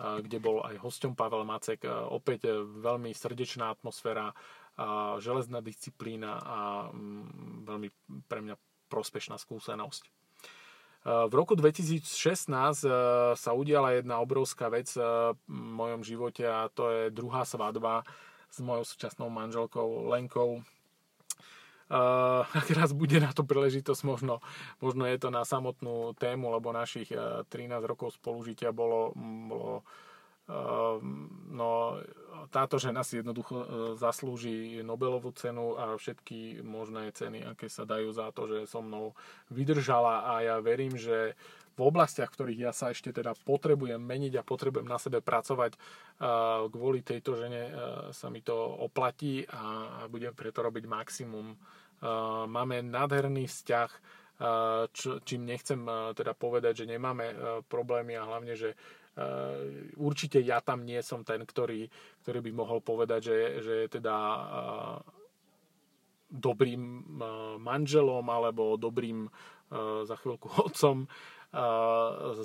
kde 0.00 0.38
bol 0.40 0.64
aj 0.64 0.80
hosťom 0.80 1.12
Pavel 1.12 1.44
Macek. 1.44 1.84
Opäť 2.08 2.48
veľmi 2.64 3.12
srdečná 3.12 3.68
atmosféra, 3.68 4.32
železná 5.20 5.60
disciplína 5.60 6.40
a 6.40 6.58
mm, 6.88 7.68
veľmi 7.68 7.88
pre 8.24 8.40
mňa 8.40 8.56
prospešná 8.88 9.36
skúsenosť. 9.36 10.23
V 11.04 11.32
roku 11.36 11.52
2016 11.52 12.00
eh, 12.00 12.92
sa 13.36 13.50
udiala 13.52 13.92
jedna 13.92 14.24
obrovská 14.24 14.72
vec 14.72 14.88
eh, 14.96 15.04
v 15.36 15.52
mojom 15.52 16.00
živote 16.00 16.48
a 16.48 16.72
to 16.72 16.88
je 16.88 17.02
druhá 17.12 17.44
svadba 17.44 18.08
s 18.48 18.64
mojou 18.64 18.88
súčasnou 18.88 19.28
manželkou 19.28 20.08
Lenkou. 20.08 20.64
Ak 22.58 22.66
raz 22.72 22.96
bude 22.96 23.20
na 23.20 23.36
to 23.36 23.44
príležitosť, 23.44 24.02
možno, 24.08 24.40
možno 24.80 25.04
je 25.04 25.20
to 25.20 25.28
na 25.28 25.44
samotnú 25.44 26.16
tému, 26.16 26.56
lebo 26.56 26.72
našich 26.72 27.12
13 27.12 27.52
rokov 27.84 28.16
spolužitia 28.16 28.72
bolo, 28.72 29.12
bolo 29.20 29.84
no, 31.50 31.70
táto 32.50 32.76
žena 32.76 33.06
si 33.06 33.20
jednoducho 33.20 33.54
e, 33.56 33.66
zaslúži 33.96 34.84
Nobelovú 34.84 35.32
cenu 35.32 35.78
a 35.78 35.96
všetky 35.96 36.60
možné 36.60 37.14
ceny, 37.14 37.54
aké 37.54 37.70
sa 37.70 37.88
dajú 37.88 38.12
za 38.12 38.28
to, 38.34 38.50
že 38.50 38.68
so 38.68 38.84
mnou 38.84 39.16
vydržala 39.48 40.28
a 40.28 40.32
ja 40.44 40.56
verím, 40.60 40.98
že 40.98 41.38
v 41.74 41.90
oblastiach, 41.90 42.30
v 42.30 42.36
ktorých 42.38 42.60
ja 42.70 42.72
sa 42.76 42.94
ešte 42.94 43.10
teda 43.10 43.34
potrebujem 43.42 43.98
meniť 43.98 44.38
a 44.38 44.46
potrebujem 44.46 44.86
na 44.86 44.94
sebe 44.94 45.18
pracovať, 45.18 45.74
kvôli 46.70 47.02
tejto 47.02 47.34
žene 47.34 47.62
e, 47.66 47.72
sa 48.14 48.30
mi 48.30 48.44
to 48.46 48.54
oplatí 48.54 49.42
a 49.50 50.06
budem 50.06 50.30
preto 50.30 50.62
robiť 50.62 50.84
maximum. 50.86 51.58
Máme 52.46 52.84
nádherný 52.84 53.48
vzťah, 53.48 53.90
čím 55.24 55.42
nechcem 55.46 55.80
e, 55.82 56.12
teda 56.14 56.36
povedať, 56.36 56.84
že 56.84 56.90
nemáme 56.90 57.32
problémy 57.66 58.14
a 58.18 58.28
hlavne, 58.28 58.54
že 58.54 58.78
určite 59.94 60.42
ja 60.42 60.58
tam 60.58 60.82
nie 60.82 60.98
som 61.02 61.22
ten, 61.22 61.46
ktorý, 61.46 61.86
ktorý 62.26 62.38
by 62.50 62.52
mohol 62.54 62.78
povedať, 62.82 63.20
že, 63.30 63.38
že 63.62 63.74
je 63.86 63.88
teda 64.00 64.16
eh, 64.18 64.96
dobrým 66.34 66.82
eh, 66.82 67.26
manželom 67.62 68.26
alebo 68.26 68.74
dobrým 68.74 69.30
za 70.04 70.14
chvíľku 70.22 70.54
otcom. 70.70 71.08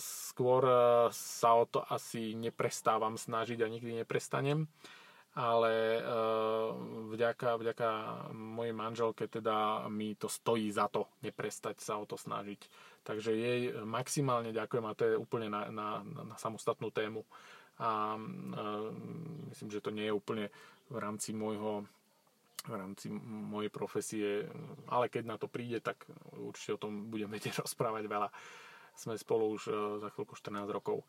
Skôr 0.01 0.63
sa 1.13 1.49
o 1.53 1.65
to 1.69 1.83
asi 1.83 2.33
neprestávam 2.33 3.19
snažiť 3.19 3.59
a 3.61 3.67
nikdy 3.69 4.01
neprestanem 4.01 4.65
ale 5.37 6.01
vďaka, 7.13 7.61
vďaka 7.61 7.89
mojej 8.33 8.73
manželke 8.73 9.29
teda 9.29 9.85
mi 9.87 10.17
to 10.17 10.25
stojí 10.25 10.73
za 10.73 10.89
to 10.89 11.05
neprestať 11.21 11.77
sa 11.79 12.01
o 12.01 12.05
to 12.09 12.17
snažiť 12.17 12.65
Takže 13.09 13.33
jej 13.33 13.73
maximálne 13.89 14.53
ďakujem 14.53 14.85
a 14.85 14.93
to 14.93 15.03
je 15.09 15.15
úplne 15.17 15.49
na, 15.49 15.65
na, 15.73 15.87
na 16.05 16.35
samostatnú 16.37 16.93
tému. 16.93 17.25
A, 17.81 17.81
a 17.81 17.89
myslím, 19.49 19.69
že 19.73 19.81
to 19.81 19.89
nie 19.89 20.05
je 20.05 20.13
úplne 20.13 20.53
v 20.93 20.97
rámci 21.01 21.33
môjho 21.33 21.89
v 22.67 22.75
rámci 22.75 23.07
mojej 23.23 23.71
profesie, 23.71 24.43
ale 24.91 25.07
keď 25.07 25.23
na 25.25 25.37
to 25.39 25.47
príde, 25.47 25.79
tak 25.79 26.03
určite 26.35 26.75
o 26.75 26.81
tom 26.81 27.07
budeme 27.07 27.33
vedieť 27.39 27.63
rozprávať 27.63 28.03
veľa. 28.05 28.29
Sme 28.99 29.15
spolu 29.15 29.55
už 29.55 29.71
e, 29.71 29.73
za 30.03 30.11
chvíľku 30.11 30.35
14 30.35 30.67
rokov. 30.67 31.07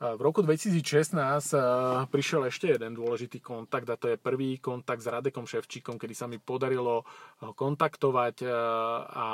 V 0.00 0.16
roku 0.24 0.40
2016 0.40 1.12
prišiel 2.08 2.48
ešte 2.48 2.72
jeden 2.72 2.96
dôležitý 2.96 3.36
kontakt 3.44 3.84
a 3.84 4.00
to 4.00 4.08
je 4.08 4.16
prvý 4.16 4.56
kontakt 4.56 5.04
s 5.04 5.12
Radekom 5.12 5.44
Ševčíkom, 5.44 6.00
kedy 6.00 6.16
sa 6.16 6.24
mi 6.24 6.40
podarilo 6.40 7.04
kontaktovať 7.44 8.48
a 9.12 9.26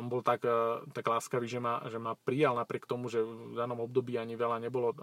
on 0.00 0.08
bol 0.08 0.24
tak, 0.24 0.48
tak 0.96 1.04
láskavý, 1.04 1.44
že 1.44 1.60
ma, 1.60 1.84
že 1.92 2.00
ma 2.00 2.16
prijal 2.16 2.56
napriek 2.56 2.88
tomu, 2.88 3.12
že 3.12 3.20
v 3.20 3.52
danom 3.52 3.84
období 3.84 4.16
ani 4.16 4.32
veľa 4.32 4.56
nebolo 4.64 4.96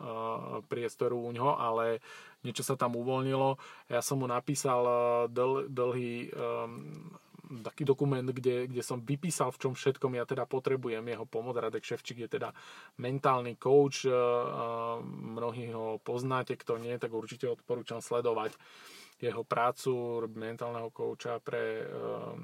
priestoru 0.65 1.21
u 1.21 1.29
ňoho, 1.29 1.53
ale 1.53 2.01
niečo 2.41 2.65
sa 2.65 2.73
tam 2.73 2.97
uvoľnilo. 2.97 3.61
Ja 3.93 4.01
som 4.01 4.25
mu 4.25 4.25
napísal 4.25 4.89
dl, 5.29 5.69
dlhý 5.69 6.33
taký 7.63 7.85
dokument, 7.85 8.25
kde, 8.25 8.67
kde 8.67 8.83
som 8.83 9.01
vypísal, 9.01 9.53
v 9.53 9.61
čom 9.61 9.73
všetkom 9.73 10.17
ja 10.17 10.25
teda 10.25 10.45
potrebujem 10.45 11.05
jeho 11.05 11.25
pomoc. 11.29 11.57
Radek 11.57 11.85
Ševčík 11.85 12.25
je 12.25 12.29
teda 12.29 12.53
mentálny 12.99 13.55
coach, 13.55 14.05
mnohí 15.05 15.71
ho 15.73 15.97
poznáte, 16.03 16.57
kto 16.57 16.77
nie, 16.81 16.97
tak 16.97 17.13
určite 17.13 17.47
odporúčam 17.49 18.01
sledovať 18.03 18.57
jeho 19.15 19.47
prácu, 19.47 20.27
mentálneho 20.35 20.91
kouča 20.91 21.39
pre 21.39 21.87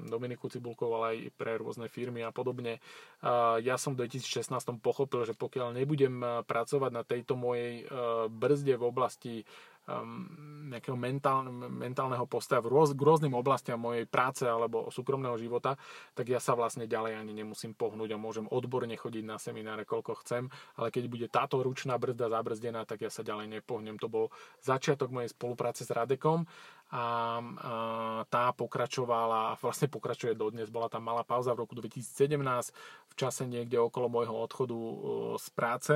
Dominiku 0.08 0.48
Cibulkov, 0.48 0.88
ale 0.96 1.06
aj 1.12 1.18
pre 1.36 1.60
rôzne 1.60 1.84
firmy 1.84 2.24
a 2.24 2.32
podobne. 2.32 2.80
Ja 3.60 3.76
som 3.76 3.92
v 3.92 4.08
2016 4.08 4.80
pochopil, 4.80 5.28
že 5.28 5.36
pokiaľ 5.36 5.76
nebudem 5.76 6.24
pracovať 6.48 6.90
na 6.96 7.04
tejto 7.04 7.36
mojej 7.36 7.84
brzde 8.32 8.80
v 8.80 8.88
oblasti 8.88 9.34
nejakého 10.70 10.94
mentál, 10.94 11.42
mentálneho 11.52 12.22
postoja 12.30 12.62
v 12.62 12.70
rôz, 12.70 12.94
k 12.94 13.02
rôznym 13.02 13.34
oblastiam 13.34 13.82
mojej 13.82 14.06
práce 14.06 14.46
alebo 14.46 14.88
súkromného 14.94 15.34
života, 15.42 15.74
tak 16.14 16.30
ja 16.30 16.38
sa 16.38 16.54
vlastne 16.54 16.86
ďalej 16.86 17.18
ani 17.18 17.34
nemusím 17.34 17.74
pohnúť 17.74 18.14
a 18.14 18.22
môžem 18.22 18.46
odborne 18.46 18.94
chodiť 18.94 19.24
na 19.26 19.42
semináre, 19.42 19.82
koľko 19.82 20.22
chcem, 20.22 20.46
ale 20.78 20.94
keď 20.94 21.04
bude 21.10 21.26
táto 21.26 21.58
ručná 21.60 21.98
brzda 21.98 22.30
zabrzdená, 22.30 22.86
tak 22.86 23.02
ja 23.02 23.10
sa 23.10 23.26
ďalej 23.26 23.58
nepohnem. 23.58 23.98
To 23.98 24.06
bol 24.06 24.30
začiatok 24.62 25.10
mojej 25.10 25.34
spolupráce 25.34 25.82
s 25.82 25.90
Radekom 25.90 26.46
a, 26.94 27.42
tá 28.30 28.54
pokračovala 28.54 29.56
a 29.56 29.58
vlastne 29.58 29.90
pokračuje 29.90 30.38
dodnes. 30.38 30.70
Bola 30.70 30.86
tam 30.86 31.02
malá 31.02 31.26
pauza 31.26 31.50
v 31.58 31.66
roku 31.66 31.74
2017 31.74 32.38
v 33.10 33.14
čase 33.18 33.44
niekde 33.44 33.82
okolo 33.82 34.08
môjho 34.08 34.32
odchodu 34.32 34.78
z 35.36 35.46
práce 35.52 35.94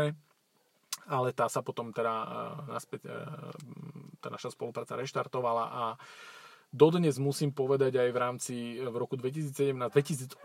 ale 1.06 1.30
tá 1.32 1.46
sa 1.46 1.62
potom 1.62 1.94
teda 1.94 2.14
e, 2.14 2.26
naspäť, 2.74 3.06
e, 3.06 3.18
tá 4.18 4.28
naša 4.28 4.52
spolupráca 4.52 4.98
reštartovala 4.98 5.64
a 5.70 5.84
Dodnes 6.66 7.16
musím 7.22 7.54
povedať 7.54 7.94
aj 7.94 8.10
v 8.10 8.18
rámci 8.18 8.54
v 8.82 8.96
roku 8.98 9.14
2017, 9.14 9.86
2018 9.86 10.42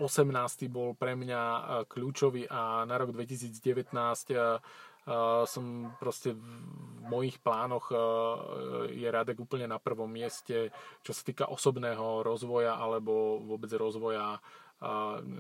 bol 0.69 0.93
pre 0.93 1.17
mňa 1.17 1.41
kľúčový 1.89 2.45
a 2.45 2.85
na 2.85 2.95
rok 3.01 3.11
2019 3.11 3.89
Uh, 5.01 5.49
som 5.49 5.97
proste 5.97 6.38
v 6.38 6.45
mojich 7.09 7.41
plánoch 7.41 7.89
je 8.93 9.09
Radek 9.09 9.41
úplne 9.41 9.65
na 9.65 9.81
prvom 9.81 10.05
mieste, 10.05 10.69
čo 11.01 11.09
sa 11.09 11.25
týka 11.25 11.49
osobného 11.49 12.21
rozvoja 12.21 12.77
alebo 12.77 13.41
vôbec 13.41 13.73
rozvoja 13.73 14.38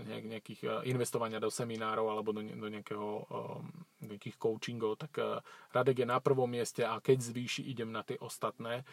nejakých 0.05 0.85
investovania 0.85 1.41
do 1.41 1.49
seminárov 1.49 2.13
alebo 2.13 2.29
do, 2.29 2.45
do 2.45 2.67
nejakého, 2.69 3.09
um, 3.25 3.65
nejakých 4.05 4.37
coachingov, 4.37 5.01
tak 5.01 5.17
Radek 5.73 6.05
je 6.05 6.07
na 6.07 6.21
prvom 6.21 6.45
mieste 6.45 6.85
a 6.85 7.01
keď 7.01 7.33
zvýši, 7.33 7.65
idem 7.65 7.89
na 7.89 8.05
tie 8.05 8.21
ostatné, 8.21 8.85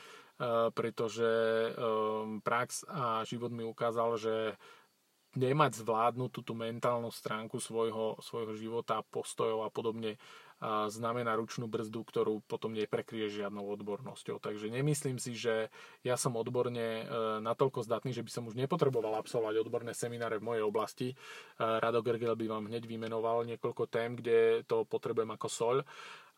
pretože 0.73 1.29
um, 1.77 2.41
prax 2.41 2.89
a 2.89 3.29
život 3.29 3.53
mi 3.53 3.61
ukázal, 3.67 4.17
že 4.17 4.35
nemať 5.37 5.85
zvládnutú 5.85 6.41
tú 6.41 6.57
mentálnu 6.57 7.13
stránku 7.13 7.61
svojho, 7.61 8.17
svojho 8.25 8.57
života, 8.57 9.05
postojov 9.13 9.69
a 9.69 9.71
podobne 9.71 10.17
znamená 10.91 11.39
ručnú 11.39 11.71
brzdu, 11.71 12.03
ktorú 12.03 12.43
potom 12.43 12.75
neprekrie 12.75 13.31
žiadnou 13.31 13.63
odbornosťou. 13.79 14.43
Takže 14.43 14.67
nemyslím 14.75 15.23
si, 15.23 15.39
že 15.39 15.71
ja 16.03 16.19
som 16.19 16.35
odborne 16.35 17.03
e, 17.03 17.05
natoľko 17.39 17.87
zdatný, 17.87 18.11
že 18.11 18.27
by 18.27 18.31
som 18.31 18.47
už 18.51 18.59
nepotreboval 18.59 19.15
absolvovať 19.23 19.55
odborné 19.63 19.95
semináre 19.95 20.43
v 20.43 20.47
mojej 20.51 20.65
oblasti. 20.67 21.09
E, 21.13 21.17
Rado 21.63 22.03
Gergel 22.03 22.35
by 22.35 22.47
vám 22.51 22.67
hneď 22.67 22.91
vymenoval 22.91 23.47
niekoľko 23.47 23.87
tém, 23.87 24.19
kde 24.19 24.67
to 24.67 24.83
potrebujem 24.83 25.31
ako 25.31 25.49
soľ 25.49 25.79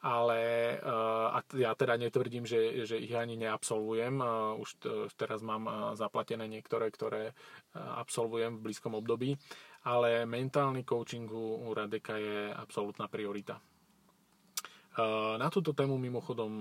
ale 0.01 0.41
e, 0.41 0.97
a 1.29 1.45
ja 1.61 1.77
teda 1.77 2.01
netvrdím, 2.01 2.49
že, 2.49 2.89
že 2.89 2.97
ich 2.97 3.13
ani 3.13 3.37
neabsolvujem. 3.37 4.17
Už 4.57 4.81
teraz 5.13 5.45
mám 5.45 5.93
zaplatené 5.93 6.49
niektoré, 6.49 6.89
ktoré 6.89 7.37
absolvujem 7.77 8.57
v 8.57 8.65
blízkom 8.65 8.97
období, 8.97 9.37
ale 9.85 10.25
mentálny 10.25 10.89
coaching 10.89 11.29
u 11.29 11.69
Radeka 11.77 12.17
je 12.17 12.49
absolútna 12.49 13.13
priorita. 13.13 13.61
Na 15.39 15.49
túto 15.49 15.73
tému 15.73 15.99
mimochodom 15.99 16.53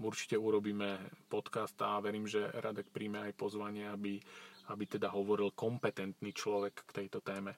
určite 0.00 0.38
urobíme 0.38 1.00
podcast 1.26 1.74
a 1.82 2.00
verím, 2.00 2.28
že 2.28 2.46
Radek 2.60 2.92
príjme 2.92 3.26
aj 3.26 3.32
pozvanie, 3.34 3.88
aby, 3.88 4.20
aby 4.70 4.84
teda 4.86 5.10
hovoril 5.10 5.52
kompetentný 5.56 6.30
človek 6.30 6.86
k 6.86 6.90
tejto 7.02 7.24
téme. 7.24 7.56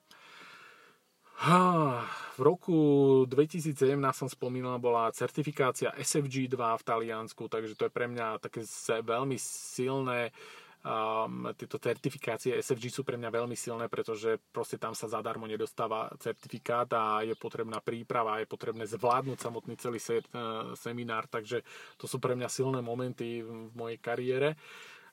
V 2.35 2.41
roku 2.43 2.77
2017 3.23 3.95
som 4.11 4.27
spomínal, 4.27 4.75
bola 4.75 5.07
certifikácia 5.15 5.95
SFG2 5.95 6.59
v 6.59 6.83
Taliansku, 6.83 7.47
takže 7.47 7.79
to 7.79 7.87
je 7.87 7.95
pre 7.95 8.11
mňa 8.11 8.43
také 8.43 8.67
veľmi 8.99 9.39
silné 9.39 10.35
uh, 10.35 10.68
Um, 10.79 11.51
tieto 11.59 11.75
certifikácie 11.75 12.55
SFG 12.55 12.87
sú 12.87 13.01
pre 13.03 13.19
mňa 13.19 13.35
veľmi 13.35 13.51
silné, 13.51 13.91
pretože 13.91 14.39
proste 14.55 14.79
tam 14.79 14.95
sa 14.95 15.11
zadarmo 15.11 15.43
nedostáva 15.43 16.07
certifikát 16.23 16.87
a 16.95 17.19
je 17.19 17.35
potrebná 17.35 17.83
príprava, 17.83 18.39
je 18.39 18.47
potrebné 18.47 18.87
zvládnuť 18.87 19.43
samotný 19.43 19.75
celý 19.75 19.99
se, 19.99 20.23
uh, 20.23 20.71
seminár, 20.79 21.27
takže 21.27 21.67
to 21.99 22.07
sú 22.07 22.23
pre 22.23 22.31
mňa 22.31 22.47
silné 22.47 22.79
momenty 22.79 23.43
v 23.43 23.75
mojej 23.75 23.99
kariére 23.99 24.55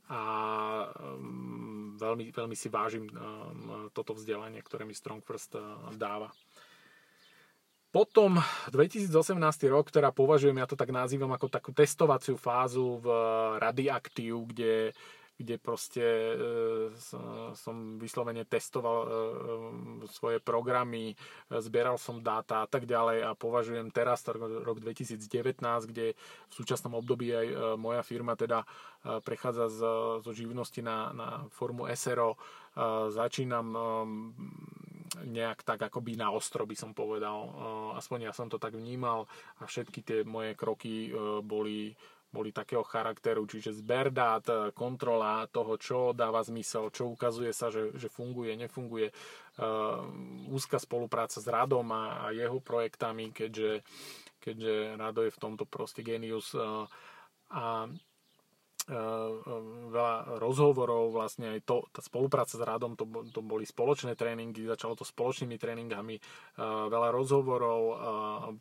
a 0.07 0.23
um, 1.19 1.99
veľmi, 1.99 2.31
veľmi 2.31 2.55
si 2.55 2.71
vážim 2.71 3.11
um, 3.11 3.91
toto 3.91 4.15
vzdelanie, 4.15 4.63
ktoré 4.63 4.87
mi 4.87 4.95
Strong 4.95 5.27
First 5.27 5.59
uh, 5.59 5.91
dáva. 5.99 6.31
Potom 7.91 8.39
2018 8.71 9.09
rok, 9.67 9.89
ktorá 9.89 10.13
považujem, 10.13 10.61
ja 10.61 10.69
to 10.69 10.77
tak 10.79 10.93
nazývam 10.93 11.33
ako 11.33 11.49
takú 11.49 11.71
testovaciu 11.73 12.37
fázu 12.37 13.01
v 13.01 13.09
Radioaktív, 13.57 14.53
kde 14.53 14.93
kde 15.37 15.61
proste 15.61 16.01
e, 16.01 16.35
som 17.53 18.01
vyslovene 18.01 18.49
testoval 18.49 18.99
e, 19.05 19.09
svoje 20.09 20.41
programy, 20.41 21.13
zbieral 21.53 22.01
som 22.01 22.25
dáta 22.25 22.65
a 22.65 22.67
tak 22.69 22.89
ďalej 22.89 23.21
a 23.21 23.37
považujem 23.37 23.93
teraz 23.93 24.25
rok 24.65 24.81
2019, 24.81 25.61
kde 25.93 26.17
v 26.17 26.53
súčasnom 26.53 26.97
období 26.97 27.37
aj 27.37 27.47
e, 27.53 27.57
moja 27.77 28.01
firma 28.01 28.33
teda 28.33 28.65
prechádza 29.23 29.71
zo 30.19 30.33
živnosti 30.35 30.83
na, 30.83 31.15
na 31.15 31.29
formu 31.55 31.87
SRO. 31.95 32.35
Začínam 33.15 33.71
nejak 35.23 35.63
tak 35.63 35.87
akoby 35.87 36.19
na 36.19 36.35
ostro 36.35 36.67
by 36.67 36.75
som 36.75 36.91
povedal. 36.91 37.55
Aspoň 37.95 38.27
ja 38.27 38.33
som 38.35 38.51
to 38.51 38.59
tak 38.59 38.75
vnímal 38.75 39.31
a 39.63 39.71
všetky 39.71 40.03
tie 40.03 40.19
moje 40.27 40.59
kroky 40.59 41.15
boli 41.47 41.95
boli 42.31 42.53
takého 42.53 42.85
charakteru, 42.85 43.49
čiže 43.49 43.73
zber 43.73 44.13
dát, 44.13 44.45
kontrola 44.77 45.47
toho, 45.49 45.81
čo 45.81 45.99
dáva 46.13 46.45
zmysel, 46.45 46.93
čo 46.93 47.09
ukazuje 47.09 47.51
sa, 47.55 47.73
že, 47.73 47.97
že 47.97 48.13
funguje, 48.13 48.53
nefunguje, 48.59 49.09
uh, 49.09 50.05
úzka 50.53 50.77
spolupráca 50.77 51.41
s 51.41 51.47
Radom 51.49 51.89
a, 51.95 52.29
a 52.29 52.37
jeho 52.37 52.61
projektami, 52.61 53.33
keďže, 53.33 53.81
keďže 54.43 55.01
Rado 55.01 55.25
je 55.25 55.33
v 55.33 55.41
tomto 55.41 55.65
proste 55.65 56.05
genius 56.05 56.53
uh, 56.53 56.85
a 57.51 57.87
Eh, 57.87 57.89
veľa 58.87 60.39
rozhovorov, 60.39 61.11
vlastne 61.11 61.59
aj 61.59 61.67
to, 61.67 61.83
tá 61.91 61.99
spolupráca 61.99 62.55
s 62.55 62.63
Radom, 62.63 62.95
to, 62.95 63.03
to 63.35 63.43
boli 63.43 63.67
spoločné 63.67 64.15
tréningy, 64.15 64.63
začalo 64.63 64.95
to 64.95 65.03
spoločnými 65.03 65.59
tréningami, 65.59 66.17
eh, 66.17 66.63
veľa 66.63 67.11
rozhovorov, 67.11 67.83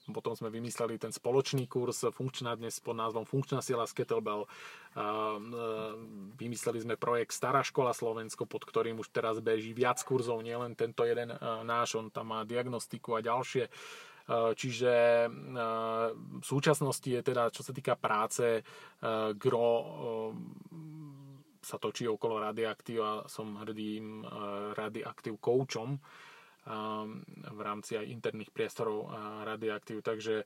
potom 0.09 0.33
sme 0.33 0.49
vymysleli 0.49 0.97
ten 0.97 1.13
spoločný 1.13 1.69
kurz 1.69 2.09
funkčná 2.09 2.57
dnes 2.57 2.81
pod 2.81 2.97
názvom 2.97 3.27
Funkčná 3.27 3.61
sila 3.61 3.85
z 3.85 4.01
Kettlebell, 4.01 4.49
vymysleli 6.39 6.79
sme 6.81 6.95
projekt 6.95 7.35
Stará 7.35 7.61
škola 7.61 7.91
Slovensko, 7.91 8.47
pod 8.47 8.63
ktorým 8.63 8.97
už 9.03 9.11
teraz 9.11 9.43
beží 9.43 9.75
viac 9.75 9.99
kurzov, 10.01 10.39
nielen 10.39 10.73
tento 10.73 11.03
jeden 11.03 11.35
náš, 11.67 11.99
on 11.99 12.07
tam 12.09 12.31
má 12.31 12.47
diagnostiku 12.47 13.19
a 13.19 13.25
ďalšie 13.25 13.67
čiže 14.29 14.93
eh, 15.25 15.29
v 16.13 16.45
súčasnosti 16.45 17.05
je 17.05 17.21
teda, 17.21 17.53
čo 17.53 17.61
sa 17.61 17.71
týka 17.73 17.93
práce, 17.93 18.61
eh, 18.61 19.27
gro 19.37 19.69
sa 21.65 21.81
točí 21.81 22.05
okolo 22.05 22.37
radioaktív 22.37 22.99
a 23.01 23.13
som 23.25 23.57
hrdým 23.57 24.21
radioaktív 24.77 25.41
koučom 25.41 25.97
v 27.45 27.59
rámci 27.61 27.97
aj 27.97 28.05
interných 28.05 28.53
priestorov 28.53 29.09
radioaktív. 29.49 30.05
Takže 30.05 30.45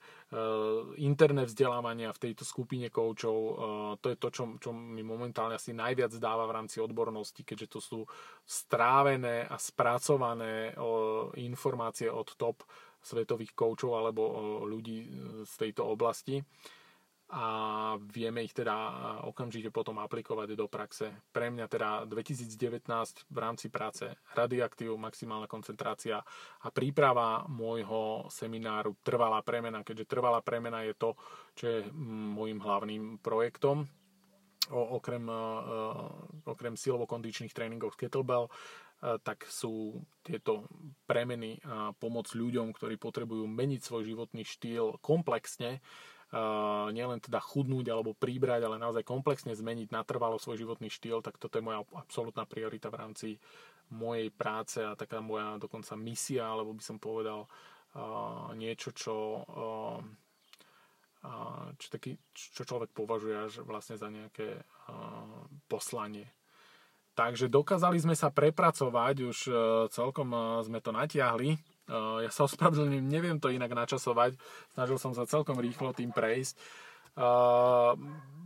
interné 0.99 1.43
vzdelávania 1.43 2.15
v 2.15 2.23
tejto 2.23 2.47
skupine 2.47 2.88
koučov, 2.88 3.35
to 3.99 4.07
je 4.11 4.18
to, 4.19 4.27
čo, 4.31 4.43
čo 4.64 4.72
mi 4.72 5.03
momentálne 5.03 5.60
asi 5.60 5.76
najviac 5.76 6.15
dáva 6.19 6.47
v 6.47 6.56
rámci 6.56 6.80
odbornosti, 6.80 7.43
keďže 7.43 7.68
to 7.68 7.80
sú 7.84 7.99
strávené 8.47 9.43
a 9.43 9.60
spracované 9.60 10.72
informácie 11.35 12.07
od 12.07 12.31
top 12.39 12.64
svetových 13.02 13.56
koučov 13.56 13.96
alebo 13.96 14.24
ľudí 14.68 14.98
e, 15.04 15.08
z 15.48 15.54
tejto 15.68 15.88
oblasti 15.88 16.44
a 17.30 17.46
vieme 18.10 18.42
ich 18.42 18.58
teda 18.58 18.74
okamžite 19.30 19.70
potom 19.70 20.02
aplikovať 20.02 20.58
do 20.58 20.66
praxe. 20.66 21.14
Pre 21.30 21.54
mňa 21.54 21.66
teda 21.70 21.90
2019 22.10 22.90
v 23.30 23.38
rámci 23.38 23.70
práce 23.70 24.10
radioaktív, 24.34 24.98
maximálna 24.98 25.46
koncentrácia 25.46 26.18
a 26.66 26.68
príprava 26.74 27.46
môjho 27.46 28.26
semináru 28.34 28.98
Trvalá 29.06 29.46
premena, 29.46 29.86
keďže 29.86 30.10
Trvalá 30.10 30.42
premena 30.42 30.82
je 30.82 30.98
to, 30.98 31.14
čo 31.54 31.66
je 31.70 31.80
môjim 32.34 32.58
hlavným 32.58 33.22
projektom. 33.22 33.86
O, 34.70 35.02
okrem, 35.02 35.26
uh, 35.26 36.14
okrem 36.46 36.78
silovo-kondičných 36.78 37.54
tréningov 37.54 37.98
z 37.98 38.06
Kettlebell 38.06 38.54
tak 39.00 39.48
sú 39.48 40.04
tieto 40.28 40.68
premeny 41.08 41.64
a 41.64 41.96
pomoc 41.96 42.28
ľuďom, 42.36 42.76
ktorí 42.76 43.00
potrebujú 43.00 43.48
meniť 43.48 43.80
svoj 43.80 44.04
životný 44.04 44.44
štýl 44.44 45.00
komplexne, 45.00 45.80
nielen 46.94 47.18
teda 47.24 47.42
chudnúť 47.42 47.90
alebo 47.90 48.14
príbrať, 48.14 48.62
ale 48.68 48.78
naozaj 48.78 49.02
komplexne 49.02 49.56
zmeniť 49.56 49.90
natrvalo 49.90 50.38
svoj 50.38 50.62
životný 50.62 50.92
štýl, 50.92 51.26
tak 51.26 51.42
toto 51.42 51.58
je 51.58 51.66
moja 51.66 51.82
absolútna 51.96 52.46
priorita 52.46 52.94
v 52.94 53.00
rámci 53.02 53.30
mojej 53.90 54.30
práce 54.30 54.78
a 54.84 54.94
taká 54.94 55.24
moja 55.26 55.58
dokonca 55.58 55.98
misia, 55.98 56.46
alebo 56.46 56.78
by 56.78 56.84
som 56.86 57.02
povedal 57.02 57.50
niečo, 58.54 58.94
čo, 58.94 59.42
čo, 61.82 61.88
taký, 61.90 62.14
čo 62.38 62.62
človek 62.62 62.94
považuje 62.94 63.34
až 63.34 63.54
vlastne 63.66 63.98
za 63.98 64.14
nejaké 64.14 64.62
poslanie 65.66 66.30
Takže 67.18 67.52
dokázali 67.52 67.99
sme 67.99 68.15
sa 68.15 68.31
prepracovať, 68.31 69.15
už 69.27 69.38
e, 69.49 69.53
celkom 69.91 70.30
e, 70.31 70.40
sme 70.64 70.80
to 70.80 70.95
natiahli. 70.95 71.49
E, 71.52 71.57
ja 72.23 72.31
sa 72.31 72.48
ospravedlňujem, 72.48 73.06
neviem 73.06 73.38
to 73.44 73.52
inak 73.52 73.76
načasovať, 73.76 74.40
snažil 74.72 74.95
som 74.95 75.11
sa 75.11 75.27
celkom 75.27 75.60
rýchlo 75.60 75.91
tým 75.91 76.15
prejsť. 76.15 76.56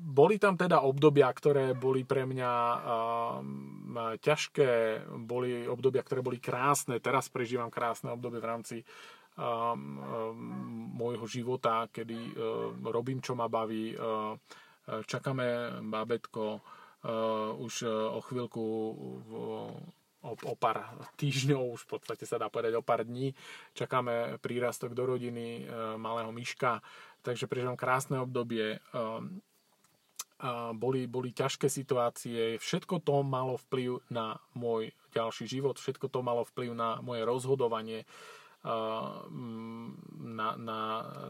Boli 0.03 0.41
tam 0.41 0.57
teda 0.57 0.81
obdobia, 0.81 1.29
ktoré 1.29 1.77
boli 1.77 2.01
pre 2.09 2.25
mňa 2.25 2.51
ťažké, 4.17 5.05
boli 5.21 5.69
obdobia, 5.69 6.01
ktoré 6.01 6.25
boli 6.25 6.41
krásne. 6.41 6.97
Teraz 6.97 7.29
prežívam 7.29 7.69
krásne 7.69 8.09
obdobie 8.09 8.41
v 8.41 8.49
rámci 8.49 8.77
môjho 10.95 11.27
života, 11.29 11.85
kedy 11.85 12.33
robím, 12.81 13.21
čo 13.21 13.37
ma 13.37 13.45
baví, 13.45 13.93
čakáme 15.05 15.77
babetko, 15.85 16.65
už 17.59 17.73
o 17.87 18.19
chvíľku 18.23 18.63
o, 20.23 20.35
o 20.47 20.53
pár 20.55 20.87
týždňov, 21.19 21.75
už 21.75 21.83
v 21.83 21.89
podstate 21.99 22.23
sa 22.23 22.39
dá 22.39 22.47
povedať 22.47 22.79
o 22.79 22.83
pár 22.83 23.03
dní. 23.03 23.35
Čakáme 23.75 24.39
prírastok 24.39 24.95
do 24.95 25.03
rodiny 25.03 25.67
malého 25.99 26.31
myška, 26.31 26.79
takže 27.19 27.51
prežívam 27.51 27.75
krásne 27.75 28.23
obdobie. 28.23 28.79
Boli, 30.75 31.07
boli 31.07 31.31
ťažké 31.31 31.71
situácie, 31.71 32.59
všetko 32.59 32.99
to 32.99 33.23
malo 33.23 33.55
vplyv 33.67 34.03
na 34.11 34.35
môj 34.59 34.91
ďalší 35.15 35.47
život, 35.47 35.79
všetko 35.79 36.11
to 36.11 36.19
malo 36.19 36.43
vplyv 36.43 36.75
na 36.75 36.99
moje 36.99 37.23
rozhodovanie, 37.23 38.03
na, 40.19 40.47
na, 40.59 40.79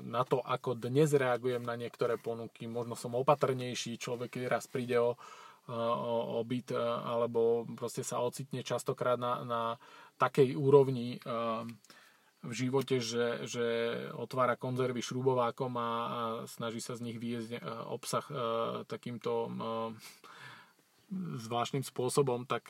na 0.02 0.22
to, 0.26 0.42
ako 0.42 0.78
dnes 0.78 1.14
reagujem 1.14 1.62
na 1.62 1.78
niektoré 1.78 2.18
ponuky. 2.18 2.66
Možno 2.66 2.98
som 2.98 3.14
opatrnejší, 3.14 4.02
človek, 4.02 4.38
keď 4.38 4.44
raz 4.50 4.66
príde 4.66 4.98
o, 4.98 5.14
o, 5.70 6.38
o 6.38 6.44
byt 6.44 6.76
alebo 6.78 7.64
proste 7.78 8.04
sa 8.04 8.20
ocitne 8.20 8.64
častokrát 8.64 9.16
na, 9.16 9.44
na 9.44 9.62
takej 10.20 10.56
úrovni 10.60 11.20
v 12.44 12.52
živote, 12.52 13.00
že, 13.00 13.48
že 13.48 13.66
otvára 14.20 14.60
konzervy 14.60 15.00
šrubovákom 15.00 15.72
a, 15.80 15.80
a 15.80 15.90
snaží 16.44 16.84
sa 16.84 17.00
z 17.00 17.08
nich 17.08 17.18
vyjesť 17.18 17.64
obsah 17.88 18.26
takýmto 18.84 19.48
zvláštnym 21.40 21.88
spôsobom, 21.88 22.44
tak 22.44 22.68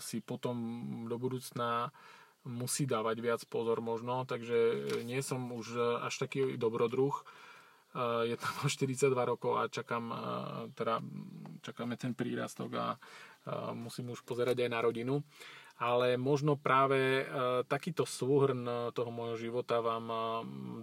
si 0.00 0.24
potom 0.24 0.56
do 1.04 1.16
budúcna 1.20 1.92
musí 2.48 2.88
dávať 2.88 3.16
viac 3.20 3.40
pozor 3.52 3.84
možno, 3.84 4.24
takže 4.24 4.56
nie 5.04 5.20
som 5.20 5.52
už 5.52 6.00
až 6.00 6.14
taký 6.16 6.56
dobrodruh. 6.56 7.12
Je 8.24 8.36
tam 8.38 8.52
42 8.68 9.10
rokov 9.24 9.58
a 9.58 9.66
čakám, 9.66 10.04
teda 10.78 11.02
čakáme 11.64 11.94
ten 11.98 12.14
prírastok 12.14 12.70
a 12.78 12.86
musím 13.72 14.14
už 14.14 14.22
pozerať 14.22 14.66
aj 14.66 14.70
na 14.70 14.80
rodinu. 14.80 15.14
Ale 15.80 16.20
možno 16.20 16.60
práve 16.60 17.24
takýto 17.64 18.04
súhrn 18.04 18.92
toho 18.92 19.08
môjho 19.08 19.48
života 19.48 19.80
vám 19.80 20.12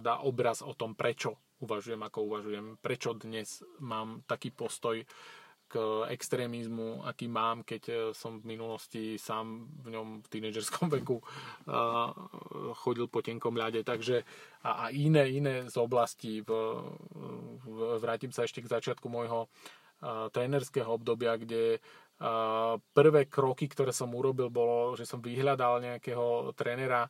dá 0.02 0.18
obraz 0.26 0.58
o 0.58 0.74
tom, 0.74 0.98
prečo 0.98 1.38
uvažujem, 1.62 2.02
ako 2.02 2.18
uvažujem, 2.26 2.66
prečo 2.82 3.14
dnes 3.14 3.62
mám 3.78 4.26
taký 4.26 4.50
postoj 4.50 5.02
k 5.68 6.08
extrémizmu, 6.08 7.04
aký 7.04 7.28
mám, 7.28 7.60
keď 7.62 7.82
e, 7.88 7.94
som 8.16 8.40
v 8.40 8.56
minulosti 8.56 9.20
sám 9.20 9.68
v 9.84 9.92
ňom 9.92 10.24
v 10.24 10.28
tínedžerskom 10.32 10.88
veku 11.00 11.20
chodil 12.80 13.06
po 13.12 13.20
tenkom 13.20 13.52
ľade. 13.52 13.84
Takže 13.84 14.24
a, 14.64 14.88
a 14.88 14.94
iné, 14.96 15.28
iné 15.28 15.68
z 15.68 15.76
oblastí. 15.76 16.40
V, 16.40 16.50
v, 17.68 18.00
vrátim 18.00 18.32
sa 18.32 18.48
ešte 18.48 18.64
k 18.64 18.72
začiatku 18.72 19.06
môjho 19.12 19.46
trénerského 20.30 20.94
obdobia, 20.94 21.34
kde 21.34 21.82
prvé 22.94 23.30
kroky, 23.30 23.70
ktoré 23.70 23.94
som 23.94 24.10
urobil, 24.10 24.50
bolo, 24.50 24.98
že 24.98 25.06
som 25.06 25.22
vyhľadal 25.22 25.78
nejakého 25.78 26.50
trénera, 26.58 27.06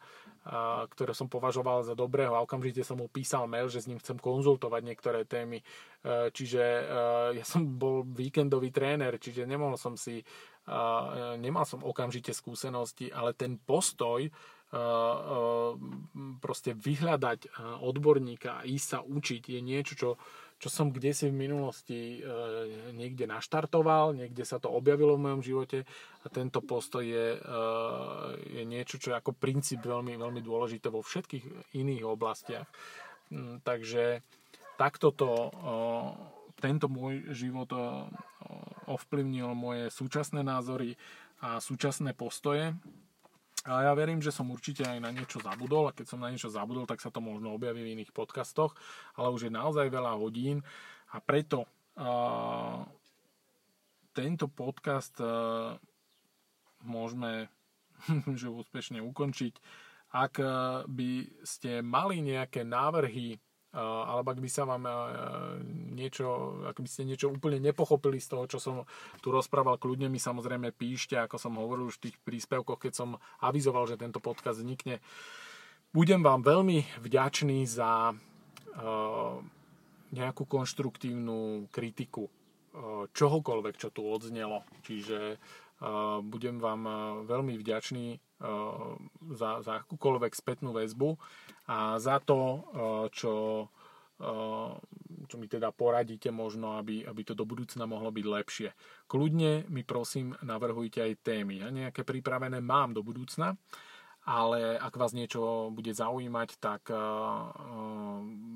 ktoré 0.93 1.17
som 1.17 1.33
považoval 1.33 1.81
za 1.81 1.97
dobrého 1.97 2.37
a 2.37 2.45
okamžite 2.45 2.85
som 2.85 3.01
mu 3.01 3.09
písal 3.09 3.49
mail, 3.49 3.73
že 3.73 3.81
s 3.81 3.89
ním 3.89 4.01
chcem 4.01 4.21
konzultovať 4.21 4.83
niektoré 4.85 5.25
témy. 5.25 5.61
E, 5.61 5.65
čiže 6.33 6.63
ja 7.33 7.45
som 7.45 7.65
bol 7.81 8.05
víkendový 8.05 8.69
tréner, 8.69 9.17
čiže 9.17 9.49
nemohol 9.49 9.81
som 9.81 9.97
si, 9.97 10.21
nemal 11.41 11.65
som 11.65 11.81
okamžite 11.81 12.37
skúsenosti, 12.37 13.09
ale 13.09 13.33
ten 13.33 13.57
postoj 13.57 14.29
proste 16.45 16.77
vyhľadať 16.77 17.57
odborníka 17.81 18.61
a 18.61 18.67
ísť 18.69 18.87
sa 18.89 18.99
učiť 19.01 19.57
je 19.57 19.61
niečo, 19.65 19.97
čo 19.97 20.11
čo 20.59 20.69
som 20.69 20.91
kde 20.91 21.15
si 21.15 21.31
v 21.31 21.39
minulosti 21.39 22.19
e, 22.19 22.91
niekde 22.91 23.31
naštartoval, 23.31 24.19
niekde 24.19 24.43
sa 24.43 24.59
to 24.59 24.67
objavilo 24.75 25.15
v 25.15 25.25
mojom 25.31 25.43
živote 25.43 25.79
a 26.23 26.27
tento 26.27 26.59
postoj 26.59 27.07
je, 27.07 27.39
e, 27.39 27.41
je 28.59 28.63
niečo, 28.67 28.99
čo 28.99 29.15
je 29.15 29.19
ako 29.23 29.39
princíp 29.39 29.87
veľmi, 29.87 30.19
veľmi 30.19 30.43
dôležité 30.43 30.91
vo 30.91 30.99
všetkých 30.99 31.75
iných 31.79 32.03
oblastiach. 32.03 32.67
Mm, 33.31 33.63
takže 33.63 34.27
takto 34.75 35.15
to, 35.15 35.31
e, 35.31 35.51
tento 36.59 36.91
môj 36.91 37.31
život 37.31 37.71
e, 37.71 37.79
ovplyvnil 38.91 39.55
moje 39.55 39.95
súčasné 39.95 40.43
názory 40.43 40.99
a 41.39 41.63
súčasné 41.63 42.19
postoje 42.19 42.75
a 43.67 43.91
ja 43.91 43.93
verím, 43.97 44.23
že 44.23 44.31
som 44.31 44.47
určite 44.53 44.87
aj 44.87 45.03
na 45.03 45.11
niečo 45.11 45.43
zabudol 45.43 45.91
a 45.91 45.97
keď 45.97 46.07
som 46.07 46.23
na 46.23 46.31
niečo 46.31 46.53
zabudol, 46.53 46.87
tak 46.87 47.03
sa 47.03 47.11
to 47.11 47.19
možno 47.19 47.57
objaví 47.57 47.83
v 47.83 47.93
iných 47.99 48.15
podcastoch, 48.15 48.77
ale 49.19 49.35
už 49.35 49.49
je 49.49 49.53
naozaj 49.53 49.91
veľa 49.91 50.15
hodín 50.15 50.63
a 51.11 51.19
preto 51.19 51.67
uh, 51.99 52.87
tento 54.15 54.47
podcast 54.47 55.19
uh, 55.19 55.75
môžeme 56.87 57.51
že 58.39 58.47
úspešne 58.47 59.03
ukončiť. 59.03 59.55
Ak 60.09 60.41
by 60.89 61.11
ste 61.45 61.85
mali 61.85 62.25
nejaké 62.25 62.65
návrhy 62.65 63.37
alebo 63.73 64.33
ak 64.33 64.41
by 64.41 64.49
sa 64.49 64.65
vám 64.65 64.89
niečo, 65.93 66.61
ak 66.65 66.81
by 66.81 66.89
ste 66.89 67.05
niečo 67.05 67.29
úplne 67.29 67.61
nepochopili 67.61 68.17
z 68.17 68.33
toho, 68.33 68.45
čo 68.49 68.59
som 68.61 68.77
tu 69.21 69.29
rozprával, 69.29 69.77
kľudne 69.77 70.09
mi 70.09 70.17
samozrejme 70.17 70.73
píšte, 70.73 71.21
ako 71.21 71.37
som 71.37 71.61
hovoril 71.61 71.93
už 71.93 72.01
v 72.01 72.05
tých 72.09 72.17
príspevkoch, 72.25 72.81
keď 72.81 72.93
som 72.97 73.21
avizoval, 73.45 73.85
že 73.85 74.01
tento 74.01 74.25
podcast 74.25 74.65
vznikne. 74.65 75.05
Budem 75.93 76.25
vám 76.25 76.41
veľmi 76.45 77.01
vďačný 77.05 77.69
za 77.69 78.17
nejakú 80.09 80.45
konštruktívnu 80.49 81.69
kritiku 81.69 82.29
čohokoľvek, 83.13 83.75
čo 83.77 83.93
tu 83.93 84.09
odznelo. 84.09 84.65
Čiže 84.85 85.37
budem 86.25 86.57
vám 86.57 86.83
veľmi 87.29 87.55
vďačný 87.59 88.17
za, 89.35 89.51
za 89.67 89.73
akúkoľvek 89.83 90.33
spätnú 90.35 90.71
väzbu 90.71 91.19
a 91.67 91.99
za 91.99 92.23
to, 92.23 92.39
e, 92.39 92.61
čo, 93.11 93.67
e, 94.23 94.29
čo 95.27 95.37
mi 95.37 95.47
teda 95.51 95.75
poradíte 95.75 96.31
možno, 96.31 96.79
aby, 96.79 97.03
aby 97.03 97.23
to 97.27 97.35
do 97.35 97.43
budúcna 97.43 97.85
mohlo 97.91 98.15
byť 98.15 98.27
lepšie. 98.27 98.69
Kľudne 99.11 99.67
mi 99.69 99.83
prosím 99.83 100.39
navrhujte 100.47 101.03
aj 101.03 101.23
témy. 101.27 101.67
Ja 101.67 101.69
nejaké 101.75 102.07
pripravené 102.07 102.63
mám 102.63 102.95
do 102.95 103.03
budúcna, 103.03 103.59
ale 104.29 104.79
ak 104.79 104.95
vás 104.95 105.17
niečo 105.17 105.73
bude 105.73 105.89
zaujímať, 105.89 106.61
tak 106.61 106.93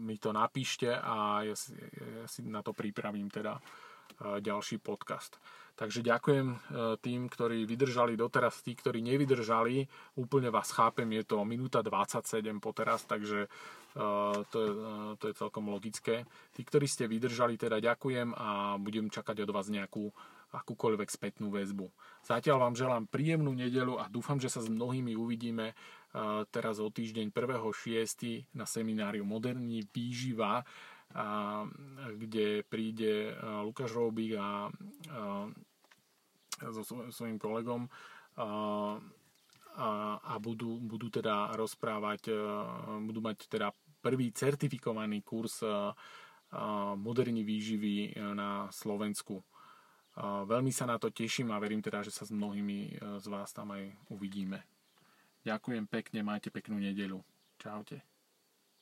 mi 0.05 0.21
to 0.21 0.29
napíšte 0.29 0.93
a 0.93 1.49
ja 1.49 1.57
si, 1.57 1.73
ja 1.97 2.29
si 2.29 2.45
na 2.45 2.61
to 2.61 2.77
pripravím 2.77 3.33
teda 3.33 3.57
ďalší 4.21 4.85
podcast. 4.85 5.41
Takže 5.73 6.05
ďakujem 6.05 6.47
e, 6.53 6.57
tým, 7.01 7.33
ktorí 7.33 7.65
vydržali 7.65 8.13
doteraz, 8.13 8.61
tí, 8.61 8.77
ktorí 8.77 9.01
nevydržali, 9.01 9.89
úplne 10.21 10.53
vás 10.53 10.69
chápem, 10.69 11.09
je 11.17 11.25
to 11.25 11.41
minúta 11.49 11.81
27 11.81 12.61
poteraz, 12.61 13.09
takže 13.09 13.49
e, 13.49 13.49
to 14.53 14.59
je, 14.61 14.71
e, 14.71 14.93
to 15.17 15.25
je 15.33 15.35
celkom 15.35 15.73
logické. 15.73 16.29
Tí, 16.53 16.61
ktorí 16.61 16.85
ste 16.85 17.09
vydržali, 17.09 17.57
teda 17.57 17.81
ďakujem 17.81 18.37
a 18.37 18.77
budem 18.77 19.09
čakať 19.09 19.49
od 19.49 19.51
vás 19.51 19.73
nejakú 19.73 20.13
akúkoľvek 20.53 21.09
spätnú 21.09 21.49
väzbu. 21.49 21.89
Zatiaľ 22.21 22.69
vám 22.69 22.77
želám 22.77 23.09
príjemnú 23.09 23.57
nedelu 23.57 23.97
a 23.97 24.13
dúfam, 24.13 24.37
že 24.37 24.53
sa 24.53 24.61
s 24.61 24.69
mnohými 24.69 25.17
uvidíme 25.17 25.73
teraz 26.53 26.77
o 26.77 26.93
týždeň 26.93 27.33
1.6. 27.33 28.53
na 28.53 28.69
semináriu 28.69 29.25
Moderní 29.25 29.89
výživa 29.89 30.61
a, 31.13 31.65
kde 32.17 32.65
príde 32.67 33.37
Lukáš 33.63 33.93
Roubík 33.93 34.37
a, 34.37 34.69
a 34.69 34.71
so 36.71 36.83
svojím 37.11 37.43
kolegom 37.43 37.87
a, 37.87 38.47
a, 39.75 39.89
a 40.23 40.35
budú, 40.39 40.79
budú 40.79 41.11
teda 41.11 41.53
rozprávať, 41.59 42.31
budú 43.03 43.19
mať 43.19 43.51
teda 43.51 43.75
prvý 44.03 44.31
certifikovaný 44.31 45.23
kurz 45.27 45.65
moderní 47.01 47.43
výživy 47.43 48.15
na 48.37 48.69
Slovensku. 48.69 49.41
Veľmi 50.21 50.69
sa 50.69 50.85
na 50.85 51.01
to 51.01 51.09
teším 51.09 51.51
a 51.51 51.59
verím 51.59 51.81
teda, 51.81 52.05
že 52.05 52.13
sa 52.13 52.29
s 52.29 52.31
mnohými 52.31 53.01
z 53.17 53.27
vás 53.33 53.51
tam 53.57 53.73
aj 53.73 53.89
uvidíme. 54.13 54.61
Ďakujem 55.43 55.89
pekne, 55.89 56.21
majte 56.21 56.53
peknú 56.53 56.77
nedelu. 56.77 57.19
Čaute. 57.57 58.12